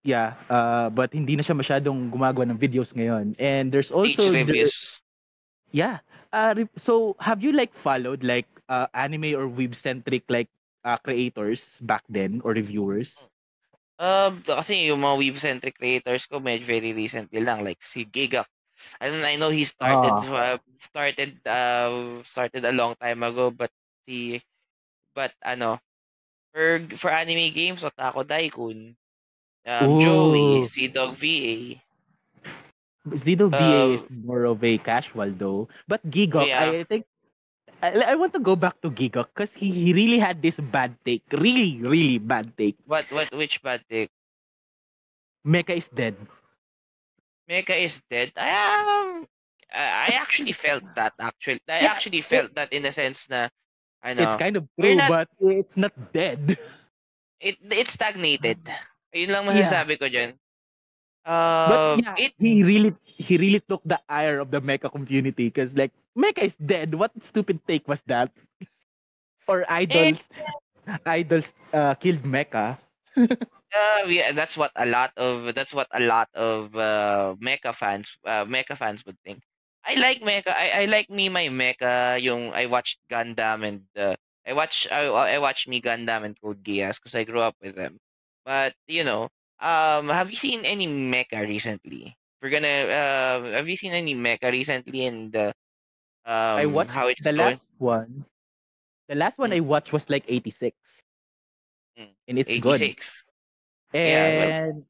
yeah. 0.04 0.36
Uh, 0.50 0.90
but 0.92 1.14
hindi 1.14 1.36
na 1.36 1.44
siya 1.44 1.56
masyadong 1.56 2.12
gumagawa 2.12 2.44
ng 2.52 2.60
videos 2.60 2.92
ngayon. 2.92 3.36
And 3.40 3.72
there's 3.72 3.88
Stage 3.88 4.20
also 4.20 4.32
the- 4.32 4.44
reviews. 4.44 5.00
Yeah. 5.72 6.00
Uh, 6.34 6.66
so 6.78 7.16
have 7.20 7.40
you 7.46 7.54
like 7.54 7.72
followed 7.80 8.24
like 8.24 8.48
uh, 8.68 8.88
anime 8.94 9.38
or 9.38 9.48
web 9.48 9.76
centric 9.76 10.26
like 10.28 10.50
uh, 10.84 10.98
creators 10.98 11.64
back 11.82 12.04
then 12.10 12.42
or 12.44 12.52
reviewers? 12.52 13.16
Um, 14.02 14.42
kasi 14.44 14.90
yung 14.90 15.06
mga 15.06 15.16
web-centric 15.22 15.78
creators 15.78 16.26
ko, 16.26 16.42
medyo 16.42 16.66
very 16.66 16.92
recently 16.92 17.40
lang, 17.40 17.64
like 17.64 17.80
si 17.86 18.04
Giga. 18.04 18.44
Don't 19.02 19.24
I 19.24 19.36
know 19.36 19.50
he 19.50 19.66
started 19.66 20.24
uh, 20.24 20.58
started 20.80 21.40
uh, 21.48 22.24
started 22.24 22.66
a 22.66 22.72
long 22.72 22.96
time 22.96 23.24
ago, 23.24 23.52
but 23.52 23.72
he 24.06 24.42
but 25.16 25.34
ano 25.44 25.80
for 26.54 26.88
for 26.98 27.12
anime 27.12 27.54
games, 27.54 27.82
Otako 27.84 28.24
Daikun, 28.26 28.96
um, 29.68 29.98
Ooh. 29.98 29.98
Joey, 29.98 30.66
si 30.66 30.88
Dog 30.90 31.16
VA. 31.16 31.82
Zido 33.10 33.50
VA 33.50 33.94
Um, 33.94 33.98
is 33.98 34.10
more 34.10 34.46
of 34.46 34.64
a 34.64 34.78
casual 34.78 35.32
though, 35.32 35.68
but 35.88 36.02
Gigguk, 36.10 36.52
I 36.54 36.84
think 36.84 37.06
I, 37.82 38.14
I 38.14 38.16
want 38.16 38.34
to 38.34 38.40
go 38.40 38.56
back 38.56 38.82
to 38.82 38.90
Gigguk 38.92 39.28
because 39.34 39.54
he, 39.54 39.72
he 39.72 39.94
really 39.94 40.20
had 40.20 40.42
this 40.42 40.60
bad 40.60 40.96
take, 41.06 41.24
really 41.32 41.80
really 41.82 42.18
bad 42.20 42.56
take. 42.58 42.78
What 42.86 43.12
what 43.12 43.32
which 43.34 43.62
bad 43.62 43.84
take? 43.90 44.10
Mecha 45.46 45.76
is 45.78 45.90
dead. 45.90 46.16
Mecha 47.50 47.76
is 47.78 48.02
dead. 48.10 48.32
I 48.38 48.50
um 48.52 49.28
I 49.72 50.14
actually 50.22 50.54
felt 50.54 50.84
that 50.96 51.14
actually. 51.20 51.62
I 51.68 51.80
Yeah, 51.80 51.92
actually 51.92 52.22
felt 52.22 52.54
that 52.56 52.72
in 52.74 52.84
the 52.84 52.92
sense 52.92 53.28
na 53.30 53.50
I 54.04 54.14
know 54.14 54.24
It's 54.24 54.36
kind 54.36 54.56
of 54.58 54.68
true, 54.80 55.02
not- 55.02 55.08
but 55.08 55.30
it's 55.40 55.76
not 55.78 55.94
dead. 56.14 56.58
it 57.40 57.58
it 57.72 57.88
stagnated. 57.90 58.60
Yun 59.14 59.30
lang 59.34 59.46
Yeah. 59.50 59.50
masasabi 59.50 60.00
ko 60.00 60.06
diyan. 60.10 60.38
But 61.66 61.82
Um, 61.86 62.04
yeah, 62.04 62.16
it 62.18 62.34
he 62.38 62.64
really 62.64 62.96
he 63.06 63.38
really 63.38 63.60
took 63.62 63.82
the 63.86 64.00
ire 64.10 64.40
of 64.40 64.52
the 64.52 64.62
mecha 64.62 64.92
community 64.92 65.48
because 65.50 65.76
like 65.76 65.92
mecha 66.18 66.44
is 66.44 66.56
dead. 66.56 66.94
What 66.96 67.12
stupid 67.24 67.60
take 67.68 67.88
was 67.88 68.02
that? 68.08 68.32
Or 69.48 69.66
idols, 69.70 70.28
idols 71.06 71.54
uh, 71.74 71.96
killed 71.96 72.24
mecha. 72.24 72.78
Uh, 73.74 74.06
yeah, 74.08 74.32
that's 74.34 74.56
what 74.56 74.72
a 74.76 74.86
lot 74.86 75.12
of 75.18 75.54
that's 75.56 75.74
what 75.74 75.88
a 75.92 76.00
lot 76.00 76.30
of 76.36 76.76
uh, 76.76 77.36
mecha 77.42 77.76
fans 77.76 78.18
uh, 78.26 78.46
mecha 78.46 78.78
fans 78.78 79.04
would 79.06 79.18
think. 79.26 79.42
I 79.86 79.96
like 79.96 80.22
mecha. 80.22 80.50
I, 80.56 80.84
I 80.84 80.86
like 80.86 81.10
me 81.10 81.30
my 81.30 81.48
mecha. 81.50 82.22
Yung 82.22 82.54
I 82.54 82.68
watched 82.68 83.00
Gundam 83.10 83.66
and 83.68 83.84
uh, 83.98 84.16
I 84.46 84.54
watch 84.54 84.88
I, 84.92 85.06
I 85.08 85.40
watched 85.40 85.68
me 85.68 85.82
Gundam 85.82 86.24
and 86.26 86.40
Code 86.42 86.64
Geass 86.64 86.96
because 87.02 87.16
I 87.16 87.24
grew 87.24 87.40
up 87.42 87.56
with 87.62 87.76
them. 87.76 87.98
But 88.46 88.76
you 88.88 89.04
know, 89.04 89.30
um, 89.60 90.10
have 90.10 90.30
you 90.30 90.38
seen 90.38 90.66
any 90.66 90.88
mecha 90.88 91.42
recently? 91.48 92.16
We're 92.42 92.50
gonna 92.52 92.68
uh, 92.94 93.52
have 93.58 93.68
you 93.70 93.76
seen 93.78 93.94
any 93.94 94.16
mecha 94.16 94.52
recently 94.52 95.06
and 95.06 95.36
uh, 95.36 95.54
um, 96.26 96.66
I 96.66 96.66
watched 96.66 96.92
how 96.92 97.08
it's 97.08 97.28
the 97.28 97.32
going? 97.36 97.60
last 97.60 97.68
one. 97.78 98.26
The 99.08 99.16
last 99.16 99.38
one 99.38 99.52
Mm. 99.52 99.54
I 99.54 99.62
watched 99.62 99.94
was 99.94 100.10
like 100.10 100.26
86. 100.28 101.04
Mm, 101.98 102.16
And 102.28 102.38
it's 102.40 102.56
good. 102.56 102.96
86. 103.94 104.10
Yeah, 104.10 104.30
well- 104.38 104.56
And 104.60 104.86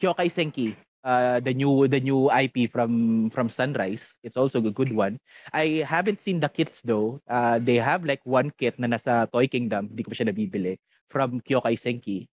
Kyokai 0.00 0.28
Senki, 0.30 0.76
uh, 1.04 1.40
the 1.40 1.54
new 1.54 1.86
the 1.88 2.00
new 2.00 2.30
IP 2.30 2.66
from 2.66 3.30
from 3.30 3.48
Sunrise, 3.48 4.16
it's 4.22 4.36
also 4.36 4.58
a 4.64 4.70
good 4.70 4.92
one. 4.92 5.18
I 5.52 5.84
haven't 5.86 6.20
seen 6.20 6.40
the 6.40 6.48
kits 6.48 6.80
though. 6.84 7.20
Uh, 7.28 7.58
they 7.58 7.76
have 7.76 8.04
like 8.04 8.20
one 8.24 8.50
kit 8.58 8.78
na 8.78 8.88
nasa 8.88 9.30
Toy 9.30 9.46
Kingdom, 9.48 9.88
hindi 9.92 10.02
ko 10.04 10.10
pa 10.12 10.16
siya 10.18 10.28
nabibili 10.32 10.78
from 11.10 11.40
Kyokai 11.42 11.76
Senki. 11.78 12.28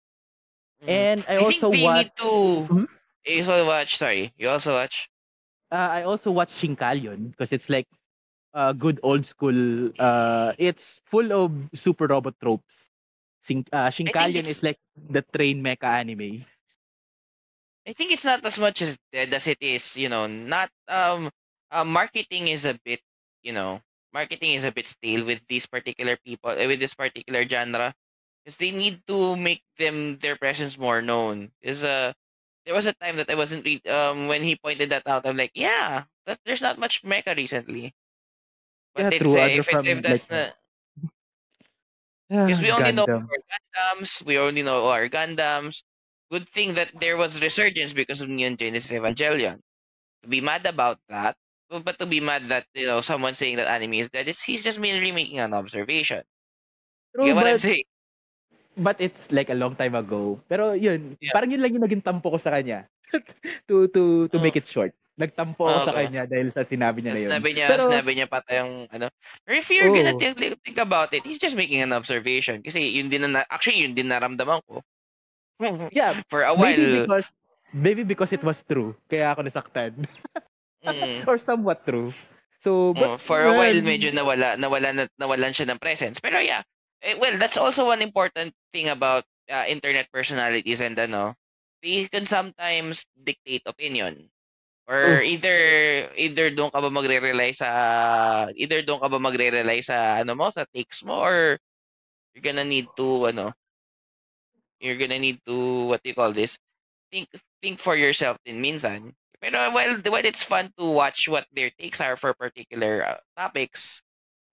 Mm. 0.83 0.87
And 0.89 1.19
I 1.27 1.37
I 1.37 1.37
also 1.37 1.71
think 1.71 1.71
they 1.71 1.87
need 1.87 2.11
to. 2.17 2.31
Mhm. 2.69 2.87
You 3.25 3.39
also 3.43 3.65
watch. 3.65 3.97
Sorry, 3.97 4.33
you 4.37 4.49
also 4.49 4.73
watch. 4.73 5.09
uh, 5.71 5.89
I 5.91 6.03
also 6.03 6.31
watch 6.31 6.51
Shinkalion 6.51 7.31
because 7.31 7.51
it's 7.51 7.69
like 7.69 7.87
uh, 8.53 8.73
good 8.73 8.99
old 9.03 9.25
school. 9.25 9.91
Uh, 9.99 10.53
it's 10.57 10.99
full 11.05 11.31
of 11.33 11.51
super 11.75 12.07
robot 12.07 12.35
tropes. 12.41 12.89
Shin, 13.47 13.65
uh, 13.73 13.89
Shinkalion 13.89 14.45
is 14.47 14.61
like 14.63 14.79
the 14.95 15.23
train 15.23 15.63
mecha 15.63 15.85
anime. 15.85 16.45
I 17.87 17.93
think 17.93 18.11
it's 18.11 18.25
not 18.25 18.45
as 18.45 18.57
much 18.57 18.81
as 18.81 18.97
dead 19.11 19.33
as 19.33 19.47
it 19.47 19.57
is, 19.61 19.95
you 19.97 20.09
know, 20.09 20.27
not 20.27 20.71
um 20.87 21.31
uh, 21.71 21.83
marketing 21.85 22.47
is 22.47 22.65
a 22.65 22.73
bit, 22.85 23.01
you 23.43 23.53
know, 23.53 23.81
marketing 24.13 24.53
is 24.53 24.63
a 24.63 24.71
bit 24.71 24.87
stale 24.87 25.25
with 25.25 25.41
these 25.47 25.65
particular 25.65 26.17
people 26.17 26.51
uh, 26.51 26.67
with 26.67 26.79
this 26.79 26.93
particular 26.95 27.47
genre 27.47 27.95
because 28.43 28.57
they 28.57 28.71
need 28.71 29.05
to 29.07 29.35
make 29.37 29.63
them 29.77 30.17
their 30.19 30.35
presence 30.37 30.77
more 30.77 31.01
known. 31.01 31.51
Is 31.61 31.83
uh 31.83 32.13
there 32.65 32.75
was 32.75 32.85
a 32.85 32.93
time 32.93 33.17
that 33.17 33.29
I 33.31 33.35
wasn't 33.35 33.65
re- 33.65 33.81
um 33.89 34.27
when 34.27 34.43
he 34.43 34.55
pointed 34.57 34.89
that 34.91 35.07
out, 35.07 35.25
I'm 35.25 35.37
like, 35.37 35.53
yeah, 35.55 36.05
that 36.25 36.39
there's 36.45 36.61
not 36.61 36.79
much 36.79 37.03
mecha 37.03 37.35
recently. 37.35 37.95
Yeah, 38.97 39.09
But 39.09 39.11
it's, 39.11 39.35
true, 39.35 39.37
uh, 39.37 39.47
if, 39.47 39.67
it's, 39.69 39.69
from, 39.69 39.85
if 39.85 40.01
that's 40.01 40.29
like, 40.29 40.47
not 40.47 40.55
because 42.29 42.61
we 42.61 42.71
only 42.71 42.91
know 42.91 43.05
Gundam. 43.05 43.27
our 43.29 43.41
Gundams, 43.51 44.11
we 44.25 44.37
only 44.37 44.63
know 44.63 44.87
our 44.87 45.07
Gundams. 45.09 45.83
Good 46.31 46.47
thing 46.49 46.75
that 46.75 46.91
there 46.99 47.15
was 47.15 47.39
resurgence 47.41 47.93
because 47.93 48.19
of 48.19 48.27
Neon 48.29 48.57
Genesis 48.57 48.91
Evangelion. 48.91 49.59
To 50.23 50.27
be 50.27 50.41
mad 50.41 50.65
about 50.65 50.99
that, 51.07 51.35
but 51.69 51.85
but 51.85 51.99
to 51.99 52.05
be 52.05 52.19
mad 52.19 52.49
that 52.49 52.65
you 52.75 52.85
know 52.87 52.99
someone 53.01 53.35
saying 53.35 53.57
that 53.57 53.67
anime 53.71 53.95
is 54.03 54.09
dead, 54.11 54.27
it's 54.27 54.43
he's 54.43 54.63
just 54.63 54.79
merely 54.79 55.11
making 55.11 55.39
an 55.39 55.53
observation. 55.53 56.23
True, 57.15 57.25
You 57.27 57.31
get 57.31 57.35
what 57.35 57.47
I'm 57.47 57.55
but, 57.55 57.61
saying? 57.63 57.87
but 58.77 58.97
it's 58.99 59.31
like 59.31 59.49
a 59.49 59.55
long 59.57 59.75
time 59.75 59.95
ago. 59.95 60.41
Pero 60.49 60.73
yun, 60.75 61.15
Yeah. 61.21 61.31
parang 61.31 61.49
yun 61.51 61.61
lang 61.63 61.73
yung 61.73 61.83
naging 61.87 62.03
tampo 62.03 62.29
ko 62.35 62.37
sa 62.37 62.51
kanya. 62.51 62.85
to 63.71 63.87
to 63.95 64.27
to 64.27 64.37
Oh. 64.37 64.43
make 64.43 64.59
it 64.59 64.67
short. 64.67 64.91
Nagtampo 65.17 65.65
ako 65.65 65.79
sa 65.81 65.91
Okay. 65.91 66.05
kanya 66.05 66.23
dahil 66.29 66.47
sa 66.53 66.61
sinabi 66.61 67.01
niya 67.01 67.13
na 67.13 67.21
yun. 67.21 67.31
Sinabi 67.33 67.49
niya, 67.57 67.67
Pero, 67.73 67.83
sinabi 67.89 68.11
niya 68.13 68.27
pa 68.29 68.39
tayong 68.45 68.73
ano. 68.93 69.07
If 69.49 69.65
you're 69.73 69.89
gonna 69.89 70.13
Oo. 70.13 70.21
think, 70.21 70.37
think 70.61 70.77
about 70.77 71.09
it, 71.17 71.25
he's 71.25 71.41
just 71.41 71.57
making 71.57 71.81
an 71.81 71.89
observation. 71.91 72.61
Kasi 72.61 72.85
yun 72.85 73.09
din 73.09 73.25
na, 73.25 73.41
actually 73.49 73.81
yun 73.81 73.97
din 73.97 74.13
naramdaman 74.13 74.61
ko. 74.69 74.85
yeah, 75.91 76.21
For 76.29 76.45
a 76.45 76.53
maybe 76.53 76.85
while. 76.85 77.01
because 77.01 77.25
maybe 77.73 78.03
because 78.05 78.31
it 78.31 78.43
was 78.45 78.61
true. 78.69 78.93
Kaya 79.09 79.33
ako 79.33 79.41
nasaktan. 79.49 80.05
mm, 80.85 81.25
Or 81.29 81.37
somewhat 81.41 81.85
true. 81.85 82.13
So, 82.61 82.93
oh, 82.97 83.17
but 83.17 83.21
for 83.21 83.45
a 83.45 83.53
while 83.53 83.77
medyo 83.81 84.09
nawala 84.13 84.57
nawala 84.57 84.89
na, 84.93 85.03
nawalan 85.17 85.53
siya 85.53 85.69
ng 85.73 85.81
presence. 85.81 86.21
Pero 86.21 86.37
yeah, 86.41 86.61
eh, 87.01 87.17
well, 87.17 87.37
that's 87.37 87.57
also 87.57 87.85
one 87.89 88.01
important 88.01 88.53
thing 88.73 88.89
about 88.89 89.25
uh, 89.49 89.65
internet 89.67 90.09
personalities 90.13 90.81
and 90.81 90.97
ano, 90.97 91.33
they 91.81 92.07
can 92.09 92.25
sometimes 92.25 93.05
dictate 93.13 93.63
opinion. 93.65 94.29
Or 94.87 95.19
Oh. 95.19 95.23
either 95.23 95.57
either 96.15 96.47
doon 96.47 96.71
ka 96.71 96.79
ba 96.79 96.87
magre-rely 96.87 97.51
sa 97.51 97.69
either 98.55 98.79
doon 98.87 99.03
ka 99.03 99.11
ba 99.11 99.19
magre-rely 99.19 99.83
sa 99.83 100.23
ano 100.23 100.31
mo 100.31 100.47
sa 100.47 100.63
takes 100.71 101.03
mo 101.03 101.19
or 101.19 101.59
you're 102.31 102.45
gonna 102.45 102.63
need 102.63 102.87
to 102.95 103.27
ano 103.27 103.51
you're 104.79 104.95
gonna 104.95 105.19
need 105.19 105.43
to 105.43 105.91
what 105.91 105.99
do 106.03 106.09
you 106.09 106.15
call 106.15 106.31
this 106.31 106.55
think 107.11 107.27
think 107.59 107.79
for 107.83 107.95
yourself 107.99 108.39
din 108.47 108.63
minsan. 108.63 109.11
Pero 109.43 109.71
while 109.75 109.99
while 110.07 110.25
it's 110.25 110.43
fun 110.43 110.71
to 110.79 110.87
watch 110.87 111.27
what 111.27 111.45
their 111.51 111.69
takes 111.75 111.99
are 111.99 112.15
for 112.15 112.31
particular 112.35 113.03
uh, 113.03 113.19
topics. 113.35 113.99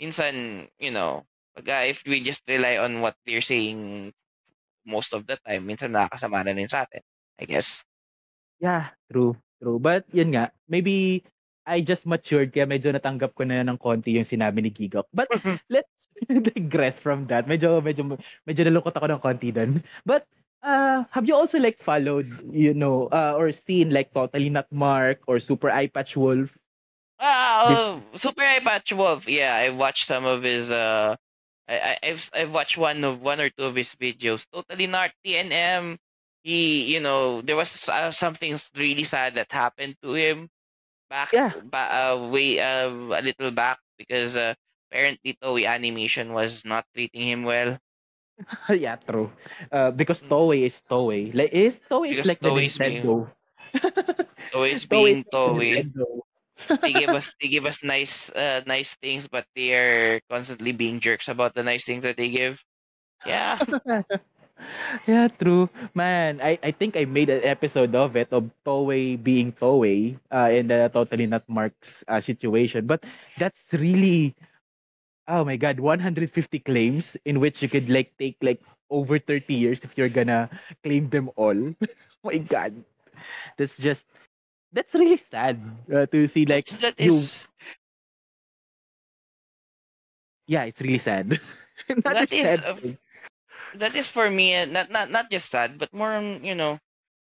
Minsan 0.02 0.66
you 0.82 0.90
know 0.90 1.22
pag, 1.54 1.70
uh, 1.70 1.84
if 1.86 2.02
we 2.04 2.18
just 2.20 2.42
rely 2.50 2.74
on 2.76 2.98
what 3.00 3.14
they're 3.22 3.44
saying 3.44 4.10
most 4.84 5.14
of 5.14 5.24
the 5.30 5.38
time 5.46 5.64
minsan 5.64 5.94
nakakasama 5.94 6.42
na 6.42 6.52
rin 6.56 6.66
sa 6.68 6.82
atin 6.84 7.02
I 7.38 7.46
guess. 7.46 7.84
Yeah, 8.62 8.94
true, 9.12 9.36
true. 9.64 9.80
But 9.80 10.04
yun 10.12 10.36
nga, 10.36 10.52
maybe 10.68 11.24
I 11.64 11.80
just 11.80 12.04
matured 12.04 12.52
kaya 12.52 12.68
medyo 12.68 12.92
natanggap 12.92 13.32
ko 13.32 13.48
na 13.48 13.64
ng 13.64 13.80
konti 13.80 14.20
yung 14.20 14.28
sinabi 14.28 14.60
ni 14.60 14.68
Gigok. 14.68 15.08
But 15.16 15.32
let's 15.72 16.12
digress 16.28 17.00
from 17.00 17.24
that. 17.32 17.48
Medyo 17.48 17.80
medyo 17.80 18.20
medyo 18.44 18.62
nalungkot 18.68 18.92
ako 18.92 19.08
ng 19.08 19.24
konti 19.24 19.48
doon. 19.48 19.80
But 20.04 20.28
uh 20.60 21.08
have 21.08 21.24
you 21.24 21.32
also 21.32 21.56
like 21.56 21.80
followed, 21.80 22.28
you 22.52 22.76
know, 22.76 23.08
uh, 23.08 23.32
or 23.32 23.48
seen 23.56 23.88
like 23.88 24.12
Totally 24.12 24.52
Not 24.52 24.68
Mark 24.68 25.24
or 25.24 25.40
Super 25.40 25.72
Eye 25.72 25.88
Patch 25.88 26.12
Wolf? 26.20 26.52
Ah, 27.16 27.72
oh, 27.72 28.18
Super 28.20 28.44
Eye 28.44 28.60
Patch 28.60 28.92
Wolf. 28.92 29.24
Yeah, 29.24 29.56
I 29.56 29.72
watched 29.72 30.04
some 30.04 30.28
of 30.28 30.44
his. 30.44 30.68
Uh, 30.68 31.16
I, 31.64 31.74
I 31.80 31.92
I've 32.12 32.24
I've 32.36 32.52
watched 32.52 32.76
one 32.76 33.00
of 33.00 33.24
one 33.24 33.40
or 33.40 33.48
two 33.48 33.64
of 33.64 33.72
his 33.72 33.88
videos. 33.96 34.44
Totally 34.52 34.84
not 34.84 35.16
TNM. 35.24 35.96
He, 36.44 36.92
you 36.92 37.00
know, 37.00 37.40
there 37.42 37.56
was 37.56 37.88
uh, 37.88 38.12
something 38.12 38.60
really 38.76 39.04
sad 39.04 39.34
that 39.36 39.50
happened 39.50 39.96
to 40.04 40.12
him 40.14 40.50
back, 41.10 41.32
Yeah. 41.32 41.52
ba, 41.64 41.88
uh, 42.12 42.28
way 42.28 42.60
uh, 42.60 42.92
a 43.16 43.22
little 43.24 43.50
back 43.50 43.80
because 43.98 44.36
uh, 44.36 44.54
apparently 44.92 45.36
Toei 45.42 45.66
Animation 45.66 46.32
was 46.36 46.62
not 46.64 46.84
treating 46.94 47.24
him 47.26 47.44
well. 47.44 47.78
yeah, 48.68 48.96
true. 49.08 49.32
Uh, 49.72 49.90
because 49.90 50.20
Mm. 50.22 50.28
Toei 50.28 50.60
is 50.68 50.76
Toei. 50.90 51.32
Like 51.34 51.52
is 51.52 51.80
Toei 51.90 52.12
is 52.18 52.26
like 52.26 52.40
the 52.40 52.50
Toei 52.50 52.66
is 52.66 52.76
being- 52.78 53.02
Nintendo. 53.02 53.30
Toei's 54.52 54.84
Toei 54.84 54.88
being 54.88 55.24
Toei. 55.32 55.88
They 56.82 56.92
give 56.92 57.10
us 57.10 57.32
they 57.40 57.48
give 57.48 57.66
us 57.70 57.78
nice 57.82 58.30
uh 58.30 58.62
nice 58.66 58.94
things, 59.02 59.26
but 59.26 59.46
they 59.56 59.72
are 59.74 60.20
constantly 60.30 60.72
being 60.72 61.00
jerks 61.00 61.28
about 61.28 61.54
the 61.54 61.62
nice 61.62 61.84
things 61.84 62.02
that 62.04 62.16
they 62.16 62.30
give. 62.30 62.62
Yeah. 63.26 63.58
yeah, 65.06 65.28
true. 65.28 65.68
Man, 65.94 66.40
I, 66.40 66.58
I 66.62 66.70
think 66.70 66.96
I 66.96 67.04
made 67.04 67.28
an 67.30 67.42
episode 67.44 67.94
of 67.94 68.16
it 68.16 68.28
of 68.32 68.50
Toei 68.66 69.16
being 69.22 69.52
Toei 69.52 70.18
uh, 70.32 70.50
in 70.50 70.68
the 70.68 70.90
Totally 70.92 71.26
Not 71.26 71.48
Marks 71.48 72.04
uh, 72.08 72.20
situation. 72.20 72.86
But 72.86 73.04
that's 73.38 73.66
really, 73.72 74.34
oh 75.28 75.44
my 75.44 75.56
God, 75.56 75.80
150 75.80 76.58
claims 76.60 77.16
in 77.24 77.40
which 77.40 77.62
you 77.62 77.68
could 77.68 77.88
like 77.90 78.12
take 78.18 78.36
like 78.42 78.60
over 78.90 79.18
30 79.18 79.54
years 79.54 79.80
if 79.84 79.96
you're 79.96 80.10
gonna 80.12 80.48
claim 80.82 81.08
them 81.10 81.30
all. 81.36 81.56
oh 81.82 82.24
my 82.24 82.38
God. 82.38 82.74
That's 83.58 83.76
just, 83.78 84.04
that's 84.72 84.94
really 84.94 85.16
sad 85.18 85.60
uh, 85.94 86.06
to 86.06 86.26
see 86.28 86.46
like, 86.46 86.68
That's- 86.80 86.94
you- 86.98 87.30
yeah, 90.46 90.64
it's 90.64 90.80
really 90.80 90.98
sad. 90.98 91.40
That 92.04 92.32
is 92.32 92.38
sad 92.40 92.60
a-. 92.64 92.96
that 93.78 93.94
is 93.96 94.06
for 94.06 94.30
me 94.30 94.54
uh, 94.56 94.66
not 94.66 94.90
not 94.90 95.10
not 95.10 95.30
just 95.30 95.50
sad, 95.50 95.78
but 95.78 95.92
more 95.92 96.12
on, 96.14 96.44
you 96.44 96.54
know, 96.54 96.78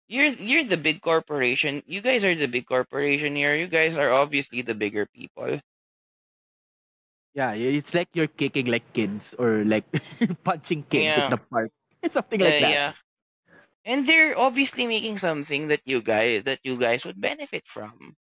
you're 0.08 0.26
you're 0.26 0.64
the 0.64 0.76
big 0.76 1.00
corporation. 1.02 1.82
You 1.86 2.00
guys 2.02 2.24
are 2.24 2.34
the 2.34 2.48
big 2.48 2.66
corporation 2.66 3.36
here. 3.36 3.54
You 3.54 3.68
guys 3.68 3.96
are 3.96 4.10
obviously 4.10 4.62
the 4.62 4.74
bigger 4.74 5.06
people. 5.06 5.60
Yeah, 7.34 7.50
y- 7.52 7.76
it's 7.78 7.94
like 7.94 8.08
you're 8.14 8.28
kicking 8.28 8.66
like 8.66 8.92
kids 8.94 9.34
or 9.38 9.64
like 9.64 9.84
punching 10.44 10.84
kids 10.90 11.18
Yeah. 11.18 11.28
at 11.28 11.28
the 11.30 11.38
park. 11.38 11.70
It's 12.02 12.14
something 12.14 12.40
Yeah, 12.40 12.56
like 12.56 12.58
that. 12.60 12.80
yeah. 12.80 12.94
And 13.84 14.06
they're 14.06 14.38
obviously 14.38 14.86
making 14.86 15.18
something 15.18 15.68
that 15.68 15.82
you 15.84 16.02
guys 16.02 16.44
that 16.44 16.60
you 16.64 16.76
guys 16.78 17.04
would 17.04 17.20
benefit 17.20 17.66
from. 17.66 18.16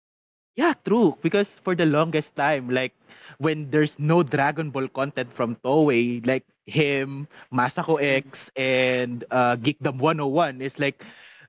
Yeah, 0.57 0.75
true. 0.85 1.17
Because 1.23 1.59
for 1.59 1.75
the 1.75 1.87
longest 1.87 2.35
time, 2.37 2.69
like 2.71 2.95
when 3.39 3.71
there's 3.71 3.99
no 3.99 4.23
Dragon 4.23 4.71
Ball 4.71 4.89
content 4.89 5.33
from 5.33 5.57
Toei, 5.65 6.25
like 6.27 6.45
him, 6.67 7.29
Masako 7.53 8.01
X, 8.03 8.51
and 8.57 9.25
uh, 9.31 9.57
Geekdom 9.57 9.99
101 9.99 10.61
is 10.63 10.79
like 10.79 11.05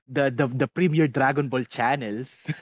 the, 0.08 0.30
the 0.30 0.46
the 0.48 0.66
premier 0.68 1.06
Dragon 1.08 1.48
Ball 1.48 1.64
channels. 1.64 2.46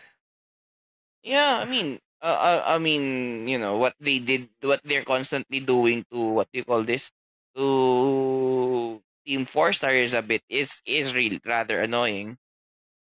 Yeah, 1.23 1.59
I 1.59 1.65
mean, 1.65 2.01
uh, 2.23 2.27
uh, 2.27 2.63
I 2.67 2.79
mean, 2.79 3.47
you 3.49 3.59
know 3.59 3.77
what 3.79 3.95
they 4.01 4.19
did, 4.19 4.49
what 4.63 4.81
they're 4.85 5.05
constantly 5.05 5.61
doing 5.61 6.05
to 6.13 6.19
what 6.19 6.49
do 6.53 6.59
you 6.59 6.65
call 6.65 6.83
this 6.85 7.11
to 7.57 9.03
Team 9.27 9.45
Four 9.47 9.73
Star 9.73 9.93
is 9.93 10.15
a 10.15 10.23
bit 10.23 10.43
is 10.49 10.81
is 10.87 11.15
really 11.15 11.41
rather 11.45 11.81
annoying. 11.81 12.39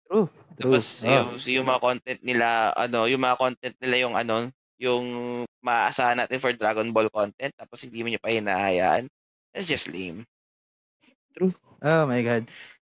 True, 0.08 0.28
true. 0.60 0.82
Tapos 0.82 1.02
Oh. 1.02 1.08
yung 1.08 1.38
yung 1.44 1.66
mga 1.66 1.80
content 1.82 2.20
nila 2.22 2.72
ano, 2.76 3.04
yung 3.08 3.22
mga 3.24 3.38
content 3.40 3.76
nila 3.80 3.96
yung 4.08 4.14
ano, 4.16 4.50
yung 4.82 5.06
maaasahan 5.62 6.18
natin 6.18 6.42
for 6.42 6.52
Dragon 6.52 6.90
Ball 6.90 7.08
content 7.08 7.54
tapos 7.54 7.86
hindi 7.86 8.02
mo 8.02 8.08
niyo 8.10 8.20
pa 8.22 8.34
hinahayaan. 8.34 9.06
That's 9.54 9.70
just 9.70 9.86
lame. 9.86 10.26
True. 11.38 11.54
Oh 11.82 12.06
my 12.06 12.22
god. 12.22 12.48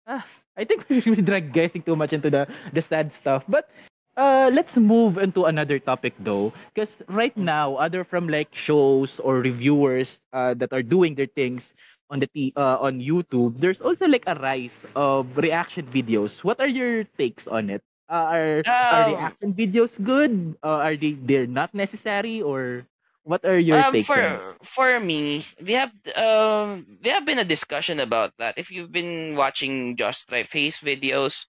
Ah, 0.07 0.24
I 0.57 0.64
think 0.64 0.87
we 0.91 1.22
drag 1.22 1.53
guessing 1.53 1.82
too 1.82 1.97
much 1.97 2.12
into 2.12 2.30
the 2.30 2.47
the 2.72 2.82
sad 2.82 3.12
stuff. 3.12 3.45
But 3.49 3.70
uh 4.16 4.51
let's 4.53 4.76
move 4.76 5.18
into 5.18 5.45
another 5.45 5.78
topic 5.78 6.14
though 6.20 6.53
because 6.72 7.03
right 7.09 7.37
now 7.37 7.76
other 7.76 8.05
from 8.05 8.28
like 8.28 8.49
shows 8.55 9.20
or 9.20 9.41
reviewers 9.45 10.20
uh, 10.32 10.55
that 10.57 10.72
are 10.72 10.82
doing 10.82 11.14
their 11.14 11.30
things 11.37 11.74
on 12.11 12.20
the 12.20 12.28
t- 12.32 12.53
uh, 12.57 12.80
on 12.80 12.99
YouTube 13.01 13.61
there's 13.61 13.80
also 13.80 14.07
like 14.09 14.24
a 14.26 14.34
rise 14.41 14.87
of 14.97 15.28
reaction 15.37 15.84
videos 15.93 16.43
what 16.43 16.61
are 16.61 16.70
your 16.70 17.05
takes 17.20 17.47
on 17.47 17.68
it 17.68 17.82
uh, 18.09 18.27
are 18.35 18.65
are 18.91 19.03
Um, 19.03 19.05
reaction 19.05 19.53
videos 19.55 19.97
good 20.03 20.57
uh, 20.63 20.81
are 20.85 20.97
they 20.97 21.13
they're 21.15 21.47
not 21.49 21.75
necessary 21.75 22.41
or 22.43 22.87
what 23.25 23.45
are 23.45 23.59
your 23.59 23.83
um, 23.83 23.95
takes 23.95 24.17
for 24.17 24.19
on 24.19 24.37
it 24.41 24.45
for 24.65 25.01
me, 25.01 25.45
they 25.61 25.73
have 25.75 25.93
um 26.17 26.99
they 27.03 27.11
have 27.11 27.25
been 27.27 27.39
a 27.39 27.45
discussion 27.45 28.01
about 28.01 28.33
that. 28.39 28.57
If 28.59 28.71
you've 28.71 28.93
been 28.93 29.35
watching 29.37 29.97
Josh 29.97 30.19
Strife 30.19 30.53
Hayes 30.53 30.79
videos, 30.79 31.47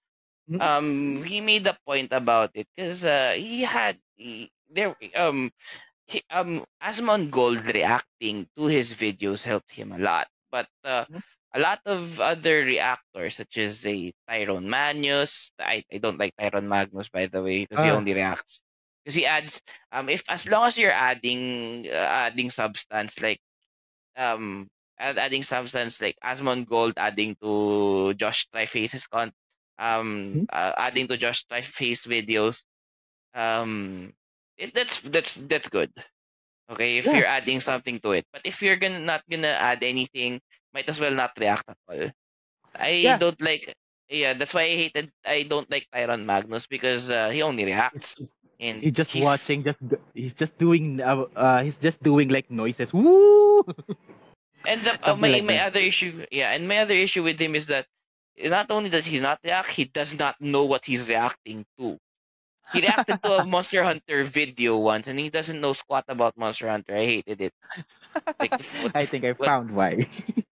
Mm. 0.48 0.60
um, 0.60 1.22
he 1.24 1.40
made 1.40 1.66
a 1.66 1.78
point 1.86 2.12
about 2.12 2.50
it 2.54 2.66
because 2.76 3.04
uh, 3.04 3.34
he 3.36 3.62
had 3.62 3.98
he, 4.16 4.50
there 4.70 4.94
um 5.16 5.50
he, 6.06 6.22
um 6.30 6.64
Asmongold 6.82 7.66
reacting 7.72 8.48
to 8.56 8.66
his 8.66 8.94
videos 8.94 9.42
helped 9.44 9.72
him 9.72 9.92
a 9.92 9.98
lot, 9.98 10.28
but 10.50 10.68
uh, 10.84 11.04
Mhm. 11.08 11.22
A 11.54 11.60
lot 11.60 11.80
of 11.86 12.20
other 12.20 12.64
reactors 12.64 13.36
such 13.36 13.56
as 13.58 13.84
a 13.86 14.12
Tyrone 14.28 14.68
Magnus, 14.68 15.52
I, 15.58 15.84
I 15.92 15.98
don't 15.98 16.18
like 16.18 16.34
Tyrone 16.38 16.68
Magnus 16.68 17.08
by 17.08 17.26
the 17.26 17.42
way 17.42 17.62
because 17.64 17.80
he 17.82 17.90
Ah. 17.90 17.92
only 17.92 18.14
reacts 18.14 18.62
because 19.04 19.14
he 19.16 19.26
adds 19.26 19.60
um 19.92 20.08
if 20.08 20.22
as 20.28 20.46
long 20.46 20.66
as 20.66 20.76
you're 20.78 20.92
adding 20.92 21.86
uh, 21.90 21.94
adding 22.28 22.50
substance 22.50 23.18
like 23.20 23.40
um 24.16 24.68
adding 24.98 25.42
substance 25.42 26.00
like 26.00 26.16
Asmongold 26.24 26.94
adding 26.96 27.36
to 27.42 28.14
Josh 28.14 28.46
Strife 28.46 28.72
Hayes's 28.72 29.06
con 29.06 29.32
um 29.78 30.42
Mhm. 30.42 30.46
uh, 30.52 30.72
adding 30.78 31.08
to 31.08 31.16
Josh 31.16 31.44
Triface 31.46 32.06
videos 32.06 32.62
um 33.34 34.12
it, 34.58 34.74
that's 34.74 35.00
that's 35.02 35.34
that's 35.48 35.68
good 35.68 35.92
okay 36.70 36.98
if 36.98 37.12
Yeah. 37.12 37.14
you're 37.14 37.26
adding 37.26 37.60
something 37.60 37.98
to 38.00 38.12
it 38.12 38.24
but 38.32 38.42
if 38.44 38.62
you're 38.62 38.76
gonna 38.76 39.00
not 39.00 39.22
gonna 39.30 39.48
add 39.56 39.82
anything 39.82 40.40
might 40.74 40.88
as 40.88 40.98
well 41.00 41.12
not 41.14 41.32
react 41.38 41.64
at 41.68 41.76
all 41.88 42.10
I 42.74 42.90
Yeah. 42.90 43.18
don't 43.18 43.40
like 43.40 43.74
yeah 44.08 44.34
that's 44.34 44.54
why 44.54 44.62
I 44.62 44.76
hated 44.88 45.10
I 45.24 45.42
don't 45.44 45.70
like 45.70 45.86
Tyrone 45.92 46.24
Magnus 46.26 46.66
because 46.66 47.10
uh, 47.10 47.30
he 47.30 47.42
only 47.42 47.64
reacts 47.64 48.20
and 48.60 48.82
he's 48.82 48.92
just 48.92 49.10
he's- 49.10 49.24
watching 49.24 49.62
just 49.64 49.78
he's 50.14 50.34
just 50.34 50.58
doing 50.58 51.00
uh, 51.00 51.24
uh 51.36 51.62
he's 51.62 51.76
just 51.78 52.02
doing 52.02 52.28
like 52.28 52.50
noises 52.50 52.92
woo 52.92 53.62
And 54.66 54.82
the, 54.84 54.92
uh, 55.10 55.16
my 55.16 55.28
like 55.28 55.44
my 55.44 55.54
that. 55.54 55.66
other 55.72 55.80
issue, 55.80 56.26
yeah, 56.30 56.50
and 56.52 56.66
my 56.68 56.78
other 56.78 56.94
issue 56.94 57.22
with 57.22 57.38
him 57.40 57.54
is 57.54 57.66
that 57.66 57.86
not 58.36 58.70
only 58.70 58.90
does 58.90 59.06
he 59.06 59.18
not 59.20 59.38
react, 59.44 59.70
he 59.70 59.84
does 59.86 60.12
not 60.14 60.34
know 60.40 60.64
what 60.64 60.84
he's 60.84 61.06
reacting 61.08 61.64
to. 61.78 61.96
He 62.72 62.80
reacted 62.82 63.22
to 63.22 63.38
a 63.38 63.44
Monster 63.54 63.82
Hunter 63.84 64.24
video 64.24 64.76
once, 64.76 65.06
and 65.06 65.18
he 65.18 65.30
doesn't 65.30 65.60
know 65.60 65.72
squat 65.72 66.04
about 66.08 66.36
Monster 66.36 66.68
Hunter. 66.68 66.96
I 66.96 67.06
hated 67.06 67.40
it. 67.40 67.54
Like, 68.38 68.60
what 68.82 68.92
I 68.94 69.06
think 69.06 69.24
I 69.24 69.32
what- 69.32 69.46
found 69.46 69.70
why. 69.70 70.06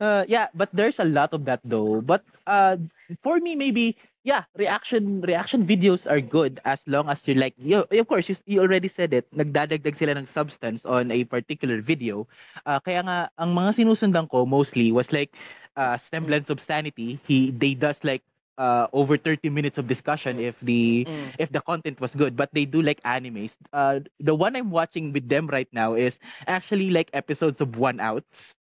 uh, 0.00 0.24
yeah, 0.28 0.48
but 0.54 0.68
there's 0.72 0.98
a 0.98 1.04
lot 1.04 1.32
of 1.32 1.44
that 1.46 1.60
though. 1.64 2.00
But 2.00 2.24
uh, 2.46 2.76
for 3.22 3.38
me, 3.38 3.54
maybe 3.54 3.96
yeah, 4.24 4.44
reaction 4.56 5.20
reaction 5.22 5.66
videos 5.66 6.10
are 6.10 6.20
good 6.20 6.60
as 6.64 6.82
long 6.86 7.08
as 7.08 7.26
you're 7.26 7.36
like 7.38 7.54
you. 7.58 7.84
Of 7.90 8.08
course, 8.08 8.28
you, 8.28 8.36
you 8.46 8.60
already 8.60 8.88
said 8.88 9.12
it. 9.12 9.26
Nagdadagdag 9.34 9.96
sila 9.96 10.14
ng 10.18 10.26
substance 10.26 10.84
on 10.84 11.10
a 11.10 11.24
particular 11.24 11.80
video. 11.82 12.26
Uh, 12.66 12.80
kaya 12.80 13.02
nga 13.04 13.18
ang 13.38 13.54
mga 13.54 13.82
sinusundan 13.82 14.28
ko 14.30 14.46
mostly 14.46 14.92
was 14.92 15.12
like 15.12 15.34
uh, 15.76 15.96
semblance 15.96 16.48
of 16.50 16.60
sanity. 16.60 17.18
He 17.26 17.50
they 17.50 17.74
does 17.74 18.02
like 18.04 18.22
uh, 18.58 18.86
over 18.92 19.16
30 19.16 19.48
minutes 19.50 19.78
of 19.78 19.86
discussion 19.88 20.38
if 20.38 20.58
the 20.62 21.06
Mm. 21.06 21.32
if 21.38 21.50
the 21.50 21.60
content 21.62 22.00
was 22.00 22.14
good 22.14 22.36
but 22.36 22.50
they 22.52 22.64
do 22.64 22.82
like 22.82 23.00
animes 23.02 23.56
uh 23.72 23.98
the 24.20 24.34
one 24.34 24.54
i'm 24.56 24.70
watching 24.70 25.12
with 25.12 25.28
them 25.28 25.46
right 25.48 25.68
now 25.72 25.94
is 25.94 26.18
actually 26.46 26.90
like 26.90 27.10
episodes 27.12 27.60
of 27.60 27.76
one 27.76 28.00
outs 28.00 28.54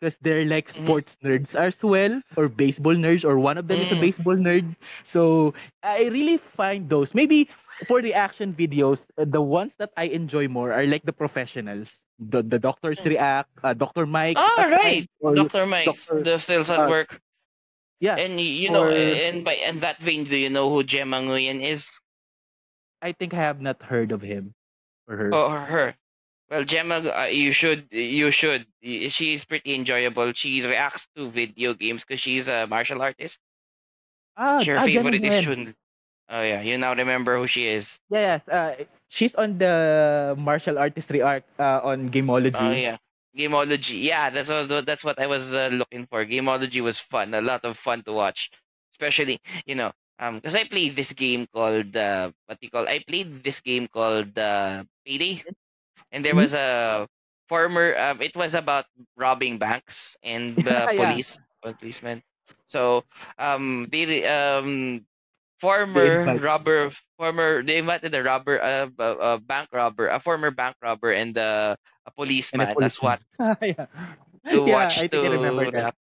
because 0.00 0.18
they're 0.22 0.44
like 0.46 0.68
Mhm. 0.74 0.84
sports 0.84 1.16
nerds 1.22 1.54
as 1.54 1.82
well 1.82 2.20
or 2.36 2.48
baseball 2.48 2.94
nerds 2.94 3.24
or 3.24 3.38
one 3.38 3.56
of 3.58 3.68
them 3.68 3.80
is 3.82 3.90
a 3.92 3.96
Mm. 3.96 4.00
baseball 4.00 4.36
nerd 4.36 4.76
so 5.04 5.54
i 5.82 6.04
really 6.08 6.36
find 6.38 6.88
those 6.88 7.14
maybe 7.14 7.48
for 7.86 8.00
the 8.02 8.12
action 8.14 8.54
videos 8.54 9.08
uh, 9.18 9.24
the 9.26 9.40
ones 9.40 9.74
that 9.78 9.90
i 9.96 10.04
enjoy 10.04 10.48
more 10.48 10.72
are 10.72 10.86
like 10.86 11.02
the 11.04 11.12
professionals 11.12 12.00
the 12.18 12.42
the 12.42 12.58
doctors 12.58 13.00
Mm. 13.00 13.06
react 13.06 13.50
uh, 13.64 13.72
dr 13.74 14.06
mike 14.06 14.36
Ah, 14.36 14.56
at 14.56 14.68
right, 14.70 15.08
Doctor 15.34 15.66
Mike, 15.66 15.86
Dr. 15.86 16.22
the 16.22 16.38
sales 16.38 16.70
at 16.70 16.80
uh, 16.80 16.88
work, 16.88 17.20
yeah 18.00 18.16
and 18.16 18.36
y- 18.36 18.42
you 18.62 18.70
know, 18.70 18.84
or- 18.84 18.92
and 18.92 19.44
by 19.44 19.54
and 19.54 19.80
that 19.82 19.98
vein, 20.00 20.24
do 20.24 20.36
you 20.36 20.50
know 20.50 20.70
who 20.70 20.82
Gemma 20.84 21.18
Nguyen 21.20 21.62
is? 21.62 21.88
i 23.02 23.12
think 23.12 23.32
i 23.34 23.36
have 23.38 23.60
not 23.60 23.82
heard 23.82 24.12
of 24.12 24.22
him 24.22 24.54
or 25.08 25.16
her 25.16 25.30
Or 25.32 25.50
her? 25.66 25.96
Well, 26.50 26.64
Gemma, 26.64 26.96
uh, 26.96 27.24
you 27.24 27.52
should, 27.52 27.88
you 27.90 28.30
should. 28.30 28.66
She's 28.82 29.44
pretty 29.44 29.74
enjoyable. 29.74 30.32
She 30.32 30.62
reacts 30.64 31.08
to 31.16 31.30
video 31.30 31.74
games 31.74 32.04
because 32.04 32.20
she's 32.20 32.46
a 32.48 32.66
martial 32.66 33.02
artist. 33.02 33.38
ah, 34.36 34.64
Her 34.64 34.78
ah, 34.78 34.86
favorite 34.86 35.24
is 35.24 35.36
Nguyen. 35.40 35.74
Oh 36.28 36.42
yeah, 36.42 36.60
you 36.62 36.76
now 36.78 36.94
remember 36.94 37.36
who 37.36 37.46
she 37.46 37.66
is. 37.68 37.98
Yeah, 38.10 38.38
yes. 38.38 38.48
Uh, 38.48 38.84
she's 39.08 39.34
on 39.34 39.58
the 39.58 40.34
martial 40.38 40.78
artistry 40.78 41.22
arc 41.22 41.44
uh, 41.58 41.80
on 41.82 42.10
Gameology. 42.10 42.54
Oh 42.54 42.70
yeah, 42.70 42.96
Gameology. 43.36 44.02
Yeah, 44.02 44.30
that's 44.30 44.48
what 44.48 44.86
that's 44.86 45.04
what 45.04 45.18
I 45.20 45.26
was 45.26 45.50
uh, 45.52 45.68
looking 45.72 46.06
for. 46.06 46.24
Gameology 46.24 46.80
was 46.82 46.98
fun, 46.98 47.34
a 47.34 47.40
lot 47.40 47.64
of 47.64 47.76
fun 47.78 48.02
to 48.04 48.12
watch, 48.12 48.50
especially 48.92 49.40
you 49.66 49.74
know, 49.74 49.92
um, 50.18 50.36
because 50.36 50.54
I 50.54 50.64
played 50.64 50.96
this 50.96 51.12
game 51.12 51.46
called 51.52 51.96
uh, 51.96 52.30
what 52.46 52.60
do 52.60 52.66
you 52.66 52.70
call? 52.70 52.88
I 52.88 53.00
played 53.06 53.42
this 53.42 53.60
game 53.60 53.88
called 53.88 54.36
uh, 54.38 54.84
Payday, 55.06 55.44
and 56.16 56.24
there 56.24 56.34
Mhm. 56.34 56.48
was 56.48 56.54
a 56.54 57.06
former. 57.48 57.92
Um, 57.96 58.22
it 58.22 58.34
was 58.36 58.54
about 58.54 58.86
robbing 59.16 59.58
banks 59.58 60.16
and 60.24 60.64
Yeah. 60.92 61.20
police 61.20 61.40
policemen. 61.62 62.22
So 62.66 63.04
um, 63.38 63.88
they 63.92 64.24
um 64.26 65.04
former 65.60 66.32
robber 66.40 66.90
former 67.18 67.62
they 67.62 67.78
invited 67.78 68.14
a 68.14 68.22
robber 68.22 68.60
uh, 68.62 68.88
a, 68.98 69.36
a 69.36 69.38
bank 69.40 69.68
robber 69.72 70.08
a 70.08 70.20
former 70.20 70.50
bank 70.50 70.76
robber 70.82 71.12
and 71.12 71.36
a 71.38 71.76
and 72.52 72.62
policeman 72.62 72.76
that's 72.78 73.00
what 73.02 73.20
yeah. 73.62 73.86
to 74.50 74.62
yeah, 74.64 74.68
watch 74.68 75.04
I 75.04 75.08
to 75.10 75.18
think 75.18 75.24
I 75.24 75.28
remember 75.28 75.70
that. 75.70 75.86
react 75.86 75.96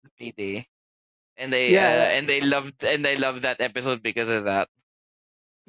and 1.37 1.51
they 1.53 1.77
Yeah. 1.77 1.79
uh, 1.79 2.07
and 2.15 2.27
they 2.29 2.41
loved 2.41 2.83
and 2.83 3.03
they 3.05 3.15
loved 3.17 3.41
that 3.43 3.61
episode 3.61 4.03
because 4.03 4.29
of 4.29 4.45
that 4.45 4.69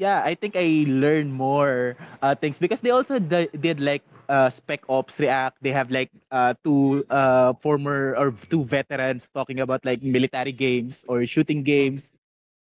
Yeah, 0.03 0.22
I 0.26 0.34
think 0.34 0.57
I 0.59 0.82
learned 0.90 1.30
more 1.32 1.94
uh, 2.22 2.34
things 2.34 2.59
because 2.59 2.80
they 2.82 2.90
also 2.90 3.18
d- 3.22 3.50
did 3.61 3.78
like 3.80 4.03
uh, 4.28 4.50
Spec 4.50 4.82
Ops 4.90 5.18
React. 5.20 5.62
They 5.62 5.70
have 5.70 5.90
like 5.90 6.11
uh, 6.32 6.55
two 6.64 7.07
uh, 7.11 7.55
former 7.62 8.16
or 8.18 8.34
two 8.50 8.64
veterans 8.64 9.28
talking 9.34 9.61
about 9.61 9.84
like 9.86 10.03
military 10.03 10.53
games 10.53 11.05
or 11.09 11.24
shooting 11.26 11.62
games. 11.62 12.11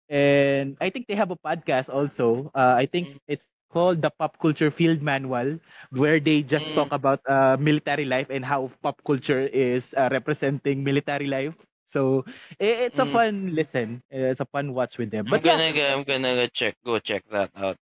And 0.08 0.76
I 0.80 0.90
think 0.90 1.06
they 1.08 1.14
have 1.16 1.30
a 1.30 1.36
podcast 1.36 1.88
also. 1.92 2.50
Uh, 2.54 2.74
I 2.78 2.86
think 2.86 3.08
Mm. 3.08 3.18
it's 3.28 3.46
called 3.72 4.02
the 4.02 4.10
Pop 4.10 4.38
Culture 4.40 4.70
Field 4.70 5.02
Manual, 5.02 5.58
where 5.90 6.20
they 6.20 6.42
just 6.42 6.70
Mm. 6.70 6.74
talk 6.74 6.92
about 6.92 7.20
uh, 7.28 7.56
military 7.60 8.04
life 8.06 8.30
and 8.30 8.44
how 8.44 8.70
pop 8.82 9.02
culture 9.06 9.46
is 9.52 9.94
uh, 9.96 10.08
representing 10.12 10.84
military 10.84 11.26
life. 11.26 11.54
So 11.88 12.24
i- 12.60 12.78
it's 12.88 12.98
a 12.98 13.06
Mm. 13.06 13.18
fun 13.18 13.54
listen. 13.54 14.02
It's 14.10 14.40
a 14.40 14.46
fun 14.46 14.74
watch 14.74 14.98
with 14.98 15.10
them. 15.10 15.28
i'm 15.30 15.38
But 15.38 15.44
yeah, 15.44 15.60
gonna 15.60 15.72
go, 15.72 15.82
i'm 15.92 16.02
gonna 16.04 16.34
go 16.40 16.46
check 16.46 16.74
go 16.84 16.98
check 16.98 17.24
that 17.30 17.50
out 17.56 17.76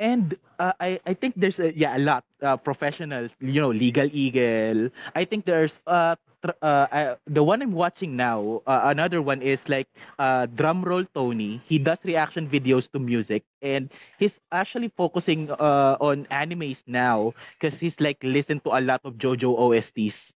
and 0.00 0.36
uh, 0.58 0.72
I 0.80 1.00
I 1.06 1.14
think 1.14 1.34
there's 1.36 1.58
a, 1.60 1.72
yeah 1.76 1.96
a 1.96 2.00
lot 2.02 2.24
uh, 2.42 2.56
professionals 2.56 3.30
you 3.40 3.60
know 3.60 3.70
legal 3.70 4.08
eagle 4.12 4.90
I 5.14 5.24
think 5.24 5.44
there's 5.46 5.80
uh, 5.86 6.16
tr- 6.44 6.58
uh, 6.62 6.86
uh 6.90 7.16
the 7.26 7.42
one 7.42 7.62
I'm 7.62 7.72
watching 7.72 8.16
now 8.16 8.62
uh, 8.66 8.82
another 8.92 9.22
one 9.22 9.42
is 9.42 9.68
like 9.68 9.88
uh 10.18 10.46
drum 10.46 10.82
roll 10.84 11.04
Tony 11.14 11.62
he 11.66 11.78
does 11.78 11.98
reaction 12.04 12.48
videos 12.48 12.90
to 12.92 12.98
music 13.00 13.44
and 13.62 13.90
he's 14.18 14.40
actually 14.52 14.88
focusing 14.96 15.50
uh 15.50 15.96
on 16.00 16.26
animes 16.30 16.82
now 16.86 17.32
because 17.58 17.78
he's 17.80 18.00
like 18.00 18.18
listen 18.22 18.60
to 18.66 18.76
a 18.76 18.80
lot 18.82 19.00
of 19.04 19.14
JoJo 19.16 19.54
OSTs 19.56 20.32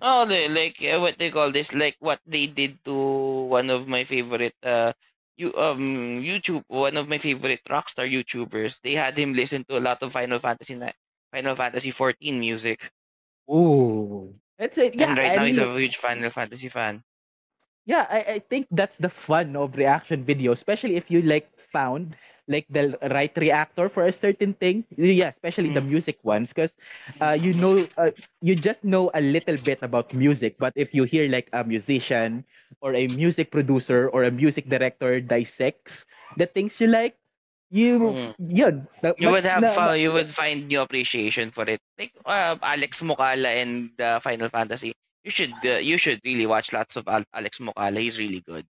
oh 0.00 0.24
they 0.26 0.48
like 0.48 0.76
uh, 0.82 0.98
what 1.00 1.18
they 1.18 1.30
call 1.30 1.50
this 1.52 1.72
like 1.72 1.96
what 2.00 2.20
they 2.26 2.46
did 2.46 2.78
to 2.84 2.94
one 3.48 3.70
of 3.70 3.86
my 3.88 4.04
favorite 4.04 4.54
uh 4.62 4.92
you 5.36 5.52
um 5.56 6.20
YouTube, 6.22 6.64
one 6.68 6.96
of 6.96 7.08
my 7.08 7.18
favorite 7.18 7.60
rockstar 7.68 8.08
YouTubers, 8.08 8.80
they 8.82 8.94
had 8.94 9.18
him 9.18 9.34
listen 9.34 9.64
to 9.68 9.78
a 9.78 9.82
lot 9.84 10.02
of 10.02 10.12
Final 10.12 10.38
Fantasy 10.40 10.74
ni- 10.74 10.96
Final 11.32 11.56
Fantasy 11.56 11.90
14 11.90 12.40
music. 12.40 12.90
Ooh. 13.50 14.34
That's 14.58 14.78
it. 14.78 14.94
Yeah, 14.94 15.06
And 15.06 15.16
right 15.18 15.34
I 15.34 15.36
now 15.36 15.44
he's 15.44 15.56
mean, 15.56 15.58
a 15.58 15.78
huge 15.78 15.96
Final 15.96 16.30
Fantasy 16.30 16.68
fan. 16.68 17.02
yeah, 17.86 18.06
I, 18.10 18.18
I 18.34 18.38
think 18.40 18.66
that's 18.70 18.96
the 18.96 19.08
fun 19.10 19.56
of 19.56 19.76
reaction 19.76 20.24
video, 20.24 20.52
especially 20.52 20.96
if 20.96 21.10
you 21.10 21.22
like 21.22 21.50
found 21.72 22.16
like 22.48 22.66
the 22.70 22.96
right 23.10 23.32
reactor 23.36 23.88
for 23.88 24.06
a 24.06 24.12
certain 24.12 24.54
thing. 24.54 24.84
Yeah, 24.96 25.28
especially 25.28 25.70
the 25.70 25.80
Mm. 25.80 25.86
music 25.86 26.18
ones, 26.22 26.52
because 26.52 26.74
uh, 27.20 27.32
you 27.38 27.54
know, 27.54 27.88
uh, 27.96 28.10
you 28.40 28.54
just 28.56 28.84
know 28.84 29.10
a 29.14 29.20
little 29.20 29.56
bit 29.56 29.78
about 29.82 30.12
music. 30.14 30.56
But 30.58 30.72
if 30.76 30.94
you 30.94 31.04
hear 31.04 31.28
like 31.28 31.48
a 31.52 31.64
musician 31.64 32.44
or 32.80 32.94
a 32.94 33.06
music 33.08 33.50
producer 33.50 34.08
or 34.10 34.24
a 34.24 34.30
music 34.30 34.68
director 34.68 35.20
dissects 35.20 36.04
the 36.36 36.46
things 36.46 36.80
you 36.80 36.86
like, 36.88 37.16
you 37.70 38.18
Mm. 38.18 38.34
yun, 38.38 38.86
You 39.16 39.30
would 39.30 39.44
have 39.44 39.62
na- 39.62 39.70
fun, 39.70 40.00
you 40.00 40.12
would 40.12 40.28
find 40.30 40.68
new 40.68 40.80
appreciation 40.80 41.50
for 41.50 41.64
it. 41.64 41.80
Like 41.98 42.12
uh, 42.24 42.56
Alex 42.62 43.00
Moukala 43.02 43.62
and 43.62 43.90
uh, 44.00 44.20
Final 44.20 44.48
Fantasy. 44.48 44.92
You 45.24 45.30
should 45.30 45.54
uh, 45.64 45.78
you 45.78 45.96
should 45.98 46.20
really 46.24 46.46
watch 46.46 46.72
lots 46.72 46.96
of 46.96 47.06
Alex 47.08 47.58
Moukala. 47.58 47.98
He's 47.98 48.18
really 48.18 48.40
good. 48.40 48.66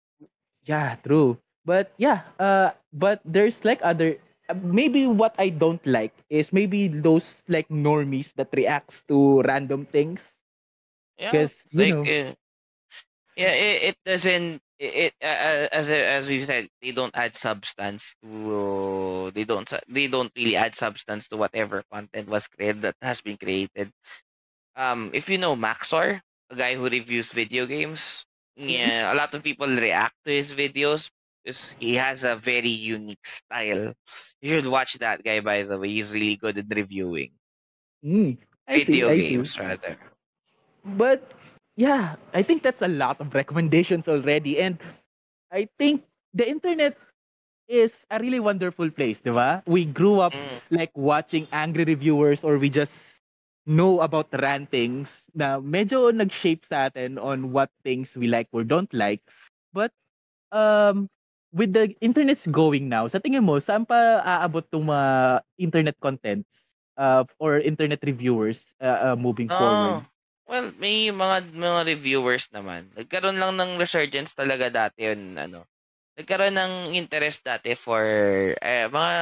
Yeah, 0.64 0.97
true. 1.03 1.39
But 1.71 1.95
yeah, 2.03 2.27
uh, 2.43 2.75
but 2.93 3.23
there's 3.25 3.62
like 3.64 3.79
other. 3.87 4.18
uh, 4.51 4.59
Maybe 4.59 5.07
what 5.07 5.39
I 5.39 5.51
don't 5.55 5.85
like 5.87 6.14
is 6.31 6.51
maybe 6.53 6.89
those 6.91 7.45
like 7.49 7.68
normies 7.71 8.35
that 8.35 8.51
reacts 8.53 9.07
to 9.09 9.43
random 9.47 9.87
things. 9.87 10.35
Yeah, 11.18 11.49
like 11.73 11.99
know- 12.03 12.05
uh, 12.05 12.35
yeah, 13.37 13.53
it, 13.55 13.83
it 13.95 13.97
doesn't. 14.05 14.61
It, 14.79 14.95
it 14.95 15.14
uh, 15.23 15.68
as 15.73 15.89
as 15.91 16.29
we 16.29 16.45
said, 16.45 16.68
they 16.83 16.93
don't 16.93 17.14
add 17.16 17.37
substance 17.37 18.14
to. 18.23 19.31
They 19.35 19.45
don't. 19.45 19.68
They 19.89 20.09
don't 20.09 20.33
really 20.37 20.57
add 20.57 20.77
substance 20.77 21.29
to 21.29 21.37
whatever 21.37 21.85
content 21.93 22.29
was 22.29 22.47
created 22.49 22.83
that 22.83 22.97
has 23.03 23.21
been 23.21 23.37
created. 23.39 23.93
Um, 24.77 25.11
if 25.14 25.29
you 25.29 25.39
know 25.39 25.57
Maxor, 25.57 26.21
a 26.51 26.57
guy 26.57 26.75
who 26.77 26.89
reviews 26.89 27.29
video 27.29 27.66
games, 27.66 28.25
yeah, 28.66 29.12
a 29.12 29.16
lot 29.16 29.35
of 29.35 29.43
people 29.43 29.68
react 29.68 30.16
to 30.27 30.33
his 30.33 30.53
videos 30.55 31.11
he 31.78 31.95
has 31.95 32.24
a 32.24 32.36
very 32.36 32.68
unique 32.70 33.26
style. 33.26 33.95
You 34.41 34.49
should 34.55 34.66
watch 34.66 34.95
that 34.99 35.22
guy, 35.24 35.41
by 35.41 35.62
the 35.64 35.78
way. 35.78 35.88
He's 35.88 36.12
really 36.12 36.36
good 36.36 36.59
at 36.59 36.66
reviewing 36.74 37.32
Mm, 38.05 38.36
I 38.68 38.78
see, 38.78 39.03
video 39.03 39.09
I 39.09 39.20
see. 39.20 39.38
games, 39.38 39.59
rather. 39.59 39.99
But 40.84 41.32
yeah, 41.76 42.16
I 42.32 42.43
think 42.43 42.62
that's 42.62 42.82
a 42.82 42.88
lot 42.88 43.20
of 43.20 43.34
recommendations 43.34 44.09
already, 44.09 44.61
and 44.61 44.78
I 45.53 45.68
think 45.78 46.05
the 46.34 46.49
internet 46.49 46.97
is 47.68 48.07
a 48.11 48.18
really 48.18 48.41
wonderful 48.41 48.91
place, 48.91 49.20
diba? 49.20 49.62
We 49.66 49.84
grew 49.84 50.20
up 50.20 50.34
Mm. 50.34 50.61
like 50.70 50.91
watching 50.97 51.47
angry 51.53 51.84
reviewers 51.84 52.45
or 52.45 52.59
we 52.59 52.68
just 52.70 53.20
know 53.66 54.01
about 54.01 54.28
rantings 54.32 55.30
na 55.34 55.61
medyo 55.61 56.11
nag-shape 56.14 56.64
sa 56.66 56.88
atin 56.91 57.18
on 57.18 57.53
what 57.53 57.70
things 57.84 58.16
we 58.16 58.26
like 58.28 58.49
or 58.53 58.64
don't 58.64 58.93
like. 58.93 59.22
But 59.72 59.93
um 60.53 61.09
with 61.53 61.75
the 61.75 61.95
internet's 62.01 62.47
going 62.47 62.89
now, 62.89 63.07
sa 63.11 63.19
tingin 63.19 63.43
mo, 63.43 63.59
saan 63.59 63.87
pa 63.87 64.23
aabot 64.23 64.63
tong 64.71 64.87
mga 64.87 65.43
internet 65.59 65.97
contents 65.99 66.79
uh, 66.95 67.27
or 67.39 67.59
internet 67.59 68.01
reviewers 68.07 68.63
uh, 68.79 69.13
uh, 69.13 69.17
moving 69.19 69.51
forward? 69.51 70.03
Oh, 70.03 70.07
well, 70.47 70.71
may 70.79 71.11
mga 71.11 71.55
mga 71.55 71.81
reviewers 71.99 72.47
naman. 72.55 72.91
Nagkaroon 72.95 73.39
lang 73.39 73.59
ng 73.59 73.79
resurgence 73.79 74.35
talaga 74.35 74.71
dati 74.71 75.11
yun, 75.11 75.35
ano. 75.39 75.67
Nagkaroon 76.15 76.55
ng 76.55 76.75
interest 76.95 77.43
dati 77.43 77.75
for 77.75 78.05
eh, 78.59 78.87
mga 78.87 79.15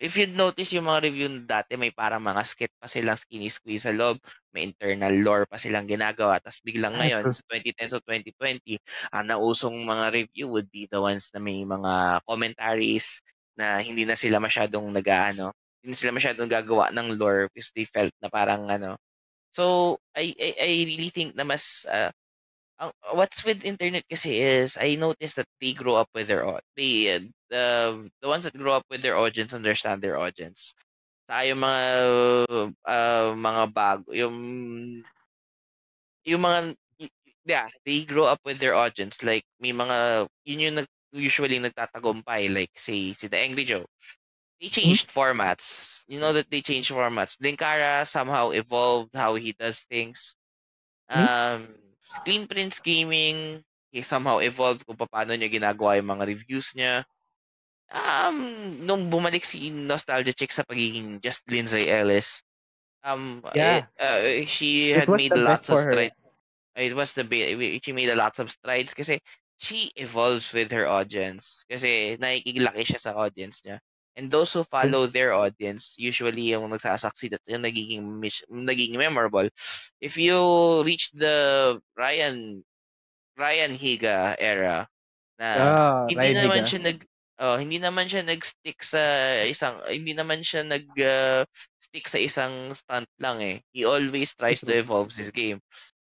if 0.00 0.12
you'd 0.16 0.36
notice 0.36 0.70
yung 0.76 0.86
mga 0.88 1.00
review 1.08 1.28
dati 1.48 1.74
may 1.80 1.90
parang 1.94 2.20
mga 2.24 2.42
skit 2.44 2.72
pa 2.80 2.86
silang 2.90 3.16
skinny 3.20 3.48
squeeze 3.48 3.84
sa 3.88 3.92
loob, 3.94 4.20
may 4.52 4.66
internal 4.68 5.12
lore 5.24 5.44
pa 5.48 5.56
silang 5.60 5.88
ginagawa, 5.88 6.38
tapos 6.42 6.60
biglang 6.64 6.96
ngayon 7.00 7.30
sa 7.32 7.40
2010 7.48 7.96
o 7.96 8.00
2020, 8.04 8.76
ang 9.12 9.24
nausong 9.28 9.76
mga 9.84 10.06
review 10.12 10.46
would 10.52 10.68
be 10.72 10.84
the 10.90 11.00
ones 11.00 11.28
na 11.32 11.40
may 11.40 11.64
mga 11.64 12.20
commentaries 12.28 13.20
na 13.56 13.80
hindi 13.80 14.04
na 14.04 14.16
sila 14.18 14.36
masyadong 14.42 14.92
nag-aano, 14.92 15.52
hindi 15.80 15.96
na 15.96 15.98
sila 16.00 16.12
masyadong 16.12 16.48
gagawa 16.50 16.92
ng 16.92 17.16
lore 17.16 17.48
because 17.52 17.72
they 17.72 17.88
felt 17.88 18.12
na 18.20 18.28
parang 18.28 18.68
ano, 18.68 18.96
So, 19.56 19.96
I 20.12 20.36
I 20.36 20.48
I 20.60 20.70
really 20.84 21.10
think 21.10 21.32
na 21.36 21.44
mas, 21.48 21.84
ah, 21.88 22.12
ang 22.76 22.92
what's 23.16 23.40
with 23.44 23.64
internet 23.64 24.04
kasi 24.04 24.40
is 24.40 24.76
I 24.76 24.96
noticed 25.00 25.36
that 25.40 25.48
they 25.60 25.72
grow 25.72 25.96
up 25.96 26.12
with 26.12 26.28
their 26.28 26.44
au 26.44 26.60
they, 26.76 27.08
uh, 27.16 27.24
the 27.48 27.64
the 28.20 28.28
ones 28.28 28.44
that 28.44 28.56
grow 28.56 28.76
up 28.76 28.84
with 28.90 29.00
their 29.00 29.16
audience 29.16 29.56
understand 29.56 30.02
their 30.02 30.18
audience. 30.20 30.74
Yung 31.28 31.58
mga, 31.58 31.82
ah, 32.86 33.32
mga 33.34 33.64
bago 33.72 34.08
yung 34.12 34.36
yung 36.26 36.42
mga 36.42 36.76
yeah, 37.46 37.68
they 37.86 38.02
grow 38.04 38.26
up 38.26 38.40
with 38.44 38.58
their 38.58 38.74
audience 38.74 39.22
like 39.22 39.44
may 39.60 39.72
mga 39.72 40.28
yun 40.44 40.60
yung 40.60 40.76
nag 40.82 40.88
usually 41.14 41.58
nagtatagumpay 41.58 42.52
like 42.52 42.72
say 42.76 43.14
si 43.14 43.26
The 43.28 43.38
Angry 43.38 43.64
Joe. 43.64 43.86
They 44.60 44.68
changed 44.68 45.12
formats. 45.12 46.02
You 46.08 46.20
know 46.20 46.32
that 46.32 46.50
they 46.50 46.60
changed 46.60 46.90
formats. 46.90 47.36
Linkara 47.40 48.06
somehow 48.08 48.50
evolved 48.50 49.12
how 49.14 49.34
he 49.36 49.52
does 49.52 49.78
things. 49.88 50.34
Um, 51.08 51.76
Screen 52.10 52.46
Prince 52.46 52.78
Gaming, 52.80 53.62
he 53.90 54.02
somehow 54.02 54.38
evolved 54.38 54.86
kung 54.86 54.96
paano 54.98 55.34
niya 55.34 55.50
ginagawa 55.50 55.98
yung 55.98 56.10
mga 56.12 56.24
reviews 56.26 56.70
niya. 56.76 57.02
Um, 57.86 58.38
nung 58.82 59.06
bumalik 59.06 59.46
si 59.46 59.70
Nostalgia 59.70 60.34
Chick 60.34 60.50
sa 60.50 60.66
pagiging 60.66 61.22
just 61.22 61.42
Lindsay 61.46 61.86
Ellis, 61.86 62.42
um, 63.06 63.42
Yeah. 63.54 63.86
it, 63.86 63.86
uh, 64.02 64.20
she 64.50 64.90
had 64.90 65.06
made 65.06 65.30
lots 65.34 65.66
best 65.66 65.70
of 65.70 65.78
strides. 65.86 66.18
It 66.76 66.92
was 66.92 67.14
the 67.14 67.24
be- 67.24 67.80
she 67.80 67.92
made 67.94 68.10
a 68.10 68.18
lots 68.18 68.36
of 68.42 68.50
strides 68.50 68.92
kasi 68.92 69.22
she 69.56 69.94
evolves 69.96 70.52
with 70.52 70.68
her 70.74 70.84
audience. 70.84 71.64
Kasi 71.70 72.18
nakikilaki 72.20 72.84
siya 72.84 73.00
sa 73.00 73.16
audience 73.16 73.62
niya. 73.64 73.80
And 74.16 74.32
those 74.32 74.52
who 74.52 74.64
follow 74.64 75.06
their 75.06 75.36
audience, 75.36 75.92
usually 76.00 76.56
yung 76.56 76.72
nagsasucceed 76.72 77.36
at 77.36 77.44
yung 77.46 77.62
nagiging, 77.62 78.00
nagiging 78.48 78.96
memorable. 78.96 79.48
If 80.00 80.16
you 80.16 80.36
reach 80.84 81.12
the 81.12 81.76
Ryan 81.96 82.64
Ryan 83.36 83.76
Higa 83.76 84.34
era, 84.40 84.88
na 85.36 85.48
Ah, 85.60 86.06
hindi 86.08 86.16
Ryan 86.16 86.36
naman 86.48 86.62
Higa. 86.64 86.68
siya 86.72 86.80
nag 86.80 86.98
oh, 87.44 87.56
hindi 87.60 87.76
naman 87.76 88.06
siya 88.08 88.22
nag-stick 88.24 88.80
sa 88.80 89.02
isang 89.44 89.84
hindi 89.84 90.16
naman 90.16 90.40
siya 90.40 90.64
nag 90.64 90.88
uh, 90.96 91.44
stick 91.84 92.08
sa 92.08 92.16
isang 92.16 92.72
stunt 92.72 93.08
lang 93.20 93.38
eh. 93.44 93.56
He 93.76 93.84
always 93.84 94.32
tries 94.32 94.64
to 94.64 94.72
evolve 94.72 95.12
his 95.12 95.28
game. 95.28 95.60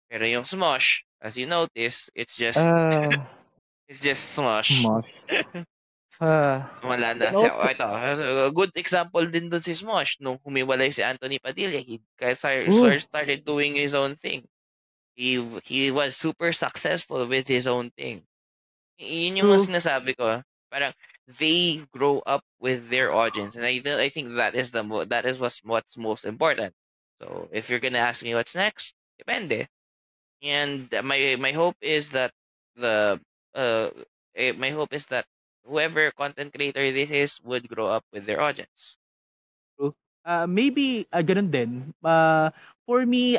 Pero 0.09 0.29
yung 0.29 0.45
Smosh, 0.45 1.01
as 1.21 1.33
you 1.33 1.49
notice, 1.49 2.09
it's 2.13 2.37
just 2.37 2.61
Ah, 2.61 3.09
it's 3.89 3.99
just 4.01 4.37
Smosh. 4.37 4.69
Smosh. 4.69 5.09
Ah, 6.19 6.69
Wala 6.83 7.13
na. 7.17 7.33
Si, 7.33 7.45
oh, 7.49 7.65
ito, 7.69 7.83
a 7.85 8.51
good 8.53 8.71
example 8.77 9.25
din 9.25 9.49
dun 9.49 9.63
si 9.63 9.73
Smosh. 9.73 10.19
Nung 10.21 10.37
humiwalay 10.45 10.93
si 10.93 11.01
Anthony 11.01 11.39
Padilla, 11.41 11.79
he 11.81 11.99
kaya 12.19 12.35
start- 12.37 13.01
started 13.01 13.41
doing 13.43 13.73
his 13.75 13.93
own 13.93 14.15
thing. 14.19 14.45
He 15.15 15.39
he 15.65 15.91
was 15.91 16.15
super 16.17 16.51
successful 16.53 17.25
with 17.27 17.47
his 17.47 17.65
own 17.67 17.91
thing. 17.95 18.23
Yun 18.99 19.39
yung 19.45 19.49
True. 19.49 19.59
sinasabi 19.59 20.15
ko. 20.17 20.41
Parang 20.71 20.93
they 21.27 21.81
grow 21.91 22.19
up 22.25 22.43
with 22.59 22.89
their 22.89 23.11
audience, 23.13 23.55
and 23.55 23.65
I 23.65 23.79
I 23.83 24.09
think 24.09 24.35
that 24.37 24.55
is 24.55 24.71
the 24.71 24.83
mo- 24.83 25.05
that 25.07 25.25
is 25.25 25.39
what's 25.39 25.59
what's 25.63 25.97
most 25.97 26.25
important. 26.25 26.73
So 27.21 27.49
if 27.51 27.69
you're 27.69 27.81
gonna 27.83 28.01
ask 28.03 28.21
me 28.23 28.33
what's 28.35 28.55
next, 28.55 28.95
depende. 29.19 29.67
And 30.41 30.89
my 31.03 31.35
my 31.39 31.51
hope 31.51 31.77
is 31.81 32.09
that 32.11 32.31
the 32.75 33.19
uh 33.55 33.89
eh, 34.35 34.51
my 34.53 34.69
hope 34.71 34.93
is 34.93 35.05
that 35.07 35.25
whoever 35.65 36.11
content 36.11 36.53
creator 36.53 36.91
this 36.91 37.11
is 37.11 37.41
would 37.43 37.67
grow 37.67 37.87
up 37.87 38.05
with 38.13 38.25
their 38.25 38.41
audience. 38.41 38.97
uh, 40.25 40.45
maybe 40.47 41.05
uh, 41.13 41.21
ganun 41.23 41.49
din. 41.51 41.93
Uh, 42.03 42.49
for 42.85 43.05
me, 43.05 43.37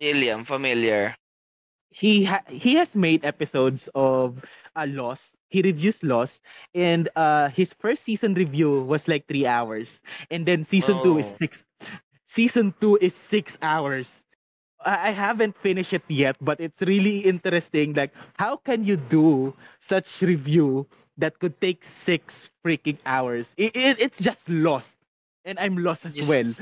William 0.00 0.44
William, 0.44 0.44
familiar. 0.44 1.16
he 1.90 2.24
ha- 2.24 2.44
he 2.48 2.74
has 2.74 2.94
made 2.94 3.24
episodes 3.24 3.88
of 3.94 4.44
uh, 4.76 4.86
Lost. 4.88 5.36
He 5.48 5.62
reviews 5.62 6.02
Lost, 6.02 6.42
and 6.74 7.08
uh, 7.16 7.48
his 7.50 7.72
first 7.74 8.02
season 8.04 8.34
review 8.34 8.82
was 8.82 9.08
like 9.08 9.26
three 9.26 9.46
hours, 9.46 10.02
and 10.30 10.46
then 10.46 10.64
season 10.64 11.00
two 11.00 11.18
is 11.18 11.26
Oh. 11.26 11.38
six. 11.38 11.64
Season 12.26 12.74
two 12.80 12.98
is 13.00 13.14
six 13.14 13.56
hours. 13.62 14.22
I 14.84 15.08
I 15.08 15.12
haven't 15.12 15.56
finished 15.58 15.92
it 15.92 16.04
yet, 16.08 16.36
but 16.40 16.60
it's 16.60 16.80
really 16.82 17.20
interesting. 17.26 17.94
Like, 17.94 18.12
how 18.38 18.56
can 18.56 18.84
you 18.84 18.96
do 18.96 19.54
such 19.80 20.20
review 20.22 20.86
that 21.18 21.38
could 21.40 21.60
take 21.60 21.84
six 21.84 22.48
freaking 22.64 22.98
hours? 23.06 23.54
It, 23.56 23.74
it, 23.76 23.96
it's 24.00 24.18
just 24.18 24.48
lost, 24.48 24.96
and 25.44 25.58
I'm 25.58 25.76
lost 25.78 26.04
as 26.06 26.16
Just, 26.16 26.28
well. 26.28 26.54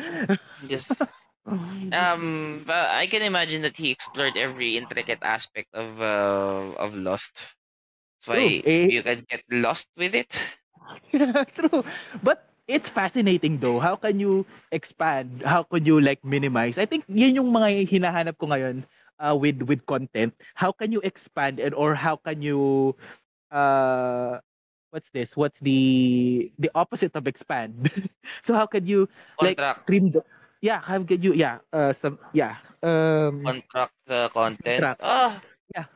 just 0.66 0.92
um, 1.93 2.64
but 2.66 2.90
I 2.90 3.06
can 3.06 3.23
imagine 3.23 3.62
that 3.62 3.77
he 3.77 3.90
explored 3.90 4.36
every 4.36 4.77
intricate 4.77 5.18
aspect 5.23 5.68
of 5.74 6.01
uh, 6.01 6.74
of 6.78 6.94
Lost. 6.94 7.32
That's 8.18 8.28
True. 8.28 8.28
why 8.28 8.64
Eh, 8.64 8.89
you 8.89 9.02
can 9.02 9.24
get 9.28 9.43
lost 9.51 9.89
with 9.97 10.14
it. 10.14 10.32
True. 11.56 11.85
But 12.23 12.48
it's 12.68 12.89
fascinating 12.89 13.59
though. 13.59 13.78
How 13.81 13.97
can 13.97 14.20
you 14.20 14.47
expand? 14.73 15.43
How 15.44 15.62
can 15.64 15.85
you 15.85 16.01
like 16.01 16.24
minimize? 16.24 16.78
I 16.78 16.86
think 16.86 17.05
yun 17.09 17.35
yung 17.36 17.51
mga 17.52 17.89
hinahanap 17.89 18.39
ko 18.39 18.47
ngayon 18.51 18.85
uh, 19.20 19.35
with 19.36 19.62
with 19.64 19.85
content. 19.86 20.35
How 20.55 20.73
can 20.73 20.93
you 20.93 21.01
expand 21.02 21.60
and 21.60 21.74
or 21.74 21.94
how 21.94 22.16
can 22.16 22.43
you 22.43 22.94
uh 23.51 24.39
what's 24.90 25.10
this? 25.10 25.36
What's 25.36 25.60
the 25.60 26.51
the 26.59 26.70
opposite 26.74 27.14
of 27.16 27.27
expand? 27.27 27.90
so 28.44 28.55
how 28.55 28.66
can 28.66 28.86
you 28.86 29.09
like 29.40 29.60
Contract, 29.60 29.86
trim 29.86 30.10
the 30.12 30.23
yeah, 30.60 30.80
how 30.80 31.02
can 31.04 31.22
you 31.22 31.32
yeah, 31.34 31.58
uh 31.72 31.92
some 31.92 32.18
yeah. 32.32 32.56
Um 32.82 33.42
contract 33.44 33.94
the 34.06 34.30
content. 34.32 34.78
track. 34.78 34.98
Ah, 35.00 35.40
Yeah. 35.74 35.86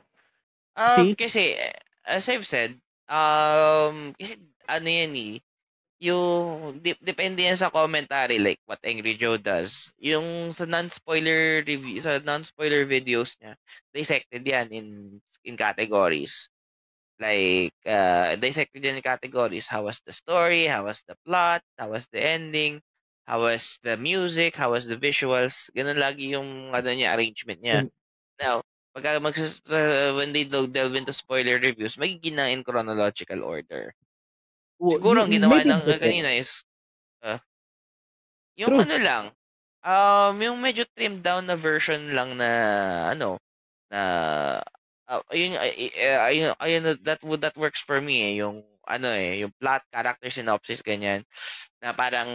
um, 0.77 1.13
See? 1.13 1.15
kasi 1.15 1.55
eh, 1.57 1.75
as 2.07 2.29
I've 2.29 2.47
said, 2.47 2.79
um, 3.09 4.13
kasi 4.19 4.37
ano 4.69 4.89
yan 4.89 5.13
eh, 5.17 5.35
yung 6.01 6.81
dep 6.83 6.99
depende 7.03 7.45
yan 7.45 7.59
sa 7.61 7.71
commentary 7.73 8.39
like 8.41 8.61
what 8.67 8.81
Angry 8.85 9.17
Joe 9.19 9.37
does. 9.41 9.93
Yung 10.01 10.53
sa 10.55 10.65
non-spoiler 10.67 11.63
review, 11.67 12.01
sa 12.03 12.19
non-spoiler 12.23 12.87
videos 12.87 13.37
niya, 13.41 13.55
dissected 13.95 14.43
yan 14.47 14.69
in 14.73 14.87
in 15.45 15.55
categories. 15.59 16.49
Like, 17.21 17.77
uh, 17.87 18.37
dissected 18.41 18.83
yan 18.85 18.97
in 18.99 19.05
categories. 19.05 19.67
How 19.69 19.85
was 19.87 20.01
the 20.07 20.13
story? 20.13 20.67
How 20.67 20.87
was 20.89 21.03
the 21.07 21.17
plot? 21.25 21.63
How 21.79 21.93
was 21.93 22.07
the 22.13 22.21
ending? 22.23 22.81
How 23.27 23.43
was 23.43 23.79
the 23.83 23.97
music? 23.97 24.57
How 24.57 24.73
was 24.73 24.87
the 24.87 24.97
visuals? 24.97 25.71
Ganun 25.77 25.97
lagi 26.01 26.35
yung 26.35 26.75
ano 26.75 26.91
niya, 26.91 27.15
arrangement 27.17 27.61
niya. 27.63 27.85
Yung- 27.85 27.91
Now, 28.41 28.63
pagka 28.97 29.21
mag 29.23 29.37
uh, 29.39 30.17
when 30.19 30.33
they 30.33 30.45
do 30.45 30.67
delve 30.67 30.97
into 30.97 31.13
spoiler 31.13 31.61
reviews, 31.61 31.97
magiging 31.97 32.35
na 32.41 32.51
in 32.51 32.65
chronological 32.65 33.45
order. 33.45 33.95
w- 34.81 34.99
Siguro 34.99 35.23
ang 35.23 35.31
ginawa 35.31 35.63
ng 35.63 35.83
it. 35.87 36.01
kanina 36.01 36.31
is 36.35 36.51
uh, 37.23 37.39
yung 38.59 38.75
True. 38.75 38.81
ano 38.81 38.97
lang, 39.01 39.25
um, 39.85 40.35
yung 40.43 40.59
medyo 40.61 40.85
trimmed 40.97 41.23
down 41.25 41.47
na 41.47 41.57
version 41.57 42.13
lang 42.13 42.37
na 42.37 42.51
ano, 43.13 43.39
na 43.91 44.03
uh, 45.11 45.23
ayun, 45.33 45.57
ay- 45.59 45.93
ay- 45.97 46.23
ayun, 46.35 46.53
ayun, 46.61 46.83
that 47.05 47.21
would 47.25 47.41
that 47.43 47.57
works 47.59 47.81
for 47.83 48.01
me 48.01 48.23
eh, 48.35 48.35
yung 48.43 48.65
ano 48.91 49.09
eh, 49.15 49.43
yung 49.47 49.55
plot, 49.57 49.87
character 49.93 50.31
synopsis 50.33 50.83
ganyan 50.83 51.23
na 51.83 51.95
parang 51.97 52.31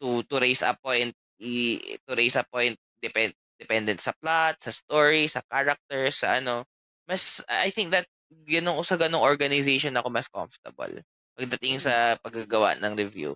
to 0.00 0.22
to 0.26 0.36
raise 0.42 0.62
a 0.66 0.74
point 0.76 1.14
i, 1.42 1.78
to 2.06 2.12
raise 2.14 2.36
a 2.36 2.44
point 2.46 2.76
depend 3.00 3.32
dependent 3.58 4.00
sa 4.02 4.12
plot, 4.18 4.58
sa 4.60 4.72
story, 4.74 5.30
sa 5.30 5.40
characters, 5.46 6.18
sa 6.20 6.42
ano. 6.42 6.66
Mas 7.06 7.40
I 7.46 7.70
think 7.70 7.94
that 7.94 8.06
ganun 8.48 8.82
sa 8.82 8.98
ganung 8.98 9.22
organization 9.22 9.94
ako 9.94 10.08
mas 10.10 10.26
comfortable 10.30 10.98
pagdating 11.34 11.82
sa 11.82 12.14
paggagawa 12.22 12.78
ng 12.78 12.94
review. 12.94 13.34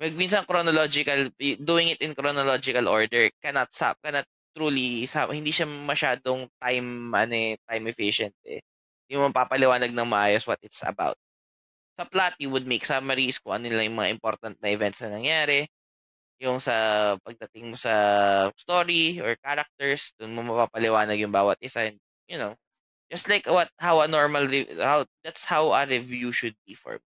Mag 0.00 0.14
minsan 0.16 0.46
chronological 0.48 1.32
doing 1.60 1.92
it 1.92 2.00
in 2.00 2.14
chronological 2.14 2.86
order 2.88 3.28
cannot 3.42 3.68
sa 3.74 3.92
cannot 4.00 4.24
truly 4.56 5.04
sa 5.06 5.28
hindi 5.30 5.52
siya 5.52 5.68
masyadong 5.68 6.48
time 6.60 7.12
ano 7.12 7.34
eh, 7.34 7.54
time 7.68 7.84
efficient 7.92 8.34
eh. 8.46 8.62
Hindi 9.06 9.14
mo 9.20 9.30
mapapaliwanag 9.32 9.92
ng 9.92 10.08
maayos 10.08 10.44
what 10.48 10.60
it's 10.64 10.80
about. 10.84 11.16
Sa 11.98 12.06
plot, 12.06 12.38
you 12.38 12.48
would 12.54 12.64
make 12.70 12.86
summaries 12.86 13.42
kung 13.42 13.58
ano 13.58 13.74
lang 13.74 13.90
yung 13.90 13.98
mga 13.98 14.14
important 14.14 14.54
na 14.62 14.70
events 14.70 15.02
na 15.02 15.18
nangyari. 15.18 15.66
Yung 16.38 16.62
sa 16.62 17.18
pagdating 17.26 17.74
mo 17.74 17.76
sa 17.76 17.92
story 18.54 19.18
or 19.18 19.34
characters, 19.42 20.14
dun 20.14 20.38
mo 20.38 20.46
mapapaliwanag 20.46 21.18
yung 21.18 21.34
bawat 21.34 21.58
isa. 21.58 21.90
And, 21.90 21.98
you 22.30 22.38
know, 22.38 22.54
just 23.10 23.26
like 23.26 23.46
what 23.50 23.68
how 23.82 24.00
a 24.00 24.08
normal 24.08 24.46
re- 24.46 24.78
how 24.78 25.04
that's 25.24 25.42
how 25.44 25.72
a 25.72 25.86
review 25.86 26.30
should 26.30 26.54
be 26.66 26.78
for 26.78 27.02
me. 27.02 27.08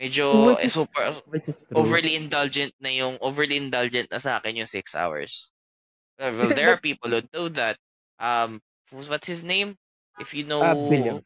Medyo 0.00 0.56
Which 0.56 0.64
eh, 0.64 0.66
is, 0.68 0.72
super 0.72 1.04
which 1.28 1.48
is 1.48 1.56
true. 1.68 1.76
overly 1.76 2.16
indulgent 2.16 2.72
na 2.80 2.88
yung 2.88 3.16
overly 3.20 3.56
indulgent 3.56 4.08
na 4.12 4.20
sa 4.20 4.40
akin 4.40 4.56
yung 4.60 4.70
six 4.70 4.94
hours. 4.94 5.52
Uh, 6.20 6.32
Well, 6.36 6.52
there 6.56 6.68
are 6.72 6.80
people 6.80 7.08
who 7.08 7.20
do 7.32 7.48
that. 7.56 7.76
Um, 8.20 8.60
what's 8.92 9.28
his 9.28 9.44
name? 9.44 9.76
If 10.20 10.36
you 10.36 10.44
uh, 10.48 10.74
Billion. 10.74 11.24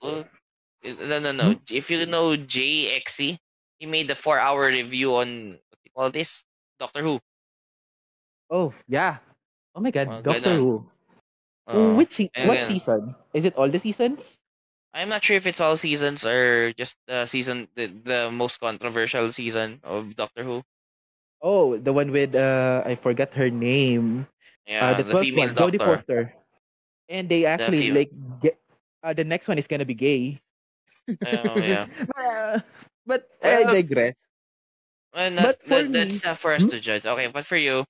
Uh, 0.84 0.94
no, 1.06 1.18
no, 1.18 1.32
no. 1.32 1.46
Hmm? 1.52 1.60
If 1.70 1.90
you 1.90 2.04
know 2.06 2.36
Jay 2.36 2.92
Exci, 2.92 3.38
he 3.78 3.86
made 3.86 4.08
the 4.08 4.14
four-hour 4.14 4.68
review 4.68 5.16
on 5.16 5.58
what 5.58 5.78
do 5.80 5.84
you 5.84 5.92
call 5.96 6.10
this? 6.10 6.44
Doctor 6.78 7.02
Who. 7.02 7.20
Oh, 8.50 8.74
yeah. 8.86 9.18
Oh 9.74 9.80
my 9.80 9.90
God, 9.90 10.22
Doctor. 10.22 10.56
Who. 10.56 10.86
Oo. 11.70 11.96
Which 11.96 12.20
what 12.44 12.60
ganun. 12.60 12.68
season? 12.68 13.00
Is 13.32 13.44
it 13.44 13.56
all 13.56 13.68
the 13.70 13.80
seasons? 13.80 14.20
I'm 14.92 15.08
not 15.08 15.24
sure 15.24 15.36
if 15.36 15.46
it's 15.46 15.60
all 15.60 15.76
seasons 15.76 16.24
or 16.24 16.72
just 16.76 16.94
the 17.08 17.26
season, 17.26 17.66
the, 17.74 17.88
the 17.88 18.30
most 18.30 18.60
controversial 18.60 19.32
season 19.32 19.80
of 19.82 20.14
Doctor 20.14 20.44
Who. 20.44 20.62
Oh, 21.42 21.76
the 21.76 21.92
one 21.92 22.12
with 22.12 22.34
uh 22.34 22.82
I 22.84 22.94
forgot 22.96 23.34
her 23.34 23.50
name. 23.50 24.28
Uh 24.68 24.70
Yeah, 24.70 24.94
the 24.96 25.04
the 25.04 25.18
female 25.18 25.52
one, 25.52 25.56
Jodie 25.56 25.80
doctor. 25.80 25.96
Foster. 25.96 26.20
And 27.08 27.28
they 27.28 27.44
actually 27.44 27.90
female. 27.90 28.06
like 28.06 28.12
get 28.40 28.60
uh 29.02 29.12
the 29.12 29.24
next 29.24 29.48
one 29.48 29.58
is 29.58 29.66
gonna 29.66 29.88
be 29.88 29.96
gay. 29.96 30.40
Oh, 31.24 31.60
yeah. 31.60 31.86
but, 32.06 32.24
uh, 32.24 32.60
but 33.06 33.28
I 33.42 33.64
Well, 33.64 33.64
digress. 33.64 34.14
well 35.14 35.30
not, 35.30 35.52
But 35.52 35.60
for 35.62 35.88
that's 35.92 36.22
me, 36.22 36.22
not 36.22 36.38
for 36.38 36.52
us 36.52 36.64
hmm? 36.64 36.68
to 36.68 36.80
judge. 36.80 37.06
Okay, 37.06 37.26
but 37.28 37.46
for 37.46 37.56
you, 37.56 37.84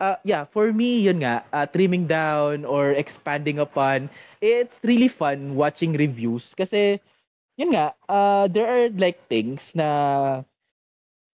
uh 0.00 0.16
yeah, 0.24 0.44
for 0.44 0.72
me 0.72 1.00
yun 1.00 1.20
nga, 1.22 1.44
uh, 1.52 1.66
trimming 1.66 2.06
down 2.06 2.64
or 2.64 2.92
expanding 2.92 3.58
upon, 3.58 4.08
it's 4.40 4.80
really 4.84 5.08
fun 5.08 5.54
watching 5.54 5.92
reviews 5.94 6.54
kasi 6.54 6.98
yun 7.58 7.72
nga, 7.74 7.94
uh 8.08 8.46
there 8.50 8.66
are 8.68 8.88
like 8.96 9.18
things 9.28 9.72
na 9.74 10.42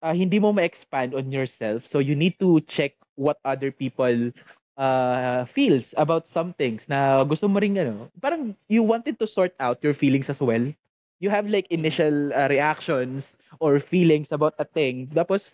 uh, 0.02 0.14
hindi 0.14 0.38
mo 0.38 0.52
ma-expand 0.52 1.14
on 1.14 1.30
yourself. 1.32 1.86
So 1.86 1.98
you 1.98 2.14
need 2.14 2.38
to 2.40 2.60
check 2.66 2.94
what 3.16 3.38
other 3.44 3.70
people 3.70 4.30
uh, 4.76 5.44
feels 5.46 5.94
about 5.96 6.26
some 6.26 6.52
things 6.54 6.86
na 6.88 7.22
gusto 7.24 7.48
mo 7.48 7.58
ring 7.58 7.78
ano. 7.78 8.10
Parang 8.20 8.54
you 8.68 8.82
wanted 8.82 9.18
to 9.18 9.26
sort 9.26 9.54
out 9.60 9.78
your 9.82 9.94
feelings 9.94 10.28
as 10.30 10.40
well. 10.40 10.64
You 11.22 11.30
have 11.30 11.46
like 11.48 11.68
mm, 11.70 11.78
initial 11.78 12.32
uh, 12.34 12.48
reactions 12.50 13.36
or 13.60 13.78
feelings 13.80 14.30
about 14.30 14.54
a 14.58 14.66
thing. 14.66 15.10
Tapos 15.14 15.50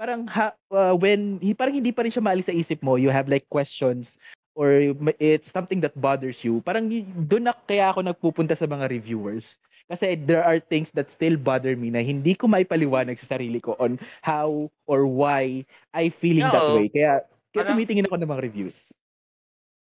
parang 0.00 0.24
ha, 0.30 0.56
uh, 0.72 0.94
when 0.96 1.38
parang 1.58 1.76
hindi 1.76 1.92
pa 1.92 2.06
rin 2.06 2.12
siya 2.14 2.24
maalis 2.24 2.48
sa 2.48 2.56
isip 2.56 2.80
mo, 2.80 2.96
you 2.96 3.12
have 3.12 3.28
like 3.28 3.44
questions 3.52 4.16
or 4.54 4.94
it's 5.20 5.50
something 5.50 5.80
that 5.80 5.96
bothers 5.98 6.42
you. 6.42 6.60
Parang 6.64 6.88
doon 7.28 7.48
na 7.48 7.54
kaya 7.66 7.90
ako 7.90 8.04
nagpupunta 8.04 8.56
sa 8.56 8.66
mga 8.66 8.90
reviewers. 8.90 9.60
Kasi 9.90 10.14
there 10.14 10.46
are 10.46 10.62
things 10.62 10.94
that 10.94 11.10
still 11.10 11.34
bother 11.34 11.74
me 11.74 11.90
na 11.90 11.98
hindi 11.98 12.38
ko 12.38 12.46
maipaliwanag 12.46 13.18
sa 13.18 13.34
sarili 13.34 13.58
ko 13.58 13.74
on 13.82 13.98
how 14.22 14.70
or 14.86 15.02
why 15.02 15.66
I 15.90 16.14
feeling 16.14 16.46
that 16.46 16.62
no, 16.62 16.78
way. 16.78 16.86
Kaya, 16.86 17.26
kaya 17.50 17.66
parang, 17.66 17.76
tumitingin 17.76 18.06
ako 18.06 18.16
ng 18.18 18.30
mga 18.30 18.44
reviews. 18.46 18.78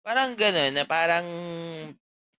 parang 0.06 0.34
ganun, 0.38 0.72
na 0.72 0.84
parang, 0.88 1.26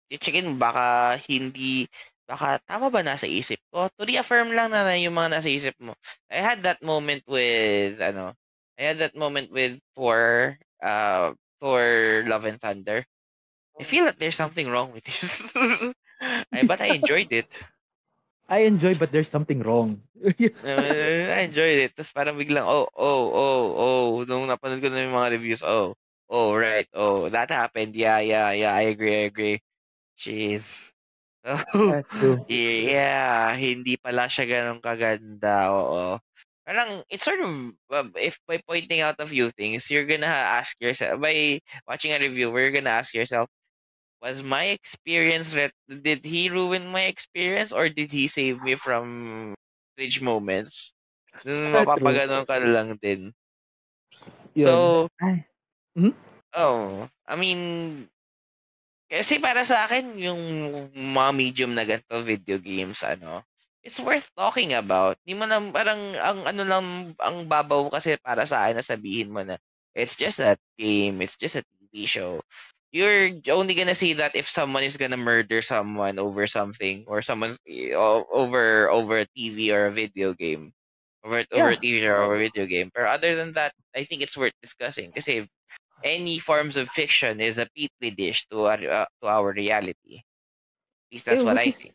i-checkin 0.10 0.50
mo, 0.50 0.58
baka 0.58 1.18
hindi, 1.30 1.86
baka 2.26 2.58
tama 2.66 2.90
ba 2.90 3.06
nasa 3.06 3.30
isip 3.30 3.62
ko? 3.70 3.90
To 3.98 4.06
reaffirm 4.06 4.54
lang 4.54 4.74
na, 4.74 4.86
na 4.86 4.98
yung 4.98 5.14
mga 5.14 5.40
nasa 5.40 5.50
isip 5.50 5.76
mo. 5.78 5.94
I 6.30 6.42
had 6.42 6.64
that 6.66 6.82
moment 6.82 7.26
with, 7.30 8.02
ano, 8.02 8.34
I 8.80 8.94
had 8.94 8.98
that 9.04 9.14
moment 9.14 9.52
with 9.52 9.78
for, 9.94 10.56
uh, 10.82 11.36
for 11.60 11.82
Love 12.26 12.46
and 12.48 12.62
Thunder. 12.62 13.06
I 13.80 13.84
feel 13.84 14.06
that 14.06 14.20
there's 14.20 14.36
something 14.36 14.68
wrong 14.68 14.92
with 14.92 15.04
this. 15.08 15.24
I, 16.52 16.64
but 16.68 16.82
I 16.82 16.96
enjoyed 17.00 17.32
it. 17.32 17.48
I 18.50 18.66
enjoy 18.66 18.96
but 18.98 19.12
there's 19.14 19.30
something 19.30 19.62
wrong. 19.62 20.02
Uh, 20.66 21.32
I 21.32 21.48
enjoyed 21.48 21.80
it. 21.80 21.96
Tapos 21.96 22.12
parang 22.12 22.36
biglang, 22.36 22.66
oh, 22.68 22.90
oh, 22.98 23.24
oh, 23.32 23.64
oh, 23.78 24.08
nung 24.28 24.50
napanood 24.50 24.82
ko 24.84 24.90
na 24.92 25.06
yung 25.08 25.16
mga 25.16 25.32
reviews, 25.40 25.64
oh, 25.64 25.96
oh, 26.28 26.52
right, 26.58 26.90
oh, 26.98 27.30
that 27.30 27.48
happened. 27.48 27.96
Yeah, 27.96 28.20
yeah, 28.20 28.52
yeah, 28.52 28.74
I 28.76 28.92
agree, 28.92 29.16
I 29.16 29.26
agree. 29.32 29.58
Jeez. 30.20 30.90
Oh, 31.74 32.04
yeah, 32.52 33.56
hindi 33.56 33.96
pala 33.98 34.28
siya 34.28 34.46
ganun 34.46 34.84
kaganda, 34.84 35.72
oo. 35.72 36.20
Parang, 36.68 37.02
it's 37.10 37.24
sort 37.26 37.40
of, 37.42 37.74
uh, 37.90 38.12
if 38.20 38.38
by 38.46 38.60
pointing 38.68 39.00
out 39.02 39.18
a 39.24 39.26
few 39.26 39.50
things, 39.56 39.88
you're 39.90 40.06
gonna 40.06 40.28
ask 40.30 40.76
yourself, 40.84 41.18
by 41.24 41.58
watching 41.88 42.12
a 42.14 42.20
review, 42.20 42.52
you're 42.52 42.76
gonna 42.76 42.94
ask 42.94 43.16
yourself, 43.16 43.48
was 44.22 44.44
my 44.44 44.72
experience, 44.76 45.56
ret- 45.56 45.76
did 45.88 46.26
he 46.26 46.50
ruin 46.50 46.88
my 46.88 47.06
experience 47.08 47.72
or 47.72 47.90
did 47.90 48.12
he 48.12 48.28
save 48.28 48.62
me 48.62 48.76
from 48.76 49.56
cringe 49.98 50.22
moments? 50.22 50.94
True. 51.42 51.72
mapapaganon 51.72 52.44
ka 52.48 52.58
lang 52.60 52.98
din. 53.00 53.32
Yun. 54.56 54.66
So. 54.66 55.08
Mhm. 55.96 56.14
Oh, 56.56 57.08
I 57.28 57.36
mean, 57.36 58.10
kasi 59.10 59.42
para 59.42 59.66
sa 59.66 59.86
akin 59.90 60.18
yung 60.22 60.42
mga 60.94 61.32
medium 61.34 61.72
na 61.74 61.84
ganito 61.86 62.14
video 62.22 62.58
games 62.62 63.02
ano, 63.02 63.42
it's 63.82 63.98
worth 64.02 64.30
talking 64.38 64.74
about. 64.78 65.18
Di 65.26 65.34
mo 65.34 65.50
na 65.50 65.58
parang 65.74 66.14
ang 66.18 66.40
ano 66.46 66.62
lang 66.66 66.86
ang 67.18 67.38
babaw 67.50 67.90
kasi 67.90 68.18
para 68.22 68.46
sa 68.46 68.66
akin 68.66 68.78
na 68.82 68.86
sabihin 68.86 69.34
mo 69.34 69.42
na 69.42 69.58
it's 69.98 70.14
just 70.14 70.38
a 70.42 70.54
game, 70.78 71.22
it's 71.26 71.38
just 71.38 71.58
a 71.58 71.64
TV 71.66 72.06
show. 72.06 72.42
You're 72.92 73.32
only 73.50 73.74
gonna 73.76 73.96
see 73.96 74.14
that 74.14 74.36
if 74.36 74.50
someone 74.50 74.84
is 74.84 74.98
gonna 74.98 75.18
murder 75.18 75.62
someone 75.62 76.18
over 76.18 76.48
something 76.48 77.06
or 77.08 77.22
someone 77.22 77.58
over 78.34 78.90
over 78.90 79.20
a 79.20 79.28
TV 79.38 79.72
or 79.72 79.86
a 79.88 79.92
video 79.94 80.34
game. 80.34 80.74
Over 81.24 81.46
over 81.52 81.70
a 81.72 81.78
TV 81.78 82.04
or 82.06 82.34
a 82.34 82.40
video 82.40 82.66
game. 82.66 82.90
But 82.96 83.06
other 83.06 83.36
than 83.36 83.54
that, 83.54 83.74
I 83.96 84.06
think 84.06 84.22
it's 84.22 84.38
worth 84.38 84.54
discussing 84.64 85.12
kasi 85.12 85.48
any 86.04 86.40
forms 86.40 86.78
of 86.78 86.90
fiction 86.90 87.40
is 87.42 87.58
a 87.58 87.68
petri 87.76 88.12
dish 88.16 88.48
to 88.52 88.66
our, 88.72 88.80
uh, 88.80 89.06
to 89.22 89.28
our 89.28 89.52
reality. 89.54 90.24
At 90.24 91.10
least 91.12 91.26
that's 91.26 91.42
Eh, 91.42 91.44
what 91.44 91.58
I 91.58 91.70
is, 91.70 91.78
think. 91.78 91.94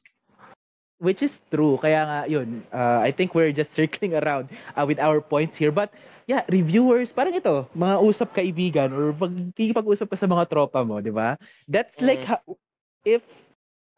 Which 0.98 1.22
is 1.22 1.40
true. 1.50 1.78
Kaya 1.80 2.02
nga, 2.06 2.20
yun, 2.30 2.64
uh, 2.72 3.00
I 3.02 3.10
think 3.12 3.34
we're 3.34 3.52
just 3.52 3.72
circling 3.78 4.14
around 4.14 4.48
uh, 4.76 4.84
with 4.86 4.98
our 4.98 5.20
points 5.20 5.56
here. 5.56 5.72
But, 5.72 5.92
yeah, 6.26 6.42
reviewers, 6.48 7.12
parang 7.12 7.34
ito, 7.34 7.68
mga 7.74 7.96
usap 8.02 8.34
kaibigan 8.36 8.90
or 8.92 9.12
pag 9.14 9.32
kikipag-usap 9.56 10.08
ka 10.10 10.16
sa 10.18 10.28
mga 10.28 10.48
tropa 10.50 10.80
mo, 10.84 11.00
di 11.00 11.10
ba? 11.12 11.36
That's 11.68 12.00
like, 12.00 12.24
Mm. 12.24 12.28
ha- 12.28 12.44
if, 13.04 13.22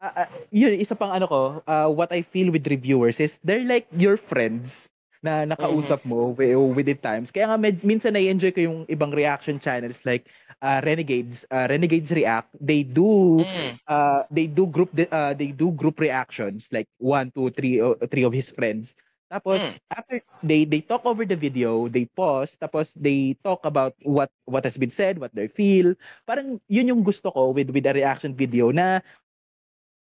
uh, 0.01 0.25
uh, 0.25 0.29
yun, 0.51 0.77
isa 0.79 0.95
pang 0.95 1.11
ano 1.11 1.27
ko, 1.27 1.41
uh, 1.67 1.89
what 1.89 2.11
I 2.11 2.21
feel 2.23 2.51
with 2.51 2.67
reviewers 2.67 3.19
is 3.19 3.39
they're 3.43 3.65
like 3.65 3.87
your 3.95 4.17
friends 4.17 4.89
na 5.23 5.43
nakausap 5.49 6.05
mo 6.05 6.31
wi- 6.37 6.53
within 6.77 6.97
times. 7.01 7.31
Kaya 7.33 7.49
nga 7.49 7.57
med- 7.57 7.81
minsan 7.83 8.13
na-enjoy 8.13 8.51
ko 8.53 8.61
yung 8.61 8.79
ibang 8.87 9.09
reaction 9.11 9.57
channels 9.59 9.97
like 10.05 10.29
uh, 10.61 10.79
Renegades, 10.85 11.43
uh, 11.49 11.65
Renegades 11.69 12.11
React. 12.13 12.53
They 12.61 12.83
do 12.85 13.41
Mm. 13.41 13.79
uh, 13.87 14.23
they 14.29 14.45
do 14.47 14.67
group 14.69 14.93
uh, 14.93 15.33
they 15.33 15.51
do 15.51 15.71
group 15.73 15.99
reactions 15.99 16.69
like 16.71 16.87
one, 17.01 17.31
two, 17.33 17.49
three, 17.51 17.81
uh, 17.81 17.97
three 18.11 18.23
of 18.23 18.33
his 18.33 18.49
friends. 18.49 18.93
Tapos 19.27 19.63
Mm. 19.63 19.79
after 19.91 20.23
they 20.43 20.63
they 20.63 20.79
talk 20.81 21.03
over 21.05 21.25
the 21.27 21.35
video, 21.35 21.87
they 21.91 22.07
pause, 22.15 22.55
tapos 22.55 22.95
they 22.95 23.35
talk 23.43 23.63
about 23.67 23.93
what 24.07 24.31
what 24.47 24.63
has 24.63 24.77
been 24.79 24.91
said, 24.93 25.19
what 25.19 25.35
they 25.35 25.47
feel. 25.51 25.95
Parang 26.27 26.59
yun 26.71 26.87
yung 26.91 27.03
gusto 27.03 27.31
ko 27.31 27.51
with 27.51 27.69
with 27.71 27.85
a 27.87 27.93
reaction 27.95 28.33
video 28.35 28.71
na 28.71 29.03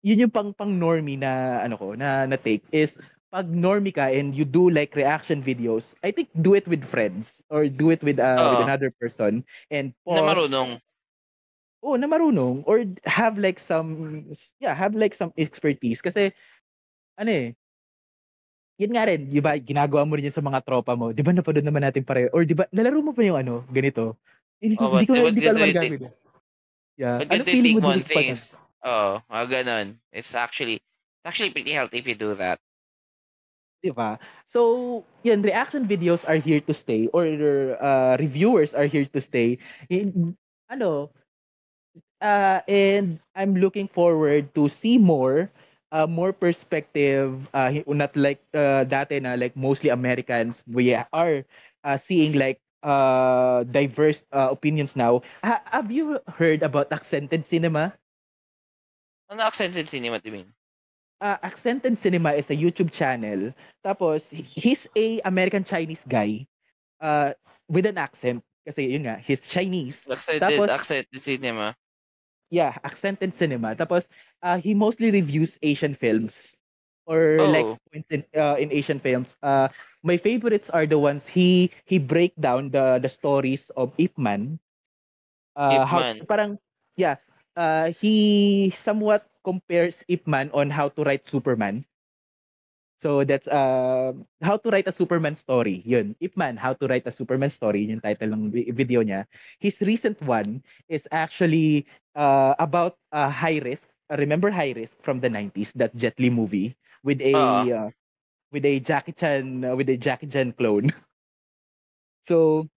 yun 0.05 0.26
yung 0.28 0.32
pang 0.32 0.52
pang 0.55 0.72
normie 0.78 1.18
na 1.18 1.60
ano 1.64 1.74
ko 1.76 1.94
na 1.97 2.24
na 2.28 2.36
take 2.38 2.62
is 2.72 2.97
pag 3.32 3.48
normie 3.51 3.93
ka 3.94 4.06
and 4.09 4.32
you 4.36 4.44
do 4.47 4.70
like 4.70 4.94
reaction 4.94 5.43
videos, 5.43 5.94
I 6.05 6.10
think 6.14 6.30
do 6.40 6.55
it 6.55 6.66
with 6.68 6.84
friends 6.86 7.43
or 7.51 7.66
do 7.68 7.90
it 7.90 8.01
with 8.05 8.18
uh, 8.22 8.47
with 8.48 8.60
Oo. 8.60 8.62
another 8.62 8.93
person 9.01 9.44
and 9.70 9.93
Na 10.14 10.20
pause 10.20 10.28
marunong. 10.28 10.70
oh, 11.82 11.97
na 11.97 12.06
marunong 12.06 12.64
or 12.66 12.84
have 13.05 13.38
like 13.38 13.59
some 13.60 14.24
yeah, 14.60 14.74
have 14.74 14.94
like 14.94 15.14
some 15.14 15.32
expertise 15.38 16.01
kasi 16.02 16.32
ano 17.18 17.30
eh 17.30 17.48
yun 18.77 18.93
nga 18.93 19.09
rin, 19.09 19.28
di 19.32 19.40
ba, 19.40 19.57
ginagawa 19.57 20.05
mo 20.05 20.16
rin 20.16 20.28
yun 20.28 20.36
sa 20.36 20.44
mga 20.44 20.61
tropa 20.61 20.93
mo. 20.93 21.12
Di 21.12 21.24
ba 21.24 21.32
napanood 21.32 21.65
naman 21.65 21.85
natin 21.85 22.05
pareho? 22.05 22.28
Or 22.32 22.44
di 22.44 22.53
ba, 22.53 22.69
nalaro 22.69 23.01
mo 23.01 23.16
pa 23.16 23.24
yung 23.24 23.40
ano, 23.40 23.65
ganito? 23.73 24.20
Hindi 24.61 24.77
ko, 24.77 24.85
Oh, 24.89 25.01
hindi 25.01 25.09
ko, 25.09 25.15
hindi 25.16 25.40
ko 25.40 25.48
alam 25.53 25.62
ang 25.65 25.77
eh. 25.77 26.12
Yeah. 26.97 27.19
But 27.24 27.44
Ano 27.44 27.44
feeling 27.44 27.77
mo 27.81 27.89
one 27.93 28.01
dun 28.01 28.05
sa 28.05 28.09
thing 28.09 28.16
pag- 28.16 28.32
is, 28.36 28.43
oh, 28.85 29.20
mga 29.28 29.47
ganun. 29.48 29.86
It's 30.12 30.32
actually, 30.36 30.81
it's 30.81 31.27
actually 31.28 31.53
pretty 31.53 31.73
healthy 31.73 32.01
if 32.01 32.09
you 32.09 32.16
do 32.16 32.36
that. 32.36 32.61
Di 33.85 33.93
ba? 33.93 34.20
So, 34.48 35.05
yun, 35.24 35.44
reaction 35.44 35.89
videos 35.89 36.24
are 36.28 36.40
here 36.40 36.61
to 36.65 36.73
stay 36.73 37.09
or 37.12 37.24
uh, 37.81 38.16
reviewers 38.20 38.73
are 38.73 38.89
here 38.89 39.05
to 39.05 39.20
stay. 39.20 39.61
In, 39.89 40.36
ano, 40.69 41.12
uh, 42.20 42.61
and 42.69 43.20
I'm 43.36 43.57
looking 43.57 43.89
forward 43.89 44.53
to 44.57 44.69
see 44.69 44.97
more 44.97 45.53
uh, 45.93 46.07
more 46.07 46.33
perspective 46.33 47.35
uh, 47.55 47.71
not 47.87 48.15
like 48.17 48.43
uh, 48.55 48.85
dati 48.87 49.21
na 49.23 49.35
like 49.35 49.55
mostly 49.57 49.91
Americans 49.91 50.63
we 50.67 50.95
are 50.95 51.45
uh, 51.85 51.97
seeing 51.97 52.35
like 52.35 52.61
uh, 52.83 53.65
diverse 53.71 54.23
uh, 54.33 54.49
opinions 54.51 54.95
now. 54.97 55.23
Ha- 55.43 55.63
have 55.71 55.91
you 55.91 56.19
heard 56.39 56.63
about 56.63 56.91
accented 56.93 57.45
cinema? 57.45 57.95
Ano 59.31 59.43
accented 59.43 59.91
cinema 59.91 60.19
do 60.23 60.31
you 60.31 60.35
mean? 60.43 60.51
uh, 61.21 61.37
Accented 61.43 61.99
Cinema 61.99 62.33
is 62.33 62.51
a 62.51 62.57
YouTube 62.57 62.93
channel. 62.93 63.53
Tapos, 63.85 64.29
he's 64.31 64.87
a 64.97 65.21
American 65.25 65.65
Chinese 65.65 66.03
guy 66.09 66.47
uh, 67.01 67.33
with 67.69 67.87
an 67.87 67.99
accent. 67.99 68.43
Kasi 68.67 68.93
yun 68.93 69.07
nga, 69.07 69.17
he's 69.23 69.41
Chinese. 69.47 70.03
Accented, 70.11 70.43
Tapos- 70.43 70.71
accented 70.71 71.23
cinema. 71.23 71.75
Yeah, 72.51 72.77
Accented 72.85 73.35
Cinema. 73.35 73.74
Tapos, 73.74 74.09
uh, 74.43 74.59
he 74.59 74.74
mostly 74.74 75.10
reviews 75.10 75.59
Asian 75.62 75.94
films. 75.94 76.55
Or 77.06 77.47
like 77.48 77.68
Oh. 77.68 77.78
points 77.93 78.10
in 78.12 78.24
uh, 78.36 78.56
in 78.60 78.70
Asian 78.73 78.98
films. 79.01 79.36
Uh, 79.43 79.68
my 80.02 80.16
favorites 80.16 80.70
are 80.70 80.86
the 80.86 80.98
ones 80.98 81.27
he 81.27 81.70
he 81.89 81.98
break 81.98 82.35
down 82.39 82.70
the 82.70 82.98
the 83.02 83.09
stories 83.10 83.70
of 83.74 83.94
Ip 83.98 84.14
Man. 84.18 84.59
Uh, 85.56 85.85
Ip 85.85 85.86
how 85.86 86.02
Man. 86.02 86.28
parang 86.28 86.59
yeah, 86.97 87.16
uh, 87.56 87.90
he 87.97 88.70
somewhat 88.74 89.27
compares 89.44 90.05
Ip 90.09 90.27
Man 90.27 90.51
on 90.55 90.70
how 90.70 90.89
to 90.94 91.02
write 91.05 91.27
Superman. 91.27 91.85
So 92.98 93.24
that's 93.24 93.47
uh, 93.48 94.12
how 94.43 94.56
to 94.59 94.68
write 94.70 94.89
a 94.89 94.93
Superman 94.94 95.35
story. 95.36 95.82
Yun, 95.85 96.14
Ip 96.20 96.36
Man, 96.36 96.56
how 96.56 96.73
to 96.74 96.86
write 96.86 97.06
a 97.06 97.12
Superman 97.12 97.51
story. 97.51 97.82
Yun 97.85 97.98
yung 97.98 98.05
title 98.05 98.32
ng 98.32 98.51
video 98.74 99.02
niya. 99.02 99.27
His 99.59 99.81
recent 99.82 100.20
one 100.23 100.62
is 100.89 101.06
actually 101.12 101.86
uh, 102.16 102.55
about 102.59 102.97
uh, 103.12 103.28
High 103.31 103.60
Risk. 103.62 103.89
Uh, 104.10 104.16
remember 104.18 104.51
High 104.51 104.73
Risk 104.77 104.97
from 105.02 105.20
the 105.20 105.28
90s, 105.28 105.73
that 105.74 105.94
Jet 105.97 106.16
Li 106.18 106.31
movie 106.31 106.77
with 107.05 107.20
a 107.20 107.36
Oo. 107.36 107.70
uh, 107.70 107.89
with 108.52 108.64
a 108.64 108.81
Jackie 108.81 109.12
Chan 109.12 109.64
uh, 109.64 109.74
with 109.77 109.89
a 109.89 109.97
Jackie 109.97 110.28
Chan 110.28 110.55
clone. 110.59 110.93
So, 112.23 112.68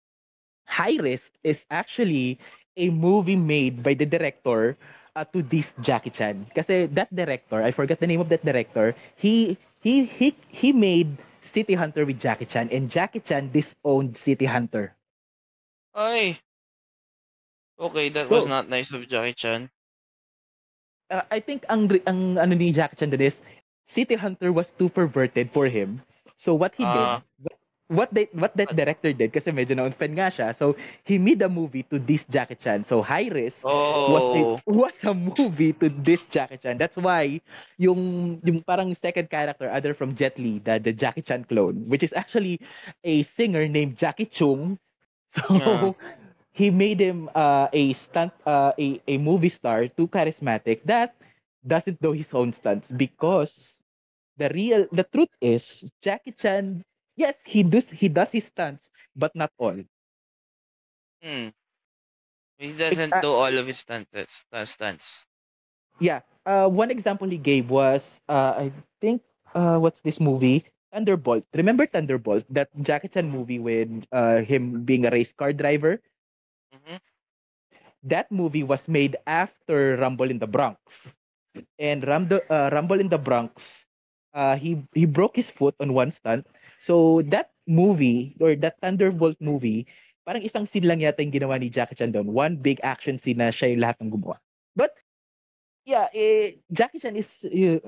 High 0.67 0.97
Risk 0.97 1.33
is 1.43 1.65
actually 1.69 2.39
a 2.77 2.89
movie 2.89 3.35
made 3.35 3.83
by 3.83 3.93
the 3.93 4.05
director 4.05 4.77
uh, 5.15 5.25
to 5.33 5.41
this 5.43 5.73
Jackie 5.81 6.11
Chan. 6.11 6.47
Kasi 6.55 6.87
that 6.93 7.13
director, 7.13 7.61
I 7.61 7.71
forgot 7.71 7.99
the 7.99 8.07
name 8.07 8.21
of 8.21 8.29
that 8.29 8.45
director, 8.45 8.95
he 9.15 9.57
he 9.79 10.05
he 10.05 10.35
he 10.49 10.71
made 10.71 11.17
City 11.41 11.73
Hunter 11.73 12.05
with 12.05 12.19
Jackie 12.19 12.45
Chan 12.45 12.69
and 12.71 12.91
Jackie 12.91 13.19
Chan 13.23 13.51
disowned 13.51 14.17
City 14.17 14.45
Hunter. 14.45 14.95
Ay. 15.95 16.39
Okay, 17.79 18.09
that 18.09 18.27
So- 18.27 18.43
was 18.43 18.47
not 18.47 18.67
nice 18.69 18.91
of 18.91 19.07
Jackie 19.07 19.33
Chan. 19.33 19.69
Uh, 21.09 21.25
I 21.31 21.39
think 21.39 21.65
ang 21.69 21.89
ang 22.05 22.37
ano 22.37 22.53
ni 22.53 22.69
Jackie 22.71 22.97
Chan 22.99 23.09
dun 23.09 23.21
is 23.23 23.41
City 23.89 24.13
Hunter 24.13 24.53
was 24.53 24.69
too 24.77 24.89
perverted 24.89 25.49
for 25.49 25.65
him. 25.65 26.03
So 26.37 26.53
what 26.53 26.75
he 26.77 26.85
Ah. 26.85 27.23
did, 27.41 27.51
what 27.89 28.13
they 28.13 28.29
what 28.37 28.55
that 28.57 28.71
director 28.73 29.11
did 29.13 29.33
kasi 29.33 29.51
medyo 29.51 29.75
na-offend 29.77 30.13
nga 30.17 30.29
siya. 30.31 30.49
So 30.55 30.77
he 31.03 31.17
made 31.17 31.41
a 31.41 31.49
movie 31.51 31.83
to 31.89 31.99
this 31.99 32.25
Jackie 32.29 32.57
Chan. 32.57 32.85
So 32.85 33.01
High 33.01 33.29
Risk 33.33 33.67
was 34.05 34.29
a 34.33 34.45
Oh. 34.45 34.61
was 34.69 34.95
a 35.03 35.13
movie 35.13 35.73
to 35.81 35.89
this 35.89 36.25
Jackie 36.29 36.57
Chan. 36.61 36.77
That's 36.77 36.97
why 36.97 37.41
yung 37.81 38.39
yung 38.45 38.61
parang 38.63 38.93
second 38.95 39.29
character 39.29 39.69
other 39.69 39.93
from 39.93 40.15
Jet 40.15 40.37
Li, 40.39 40.61
the, 40.63 40.79
the 40.79 40.93
Jackie 40.93 41.23
Chan 41.25 41.45
clone, 41.49 41.85
which 41.89 42.03
is 42.03 42.13
actually 42.13 42.61
a 43.03 43.23
singer 43.23 43.67
named 43.67 43.97
Jackie 43.97 44.29
Chung. 44.29 44.77
So 45.35 45.43
Yeah. 45.49 45.93
he 46.51 46.69
made 46.69 46.99
him 46.99 47.29
uh, 47.35 47.67
a 47.73 47.93
stunt 47.93 48.33
uh, 48.45 48.73
a 48.79 49.01
a 49.07 49.17
movie 49.17 49.49
star 49.49 49.87
too 49.87 50.07
charismatic 50.07 50.83
that 50.85 51.15
doesn't 51.65 52.01
do 52.01 52.11
his 52.11 52.31
own 52.33 52.51
stunts 52.53 52.91
because 52.91 53.79
the 54.37 54.49
real 54.53 54.87
the 54.91 55.03
truth 55.05 55.31
is 55.41 55.89
Jackie 56.01 56.33
Chan 56.33 56.83
yes 57.19 57.37
he 57.45 57.63
does 57.63 57.89
he 57.89 58.07
does 58.09 58.31
his 58.31 58.45
stunts 58.45 58.89
but 59.15 59.35
not 59.35 59.51
all 59.59 59.77
Hmm. 61.21 61.49
He 62.57 62.73
doesn't 62.73 63.19
uh, 63.19 63.21
do 63.21 63.31
all 63.33 63.57
of 63.57 63.67
his 63.67 63.79
stunts. 63.79 64.11
Stunts. 64.11 64.71
stunts. 64.71 65.25
Yeah. 65.99 66.21
Uh, 66.45 66.67
one 66.69 66.91
example 66.91 67.27
he 67.29 67.37
gave 67.37 67.69
was, 67.69 68.21
uh, 68.29 68.55
I 68.57 68.71
think, 69.01 69.21
uh, 69.53 69.77
what's 69.79 70.01
this 70.01 70.19
movie? 70.19 70.65
Thunderbolt. 70.93 71.45
Remember 71.53 71.85
Thunderbolt? 71.85 72.45
That 72.49 72.69
Jackie 72.81 73.09
Chan 73.09 73.29
movie 73.29 73.59
with 73.59 73.89
uh, 74.11 74.41
him 74.41 74.83
being 74.83 75.05
a 75.05 75.11
race 75.11 75.33
car 75.33 75.53
driver? 75.53 76.01
Mhm. 76.71 76.99
That 78.03 78.31
movie 78.31 78.63
was 78.63 78.87
made 78.87 79.15
after 79.27 79.95
Rumble 79.97 80.29
in 80.29 80.39
the 80.39 80.47
Bronx. 80.47 81.13
And 81.79 82.05
Rumble, 82.07 82.41
uh, 82.49 82.69
Rumble 82.71 82.99
in 82.99 83.09
the 83.09 83.17
Bronx, 83.17 83.85
uh, 84.33 84.55
he 84.57 84.83
he 84.93 85.05
broke 85.05 85.35
his 85.35 85.49
foot 85.49 85.75
on 85.79 85.93
one 85.93 86.11
stunt. 86.11 86.47
So 86.83 87.21
that 87.31 87.51
movie 87.67 88.35
or 88.39 88.55
that 88.59 88.79
Thunderbolt 88.81 89.37
movie, 89.39 89.85
parang 90.25 90.43
isang 90.45 90.65
scene 90.67 90.87
lang 90.87 91.01
yata 91.03 91.21
yung 91.21 91.33
ginawa 91.35 91.59
ni 91.59 91.69
Jackie 91.69 91.97
Chan 91.97 92.13
doon. 92.13 92.31
One 92.31 92.57
big 92.59 92.79
action 92.83 93.17
scene 93.19 93.39
na 93.41 93.51
siya 93.53 93.73
yung 93.73 93.83
lahat 93.83 93.97
ng 94.01 94.11
gumawa. 94.13 94.37
But 94.75 94.95
yeah, 95.85 96.07
eh, 96.13 96.61
Jackie 96.71 96.99
Chan 97.01 97.15
is 97.15 97.29
uh, 97.45 97.79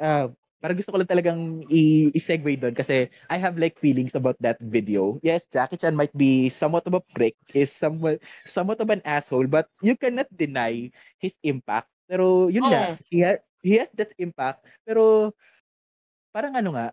uh, 0.00 0.26
parang 0.58 0.76
gusto 0.78 0.90
ko 0.90 0.98
lang 0.98 1.10
talagang 1.10 1.40
i- 1.70 2.10
i-segue 2.14 2.58
doon 2.58 2.74
kasi 2.74 3.06
I 3.30 3.36
have 3.38 3.58
like 3.58 3.78
feelings 3.78 4.14
about 4.18 4.38
that 4.42 4.58
video. 4.58 5.18
Yes, 5.22 5.46
Jackie 5.50 5.78
Chan 5.78 5.94
might 5.94 6.14
be 6.14 6.50
somewhat 6.50 6.86
of 6.86 6.98
a 6.98 7.02
prick, 7.14 7.38
is 7.54 7.70
somewhat 7.70 8.18
somewhat 8.46 8.82
of 8.82 8.90
an 8.90 9.02
asshole, 9.06 9.46
but 9.46 9.70
you 9.82 9.94
cannot 9.94 10.26
deny 10.34 10.90
his 11.22 11.34
impact. 11.46 11.90
Pero 12.10 12.48
yun 12.50 12.70
nga, 12.72 12.90
Oo. 12.90 12.98
he, 13.10 13.22
ha- 13.22 13.42
he 13.62 13.78
has 13.78 13.90
that 13.94 14.10
impact, 14.18 14.64
pero 14.82 15.34
parang 16.34 16.54
ano 16.58 16.74
nga, 16.74 16.86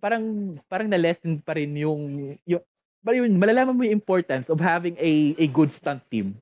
parang 0.00 0.56
parang 0.68 0.88
na-lessen 0.90 1.40
pa 1.40 1.56
rin 1.56 1.72
yung 1.76 2.34
yung 2.44 2.62
parang 3.00 3.26
yun, 3.26 3.38
malalaman 3.38 3.76
mo 3.76 3.82
yung 3.86 3.98
importance 3.98 4.50
of 4.50 4.58
having 4.58 4.96
a 4.98 5.36
a 5.38 5.46
good 5.50 5.70
stunt 5.72 6.02
team. 6.10 6.36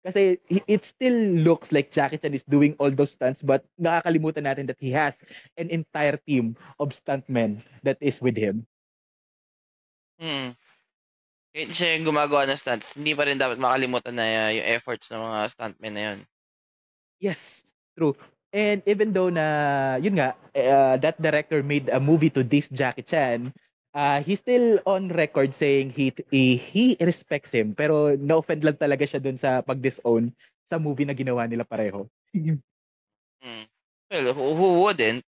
Kasi 0.00 0.40
it 0.48 0.88
still 0.88 1.44
looks 1.44 1.76
like 1.76 1.92
Jackie 1.92 2.16
Chan 2.16 2.32
is 2.32 2.46
doing 2.48 2.72
all 2.80 2.88
those 2.88 3.12
stunts 3.12 3.44
but 3.44 3.68
nakakalimutan 3.76 4.48
natin 4.48 4.64
that 4.72 4.80
he 4.80 4.88
has 4.96 5.12
an 5.60 5.68
entire 5.68 6.16
team 6.24 6.56
of 6.80 6.96
stuntmen 6.96 7.60
that 7.84 8.00
is 8.00 8.16
with 8.16 8.32
him. 8.32 8.64
Mm. 10.16 10.56
Kahit 11.50 11.70
siya 11.74 11.88
yung 11.98 12.14
gumagawa 12.14 12.46
ng 12.46 12.56
stunts, 12.56 12.94
hindi 12.94 13.12
pa 13.12 13.26
rin 13.26 13.36
dapat 13.36 13.58
makalimutan 13.58 14.14
na 14.14 14.24
uh, 14.24 14.50
yung 14.54 14.66
efforts 14.70 15.10
ng 15.12 15.18
mga 15.18 15.40
stuntmen 15.52 15.92
na 15.92 16.02
yun. 16.06 16.18
Yes, 17.20 17.68
true. 17.98 18.16
And 18.52 18.82
even 18.86 19.12
though 19.14 19.30
na, 19.30 19.96
yun 20.02 20.18
nga, 20.18 20.34
uh, 20.56 20.96
that 20.98 21.22
director 21.22 21.62
made 21.62 21.88
a 21.88 22.00
movie 22.00 22.30
to 22.30 22.42
diss 22.42 22.68
Jackie 22.68 23.06
Chan, 23.06 23.54
uh, 23.94 24.22
he's 24.22 24.40
still 24.40 24.78
on 24.86 25.08
record 25.08 25.54
saying 25.54 25.90
he, 25.90 26.12
he, 26.30 26.56
he 26.56 26.96
respects 27.00 27.52
him. 27.52 27.74
Pero 27.74 28.16
na-offend 28.16 28.64
lang 28.64 28.78
talaga 28.78 29.06
siya 29.06 29.22
dun 29.22 29.38
sa 29.38 29.62
pag-disown 29.62 30.34
sa 30.66 30.78
movie 30.78 31.06
na 31.06 31.14
ginawa 31.14 31.46
nila 31.46 31.62
pareho. 31.66 32.06
Mm. 32.34 33.66
Well, 34.10 34.34
who, 34.34 34.54
who 34.54 34.68
wouldn't? 34.82 35.24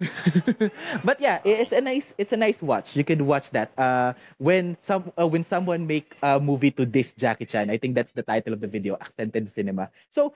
but 1.04 1.20
yeah, 1.20 1.40
it's 1.44 1.72
a 1.72 1.80
nice 1.80 2.14
it's 2.16 2.32
a 2.32 2.36
nice 2.36 2.62
watch. 2.62 2.96
You 2.96 3.04
can 3.04 3.26
watch 3.26 3.50
that. 3.52 3.76
Uh, 3.76 4.14
when 4.38 4.76
some 4.80 5.12
uh, 5.20 5.26
when 5.28 5.44
someone 5.44 5.86
make 5.86 6.16
a 6.22 6.40
movie 6.40 6.70
to 6.72 6.86
diss 6.86 7.12
Jackie 7.18 7.44
Chan, 7.44 7.68
I 7.68 7.76
think 7.76 7.94
that's 7.94 8.12
the 8.12 8.22
title 8.22 8.54
of 8.54 8.60
the 8.60 8.66
video, 8.66 8.96
Accented 8.96 9.50
Cinema. 9.50 9.90
So, 10.08 10.32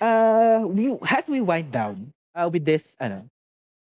uh, 0.00 0.62
we 0.66 0.94
as 1.08 1.26
we 1.28 1.40
wind 1.40 1.72
down 1.72 2.12
uh, 2.34 2.48
with 2.52 2.64
this, 2.64 2.96
ano, 3.00 3.28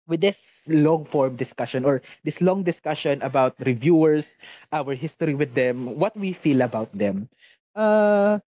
with 0.07 0.21
this 0.21 0.39
long 0.69 1.05
form 1.07 1.37
discussion 1.37 1.85
or 1.85 2.03
this 2.25 2.41
long 2.41 2.63
discussion 2.63 3.21
about 3.23 3.55
reviewers, 3.65 4.37
our 4.73 4.95
history 4.95 5.35
with 5.35 5.55
them, 5.55 5.99
what 5.99 6.17
we 6.17 6.33
feel 6.33 6.63
about 6.63 6.91
them. 6.97 7.29
Uh, 7.75 8.39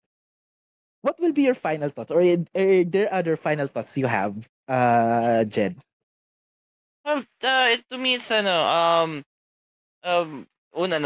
what 1.02 1.18
will 1.20 1.32
be 1.32 1.42
your 1.42 1.54
final 1.54 1.90
thoughts, 1.90 2.10
or 2.10 2.20
are 2.20 2.84
there 2.84 3.12
other 3.12 3.36
final 3.36 3.66
thoughts 3.68 3.96
you 3.96 4.06
have, 4.06 4.34
uh, 4.68 5.44
Jed? 5.44 5.76
Well, 7.04 7.24
uh, 7.42 7.76
to 7.90 7.98
me, 7.98 8.14
it's 8.14 8.30
ano, 8.30 8.52
um, 8.52 9.24
um, 10.02 10.46
una, 10.76 11.00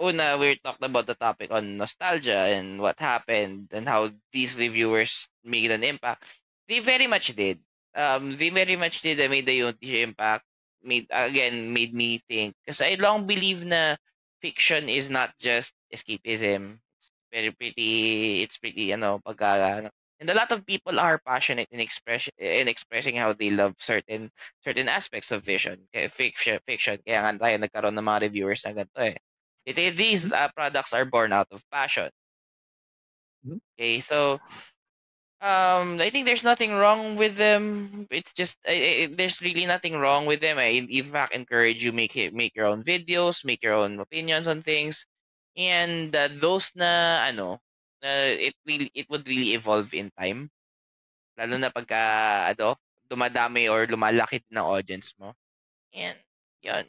una, 0.00 0.36
we 0.38 0.56
talked 0.62 0.82
about 0.84 1.06
the 1.06 1.14
topic 1.14 1.50
on 1.50 1.76
nostalgia 1.76 2.52
and 2.52 2.80
what 2.80 2.98
happened 3.00 3.68
and 3.72 3.88
how 3.88 4.10
these 4.32 4.56
reviewers 4.56 5.28
made 5.44 5.70
an 5.70 5.82
impact. 5.82 6.24
They 6.68 6.80
very 6.80 7.06
much 7.06 7.34
did. 7.34 7.60
Um, 7.94 8.36
they 8.36 8.50
very 8.50 8.76
much 8.76 9.00
did. 9.00 9.18
They 9.18 9.28
made 9.28 9.48
huge 9.48 9.80
impact. 9.82 10.44
Made 10.84 11.08
again 11.10 11.72
made 11.72 11.94
me 11.94 12.22
think 12.28 12.54
because 12.62 12.80
I 12.80 12.94
long 13.00 13.26
believe 13.26 13.64
na 13.64 13.96
fiction 14.40 14.88
is 14.88 15.10
not 15.10 15.34
just 15.40 15.72
escapism. 15.90 16.78
It's 17.00 17.10
very 17.32 17.50
pretty. 17.50 18.42
It's 18.44 18.58
pretty, 18.58 18.92
ano, 18.92 19.18
pagka, 19.18 19.90
and 20.20 20.30
a 20.30 20.34
lot 20.34 20.50
of 20.52 20.66
people 20.66 20.98
are 21.00 21.18
passionate 21.18 21.68
in 21.72 21.80
express 21.80 22.28
in 22.38 22.68
expressing 22.68 23.16
how 23.16 23.32
they 23.32 23.50
love 23.50 23.74
certain 23.78 24.30
certain 24.64 24.88
aspects 24.88 25.30
of 25.30 25.44
vision, 25.44 25.88
kaya 25.92 26.08
fiction, 26.08 26.58
fiction. 26.66 26.98
Kaya 27.06 27.20
nga 27.24 27.32
tayo 27.40 27.56
nagkaroon 27.60 27.96
ng 27.98 28.06
mga 28.06 28.22
reviewers 28.30 28.62
na 28.64 28.72
ganito 28.76 29.00
eh. 29.02 29.16
It, 29.66 29.76
it- 29.78 29.96
these 29.98 30.32
uh, 30.32 30.48
products 30.54 30.92
are 30.92 31.04
born 31.04 31.32
out 31.32 31.48
of 31.52 31.62
passion. 31.70 32.10
Mhm. 33.44 33.60
Okay, 33.78 34.00
so 34.00 34.40
um, 35.40 36.00
I 36.00 36.10
think 36.10 36.24
there's 36.26 36.42
nothing 36.44 36.72
wrong 36.72 37.16
with 37.16 37.36
them. 37.36 38.06
It's 38.10 38.32
just 38.32 38.56
I, 38.66 39.06
I, 39.10 39.14
there's 39.14 39.40
really 39.40 39.66
nothing 39.66 39.94
wrong 39.94 40.26
with 40.26 40.40
them. 40.40 40.58
I 40.58 40.86
in 40.88 41.12
fact 41.12 41.34
encourage 41.34 41.82
you 41.82 41.92
make 41.92 42.16
it 42.16 42.34
make 42.34 42.54
your 42.56 42.66
own 42.66 42.82
videos, 42.84 43.44
make 43.44 43.62
your 43.62 43.74
own 43.74 44.00
opinions 44.00 44.46
on 44.48 44.62
things, 44.62 45.04
and 45.56 46.14
uh, 46.16 46.28
those 46.32 46.72
na 46.74 47.24
ano, 47.28 47.60
uh, 48.06 48.30
it 48.30 48.54
really 48.66 48.90
it 48.94 49.10
would 49.10 49.26
really 49.26 49.54
evolve 49.58 49.90
in 49.94 50.10
time. 50.14 50.50
Lalo 51.38 51.56
na 51.58 51.70
pagka 51.74 52.00
ano, 52.54 52.76
dumadami 53.10 53.66
or 53.70 53.86
lumalaki 53.90 54.42
ng 54.50 54.62
audience 54.64 55.14
mo. 55.18 55.34
And 55.94 56.18
yun. 56.62 56.86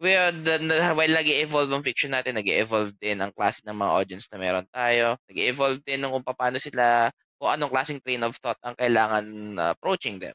Well, 0.00 0.32
the, 0.32 0.58
the, 0.58 0.94
while 0.94 1.10
nag-evolve 1.10 1.70
ang 1.72 1.82
fiction 1.86 2.12
natin, 2.14 2.34
nag-evolve 2.38 2.94
din 3.00 3.20
ang 3.22 3.32
klase 3.34 3.62
ng 3.66 3.74
mga 3.76 3.94
audience 3.98 4.26
na 4.30 4.38
meron 4.38 4.66
tayo. 4.70 5.18
Nag-evolve 5.30 5.82
din 5.86 6.00
ng 6.02 6.12
kung 6.14 6.26
paano 6.26 6.58
sila, 6.62 7.10
kung 7.38 7.50
anong 7.50 7.72
klaseng 7.72 8.02
train 8.02 8.22
of 8.24 8.38
thought 8.38 8.58
ang 8.62 8.74
kailangan 8.78 9.26
uh, 9.58 9.70
approaching 9.74 10.18
them. 10.22 10.34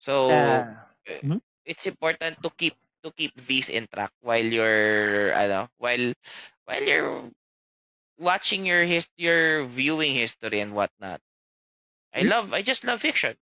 So, 0.00 0.14
Uh, 0.28 0.74
mhm. 1.22 1.40
it's 1.64 1.86
important 1.86 2.40
to 2.42 2.50
keep 2.56 2.76
to 3.02 3.10
keep 3.12 3.32
these 3.46 3.68
in 3.68 3.86
track 3.92 4.12
while 4.20 4.44
you're 4.44 5.32
ano, 5.34 5.68
while 5.78 6.12
while 6.66 6.82
you're 6.84 7.30
watching 8.18 8.66
your 8.66 8.84
his 8.84 9.08
your 9.16 9.64
viewing 9.66 10.14
history 10.14 10.60
and 10.60 10.74
whatnot. 10.74 11.20
I 12.14 12.22
Mhm. 12.22 12.32
love 12.32 12.52
I 12.52 12.62
just 12.62 12.84
love 12.84 13.00
fiction. 13.00 13.36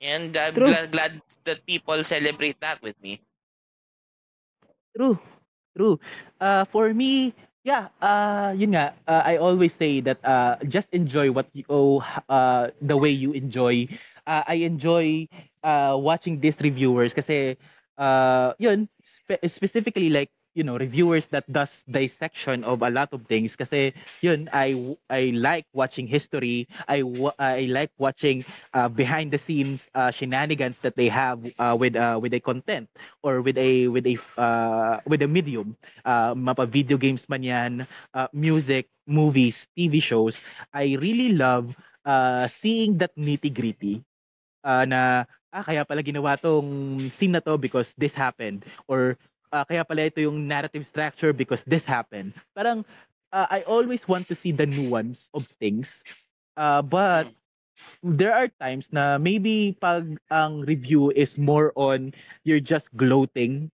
And 0.00 0.36
I'm 0.36 0.60
True. 0.60 0.62
glad, 0.62 0.90
glad 0.92 1.22
that 1.44 1.64
people 1.66 2.02
celebrate 2.04 2.60
that 2.60 2.82
with 2.82 3.00
me. 3.00 3.22
True. 4.96 5.18
True. 5.76 5.98
Uh, 6.40 6.64
for 6.64 6.92
me, 6.94 7.34
yeah, 7.64 7.88
uh, 8.02 8.52
yun 8.56 8.74
nga, 8.74 8.94
uh, 9.06 9.22
I 9.24 9.36
always 9.38 9.72
say 9.74 10.00
that 10.02 10.18
uh, 10.24 10.56
just 10.68 10.88
enjoy 10.92 11.30
what 11.30 11.46
you, 11.52 11.64
oh, 11.68 12.00
uh, 12.28 12.70
the 12.80 12.96
way 12.96 13.10
you 13.10 13.32
enjoy. 13.32 13.86
Uh, 14.26 14.42
I 14.46 14.66
enjoy 14.66 15.28
uh, 15.62 15.96
watching 15.98 16.40
these 16.40 16.58
reviewers 16.60 17.14
kasi, 17.14 17.56
uh, 17.98 18.52
yun, 18.58 18.88
spe- 19.02 19.42
specifically 19.46 20.10
like, 20.10 20.30
you 20.58 20.64
know, 20.66 20.76
reviewers 20.76 21.28
that 21.30 21.46
does 21.52 21.84
dissection 21.86 22.64
of 22.66 22.82
a 22.82 22.90
lot 22.90 23.14
of 23.14 23.22
things. 23.30 23.54
Kasi, 23.54 23.94
yun, 24.20 24.50
I, 24.52 24.74
I 25.10 25.30
like 25.34 25.66
watching 25.72 26.06
history. 26.10 26.66
I, 26.88 27.02
I 27.38 27.70
like 27.70 27.92
watching 27.98 28.44
uh, 28.74 28.88
behind 28.88 29.30
the 29.32 29.38
scenes 29.38 29.88
uh, 29.94 30.10
shenanigans 30.10 30.78
that 30.82 30.96
they 30.96 31.08
have 31.08 31.40
uh, 31.58 31.76
with 31.78 31.94
uh, 31.96 32.18
with 32.20 32.34
a 32.34 32.40
content 32.40 32.90
or 33.22 33.40
with 33.42 33.56
a 33.58 33.88
with 33.88 34.06
a 34.06 34.18
uh, 34.40 35.00
with 35.06 35.22
a 35.22 35.28
medium. 35.28 35.76
Uh, 36.04 36.34
mapa 36.34 36.66
video 36.66 36.98
games 36.98 37.28
man 37.28 37.42
yan 37.42 37.72
uh, 38.14 38.28
music 38.34 38.88
movies 39.06 39.68
TV 39.76 40.00
shows. 40.00 40.42
I 40.74 40.98
really 40.98 41.32
love 41.38 41.74
uh, 42.04 42.48
seeing 42.48 42.98
that 42.98 43.14
nitty 43.16 43.54
gritty 43.54 44.02
uh, 44.64 44.84
na 44.86 45.24
ah 45.52 45.62
kaya 45.64 45.84
pala 45.86 46.02
ginawa 46.04 46.36
tong 46.38 47.08
scene 47.12 47.34
na 47.36 47.40
to 47.42 47.56
because 47.58 47.94
this 47.98 48.14
happened. 48.14 48.64
Or 48.88 49.16
ah, 49.52 49.64
kaya 49.64 49.84
pala 49.84 50.08
ito 50.10 50.20
yung 50.22 50.46
narrative 50.46 50.86
structure 50.86 51.32
because 51.32 51.62
this 51.66 51.84
happened. 51.84 52.34
Parang 52.54 52.84
uh, 53.32 53.46
I 53.50 53.62
always 53.68 54.08
want 54.08 54.28
to 54.28 54.36
see 54.36 54.52
the 54.52 54.66
nuance 54.66 55.30
of 55.34 55.46
things. 55.60 56.04
Uh, 56.56 56.82
but 56.82 57.30
there 58.02 58.34
are 58.34 58.48
times 58.60 58.90
na 58.92 59.18
maybe 59.18 59.76
pag 59.80 60.18
ang 60.30 60.62
review 60.66 61.10
is 61.14 61.38
more 61.38 61.72
on 61.76 62.12
you're 62.44 62.62
just 62.62 62.90
gloating 62.96 63.70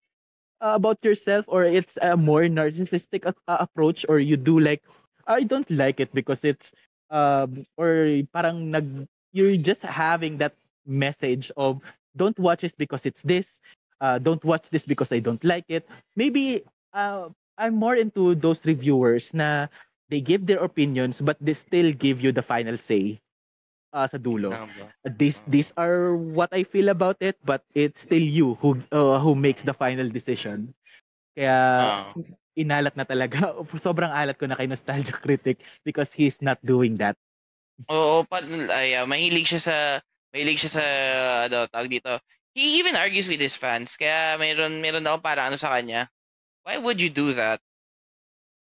uh, 0.60 0.74
about 0.76 0.98
yourself 1.04 1.44
or 1.48 1.64
it's 1.64 1.98
a 2.02 2.16
more 2.16 2.44
narcissistic 2.44 3.26
uh, 3.26 3.32
approach 3.60 4.04
or 4.08 4.18
you 4.18 4.36
do 4.36 4.58
like 4.60 4.82
I 5.26 5.42
don't 5.44 5.68
like 5.70 6.00
it 6.00 6.12
because 6.14 6.44
it's 6.44 6.72
um 7.10 7.66
or 7.76 8.22
parang 8.32 8.70
nag 8.70 9.06
you're 9.32 9.56
just 9.58 9.82
having 9.82 10.38
that 10.38 10.54
message 10.86 11.50
of 11.56 11.80
don't 12.16 12.38
watch 12.38 12.62
this 12.62 12.74
because 12.74 13.04
it's 13.06 13.22
this 13.22 13.60
uh 14.00 14.18
don't 14.18 14.42
watch 14.44 14.66
this 14.70 14.84
because 14.84 15.12
I 15.12 15.20
don't 15.20 15.42
like 15.44 15.66
it 15.68 15.86
maybe 16.16 16.64
uh 16.94 17.28
I'm 17.58 17.76
more 17.78 17.94
into 17.94 18.34
those 18.34 18.64
reviewers 18.66 19.30
na 19.34 19.68
they 20.10 20.20
give 20.20 20.46
their 20.46 20.62
opinions 20.62 21.20
but 21.22 21.38
they 21.40 21.54
still 21.54 21.92
give 21.94 22.20
you 22.20 22.32
the 22.32 22.42
final 22.42 22.76
say 22.78 23.20
uh, 23.94 24.06
sa 24.06 24.18
dulo 24.18 24.58
ba? 24.78 24.86
these 25.18 25.40
these 25.46 25.70
are 25.76 26.16
what 26.16 26.50
I 26.52 26.64
feel 26.64 26.88
about 26.90 27.18
it 27.20 27.38
but 27.44 27.62
it's 27.74 28.02
still 28.02 28.22
you 28.22 28.56
who 28.60 28.80
uh, 28.90 29.18
who 29.20 29.34
makes 29.34 29.62
the 29.62 29.74
final 29.76 30.08
decision 30.10 30.72
kaya 31.34 31.56
Ah. 31.90 32.14
inalat 32.54 32.94
na 32.94 33.02
talaga 33.06 33.54
sobrang 33.82 34.10
alat 34.10 34.38
ko 34.38 34.46
na 34.46 34.54
kay 34.58 34.66
Nostalgia 34.70 35.14
Critic 35.14 35.62
because 35.82 36.14
he's 36.14 36.38
not 36.42 36.58
doing 36.62 36.94
that 36.98 37.18
Oo, 37.90 38.22
pa, 38.24 38.40
ay, 38.70 38.94
ah, 38.96 39.04
mahilig 39.04 39.50
siya 39.50 39.60
sa 39.60 39.76
mahilig 40.30 40.62
siya 40.62 40.70
sa 40.78 40.84
ano, 41.50 41.66
tawag 41.68 41.90
dito. 41.90 42.12
He 42.54 42.78
even 42.78 42.94
argues 42.96 43.26
with 43.28 43.40
his 43.40 43.56
fans. 43.56 43.96
Kaya 43.98 44.38
meron 44.38 44.80
meron 44.80 45.06
ako 45.06 45.18
para 45.22 45.42
ano 45.46 45.56
sa 45.58 45.74
kanya. 45.74 46.08
Why 46.64 46.78
would 46.78 47.00
you 47.00 47.10
do 47.10 47.34
that? 47.34 47.60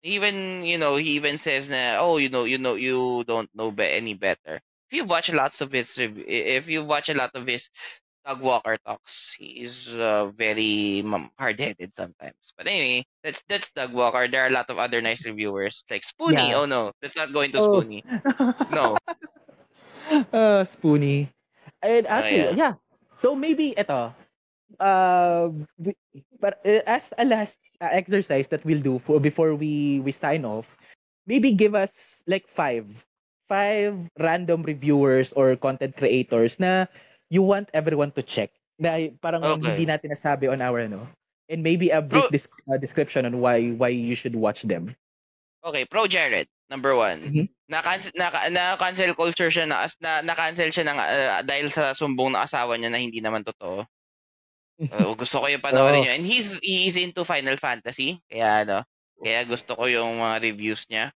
Even, 0.02 0.62
you 0.64 0.78
know, 0.78 0.94
he 0.96 1.18
even 1.18 1.38
says 1.38 1.68
na, 1.68 1.98
oh, 1.98 2.18
you 2.18 2.28
know, 2.28 2.44
you 2.44 2.58
know, 2.58 2.76
you 2.76 3.24
don't 3.26 3.50
know 3.54 3.70
be- 3.72 3.90
any 3.98 4.14
better. 4.14 4.62
If 4.88 4.92
you 4.94 5.04
watch 5.04 5.28
lots 5.32 5.60
of 5.60 5.72
his 5.72 5.90
if 5.98 6.68
you 6.68 6.84
watch 6.84 7.08
a 7.08 7.14
lot 7.18 7.32
of 7.34 7.46
his 7.46 7.68
Doug 8.24 8.40
Walker 8.42 8.76
talks. 8.84 9.34
He's 9.38 9.88
uh, 9.88 10.28
very 10.36 11.00
um, 11.02 11.30
hard-headed 11.38 11.92
sometimes. 11.96 12.36
But 12.56 12.66
anyway, 12.68 13.06
that's 13.24 13.42
that's 13.48 13.70
Doug 13.72 13.92
Walker. 13.94 14.28
There 14.28 14.44
are 14.44 14.48
a 14.48 14.54
lot 14.54 14.68
of 14.70 14.78
other 14.78 15.00
nice 15.00 15.24
reviewers 15.24 15.82
like 15.90 16.04
Spoonie. 16.04 16.52
Yeah. 16.52 16.56
Oh 16.60 16.66
no, 16.66 16.92
let's 17.02 17.16
not 17.16 17.32
go 17.32 17.40
into 17.40 17.58
Oh. 17.58 17.80
Spoonie. 17.80 18.04
No. 18.70 18.98
uh, 20.32 20.64
Spoonie. 20.68 21.28
And 21.82 22.06
actually, 22.06 22.48
Oh, 22.48 22.50
yeah. 22.50 22.56
yeah. 22.56 22.74
So 23.18 23.34
maybe 23.34 23.74
ito. 23.76 24.14
Uh, 24.78 25.50
we- 25.80 25.96
but 26.40 26.60
uh, 26.64 26.84
as 26.86 27.10
a 27.18 27.24
last 27.24 27.58
uh, 27.80 27.88
exercise 27.90 28.48
that 28.48 28.64
we'll 28.64 28.82
do 28.84 29.00
for 29.04 29.18
before 29.18 29.54
we 29.56 30.00
we 30.04 30.12
sign 30.12 30.44
off, 30.44 30.66
maybe 31.26 31.52
give 31.56 31.74
us 31.74 31.90
like 32.28 32.46
five 32.52 32.84
five 33.48 33.96
random 34.20 34.62
reviewers 34.62 35.32
or 35.34 35.56
content 35.56 35.96
creators 35.96 36.60
na 36.60 36.84
you 37.32 37.40
want 37.42 37.68
everyone 37.72 38.12
to 38.12 38.22
check. 38.22 38.52
Na 38.78 39.08
parang 39.24 39.42
Okay. 39.42 39.72
hindi 39.72 39.84
natin 39.88 40.12
nasabi 40.14 40.52
on 40.52 40.60
our 40.60 40.84
ano. 40.84 41.08
And 41.48 41.64
maybe 41.64 41.88
a 41.88 42.04
brief 42.04 42.28
Bro- 42.28 42.36
dis- 42.36 42.52
uh, 42.68 42.76
description 42.76 43.24
on 43.24 43.40
why 43.40 43.72
why 43.72 43.88
you 43.88 44.12
should 44.14 44.36
watch 44.36 44.68
them. 44.68 44.92
Okay, 45.64 45.88
Pro 45.88 46.04
Jared, 46.06 46.46
number 46.68 46.92
one. 46.94 47.20
Mhm. 47.20 47.44
Na-cancel, 47.68 48.12
na, 48.16 48.28
na-cancel 48.48 49.12
culture 49.12 49.52
siya 49.52 49.68
na, 49.68 49.84
na, 50.00 50.24
na-cancel 50.24 50.72
siya 50.72 50.84
ng, 50.88 50.98
ah, 50.98 51.40
dahil 51.44 51.68
sa 51.68 51.92
sumbong 51.92 52.32
ng 52.32 52.40
asawa 52.40 52.76
niya 52.76 52.88
na 52.88 53.00
hindi 53.00 53.20
naman 53.20 53.44
totoo. 53.44 53.84
Uh, 54.78 55.12
gusto 55.20 55.42
ko 55.42 55.46
yung 55.48 55.60
panoorin 55.60 56.00
Oh. 56.00 56.04
niyo. 56.06 56.12
And 56.16 56.24
he's, 56.24 56.56
he's 56.64 56.96
into 56.96 57.24
Final 57.24 57.56
Fantasy. 57.56 58.20
Kaya 58.30 58.64
ano, 58.64 58.78
kaya 59.20 59.44
gusto 59.44 59.74
ko 59.74 59.84
yung 59.84 60.16
mga 60.16 60.36
reviews 60.44 60.86
niya. 60.88 61.12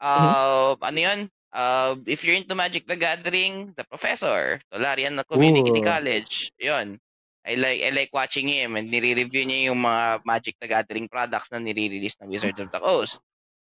Uh, 0.00 0.76
Ano 0.80 0.98
yun? 0.98 1.20
Uh, 1.50 1.98
if 2.06 2.22
you're 2.22 2.38
into 2.38 2.54
Magic 2.54 2.86
the 2.86 2.94
Gathering, 2.94 3.74
The 3.74 3.82
Professor, 3.84 4.62
Tolarian 4.70 5.18
na 5.18 5.26
Community 5.26 5.74
Ooh. 5.74 5.84
College. 5.84 6.54
Yun. 6.56 6.96
I 7.42 7.56
like 7.56 7.80
I 7.82 7.90
like 7.90 8.12
watching 8.12 8.46
him 8.46 8.76
and 8.76 8.92
nire-review 8.92 9.48
niya 9.48 9.72
yung 9.72 9.80
mga 9.80 10.22
Magic 10.28 10.54
the 10.60 10.68
Gathering 10.68 11.08
products 11.08 11.48
na 11.50 11.58
nire-release 11.58 12.14
ng 12.22 12.28
Wizards 12.30 12.60
of 12.60 12.70
the 12.70 12.78
Coast. 12.78 13.18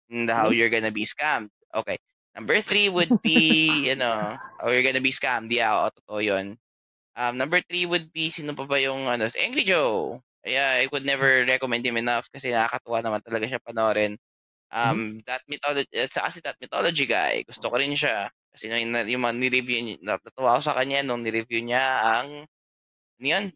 And 0.10 0.30
how 0.30 0.50
you're 0.54 0.70
gonna 0.70 0.92
be 0.94 1.06
scammed. 1.06 1.50
Okay. 1.74 1.98
Number 2.36 2.62
three 2.62 2.90
would 2.90 3.22
be, 3.24 3.90
you 3.90 3.96
know, 4.02 4.38
how 4.60 4.70
you're 4.70 4.84
gonna 4.86 5.02
be 5.02 5.12
scammed. 5.16 5.50
Yeah, 5.52 5.74
oo, 5.74 5.90
totoo 5.90 6.22
yun. 6.24 6.58
Um, 7.16 7.38
number 7.38 7.62
three 7.66 7.86
would 7.88 8.12
be, 8.14 8.30
sino 8.32 8.54
pa 8.56 8.66
ba 8.68 8.78
yung, 8.82 9.08
ano, 9.08 9.30
Angry 9.40 9.64
Joe. 9.66 10.22
Yeah, 10.46 10.80
I 10.84 10.88
could 10.88 11.06
never 11.06 11.44
recommend 11.48 11.86
him 11.88 11.98
enough 11.98 12.30
kasi 12.32 12.52
nakakatuwa 12.54 13.00
naman 13.04 13.22
talaga 13.26 13.46
siya 13.50 13.62
panoorin. 13.64 14.18
Um, 14.74 15.22
that 15.26 15.42
mythology, 15.48 15.90
uh, 15.96 16.10
sa 16.12 16.28
kasi 16.30 16.42
that 16.46 16.58
mythology 16.62 17.06
guy, 17.08 17.44
gusto 17.48 17.70
ko 17.72 17.78
rin 17.80 17.96
siya. 17.96 18.30
Kasi 18.54 18.70
yung, 18.70 18.94
yung, 18.94 19.24
yung 19.24 19.40
nireview 19.40 19.80
niya, 19.84 19.98
natuwa 20.04 20.58
ako 20.60 20.62
sa 20.72 20.76
kanya 20.78 21.02
nung 21.06 21.24
nireview 21.26 21.64
niya 21.64 21.86
ang, 22.04 22.30
yun? 23.22 23.52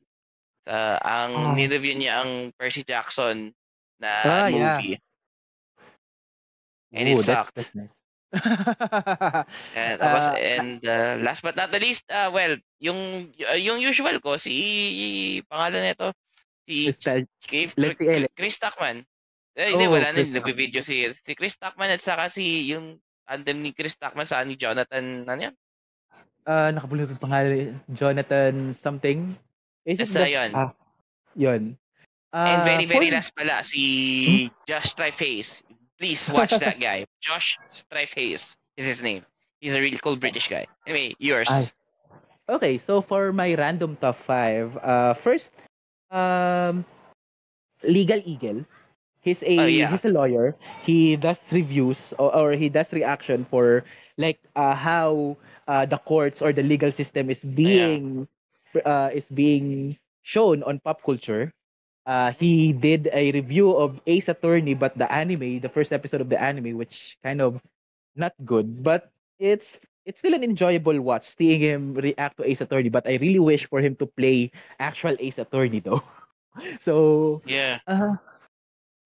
Sa, 0.67 0.97
ang 1.03 1.31
Ah. 1.35 1.53
nireview 1.57 1.95
niya 1.99 2.23
ang 2.25 2.53
Percy 2.57 2.83
Jackson 2.87 3.51
na 3.99 4.11
Ah, 4.25 4.47
yeah. 4.49 4.77
And 6.91 7.05
Ooh, 7.09 7.19
it 7.21 7.25
that's, 7.25 7.47
sucked. 7.47 7.55
that's 7.55 7.73
nice. 7.75 7.93
And, 9.73 9.97
tapos, 10.01 10.23
Ah, 10.29 10.37
and 10.37 10.79
uh, 10.85 11.17
last 11.21 11.41
but 11.41 11.57
not 11.57 11.71
the 11.73 11.81
least, 11.81 12.05
uh, 12.09 12.29
well, 12.29 12.57
yung 12.77 13.29
uh, 13.41 13.57
yung 13.57 13.81
usual 13.81 14.21
ko, 14.21 14.37
si, 14.37 15.41
pangalan 15.49 15.93
nito, 15.93 16.13
si 16.65 16.85
Crystal, 16.89 17.21
Chris, 18.37 18.57
Tuckman. 18.57 19.05
Eh, 19.57 19.73
hindi, 19.73 19.85
Oh, 19.89 19.97
wala 19.97 20.13
na, 20.13 20.21
nag-video 20.23 20.85
si, 20.85 21.09
si 21.09 21.31
Chris 21.33 21.57
Tuckman 21.57 21.89
at 21.89 22.01
saka 22.05 22.29
si, 22.29 22.69
yung 22.69 23.01
tandem 23.25 23.61
ni 23.61 23.73
Chris 23.73 23.97
Tuckman 23.97 24.29
sa 24.29 24.45
ni 24.45 24.53
Jonathan, 24.57 25.25
ano 25.25 25.41
yan? 25.49 25.55
Ah, 26.45 26.69
nakabulot 26.73 27.09
yung 27.09 27.21
pangalan. 27.21 27.77
Jonathan 27.93 28.73
something. 28.73 29.37
Is 29.85 30.01
it 30.01 30.09
Basta 30.09 30.25
yun. 30.29 30.49
Ah, 30.53 30.73
yun. 31.37 31.77
And 32.29 32.61
Ah, 32.61 32.65
very, 32.65 32.85
very 32.85 33.09
for- 33.09 33.17
last 33.17 33.33
pala, 33.33 33.65
si 33.65 33.81
Josh 34.69 34.93
Striface. 34.93 35.65
Please 35.99 36.29
watch 36.29 36.57
that 36.59 36.79
guy. 36.79 37.05
Josh 37.21 37.59
Strife 37.71 38.13
Hayes 38.15 38.55
is 38.77 38.85
his 38.85 39.01
name. 39.01 39.25
He's 39.61 39.75
a 39.75 39.81
really 39.81 39.97
cool 39.99 40.15
British 40.15 40.47
guy. 40.49 40.67
Anyway, 40.87 41.15
yours. 41.19 41.49
Ay. 41.49 41.71
Okay, 42.49 42.77
so 42.77 43.01
for 43.01 43.31
my 43.33 43.53
random 43.55 43.97
top 44.01 44.17
five, 44.25 44.75
uh, 44.77 45.13
first, 45.13 45.51
um, 46.11 46.85
Legal 47.83 48.21
Eagle. 48.25 48.65
He's 49.21 49.43
a 49.43 49.59
Oh, 49.59 49.65
yeah. 49.65 49.91
he's 49.91 50.05
a 50.05 50.09
lawyer. 50.09 50.55
He 50.85 51.15
does 51.15 51.41
reviews 51.51 52.13
or, 52.17 52.33
or 52.35 52.51
he 52.53 52.69
does 52.69 52.91
reaction 52.93 53.45
for 53.49 53.83
like 54.17 54.39
uh, 54.55 54.75
how 54.75 55.37
uh, 55.67 55.85
the 55.85 55.97
courts 55.97 56.41
or 56.41 56.53
the 56.53 56.63
legal 56.63 56.91
system 56.91 57.29
is 57.29 57.41
being 57.43 58.27
uh, 58.85 59.09
is 59.13 59.25
being 59.33 59.97
shown 60.23 60.63
on 60.63 60.79
pop 60.79 61.03
culture. 61.03 61.53
Uh, 62.09 62.33
he 62.41 62.73
did 62.73 63.09
a 63.13 63.31
review 63.31 63.69
of 63.77 64.01
Ace 64.09 64.29
Attorney, 64.29 64.73
but 64.73 64.97
the 64.97 65.05
anime, 65.13 65.61
the 65.61 65.69
first 65.69 65.93
episode 65.93 66.21
of 66.21 66.29
the 66.29 66.41
anime, 66.41 66.77
which 66.77 67.17
kind 67.23 67.41
of 67.41 67.61
not 68.15 68.33
good, 68.45 68.83
but 68.83 69.11
it's 69.39 69.77
it's 70.05 70.19
still 70.19 70.33
an 70.33 70.43
enjoyable 70.43 70.97
watch 71.01 71.29
seeing 71.37 71.61
him 71.61 71.93
react 71.95 72.37
to 72.37 72.45
Ace 72.49 72.61
Attorney. 72.61 72.89
But 72.89 73.07
I 73.07 73.21
really 73.21 73.39
wish 73.39 73.67
for 73.69 73.81
him 73.81 73.95
to 74.01 74.07
play 74.07 74.51
actual 74.79 75.15
Ace 75.19 75.37
Attorney 75.39 75.79
though. 75.79 76.03
so 76.81 77.41
Yeah. 77.45 77.79
uh, 77.87 78.15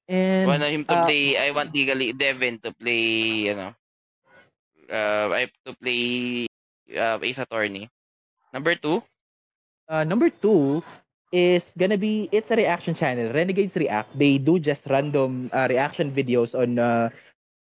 and 0.08 0.50
want 0.50 0.64
him 0.64 0.86
to 0.86 0.96
uh, 0.96 1.06
play 1.06 1.38
I 1.38 1.52
want 1.52 1.74
legally 1.74 2.14
Devin 2.14 2.60
to 2.64 2.74
play 2.74 3.48
you 3.50 3.56
know 3.56 3.74
uh 4.90 5.28
I 5.32 5.50
to 5.66 5.74
play 5.76 6.48
uh, 6.96 7.20
Ace 7.22 7.40
Attorney. 7.40 7.90
Number 8.54 8.76
two, 8.76 9.04
Uh, 9.90 10.04
number 10.04 10.30
two 10.30 10.84
is 11.34 11.74
gonna 11.78 11.98
be 11.98 12.30
it's 12.32 12.52
a 12.52 12.56
reaction 12.56 12.94
channel. 12.96 13.34
Renegades 13.34 13.76
React. 13.76 14.18
They 14.20 14.38
do 14.38 14.60
just 14.60 14.86
random 14.88 15.50
uh, 15.54 15.68
reaction 15.70 16.14
videos 16.14 16.54
on 16.54 16.78
uh, 16.80 17.10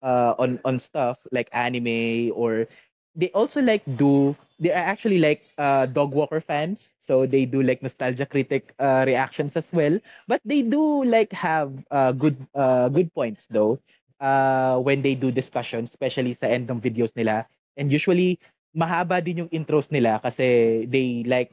uh, 0.01 0.33
on 0.39 0.59
on 0.65 0.79
stuff 0.79 1.17
like 1.31 1.49
anime 1.51 2.31
or 2.35 2.67
they 3.15 3.29
also 3.31 3.61
like 3.61 3.83
do 3.97 4.35
they 4.59 4.71
are 4.71 4.85
actually 4.87 5.19
like 5.19 5.43
uh, 5.57 5.85
Doug 5.85 6.13
Walker 6.13 6.41
fans. 6.41 6.93
So 7.01 7.25
they 7.27 7.45
do 7.45 7.61
like 7.61 7.83
nostalgia 7.83 8.25
critic 8.25 8.73
uh, 8.79 9.03
reactions 9.05 9.55
as 9.55 9.67
well. 9.73 9.99
But 10.27 10.41
they 10.45 10.61
do 10.63 11.03
like 11.03 11.31
have 11.33 11.73
uh, 11.91 12.11
good 12.13 12.37
uh, 12.55 12.89
good 12.89 13.13
points 13.13 13.47
though 13.51 13.79
uh, 14.21 14.79
when 14.79 15.01
they 15.01 15.15
do 15.15 15.31
discussions, 15.31 15.89
especially 15.91 16.33
sa 16.33 16.47
end 16.47 16.69
ng 16.71 16.81
videos 16.81 17.11
nila. 17.15 17.45
And 17.77 17.91
usually 17.91 18.39
mahaba 18.75 19.23
din 19.23 19.45
yung 19.45 19.51
intros 19.53 19.91
nila 19.91 20.21
kasi 20.23 20.85
they 20.89 21.23
like 21.27 21.51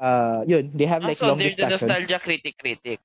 uh 0.00 0.44
yun 0.46 0.70
they 0.74 0.86
have 0.86 1.04
like 1.04 1.20
also 1.20 1.26
long 1.26 1.40
there's 1.40 1.56
the 1.56 1.64
discussions 1.64 1.66
nostalgia 1.66 2.20
critic 2.20 2.56
critic. 2.58 3.00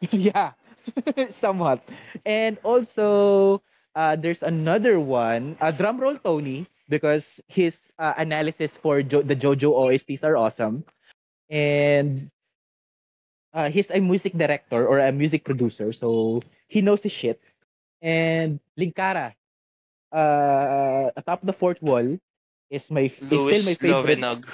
yeah 0.10 0.52
somewhat. 1.40 1.82
And 2.24 2.58
also 2.62 3.62
uh 3.94 4.16
there's 4.16 4.42
another 4.42 4.98
one. 5.00 5.56
Uh 5.60 5.70
drum 5.70 6.00
roll 6.00 6.16
tony 6.18 6.66
because 6.88 7.40
his 7.48 7.76
uh, 7.98 8.14
analysis 8.16 8.76
for 8.76 9.02
jo- 9.02 9.22
the 9.22 9.36
jojo 9.36 9.72
OSTs 9.74 10.24
are 10.24 10.36
awesome. 10.36 10.84
And 11.50 12.30
uh, 13.54 13.70
he's 13.70 13.90
a 13.90 14.00
music 14.00 14.36
director 14.36 14.86
or 14.86 14.98
a 14.98 15.12
music 15.12 15.44
producer 15.44 15.92
so 15.92 16.42
he 16.68 16.80
knows 16.80 17.02
his 17.02 17.12
shit. 17.12 17.40
And 18.02 18.60
linkara 18.78 19.34
uh 20.12 21.10
atop 21.16 21.44
the 21.44 21.52
fourth 21.52 21.82
wall 21.82 22.18
is 22.70 22.90
my 22.90 23.10
is 23.30 23.42
still 23.42 23.62
my 23.62 23.74
favorite. 23.74 24.26
Lovhaug. 24.26 24.46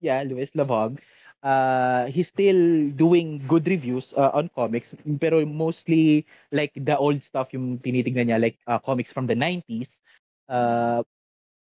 Yeah, 0.00 0.22
Luis 0.22 0.50
Lavog. 0.54 0.98
Uh, 1.42 2.06
he's 2.06 2.28
still 2.28 2.90
doing 2.96 3.38
good 3.46 3.66
reviews 3.66 4.12
uh, 4.16 4.34
on 4.34 4.50
comics, 4.56 4.94
pero 5.20 5.44
mostly 5.46 6.26
like 6.50 6.72
the 6.74 6.96
old 6.96 7.22
stuff 7.22 7.52
yung 7.54 7.78
tinitignan 7.78 8.32
niya, 8.32 8.40
like 8.40 8.58
uh, 8.66 8.78
comics 8.80 9.12
from 9.12 9.26
the 9.26 9.36
90s. 9.36 10.00
Uh, 10.48 11.02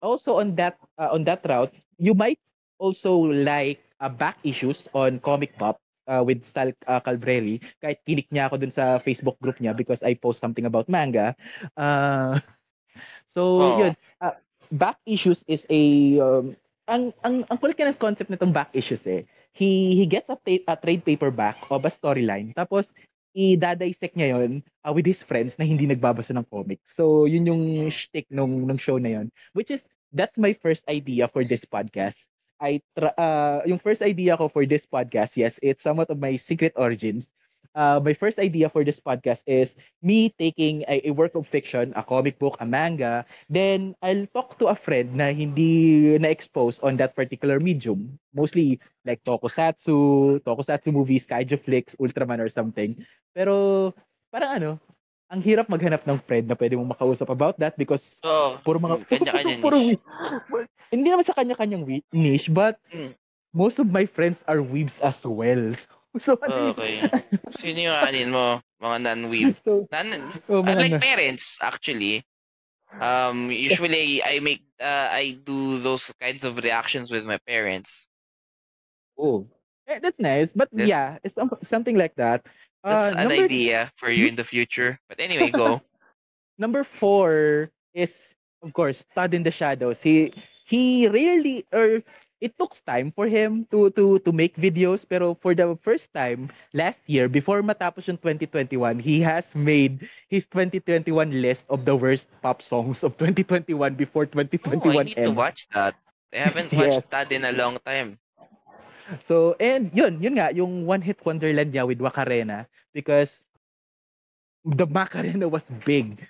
also 0.01 0.37
on 0.39 0.55
that 0.55 0.77
uh, 0.97 1.09
on 1.13 1.23
that 1.25 1.45
route, 1.45 1.73
you 1.97 2.13
might 2.13 2.39
also 2.79 3.13
like 3.29 3.81
uh, 3.99 4.09
back 4.09 4.37
issues 4.43 4.87
on 4.93 5.19
Comic 5.19 5.53
Pop 5.57 5.77
uh, 6.07 6.23
with 6.25 6.45
Sal 6.45 6.71
uh, 6.87 7.01
Calbreri. 7.01 7.61
Kahit 7.83 8.01
kinik 8.07 8.29
niya 8.33 8.49
ako 8.49 8.57
dun 8.61 8.73
sa 8.73 8.97
Facebook 9.01 9.37
group 9.41 9.57
niya 9.61 9.75
because 9.77 10.01
I 10.01 10.15
post 10.17 10.39
something 10.41 10.65
about 10.65 10.89
manga. 10.89 11.35
Uh, 11.77 12.39
so 13.35 13.41
Oo. 13.61 13.77
yun, 13.85 13.93
uh, 14.21 14.35
back 14.73 14.97
issues 15.05 15.43
is 15.45 15.65
a 15.69 15.83
um, 16.17 16.55
ang 16.87 17.13
ang 17.23 17.43
ang 17.47 17.57
kulit 17.59 17.75
ka 17.77 17.85
ng 17.85 17.99
concept 17.99 18.31
nitong 18.31 18.55
back 18.55 18.71
issues 18.73 19.03
eh. 19.07 19.27
He 19.53 19.93
he 19.99 20.05
gets 20.07 20.29
a, 20.31 20.37
ta- 20.39 20.65
a 20.71 20.75
trade 20.79 21.03
paperback 21.03 21.59
of 21.69 21.83
a 21.85 21.91
storyline 21.91 22.53
tapos 22.55 22.93
i-dissect 23.37 24.17
niya 24.17 24.33
yon 24.33 24.65
uh, 24.81 24.89
with 24.89 25.05
his 25.05 25.21
friends 25.21 25.53
na 25.61 25.65
hindi 25.67 25.85
nagbabasa 25.85 26.33
ng 26.33 26.47
comics. 26.49 26.89
So 26.97 27.29
yun 27.29 27.45
yung 27.45 27.63
shtick 27.93 28.25
nung 28.33 28.65
nung 28.65 28.81
show 28.81 28.97
na 28.97 29.21
yon. 29.21 29.27
Which 29.53 29.69
is 29.69 29.85
that's 30.15 30.39
my 30.41 30.57
first 30.57 30.81
idea 30.89 31.29
for 31.29 31.45
this 31.45 31.61
podcast. 31.67 32.17
I 32.57 32.81
tra- 32.97 33.13
uh, 33.13 33.61
yung 33.69 33.77
first 33.77 34.01
idea 34.01 34.33
ko 34.33 34.49
for 34.49 34.65
this 34.65 34.89
podcast, 34.89 35.37
yes, 35.37 35.61
it's 35.61 35.85
somewhat 35.85 36.09
of 36.09 36.17
my 36.17 36.33
secret 36.41 36.73
origins. 36.73 37.29
Uh, 37.75 37.99
my 38.03 38.13
first 38.13 38.39
idea 38.39 38.69
for 38.69 38.83
this 38.83 38.99
podcast 38.99 39.43
is 39.47 39.75
me 40.01 40.33
taking 40.37 40.83
a, 40.87 41.07
a 41.07 41.11
work 41.11 41.35
of 41.35 41.47
fiction, 41.47 41.93
a 41.95 42.03
comic 42.03 42.39
book, 42.39 42.57
a 42.59 42.65
manga, 42.65 43.25
then 43.49 43.95
I'll 44.01 44.27
talk 44.33 44.57
to 44.59 44.67
a 44.67 44.75
friend 44.75 45.15
na 45.15 45.31
hindi 45.33 46.15
na-expose 46.19 46.79
on 46.79 46.97
that 46.97 47.15
particular 47.15 47.59
medium. 47.59 48.19
Mostly 48.33 48.79
like 49.05 49.23
tokusatsu, 49.25 50.39
tokusatsu 50.45 50.91
movies, 50.93 51.25
kaiju 51.25 51.59
flicks, 51.63 51.95
Ultraman 51.99 52.39
or 52.39 52.49
something. 52.49 52.95
Pero 53.35 53.93
parang 54.31 54.51
ano, 54.61 54.71
ang 55.31 55.41
hirap 55.43 55.67
maghanap 55.67 56.03
ng 56.07 56.19
friend 56.25 56.45
na 56.47 56.55
pwede 56.55 56.75
mong 56.77 56.93
makausap 56.95 57.29
about 57.31 57.57
that 57.59 57.75
because 57.77 58.21
So, 58.23 58.59
puro 58.63 58.79
mga 58.79 58.97
mm, 58.97 59.07
kanya-kanya 59.09 59.55
puro 59.63 59.75
niche. 59.77 60.01
hindi 60.91 61.07
naman 61.09 61.25
sa 61.27 61.35
kanya-kanyang 61.35 61.83
niche 62.11 62.49
but 62.51 62.79
Mm. 62.93 63.13
most 63.53 63.79
of 63.79 63.87
my 63.91 64.05
friends 64.05 64.43
are 64.47 64.59
weebs 64.63 64.99
as 65.01 65.19
well. 65.25 65.73
So, 65.75 65.96
ano 66.43 66.55
yun? 66.57 66.73
Okay. 66.73 66.95
Sino 67.59 67.79
yung 67.91 67.97
anin 67.97 68.29
mo? 68.31 68.61
Mga 68.81 68.97
non-weeb. 69.03 69.55
so, 69.65 69.87
Non, 69.91 70.07
oh, 70.49 70.61
mga 70.61 70.71
unlike 70.73 71.01
parents, 71.01 71.57
actually. 71.61 72.23
Um, 73.01 73.51
usually 73.51 74.23
I 74.23 74.39
make 74.39 74.63
uh, 74.79 75.11
I 75.11 75.35
do 75.43 75.79
those 75.83 76.07
kinds 76.21 76.43
of 76.47 76.55
reactions 76.63 77.11
with 77.11 77.25
my 77.27 77.37
parents. 77.43 77.91
Oh, 79.19 79.43
eh, 79.87 79.99
that's 79.99 80.19
nice. 80.19 80.53
But 80.55 80.69
That's- 80.71 80.87
yeah, 80.87 81.17
it's 81.23 81.35
some, 81.35 81.51
something 81.63 81.97
like 81.97 82.15
that. 82.15 82.45
That's 82.83 83.15
Uh, 83.15 83.19
an 83.19 83.27
number, 83.27 83.43
idea 83.43 83.91
for 83.97 84.09
you 84.09 84.27
in 84.27 84.35
the 84.35 84.45
future. 84.45 84.99
But 85.09 85.19
anyway, 85.19 85.51
go. 85.51 85.81
number 86.57 86.85
four 86.85 87.69
is, 87.93 88.13
of 88.63 88.71
course, 88.71 89.03
Todd 89.15 89.33
in 89.33 89.43
the 89.43 89.51
Shadows. 89.51 89.99
He 90.01 90.31
he 90.63 91.07
rarely 91.11 91.65
or 91.73 92.03
it 92.41 92.53
took 92.57 92.73
time 92.85 93.11
for 93.11 93.27
him 93.27 93.65
to 93.71 93.89
to 93.95 94.19
to 94.23 94.31
make 94.31 94.55
videos 94.57 95.03
pero 95.07 95.33
for 95.39 95.53
the 95.55 95.65
first 95.81 96.11
time 96.13 96.49
last 96.73 97.01
year 97.09 97.27
before 97.29 97.61
matapos 97.63 98.07
yung 98.07 98.19
2021 98.19 98.99
he 98.99 99.21
has 99.21 99.51
made 99.55 100.07
his 100.29 100.45
2021 100.49 101.29
list 101.41 101.65
of 101.69 101.83
the 101.85 101.95
worst 101.95 102.29
pop 102.41 102.61
songs 102.61 103.03
of 103.03 103.15
2021 103.17 103.95
before 103.97 104.25
Oh, 104.65 104.85
2021 104.85 104.87
I 104.87 104.99
need 104.99 105.23
to 105.23 105.31
ends. 105.31 105.43
watch 105.43 105.67
that. 105.73 105.95
I 106.33 106.37
haven't 106.37 106.73
Yes. 106.73 107.05
watched 107.05 107.09
that 107.11 107.31
in 107.31 107.43
a 107.45 107.51
long 107.51 107.77
time. 107.85 108.19
So, 109.23 109.55
and 109.59 109.89
yun, 109.95 110.21
yun 110.21 110.35
nga, 110.35 110.51
yung 110.53 110.85
One 110.85 111.01
Hit 111.01 111.23
Wonderland 111.25 111.71
niya 111.73 111.87
with 111.87 112.01
Macarena 112.03 112.67
because 112.93 113.46
the 114.67 114.83
Macarena 114.85 115.47
was 115.47 115.63
big 115.87 116.27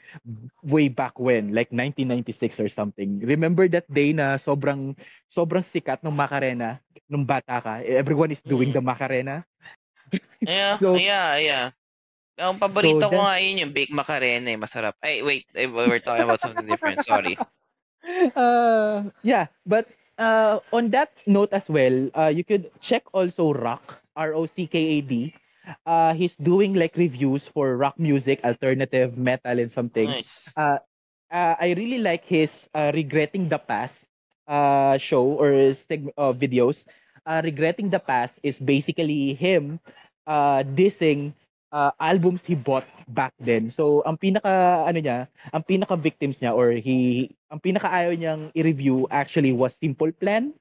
way 0.61 0.87
back 0.87 1.17
when, 1.17 1.53
like 1.53 1.71
1996 1.73 2.59
or 2.61 2.69
something. 2.69 3.19
Remember 3.25 3.65
that 3.69 3.89
day 3.89 4.13
na 4.13 4.37
sobrang 4.37 4.93
sobrang 5.27 5.65
sikat 5.65 6.05
ng 6.05 6.13
Macarena 6.13 6.77
nung 7.09 7.25
bata 7.25 7.57
ka? 7.59 7.73
Everyone 7.81 8.29
is 8.31 8.41
doing 8.45 8.69
Mm. 8.71 8.75
the 8.77 8.83
Macarena. 8.83 9.35
Yeah, 10.45 10.77
So- 10.81 10.95
yeah, 10.97 11.37
yeah. 11.41 11.65
Ang 12.37 12.61
paborito 12.61 13.01
So, 13.01 13.09
ko 13.09 13.17
that- 13.17 13.25
nga 13.25 13.41
yun 13.41 13.61
yung 13.65 13.73
baked 13.73 13.89
macarena 13.91 14.53
eh, 14.53 14.59
masarap. 14.61 14.93
Ay, 15.01 15.25
wait, 15.25 15.49
eh, 15.57 15.65
we 15.65 15.89
were 15.89 15.97
talking 15.97 16.21
about 16.21 16.37
something 16.37 16.69
different. 16.69 17.01
Sorry. 17.01 17.33
uh, 18.37 19.09
yeah, 19.23 19.47
but 19.65 19.89
uh, 20.21 20.59
on 20.71 20.89
that 20.93 21.11
note 21.25 21.49
as 21.51 21.65
well, 21.69 22.09
uh, 22.13 22.29
you 22.29 22.43
could 22.45 22.69
check 22.81 23.03
also 23.13 23.53
Rock, 23.53 23.97
R 24.15 24.33
O 24.37 24.45
C 24.45 24.67
K 24.69 24.77
A 24.77 25.01
D. 25.01 25.33
Uh, 25.85 26.13
he's 26.13 26.35
doing 26.37 26.73
like 26.73 26.95
reviews 26.95 27.47
for 27.47 27.77
rock 27.77 27.97
music, 27.99 28.39
alternative 28.43 29.17
metal, 29.17 29.59
and 29.59 29.71
something. 29.71 30.09
Nice. 30.09 30.49
uh, 31.31 31.55
I 31.59 31.73
really 31.77 31.99
like 31.99 32.25
his 32.25 32.69
uh, 32.73 32.91
regretting 32.93 33.49
the 33.49 33.57
past 33.59 34.07
uh, 34.47 34.97
show 34.97 35.23
or 35.37 35.51
seg- 35.75 36.13
uh, 36.17 36.33
videos. 36.33 36.85
Uh, 37.25 37.41
regretting 37.43 37.89
the 37.89 37.99
past 37.99 38.39
is 38.43 38.57
basically 38.59 39.33
him 39.33 39.79
uh, 40.27 40.63
dissing 40.63 41.33
uh, 41.71 41.91
albums 41.99 42.43
he 42.45 42.55
bought 42.55 42.87
back 43.09 43.33
then. 43.39 43.69
So 43.69 44.01
ang 44.05 44.17
pinaka 44.17 44.85
ano 44.87 44.99
niya, 44.99 45.27
ang 45.53 45.63
pinaka 45.63 45.95
victims 45.99 46.39
niya 46.39 46.55
or 46.55 46.71
he 46.71 47.29
ang 47.51 47.59
pinaka 47.59 47.89
ayaw 47.91 48.13
niyang 48.15 48.41
i-review 48.55 49.07
actually 49.11 49.51
was 49.53 49.75
Simple 49.75 50.11
Plan. 50.11 50.53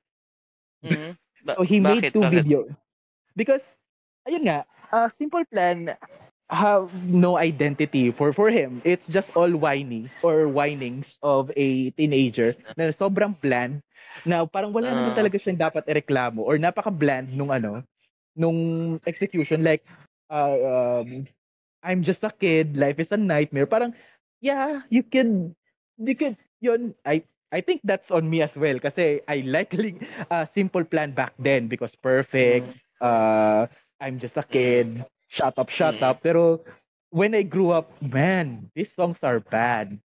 Mhm. 0.82 1.16
Ba- 1.44 1.56
So 1.58 1.62
he 1.62 1.80
made 1.80 2.12
two 2.12 2.22
bakit? 2.22 2.42
videos. 2.42 2.70
Because 3.36 3.64
ayun 4.26 4.42
nga, 4.46 4.58
uh, 4.92 5.08
Simple 5.08 5.44
Plan 5.46 5.94
have 6.50 6.92
no 7.06 7.38
identity 7.38 8.10
for 8.12 8.32
for 8.32 8.50
him. 8.50 8.80
It's 8.84 9.06
just 9.08 9.32
all 9.34 9.50
whiny 9.56 10.10
or 10.22 10.46
whinings 10.48 11.18
of 11.22 11.50
a 11.56 11.90
teenager 11.98 12.54
na 12.78 12.92
sobrang 12.94 13.34
bland 13.40 13.82
na 14.26 14.44
parang 14.46 14.70
wala 14.74 14.94
naman 14.94 15.10
Ah. 15.10 15.16
talaga 15.16 15.38
siyang 15.40 15.58
dapat 15.58 15.86
ireklamo 15.88 16.42
or 16.44 16.58
napaka-bland 16.60 17.32
nung 17.34 17.50
ano 17.50 17.82
nung 18.36 18.98
execution 19.06 19.62
like 19.64 19.82
uh, 20.30 20.56
um, 21.02 21.26
I'm 21.82 22.02
just 22.02 22.24
a 22.24 22.30
kid, 22.32 22.76
life 22.76 22.98
is 22.98 23.12
a 23.12 23.16
nightmare. 23.20 23.66
Parang 23.66 23.94
yeah, 24.40 24.82
you 24.90 25.02
can 25.02 25.54
you 25.98 26.14
can 26.16 26.36
yun 26.60 26.94
I 27.06 27.22
I 27.52 27.60
think 27.60 27.82
that's 27.84 28.10
on 28.10 28.28
me 28.28 28.42
as 28.42 28.56
well 28.56 28.78
kasi 28.80 29.20
I 29.28 29.42
like 29.46 29.72
uh, 30.30 30.44
Simple 30.56 30.84
Plan 30.84 31.12
back 31.12 31.34
then 31.38 31.68
because 31.68 31.94
perfect 31.94 32.68
uh, 33.00 33.66
I'm 34.00 34.18
just 34.18 34.36
a 34.36 34.44
kid, 34.44 35.04
shut 35.28 35.56
up, 35.58 35.68
shut 35.70 36.00
Mm. 36.00 36.08
up. 36.12 36.22
Pero 36.22 36.60
when 37.10 37.34
I 37.34 37.42
grew 37.42 37.70
up, 37.70 37.90
man, 38.02 38.70
these 38.74 38.92
songs 38.92 39.22
are 39.24 39.40
bad. 39.40 39.98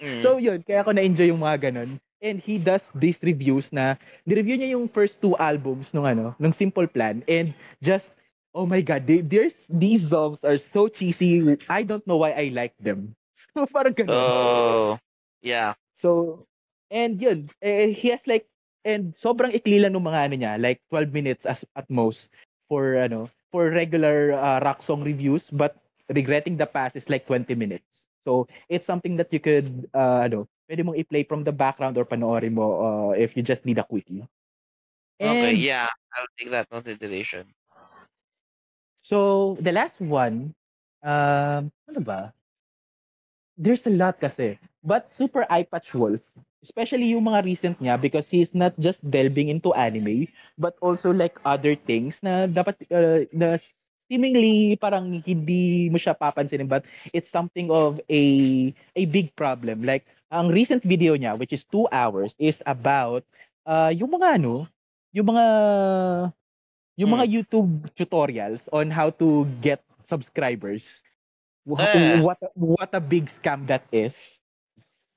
Mm. 0.00 0.20
So 0.22 0.36
yun, 0.40 0.62
kaya 0.64 0.82
ako 0.82 0.92
na-enjoy 0.96 1.28
yung 1.30 1.44
mga 1.44 1.70
ganun. 1.70 2.00
And 2.20 2.40
he 2.40 2.58
does 2.60 2.88
these 2.92 3.20
reviews 3.24 3.72
na, 3.72 3.96
nireview 4.28 4.60
niya 4.60 4.76
yung 4.76 4.88
first 4.88 5.20
two 5.20 5.36
albums 5.40 5.92
nung 5.96 6.04
ano, 6.04 6.36
nung 6.36 6.52
Simple 6.52 6.86
Plan. 6.88 7.24
And 7.28 7.52
just, 7.80 8.12
oh 8.52 8.66
my 8.66 8.80
God, 8.84 9.06
they, 9.08 9.20
there's, 9.24 9.68
these 9.72 10.04
songs 10.08 10.44
are 10.44 10.58
so 10.60 10.88
cheesy. 10.88 11.40
I 11.68 11.82
don't 11.82 12.04
know 12.06 12.20
why 12.20 12.32
I 12.36 12.52
like 12.52 12.76
them. 12.76 13.16
Parang 13.72 13.96
ganun. 13.96 14.12
Oh, 14.12 14.98
yeah. 15.40 15.74
So, 15.96 16.44
and 16.90 17.20
yun, 17.20 17.48
eh, 17.62 17.92
he 17.92 18.08
has 18.12 18.26
like, 18.26 18.44
and 18.84 19.12
sobrang 19.16 19.52
ikli 19.52 19.80
lang 19.80 19.92
ng 19.92 20.04
mga 20.04 20.20
ano 20.28 20.34
niya, 20.36 20.52
like 20.60 20.80
12 20.88 21.12
minutes 21.12 21.44
as 21.44 21.64
at 21.76 21.88
most 21.88 22.28
for 22.70 22.94
ano, 22.96 23.26
for 23.50 23.70
regular 23.74 24.38
uh, 24.38 24.62
rock 24.62 24.82
song 24.86 25.02
reviews, 25.02 25.50
but 25.50 25.74
regretting 26.14 26.56
the 26.56 26.66
past 26.66 26.94
is 26.96 27.10
like 27.10 27.26
20 27.26 27.54
minutes. 27.58 28.06
So, 28.24 28.46
it's 28.70 28.86
something 28.86 29.16
that 29.18 29.32
you 29.34 29.40
could 29.42 29.90
uh, 29.94 30.30
ano, 30.30 30.46
pwede 30.70 30.86
mong 30.86 30.98
i-play 31.02 31.24
from 31.26 31.42
the 31.42 31.52
background 31.52 31.98
or 31.98 32.06
panoorin 32.06 32.54
mo 32.54 32.66
uh, 32.78 33.12
if 33.18 33.34
you 33.36 33.42
just 33.42 33.66
need 33.66 33.78
a 33.82 33.84
quickie. 33.84 34.22
Okay, 35.20 35.54
And 35.54 35.58
yeah. 35.58 35.88
I'll 36.16 36.30
take 36.38 36.50
that 36.50 36.70
consideration. 36.70 37.54
So, 39.02 39.56
the 39.60 39.72
last 39.72 40.00
one, 40.00 40.54
um, 41.02 41.72
ano 41.88 42.00
ba? 42.00 42.32
There's 43.58 43.86
a 43.86 43.90
lot 43.90 44.20
kasi. 44.20 44.58
But 44.82 45.12
Super 45.14 45.46
Eyepatch 45.50 45.92
Wolf, 45.94 46.20
especially 46.62 47.12
yung 47.16 47.24
mga 47.28 47.44
recent 47.44 47.76
niya 47.80 47.96
because 48.00 48.28
he's 48.28 48.52
not 48.54 48.72
just 48.78 49.00
delving 49.08 49.48
into 49.48 49.72
anime, 49.74 50.28
but 50.58 50.76
also 50.80 51.10
like 51.12 51.38
other 51.44 51.74
things 51.74 52.20
na 52.22 52.46
dapat, 52.46 52.76
uh, 52.92 53.24
na 53.32 53.56
seemingly 54.10 54.76
parang 54.76 55.22
hindi 55.22 55.88
mo 55.88 55.96
siya 55.96 56.18
papansinin 56.18 56.66
but 56.68 56.82
it's 57.14 57.30
something 57.30 57.70
of 57.70 58.00
a 58.10 58.22
a 58.96 59.04
big 59.08 59.32
problem. 59.36 59.82
Like, 59.86 60.04
ang 60.30 60.50
recent 60.50 60.82
video 60.84 61.14
niya, 61.16 61.38
which 61.38 61.52
is 61.54 61.64
two 61.64 61.86
hours, 61.90 62.34
is 62.38 62.62
about 62.66 63.24
uh, 63.66 63.90
yung 63.94 64.10
mga 64.12 64.40
ano, 64.42 64.66
yung 65.14 65.30
mga 65.32 65.46
yung 66.98 67.10
mga 67.16 67.24
YouTube 67.30 67.70
tutorials 67.96 68.68
on 68.72 68.90
how 68.90 69.10
to 69.10 69.46
get 69.64 69.80
subscribers. 70.04 71.02
Wha- 71.66 71.80
Eh. 71.94 72.20
What 72.20 72.40
what 72.56 72.90
a 72.92 73.00
big 73.02 73.30
scam 73.30 73.66
that 73.68 73.86
is. 73.92 74.40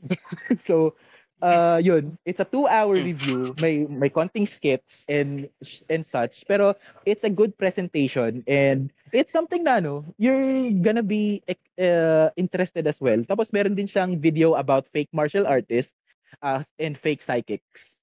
so, 0.68 0.95
uh, 1.44 1.78
yun, 1.84 2.15
it's 2.24 2.40
a 2.40 2.48
two-hour 2.48 2.95
Mm. 2.95 3.03
review. 3.03 3.40
May 3.60 3.84
may 3.86 4.07
konting 4.07 4.48
skits 4.48 5.03
and 5.11 5.52
and 5.91 6.07
such, 6.07 6.48
pero 6.48 6.74
it's 7.03 7.28
a 7.28 7.30
good 7.30 7.52
presentation 7.60 8.41
and 8.48 8.88
it's 9.11 9.36
something 9.36 9.68
na 9.68 9.84
ano, 9.84 10.07
you're 10.18 10.72
gonna 10.80 11.03
be 11.03 11.44
uh, 11.78 12.32
interested 12.40 12.88
as 12.88 12.98
well. 13.03 13.20
Tapos 13.28 13.52
meron 13.52 13.76
din 13.76 13.91
siyang 13.91 14.18
video 14.18 14.56
about 14.56 14.88
fake 14.95 15.11
martial 15.11 15.44
artists 15.45 15.94
uh, 16.41 16.64
and 16.80 16.95
fake 16.98 17.22
psychics. 17.22 17.99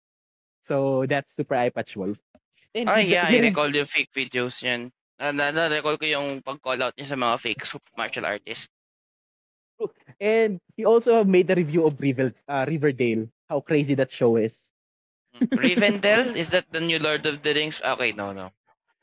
So 0.69 1.09
that's 1.09 1.35
Super 1.35 1.57
Eye 1.57 1.73
Patch 1.73 1.97
Wolf. 1.97 2.21
And 2.77 2.87
he- 3.03 3.17
yeah, 3.17 3.27
I 3.27 3.35
re- 3.41 3.47
recall 3.51 3.73
yung 3.75 3.91
fake 3.91 4.15
videos 4.15 4.63
yan. 4.63 4.93
Na, 5.21 5.33
na, 5.35 5.53
na-recall 5.53 5.99
ko 6.01 6.07
yung 6.09 6.41
pag-call 6.41 6.81
out 6.81 6.97
niya 6.97 7.13
sa 7.13 7.19
mga 7.19 7.37
fake 7.43 7.65
martial 7.93 8.25
artists. 8.25 8.71
And 10.21 10.61
he 10.77 10.85
also 10.85 11.25
made 11.25 11.51
a 11.51 11.55
review 11.55 11.87
of 11.87 12.01
Rivel, 12.01 12.31
uh, 12.49 12.65
Riverdale. 12.69 13.29
How 13.49 13.61
crazy 13.61 13.95
that 13.95 14.11
show 14.13 14.37
is. 14.37 14.71
Rivendell? 15.57 16.37
Is 16.37 16.51
that 16.51 16.67
the 16.73 16.81
new 16.81 16.99
Lord 16.99 17.27
of 17.27 17.43
the 17.43 17.55
Rings? 17.55 17.81
Okay, 17.83 18.13
no, 18.13 18.33
no. 18.33 18.51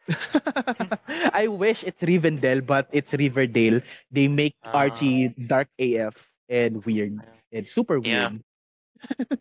I 1.33 1.47
wish 1.47 1.83
it's 1.83 2.01
Rivendell, 2.01 2.65
but 2.65 2.87
it's 2.91 3.13
Riverdale. 3.13 3.81
They 4.11 4.27
make 4.27 4.55
Ah. 4.63 4.71
Archie 4.73 5.29
dark 5.47 5.69
AF 5.79 6.15
and 6.49 6.83
weird 6.85 7.21
and 7.51 7.67
super 7.67 7.99
weird. 7.99 8.21
Yeah. 8.21 8.29
weird. 8.29 8.43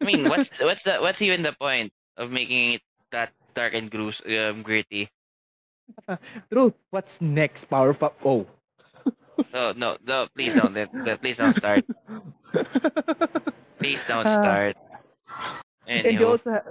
I 0.00 0.04
mean, 0.04 0.28
what's 0.28 0.50
what's 0.60 0.82
the 0.82 0.98
what's 0.98 1.20
even 1.22 1.42
the 1.42 1.52
point 1.52 1.92
of 2.16 2.30
making 2.30 2.74
it 2.74 2.82
that 3.10 3.32
dark 3.54 3.74
and 3.74 3.90
grues 3.90 4.20
um, 4.26 4.62
gritty? 4.62 5.10
True. 6.52 6.74
What's 6.90 7.20
next, 7.20 7.68
Powerpuff? 7.68 8.14
Oh. 8.24 8.46
No, 9.52 9.72
no, 9.72 9.96
no. 10.04 10.26
Please 10.34 10.54
don't. 10.54 10.74
Please 11.20 11.36
don't 11.38 11.54
start. 11.56 11.84
Please 13.78 14.04
don't 14.04 14.28
Ah. 14.28 14.34
start. 14.34 14.76
and 15.86 16.18
they 16.18 16.24
also 16.24 16.50
ha- 16.52 16.68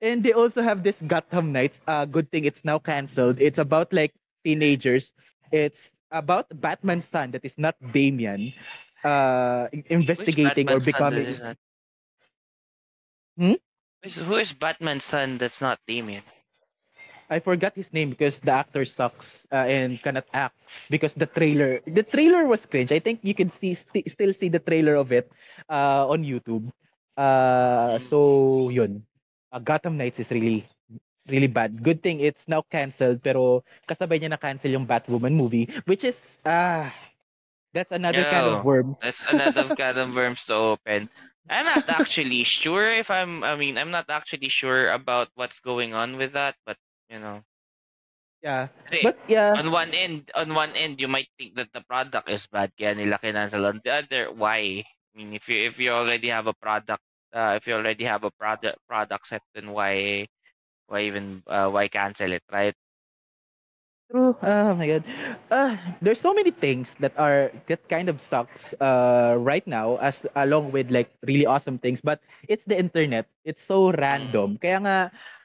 and 0.00 0.22
they 0.22 0.32
also 0.32 0.62
have 0.62 0.82
this 0.82 1.00
Gotham 1.06 1.52
Knights. 1.52 1.80
Uh, 1.86 2.04
good 2.04 2.30
thing 2.30 2.44
it's 2.44 2.64
now 2.64 2.78
canceled. 2.78 3.40
It's 3.40 3.58
about 3.58 3.92
like 3.92 4.14
teenagers. 4.44 5.14
It's 5.52 5.94
about 6.10 6.46
Batman's 6.60 7.06
son 7.06 7.30
that 7.32 7.44
is 7.44 7.58
not 7.58 7.76
Damian. 7.92 8.52
Uh, 9.04 9.68
i- 9.72 9.84
who 10.06 10.22
is 10.24 10.32
investigating 10.32 10.70
or 10.70 10.80
Batman's 10.80 10.88
son 10.88 11.12
that 11.14 11.24
becoming. 11.24 11.56
Hmm? 13.38 13.52
Who 14.02 14.06
is, 14.08 14.16
who 14.16 14.36
is 14.36 14.52
Batman's 14.52 15.04
son 15.04 15.38
that's 15.38 15.60
not 15.60 15.80
Damian? 15.86 16.22
I 17.34 17.40
forgot 17.42 17.74
his 17.74 17.92
name 17.92 18.10
because 18.14 18.38
the 18.38 18.52
actor 18.54 18.84
sucks 18.86 19.46
uh, 19.52 19.66
and 19.66 20.00
cannot 20.02 20.26
act 20.32 20.54
because 20.90 21.14
the 21.14 21.26
trailer 21.26 21.82
the 21.86 22.02
trailer 22.06 22.46
was 22.46 22.66
cringe. 22.66 22.92
I 22.94 23.00
think 23.02 23.20
you 23.26 23.34
can 23.34 23.50
see 23.50 23.74
st- 23.74 24.06
still 24.10 24.32
see 24.32 24.48
the 24.48 24.62
trailer 24.62 24.94
of 24.94 25.12
it 25.12 25.30
uh, 25.68 26.06
on 26.08 26.22
YouTube. 26.24 26.70
Uh, 27.16 27.98
Mm. 27.98 28.10
so 28.10 28.70
yun. 28.70 29.02
Uh, 29.52 29.58
Gotham 29.60 29.96
Knights 29.98 30.20
is 30.20 30.30
really 30.30 30.64
really 31.28 31.48
bad. 31.50 31.82
Good 31.82 32.02
thing 32.02 32.20
it's 32.20 32.46
now 32.48 32.62
canceled 32.66 33.22
pero 33.22 33.62
kasabay 33.88 34.20
niya 34.22 34.34
na 34.34 34.40
cancel 34.40 34.72
yung 34.72 34.86
Batwoman 34.88 35.34
movie 35.36 35.68
which 35.88 36.04
is 36.04 36.18
ah 36.46 36.90
that's 37.72 37.92
another 37.92 38.24
kind 38.24 38.46
of 38.46 38.62
worms. 38.64 39.00
That's 39.00 39.24
another 39.24 39.70
kind 39.76 39.98
of 39.98 40.14
worms 40.14 40.44
to 40.46 40.54
open. 40.54 41.10
I'm 41.48 41.66
not 41.66 41.84
actually 41.88 42.44
sure 42.44 42.92
if 42.92 43.10
I'm. 43.10 43.42
I 43.44 43.56
mean, 43.56 43.76
I'm 43.78 43.90
not 43.90 44.08
actually 44.08 44.48
sure 44.48 44.90
about 44.90 45.28
what's 45.34 45.60
going 45.60 45.94
on 45.94 46.16
with 46.16 46.32
that, 46.32 46.56
but 46.66 46.78
you 47.08 47.18
know, 47.18 47.42
yeah. 48.42 48.68
kasi 48.84 49.02
But 49.02 49.16
yeah, 49.28 49.58
on 49.58 49.70
one 49.70 49.92
end, 49.94 50.30
on 50.34 50.54
one 50.54 50.72
end, 50.76 51.00
you 51.00 51.08
might 51.08 51.28
think 51.38 51.54
that 51.56 51.70
the 51.72 51.82
product 51.84 52.28
is 52.30 52.46
bad, 52.46 52.70
kaya 52.78 52.94
nila 52.94 53.18
kinancel. 53.20 53.64
On 53.68 53.78
the 53.84 53.92
other, 54.02 54.22
why? 54.32 54.84
I 54.84 55.12
mean, 55.16 55.32
if 55.34 55.48
you 55.48 55.58
if 55.68 55.78
you 55.78 55.90
already 55.92 56.28
have 56.30 56.46
a 56.46 56.56
product, 56.56 57.02
uh, 57.34 57.54
if 57.58 57.66
you 57.66 57.74
already 57.74 58.04
have 58.04 58.24
a 58.24 58.32
product 58.32 58.78
product 58.88 59.24
set, 59.28 59.42
then 59.54 59.70
why 59.72 60.26
why 60.88 61.00
even 61.08 61.42
uh, 61.46 61.68
why 61.70 61.88
cancel 61.88 62.32
it, 62.32 62.44
right? 62.52 62.74
True. 64.10 64.36
Oh 64.42 64.74
my 64.74 64.86
god. 64.86 65.04
Uh, 65.50 65.76
there's 66.00 66.20
so 66.20 66.32
many 66.34 66.50
things 66.50 66.94
that 67.00 67.16
are 67.18 67.50
that 67.68 67.88
kind 67.88 68.08
of 68.08 68.20
sucks 68.20 68.74
uh 68.80 69.34
right 69.38 69.66
now 69.66 69.96
as 69.98 70.22
along 70.36 70.70
with 70.72 70.90
like 70.90 71.10
really 71.26 71.46
awesome 71.46 71.78
things, 71.78 72.00
but 72.00 72.20
it's 72.48 72.64
the 72.64 72.78
internet. 72.78 73.26
It's 73.44 73.62
so 73.62 73.90
Mm. 74.08 74.46
random. 74.46 74.58
Kaya 74.62 74.78
nga 74.84 74.98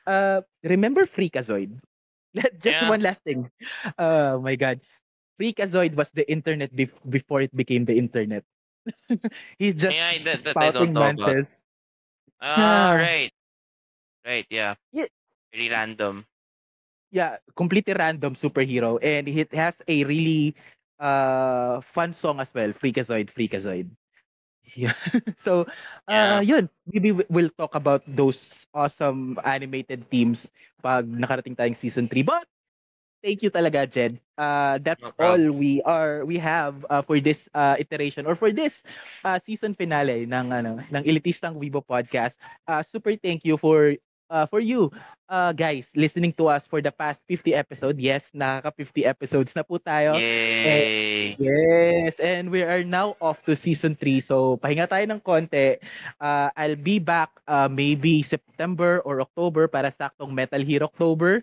uh 0.10 0.42
remember 0.64 1.06
Freakazoid? 1.06 1.80
Just 2.62 2.82
Yeah. 2.82 2.92
one 2.92 3.02
last 3.02 3.24
thing. 3.24 3.50
Oh 4.00 4.40
my 4.42 4.56
god. 4.56 4.82
Freakazoid 5.40 5.96
was 5.96 6.12
the 6.12 6.26
internet 6.32 6.74
bef- 6.76 7.04
before 7.10 7.42
it 7.42 7.56
became 7.56 7.86
the 7.86 7.98
internet. 7.98 8.44
He's 9.60 9.76
just 9.76 10.00
Yeah, 10.00 10.24
that, 10.24 10.44
that 10.46 10.58
I 10.62 10.72
spouting 10.72 10.72
don't 10.72 10.94
know 10.94 11.10
about. 11.10 11.38
nonsense. 11.38 11.50
Ah, 12.42 12.92
Yeah. 12.92 13.10
right, 13.20 13.32
right, 14.26 14.46
yeah, 14.50 14.76
Yeah. 14.92 15.08
very 15.54 15.70
random. 15.70 16.26
yeah, 17.12 17.38
completely 17.56 17.94
random 17.94 18.36
superhero, 18.36 19.00
and 19.04 19.28
it 19.28 19.54
has 19.54 19.82
a 19.88 20.04
really 20.06 20.56
uh 21.00 21.82
fun 21.94 22.14
song 22.14 22.40
as 22.40 22.54
well, 22.54 22.72
Freakazoid, 22.74 23.30
Freakazoid. 23.34 23.90
Yeah. 24.76 24.94
so, 25.38 25.66
uh, 26.08 26.40
Yeah. 26.40 26.44
yun, 26.44 26.70
maybe 26.88 27.12
we- 27.12 27.30
we'll 27.30 27.54
talk 27.58 27.76
about 27.76 28.04
those 28.08 28.68
awesome 28.74 29.38
animated 29.44 30.08
themes 30.10 30.52
pag 30.84 31.06
nakarating 31.08 31.56
tayong 31.58 31.78
season 31.78 32.08
3. 32.08 32.24
But 32.24 32.48
thank 33.24 33.42
you 33.44 33.50
talaga, 33.52 33.86
Jed. 33.90 34.20
Uh, 34.38 34.80
that's 34.82 35.12
No 35.14 35.14
all 35.20 35.52
we 35.52 35.82
are 35.84 36.26
we 36.26 36.38
have 36.40 36.86
uh, 36.90 37.02
for 37.02 37.20
this 37.20 37.48
uh, 37.54 37.76
iteration 37.80 38.26
or 38.26 38.36
for 38.36 38.52
this 38.52 38.84
uh, 39.26 39.40
season 39.40 39.74
finale 39.76 40.26
ng 40.28 40.46
ano 40.54 40.80
ng 40.92 41.04
Elitistang 41.06 41.56
Weibo 41.60 41.84
podcast. 41.84 42.38
Uh, 42.68 42.82
super 42.84 43.16
thank 43.20 43.44
you 43.46 43.58
for 43.58 43.96
uh, 44.30 44.46
for 44.48 44.60
you 44.62 44.90
uh, 45.30 45.52
guys 45.54 45.90
listening 45.96 46.34
to 46.38 46.48
us 46.48 46.66
for 46.66 46.82
the 46.82 46.92
past 46.92 47.22
50 47.28 47.54
episode. 47.54 48.00
Yes, 48.00 48.32
nakaka 48.34 48.72
50 48.74 49.06
episodes 49.06 49.54
na 49.58 49.64
po 49.66 49.78
tayo. 49.82 50.24
Yay! 50.64 51.38
Yes, 51.38 52.20
and 52.20 52.52
we 52.52 52.62
are 52.64 52.84
now 52.84 53.16
off 53.22 53.42
to 53.48 53.56
season 53.56 53.96
3. 53.96 54.20
So, 54.20 54.58
pahinga 54.60 54.88
tayo 54.92 55.06
ng 55.08 55.22
konti. 55.24 55.80
Uh, 56.20 56.50
I'll 56.58 56.78
be 56.80 57.00
back 57.00 57.32
uh, 57.48 57.68
maybe 57.72 58.22
September 58.22 59.00
or 59.08 59.22
October 59.24 59.68
para 59.68 59.90
saktong 59.90 60.34
Metal 60.36 60.62
Hero 60.62 60.88
October. 60.92 61.42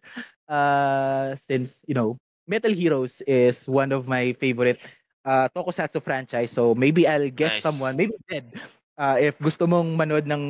Uh, 0.49 1.35
since, 1.49 1.81
you 1.89 1.95
know, 1.95 2.19
Metal 2.47 2.73
Heroes 2.73 3.23
is 3.27 3.65
one 3.69 3.91
of 3.93 4.07
my 4.07 4.33
favorite 4.39 4.79
uh, 5.25 5.49
tokusatsu 5.55 6.03
franchise. 6.03 6.51
So, 6.53 6.75
maybe 6.75 7.07
I'll 7.09 7.31
guess 7.33 7.55
Nice. 7.55 7.61
someone, 7.61 7.97
maybe 7.97 8.15
Ted, 8.29 8.53
uh, 8.98 9.16
if 9.20 9.36
gusto 9.39 9.64
mong 9.68 9.97
manood 9.97 10.27
ng 10.27 10.43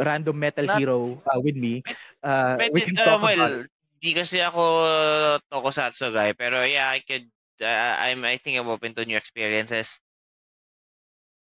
random 0.00 0.36
Metal 0.36 0.66
Not- 0.66 0.78
Hero 0.78 1.20
uh, 1.24 1.40
with 1.40 1.56
me, 1.56 1.84
uh, 2.24 2.58
we 2.72 2.80
Pwede, 2.80 2.92
can 2.92 2.98
uh, 2.98 3.04
talk 3.04 3.22
about 3.22 3.52
well, 3.52 3.54
di 4.02 4.10
kasi 4.16 4.42
ako 4.42 4.62
tokusatsu 5.46 6.10
guy, 6.10 6.34
pero 6.34 6.66
yeah, 6.66 6.90
I 6.90 7.00
could, 7.06 7.30
uh, 7.62 7.94
I'm, 8.02 8.24
I 8.26 8.36
think 8.42 8.58
I'm 8.58 8.68
open 8.68 8.94
to 8.98 9.06
new 9.06 9.16
experiences. 9.16 10.00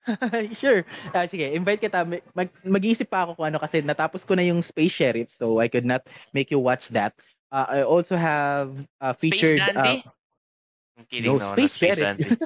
sure. 0.63 0.87
Ah, 1.15 1.27
sige, 1.27 1.51
invite 1.55 1.83
kita. 1.83 2.07
Mag, 2.07 2.23
mag- 2.35 2.59
mag-iisip 2.63 3.11
pa 3.11 3.27
ako 3.27 3.43
kung 3.43 3.47
ano 3.51 3.59
kasi 3.59 3.83
natapos 3.83 4.23
ko 4.23 4.39
na 4.39 4.47
yung 4.47 4.63
Space 4.63 4.95
Sheriff 4.95 5.29
so 5.35 5.59
I 5.59 5.67
could 5.67 5.85
not 5.87 6.07
make 6.31 6.51
you 6.55 6.63
watch 6.63 6.87
that. 6.95 7.13
Uh, 7.51 7.67
I 7.67 7.79
also 7.83 8.15
have 8.15 8.75
uh, 9.03 9.15
Space 9.19 9.53
featured 9.53 9.59
Dandy? 9.59 10.03
uh, 10.07 10.16
I'm 10.97 11.05
kidding, 11.05 11.29
no, 11.29 11.39
no, 11.43 11.53
Space 11.53 11.77
Sheriff. 11.77 11.99
Dandy. 11.99 12.37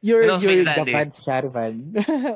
you're 0.00 0.26
No, 0.26 0.40
you're 0.40 0.64
Space 0.64 0.64
Dandy. 0.64 0.92
Gavan 0.92 1.10
Sharivan. 1.12 1.74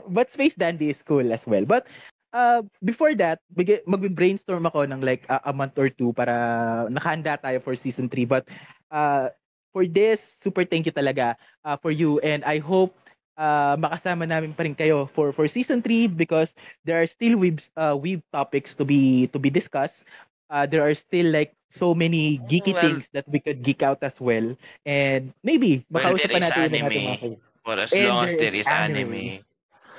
But 0.08 0.30
Space 0.30 0.54
Dandy 0.54 0.90
is 0.90 1.00
cool 1.02 1.32
as 1.32 1.46
well. 1.46 1.64
But 1.64 1.86
uh, 2.32 2.62
before 2.84 3.14
that, 3.16 3.40
mag-brainstorm 3.56 4.66
ako 4.66 4.84
ng 4.84 5.00
like 5.00 5.24
a, 5.28 5.40
a 5.50 5.52
month 5.52 5.78
or 5.78 5.88
two 5.88 6.12
para 6.12 6.86
nakahanda 6.92 7.40
tayo 7.40 7.62
for 7.62 7.74
season 7.74 8.08
3. 8.08 8.24
But 8.24 8.44
uh, 8.90 9.30
for 9.72 9.86
this, 9.86 10.20
super 10.40 10.64
thank 10.64 10.86
you 10.86 10.92
talaga 10.92 11.36
uh, 11.64 11.76
for 11.80 11.90
you 11.90 12.20
and 12.20 12.44
I 12.44 12.58
hope 12.58 12.94
uh, 13.40 13.80
makasama 13.80 14.28
namin 14.28 14.52
pa 14.52 14.68
rin 14.68 14.76
kayo 14.76 15.08
for 15.16 15.32
for 15.32 15.48
season 15.48 15.80
3 15.80 16.12
because 16.12 16.52
there 16.84 17.00
are 17.00 17.08
still 17.08 17.40
weeb 17.40 17.64
uh, 17.80 17.96
weeb 17.96 18.20
topics 18.36 18.76
to 18.76 18.84
be 18.84 19.26
to 19.32 19.38
be 19.40 19.48
discussed. 19.48 20.04
Uh, 20.50 20.66
there 20.66 20.82
are 20.82 20.94
still 20.94 21.30
like 21.30 21.54
so 21.70 21.94
many 21.94 22.38
geeky 22.50 22.74
Well- 22.74 22.82
things 22.82 23.08
that 23.14 23.28
we 23.28 23.38
could 23.40 23.62
geek 23.62 23.82
out 23.82 24.02
as 24.02 24.18
well. 24.20 24.56
And 24.84 25.32
maybe 25.42 25.86
Well, 25.90 26.14
there 26.16 26.30
is 26.30 26.42
natin 26.42 26.74
anime. 26.74 27.36
For 27.64 27.78
as 27.78 27.92
And 27.92 28.08
long 28.08 28.24
as 28.26 28.34
there 28.36 28.54
is 28.54 28.66
anime. 28.66 29.14
anime, 29.14 29.44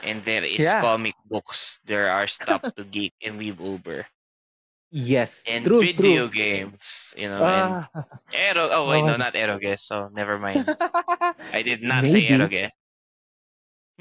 and 0.03 0.26
there 0.26 0.44
is 0.44 0.60
Yeah. 0.60 0.82
comic 0.82 1.15
books, 1.30 1.80
there 1.86 2.10
are 2.11 2.28
stuff 2.40 2.61
to 2.76 2.84
geek 2.84 3.14
and 3.23 3.40
weeb 3.40 3.61
over. 3.61 4.06
Yes, 4.91 5.41
And 5.48 5.64
true, 5.64 5.80
video 5.80 6.28
true. 6.28 6.36
games, 6.36 7.14
you 7.15 7.30
know, 7.32 7.40
and 7.48 7.88
Ah, 7.95 8.06
Aero, 8.36 8.68
oh 8.76 8.90
wait, 8.91 9.03
Oh. 9.03 9.07
no, 9.07 9.15
not 9.15 9.36
Eroge, 9.40 9.80
so 9.80 10.10
never 10.11 10.36
mind. 10.38 10.68
I 11.56 11.64
did 11.64 11.80
not 11.82 12.03
say 12.03 12.28
Maybe. 12.28 12.36
Eroge. 12.36 12.69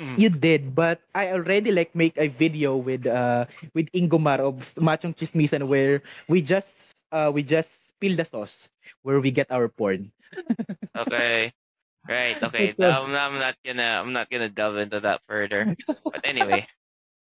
Hmm. 0.00 0.16
you 0.16 0.30
did, 0.30 0.74
but 0.74 1.00
I 1.14 1.30
already 1.32 1.70
like 1.72 1.94
make 1.94 2.16
a 2.18 2.28
video 2.28 2.76
with 2.76 3.06
uh 3.06 3.46
with 3.74 3.88
Ingomar 3.92 4.40
of 4.40 4.56
Machong 4.76 5.14
Chismisan 5.16 5.68
where 5.68 6.02
we 6.28 6.42
just 6.42 6.96
uh 7.12 7.30
we 7.32 7.42
just 7.42 7.88
spill 7.88 8.16
the 8.16 8.24
sauce 8.24 8.70
where 9.02 9.20
we 9.20 9.30
get 9.30 9.50
our 9.50 9.68
porn. 9.68 10.12
Okay. 10.96 11.52
Right. 12.08 12.38
Okay. 12.42 12.72
So- 12.72 12.90
I'm, 12.90 13.14
I'm 13.14 13.38
not 13.38 13.56
gonna. 13.64 13.82
I'm 14.00 14.12
not 14.12 14.30
gonna 14.30 14.48
delve 14.50 14.76
into 14.78 15.00
that 15.00 15.22
further. 15.28 15.74
But 16.12 16.20
anyway, 16.24 16.66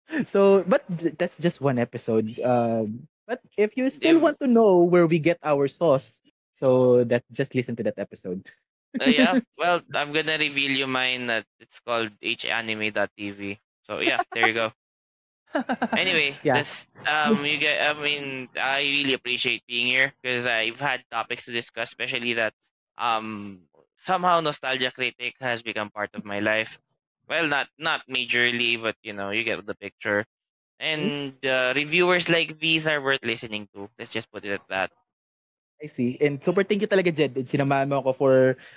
So, 0.27 0.65
but 0.67 0.85
that's 1.19 1.37
just 1.39 1.61
one 1.61 1.79
episode. 1.79 2.39
Um, 2.41 3.09
but 3.27 3.41
if 3.57 3.77
you 3.77 3.91
still 3.91 4.19
Yeah. 4.19 4.21
want 4.21 4.39
to 4.41 4.47
know 4.47 4.83
where 4.83 5.07
we 5.07 5.19
get 5.19 5.39
our 5.43 5.69
sauce, 5.69 6.21
so 6.59 7.05
that 7.05 7.25
just 7.33 7.55
listen 7.55 7.77
to 7.77 7.85
that 7.85 7.99
episode. 7.99 8.47
Uh, 9.01 9.07
yeah. 9.07 9.37
Well, 9.59 9.83
I'm 9.95 10.13
gonna 10.13 10.39
reveal 10.39 10.71
you 10.73 10.87
mine. 10.87 11.27
That 11.27 11.47
it's 11.61 11.81
called 11.81 12.11
hanime.tv. 12.23 13.59
So 13.85 14.01
yeah, 14.01 14.21
there 14.35 14.47
you 14.47 14.55
go. 14.55 14.73
Anyway, 15.97 16.39
Yeah. 16.43 16.63
this, 16.63 16.87
um, 17.07 17.45
you 17.45 17.59
get. 17.59 17.81
I 17.83 17.93
mean, 18.01 18.49
I 18.57 18.81
really 18.83 19.13
appreciate 19.15 19.63
being 19.67 19.87
here 19.87 20.13
because 20.23 20.47
I've 20.47 20.79
had 20.81 21.05
topics 21.11 21.45
to 21.47 21.53
discuss, 21.53 21.89
especially 21.91 22.35
that, 22.35 22.55
um, 22.99 23.63
somehow 23.99 24.41
nostalgia 24.41 24.91
critic 24.93 25.35
has 25.41 25.63
become 25.63 25.91
part 25.91 26.11
of 26.15 26.25
my 26.25 26.41
life. 26.41 26.79
Well, 27.29 27.47
not 27.49 27.69
not 27.79 28.03
majorly, 28.09 28.81
but 28.81 28.97
you 29.03 29.13
know, 29.13 29.31
you 29.31 29.45
get 29.45 29.65
the 29.67 29.75
picture. 29.75 30.25
And 30.81 31.45
uh, 31.45 31.73
reviewers 31.77 32.29
like 32.29 32.59
these 32.61 32.87
are 32.87 33.01
worth 33.01 33.25
listening 33.25 33.69
to. 33.75 33.91
Let's 33.99 34.13
just 34.13 34.31
put 34.33 34.45
it 34.45 34.53
at 34.53 34.63
that. 34.69 34.91
I 35.77 35.87
see. 35.87 36.17
And 36.25 36.41
super 36.41 36.65
thank 36.65 36.81
you 36.81 36.89
talaga, 36.89 37.13
Jed. 37.13 37.37
Sinamahan 37.45 37.93
mo 37.93 38.01
ako 38.01 38.11
for 38.17 38.35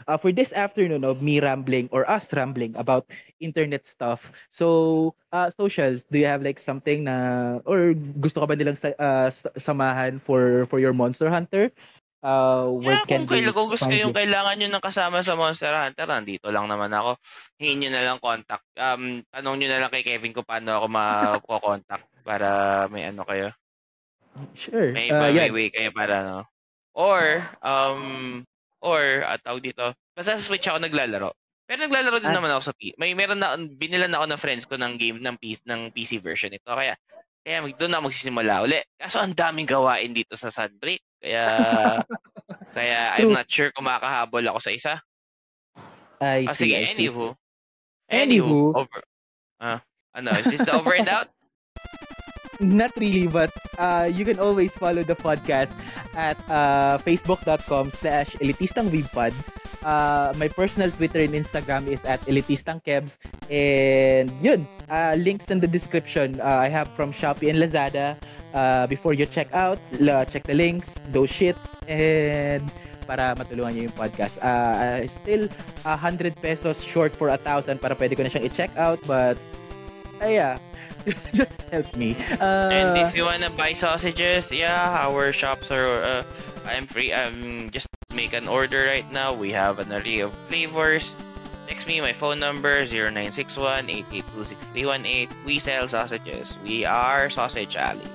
uh, 0.07 0.17
for 0.19 0.35
this 0.35 0.51
afternoon 0.51 1.07
of 1.07 1.23
me 1.23 1.39
rambling 1.39 1.87
or 1.95 2.03
us 2.09 2.27
rambling 2.35 2.75
about 2.75 3.07
internet 3.39 3.87
stuff. 3.87 4.19
So, 4.51 5.15
uh, 5.31 5.47
socials, 5.55 6.03
do 6.11 6.19
you 6.19 6.27
have 6.27 6.43
like 6.43 6.59
something 6.59 7.07
na 7.07 7.59
or 7.63 7.95
gusto 8.19 8.43
ka 8.43 8.51
ba 8.51 8.55
nilang 8.59 8.75
sa, 8.75 8.91
uh, 8.99 9.31
samahan 9.55 10.19
for 10.19 10.67
for 10.67 10.83
your 10.83 10.91
Monster 10.91 11.31
Hunter? 11.31 11.71
Uh, 12.19 12.67
where 12.83 12.99
Yeah, 12.99 13.07
can 13.07 13.23
kung, 13.23 13.39
kung 13.55 13.69
gusto 13.71 13.87
yung 13.95 14.11
you? 14.11 14.19
kailangan 14.19 14.59
nyo 14.59 14.67
ng 14.67 14.83
kasama 14.83 15.23
sa 15.23 15.39
Monster 15.39 15.71
Hunter, 15.71 16.03
nandito 16.03 16.51
lang 16.51 16.67
naman 16.67 16.91
ako. 16.91 17.15
Hingin 17.63 17.79
nyo 17.79 17.89
na 17.95 18.03
lang 18.03 18.19
contact. 18.19 18.67
Um, 18.75 19.23
tanong 19.31 19.55
nyo 19.55 19.67
na 19.71 19.79
lang 19.87 19.91
kay 19.95 20.03
Kevin 20.03 20.35
kung 20.35 20.43
paano 20.43 20.83
ako 20.83 20.85
mako-contact 20.99 22.11
para 22.27 22.47
may 22.91 23.07
ano 23.07 23.23
kayo. 23.23 23.55
Sure. 24.53 24.91
May, 24.91 25.07
Uh, 25.07 25.31
may 25.31 25.47
yan. 25.47 25.51
way 25.55 25.67
kayo 25.71 25.95
para 25.95 26.15
no. 26.27 26.37
Or, 26.99 27.47
um, 27.63 28.43
or, 28.83 29.23
at 29.23 29.39
tawag 29.39 29.63
dito, 29.63 29.95
basta 30.11 30.35
sa 30.35 30.43
Switch 30.43 30.67
ako 30.67 30.83
naglalaro. 30.83 31.31
Pero 31.63 31.79
naglalaro 31.79 32.19
din 32.19 32.27
Ah. 32.27 32.35
naman 32.35 32.51
ako 32.51 32.63
sa 32.67 32.75
P. 32.75 32.91
May 32.99 33.15
meron 33.15 33.39
na 33.39 33.55
binilan 33.55 34.11
ako 34.11 34.25
ng 34.27 34.41
friends 34.41 34.65
ko 34.67 34.75
ng 34.75 34.99
game 34.99 35.23
ng 35.23 35.35
PC 35.37 35.63
ng 35.63 35.81
PC 35.93 36.19
version 36.19 36.51
ito. 36.51 36.67
Kaya 36.67 36.97
kaya 37.39 37.63
mag 37.63 37.77
doon 37.77 37.93
ako 37.95 38.01
magsisimula 38.09 38.53
uli. 38.61 38.81
Kaso 38.99 39.23
ang 39.23 39.31
daming 39.31 39.63
gawain 39.63 40.11
dito 40.11 40.35
sa 40.35 40.51
Sunbreak. 40.51 40.99
Kaya 41.21 41.45
kaya 42.75 43.15
I'm 43.15 43.31
not 43.31 43.47
sure 43.47 43.71
kung 43.71 43.87
makakahabol 43.87 44.43
ako 44.49 44.59
sa 44.59 44.71
isa. 44.73 44.93
I 46.19 46.43
Ah, 46.43 46.51
see, 46.51 46.67
sige, 46.67 46.75
I 46.75 46.83
see. 46.91 47.07
anywho. 47.07 47.31
Anywho. 48.11 48.75
over. 48.75 48.99
Ah, 49.61 49.79
ano, 50.11 50.35
is 50.35 50.49
this 50.49 50.59
the 50.59 50.73
over 50.73 50.91
and 50.91 51.07
out? 51.07 51.29
Not 52.59 52.91
really, 52.99 53.27
but 53.27 53.51
uh, 53.79 54.11
you 54.11 54.25
can 54.25 54.39
always 54.39 54.71
follow 54.73 55.03
the 55.03 55.15
podcast 55.15 55.71
at 56.15 56.35
uh, 56.51 56.99
facebook.com 56.99 57.91
slash 57.91 58.35
elitistangwebpod. 58.43 59.31
Uh, 59.79 60.33
my 60.35 60.49
personal 60.49 60.91
Twitter 60.91 61.19
and 61.19 61.31
Instagram 61.31 61.87
is 61.87 62.03
at 62.03 62.19
elitistangkebs. 62.27 63.15
And 63.49 64.27
yun, 64.43 64.67
uh, 64.91 65.15
links 65.17 65.47
in 65.47 65.59
the 65.59 65.67
description 65.67 66.41
uh, 66.41 66.59
I 66.59 66.67
have 66.67 66.89
from 66.99 67.13
Shopee 67.13 67.49
and 67.49 67.59
Lazada. 67.63 68.19
Uh, 68.53 68.87
before 68.87 69.13
you 69.13 69.25
check 69.25 69.47
out, 69.53 69.79
la, 69.99 70.25
check 70.25 70.43
the 70.43 70.55
links, 70.55 70.89
those 71.13 71.29
shit, 71.29 71.55
and 71.87 72.65
para 73.05 73.37
matulungan 73.37 73.77
niyo 73.77 73.83
yung 73.87 73.97
podcast. 73.97 74.35
Uh, 74.41 75.05
still, 75.21 75.47
100 75.85 76.35
pesos 76.41 76.81
short 76.81 77.13
for 77.13 77.29
a 77.29 77.37
1,000 77.37 77.77
para 77.79 77.93
pwede 77.95 78.17
ko 78.17 78.25
na 78.25 78.29
siyang 78.29 78.49
i-check 78.49 78.73
out, 78.75 78.97
but, 79.05 79.37
uh, 80.21 80.27
yeah, 80.27 80.57
just 81.33 81.61
help 81.71 81.95
me. 81.95 82.15
Uh, 82.39 82.69
And 82.71 82.97
if 83.07 83.15
you 83.15 83.23
wanna 83.23 83.49
buy 83.49 83.73
sausages, 83.73 84.51
yeah, 84.51 84.99
our 85.07 85.31
shops 85.33 85.71
are. 85.71 86.03
Uh, 86.03 86.23
I'm 86.67 86.85
free. 86.87 87.11
Um, 87.13 87.69
just 87.71 87.87
make 88.13 88.33
an 88.33 88.47
order 88.47 88.85
right 88.85 89.09
now. 89.11 89.33
We 89.33 89.51
have 89.51 89.79
an 89.79 89.91
array 89.91 90.19
of 90.19 90.33
flavors. 90.49 91.13
Text 91.67 91.87
me 91.87 92.01
my 92.01 92.13
phone 92.13 92.39
number 92.39 92.85
0961-882-6318. 92.85 95.29
We 95.45 95.59
sell 95.59 95.87
sausages. 95.87 96.57
We 96.63 96.83
are 96.85 97.29
Sausage 97.29 97.75
Alley. 97.75 98.07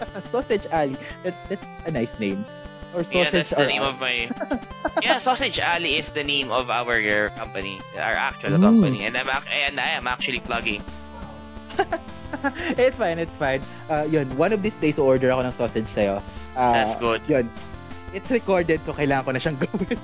Sausage 0.30 0.66
Alley. 0.70 0.96
That, 1.24 1.34
that's 1.48 1.64
a 1.86 1.90
nice 1.90 2.12
name. 2.20 2.44
Or 2.94 3.02
Yeah, 3.10 3.24
Sausage 3.24 3.32
that's 3.32 3.50
the 3.56 3.66
name 3.66 3.82
Us. 3.82 3.94
of 3.94 4.00
my. 4.00 4.28
yeah, 5.02 5.18
Sausage 5.18 5.58
Alley 5.58 5.96
is 5.96 6.10
the 6.10 6.22
name 6.24 6.50
of 6.52 6.70
our 6.70 6.98
uh, 7.00 7.30
company, 7.36 7.80
our 7.96 8.14
actual 8.14 8.50
Mm. 8.50 8.60
company, 8.62 9.04
and 9.04 9.16
I'm 9.16 9.28
ac- 9.28 9.48
and 9.50 9.80
I 9.80 9.88
am 9.96 10.06
actually 10.06 10.40
plugging. 10.40 10.82
it's 12.80 12.96
fine, 12.96 13.18
it's 13.18 13.34
fine. 13.38 13.60
Uh, 13.88 14.04
yun, 14.08 14.26
one 14.36 14.52
of 14.52 14.62
these 14.62 14.74
days, 14.80 14.98
order 14.98 15.30
ako 15.30 15.40
ng 15.46 15.54
sausage 15.54 15.88
sa'yo. 15.94 16.22
Uh, 16.56 16.72
That's 16.72 16.96
good. 17.00 17.20
Yun. 17.28 17.46
It's 18.12 18.28
recorded, 18.28 18.80
so 18.84 18.92
kailangan 18.92 19.24
ko 19.24 19.30
na 19.32 19.40
siyang 19.40 19.58
gawin. 19.64 19.98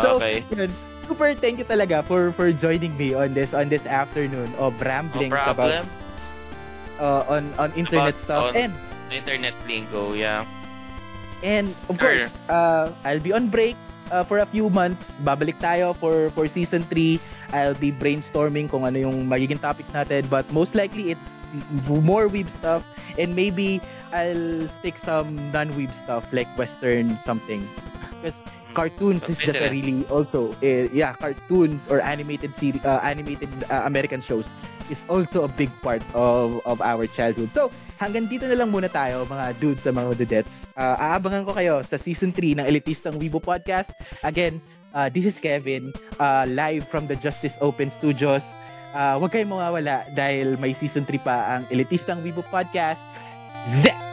so, 0.00 0.16
okay. 0.16 0.44
yun. 0.54 0.70
Super 1.06 1.38
thank 1.38 1.62
you 1.62 1.66
talaga 1.68 2.02
for 2.02 2.34
for 2.34 2.50
joining 2.50 2.90
me 2.98 3.14
on 3.14 3.30
this 3.30 3.54
on 3.54 3.70
this 3.70 3.86
afternoon 3.86 4.50
of 4.58 4.74
No 4.74 4.82
ramblings 4.82 5.38
about 5.46 5.86
uh, 6.98 7.22
on 7.30 7.46
on 7.62 7.70
internet 7.78 8.10
About 8.18 8.24
stuff 8.26 8.44
on- 8.50 8.56
and 8.58 8.72
Internet 9.06 9.54
lingo, 9.70 10.18
yeah. 10.18 10.42
And 11.46 11.70
of 11.86 11.94
Sure. 12.02 12.26
course, 12.26 12.32
uh, 12.50 12.90
I'll 13.06 13.22
be 13.22 13.30
on 13.30 13.54
break 13.54 13.78
uh, 14.10 14.26
for 14.26 14.42
a 14.42 14.48
few 14.50 14.66
months. 14.66 15.14
Babalik 15.22 15.62
tayo 15.62 15.94
for 15.94 16.34
for 16.34 16.50
season 16.50 16.82
3. 16.90 17.22
I'll 17.52 17.78
be 17.78 17.92
brainstorming 17.92 18.70
kung 18.70 18.86
ano 18.86 18.98
yung 18.98 19.26
magiging 19.28 19.60
topics 19.60 19.90
natin. 19.94 20.26
But 20.26 20.48
most 20.50 20.74
likely, 20.74 21.14
it's 21.14 21.26
more 21.86 22.28
weeb 22.28 22.50
stuff. 22.50 22.82
And 23.18 23.34
maybe 23.34 23.80
I'll 24.12 24.68
stick 24.80 24.98
some 24.98 25.36
non-weeb 25.52 25.92
stuff 26.04 26.26
like 26.32 26.50
Western 26.58 27.18
something. 27.24 27.62
Because 28.20 28.38
cartoons 28.76 29.24
So, 29.24 29.32
is 29.32 29.38
just 29.40 29.56
a 29.56 29.72
really 29.72 30.04
also 30.12 30.52
eh, 30.60 30.92
yeah 30.92 31.16
cartoons 31.16 31.80
or 31.88 32.04
animated 32.04 32.52
series 32.60 32.84
uh, 32.84 33.00
animated 33.00 33.48
uh, 33.72 33.88
American 33.88 34.20
shows 34.20 34.52
is 34.92 35.00
also 35.08 35.48
a 35.48 35.50
big 35.50 35.72
part 35.82 36.04
of 36.14 36.60
of 36.68 36.78
our 36.84 37.08
childhood. 37.10 37.50
So 37.56 37.72
hanggang 37.98 38.28
dito 38.30 38.46
na 38.46 38.54
lang 38.54 38.70
muna 38.70 38.86
tayo 38.92 39.26
mga 39.26 39.58
dudes 39.58 39.82
sa 39.82 39.90
mga 39.90 40.14
dudets. 40.14 40.68
Uh, 40.76 40.94
aabangan 40.94 41.42
ko 41.48 41.52
kayo 41.56 41.82
sa 41.82 41.96
season 41.98 42.30
3 42.30 42.60
ng 42.62 42.66
Elitistang 42.68 43.16
Weibo 43.18 43.40
Podcast. 43.42 43.90
Again, 44.22 44.60
uh, 44.96 45.12
this 45.12 45.28
is 45.28 45.36
Kevin, 45.36 45.92
uh, 46.18 46.48
live 46.48 46.88
from 46.88 47.06
the 47.06 47.14
Justice 47.20 47.54
Open 47.60 47.92
Studios. 48.00 48.42
Uh, 48.96 49.20
huwag 49.20 49.36
kayong 49.36 49.52
mawawala 49.52 50.08
dahil 50.16 50.56
may 50.56 50.72
season 50.72 51.04
3 51.04 51.20
pa 51.20 51.60
ang 51.60 51.62
Elitistang 51.68 52.24
Weibo 52.24 52.40
Podcast. 52.48 53.04
Zep! 53.84 54.05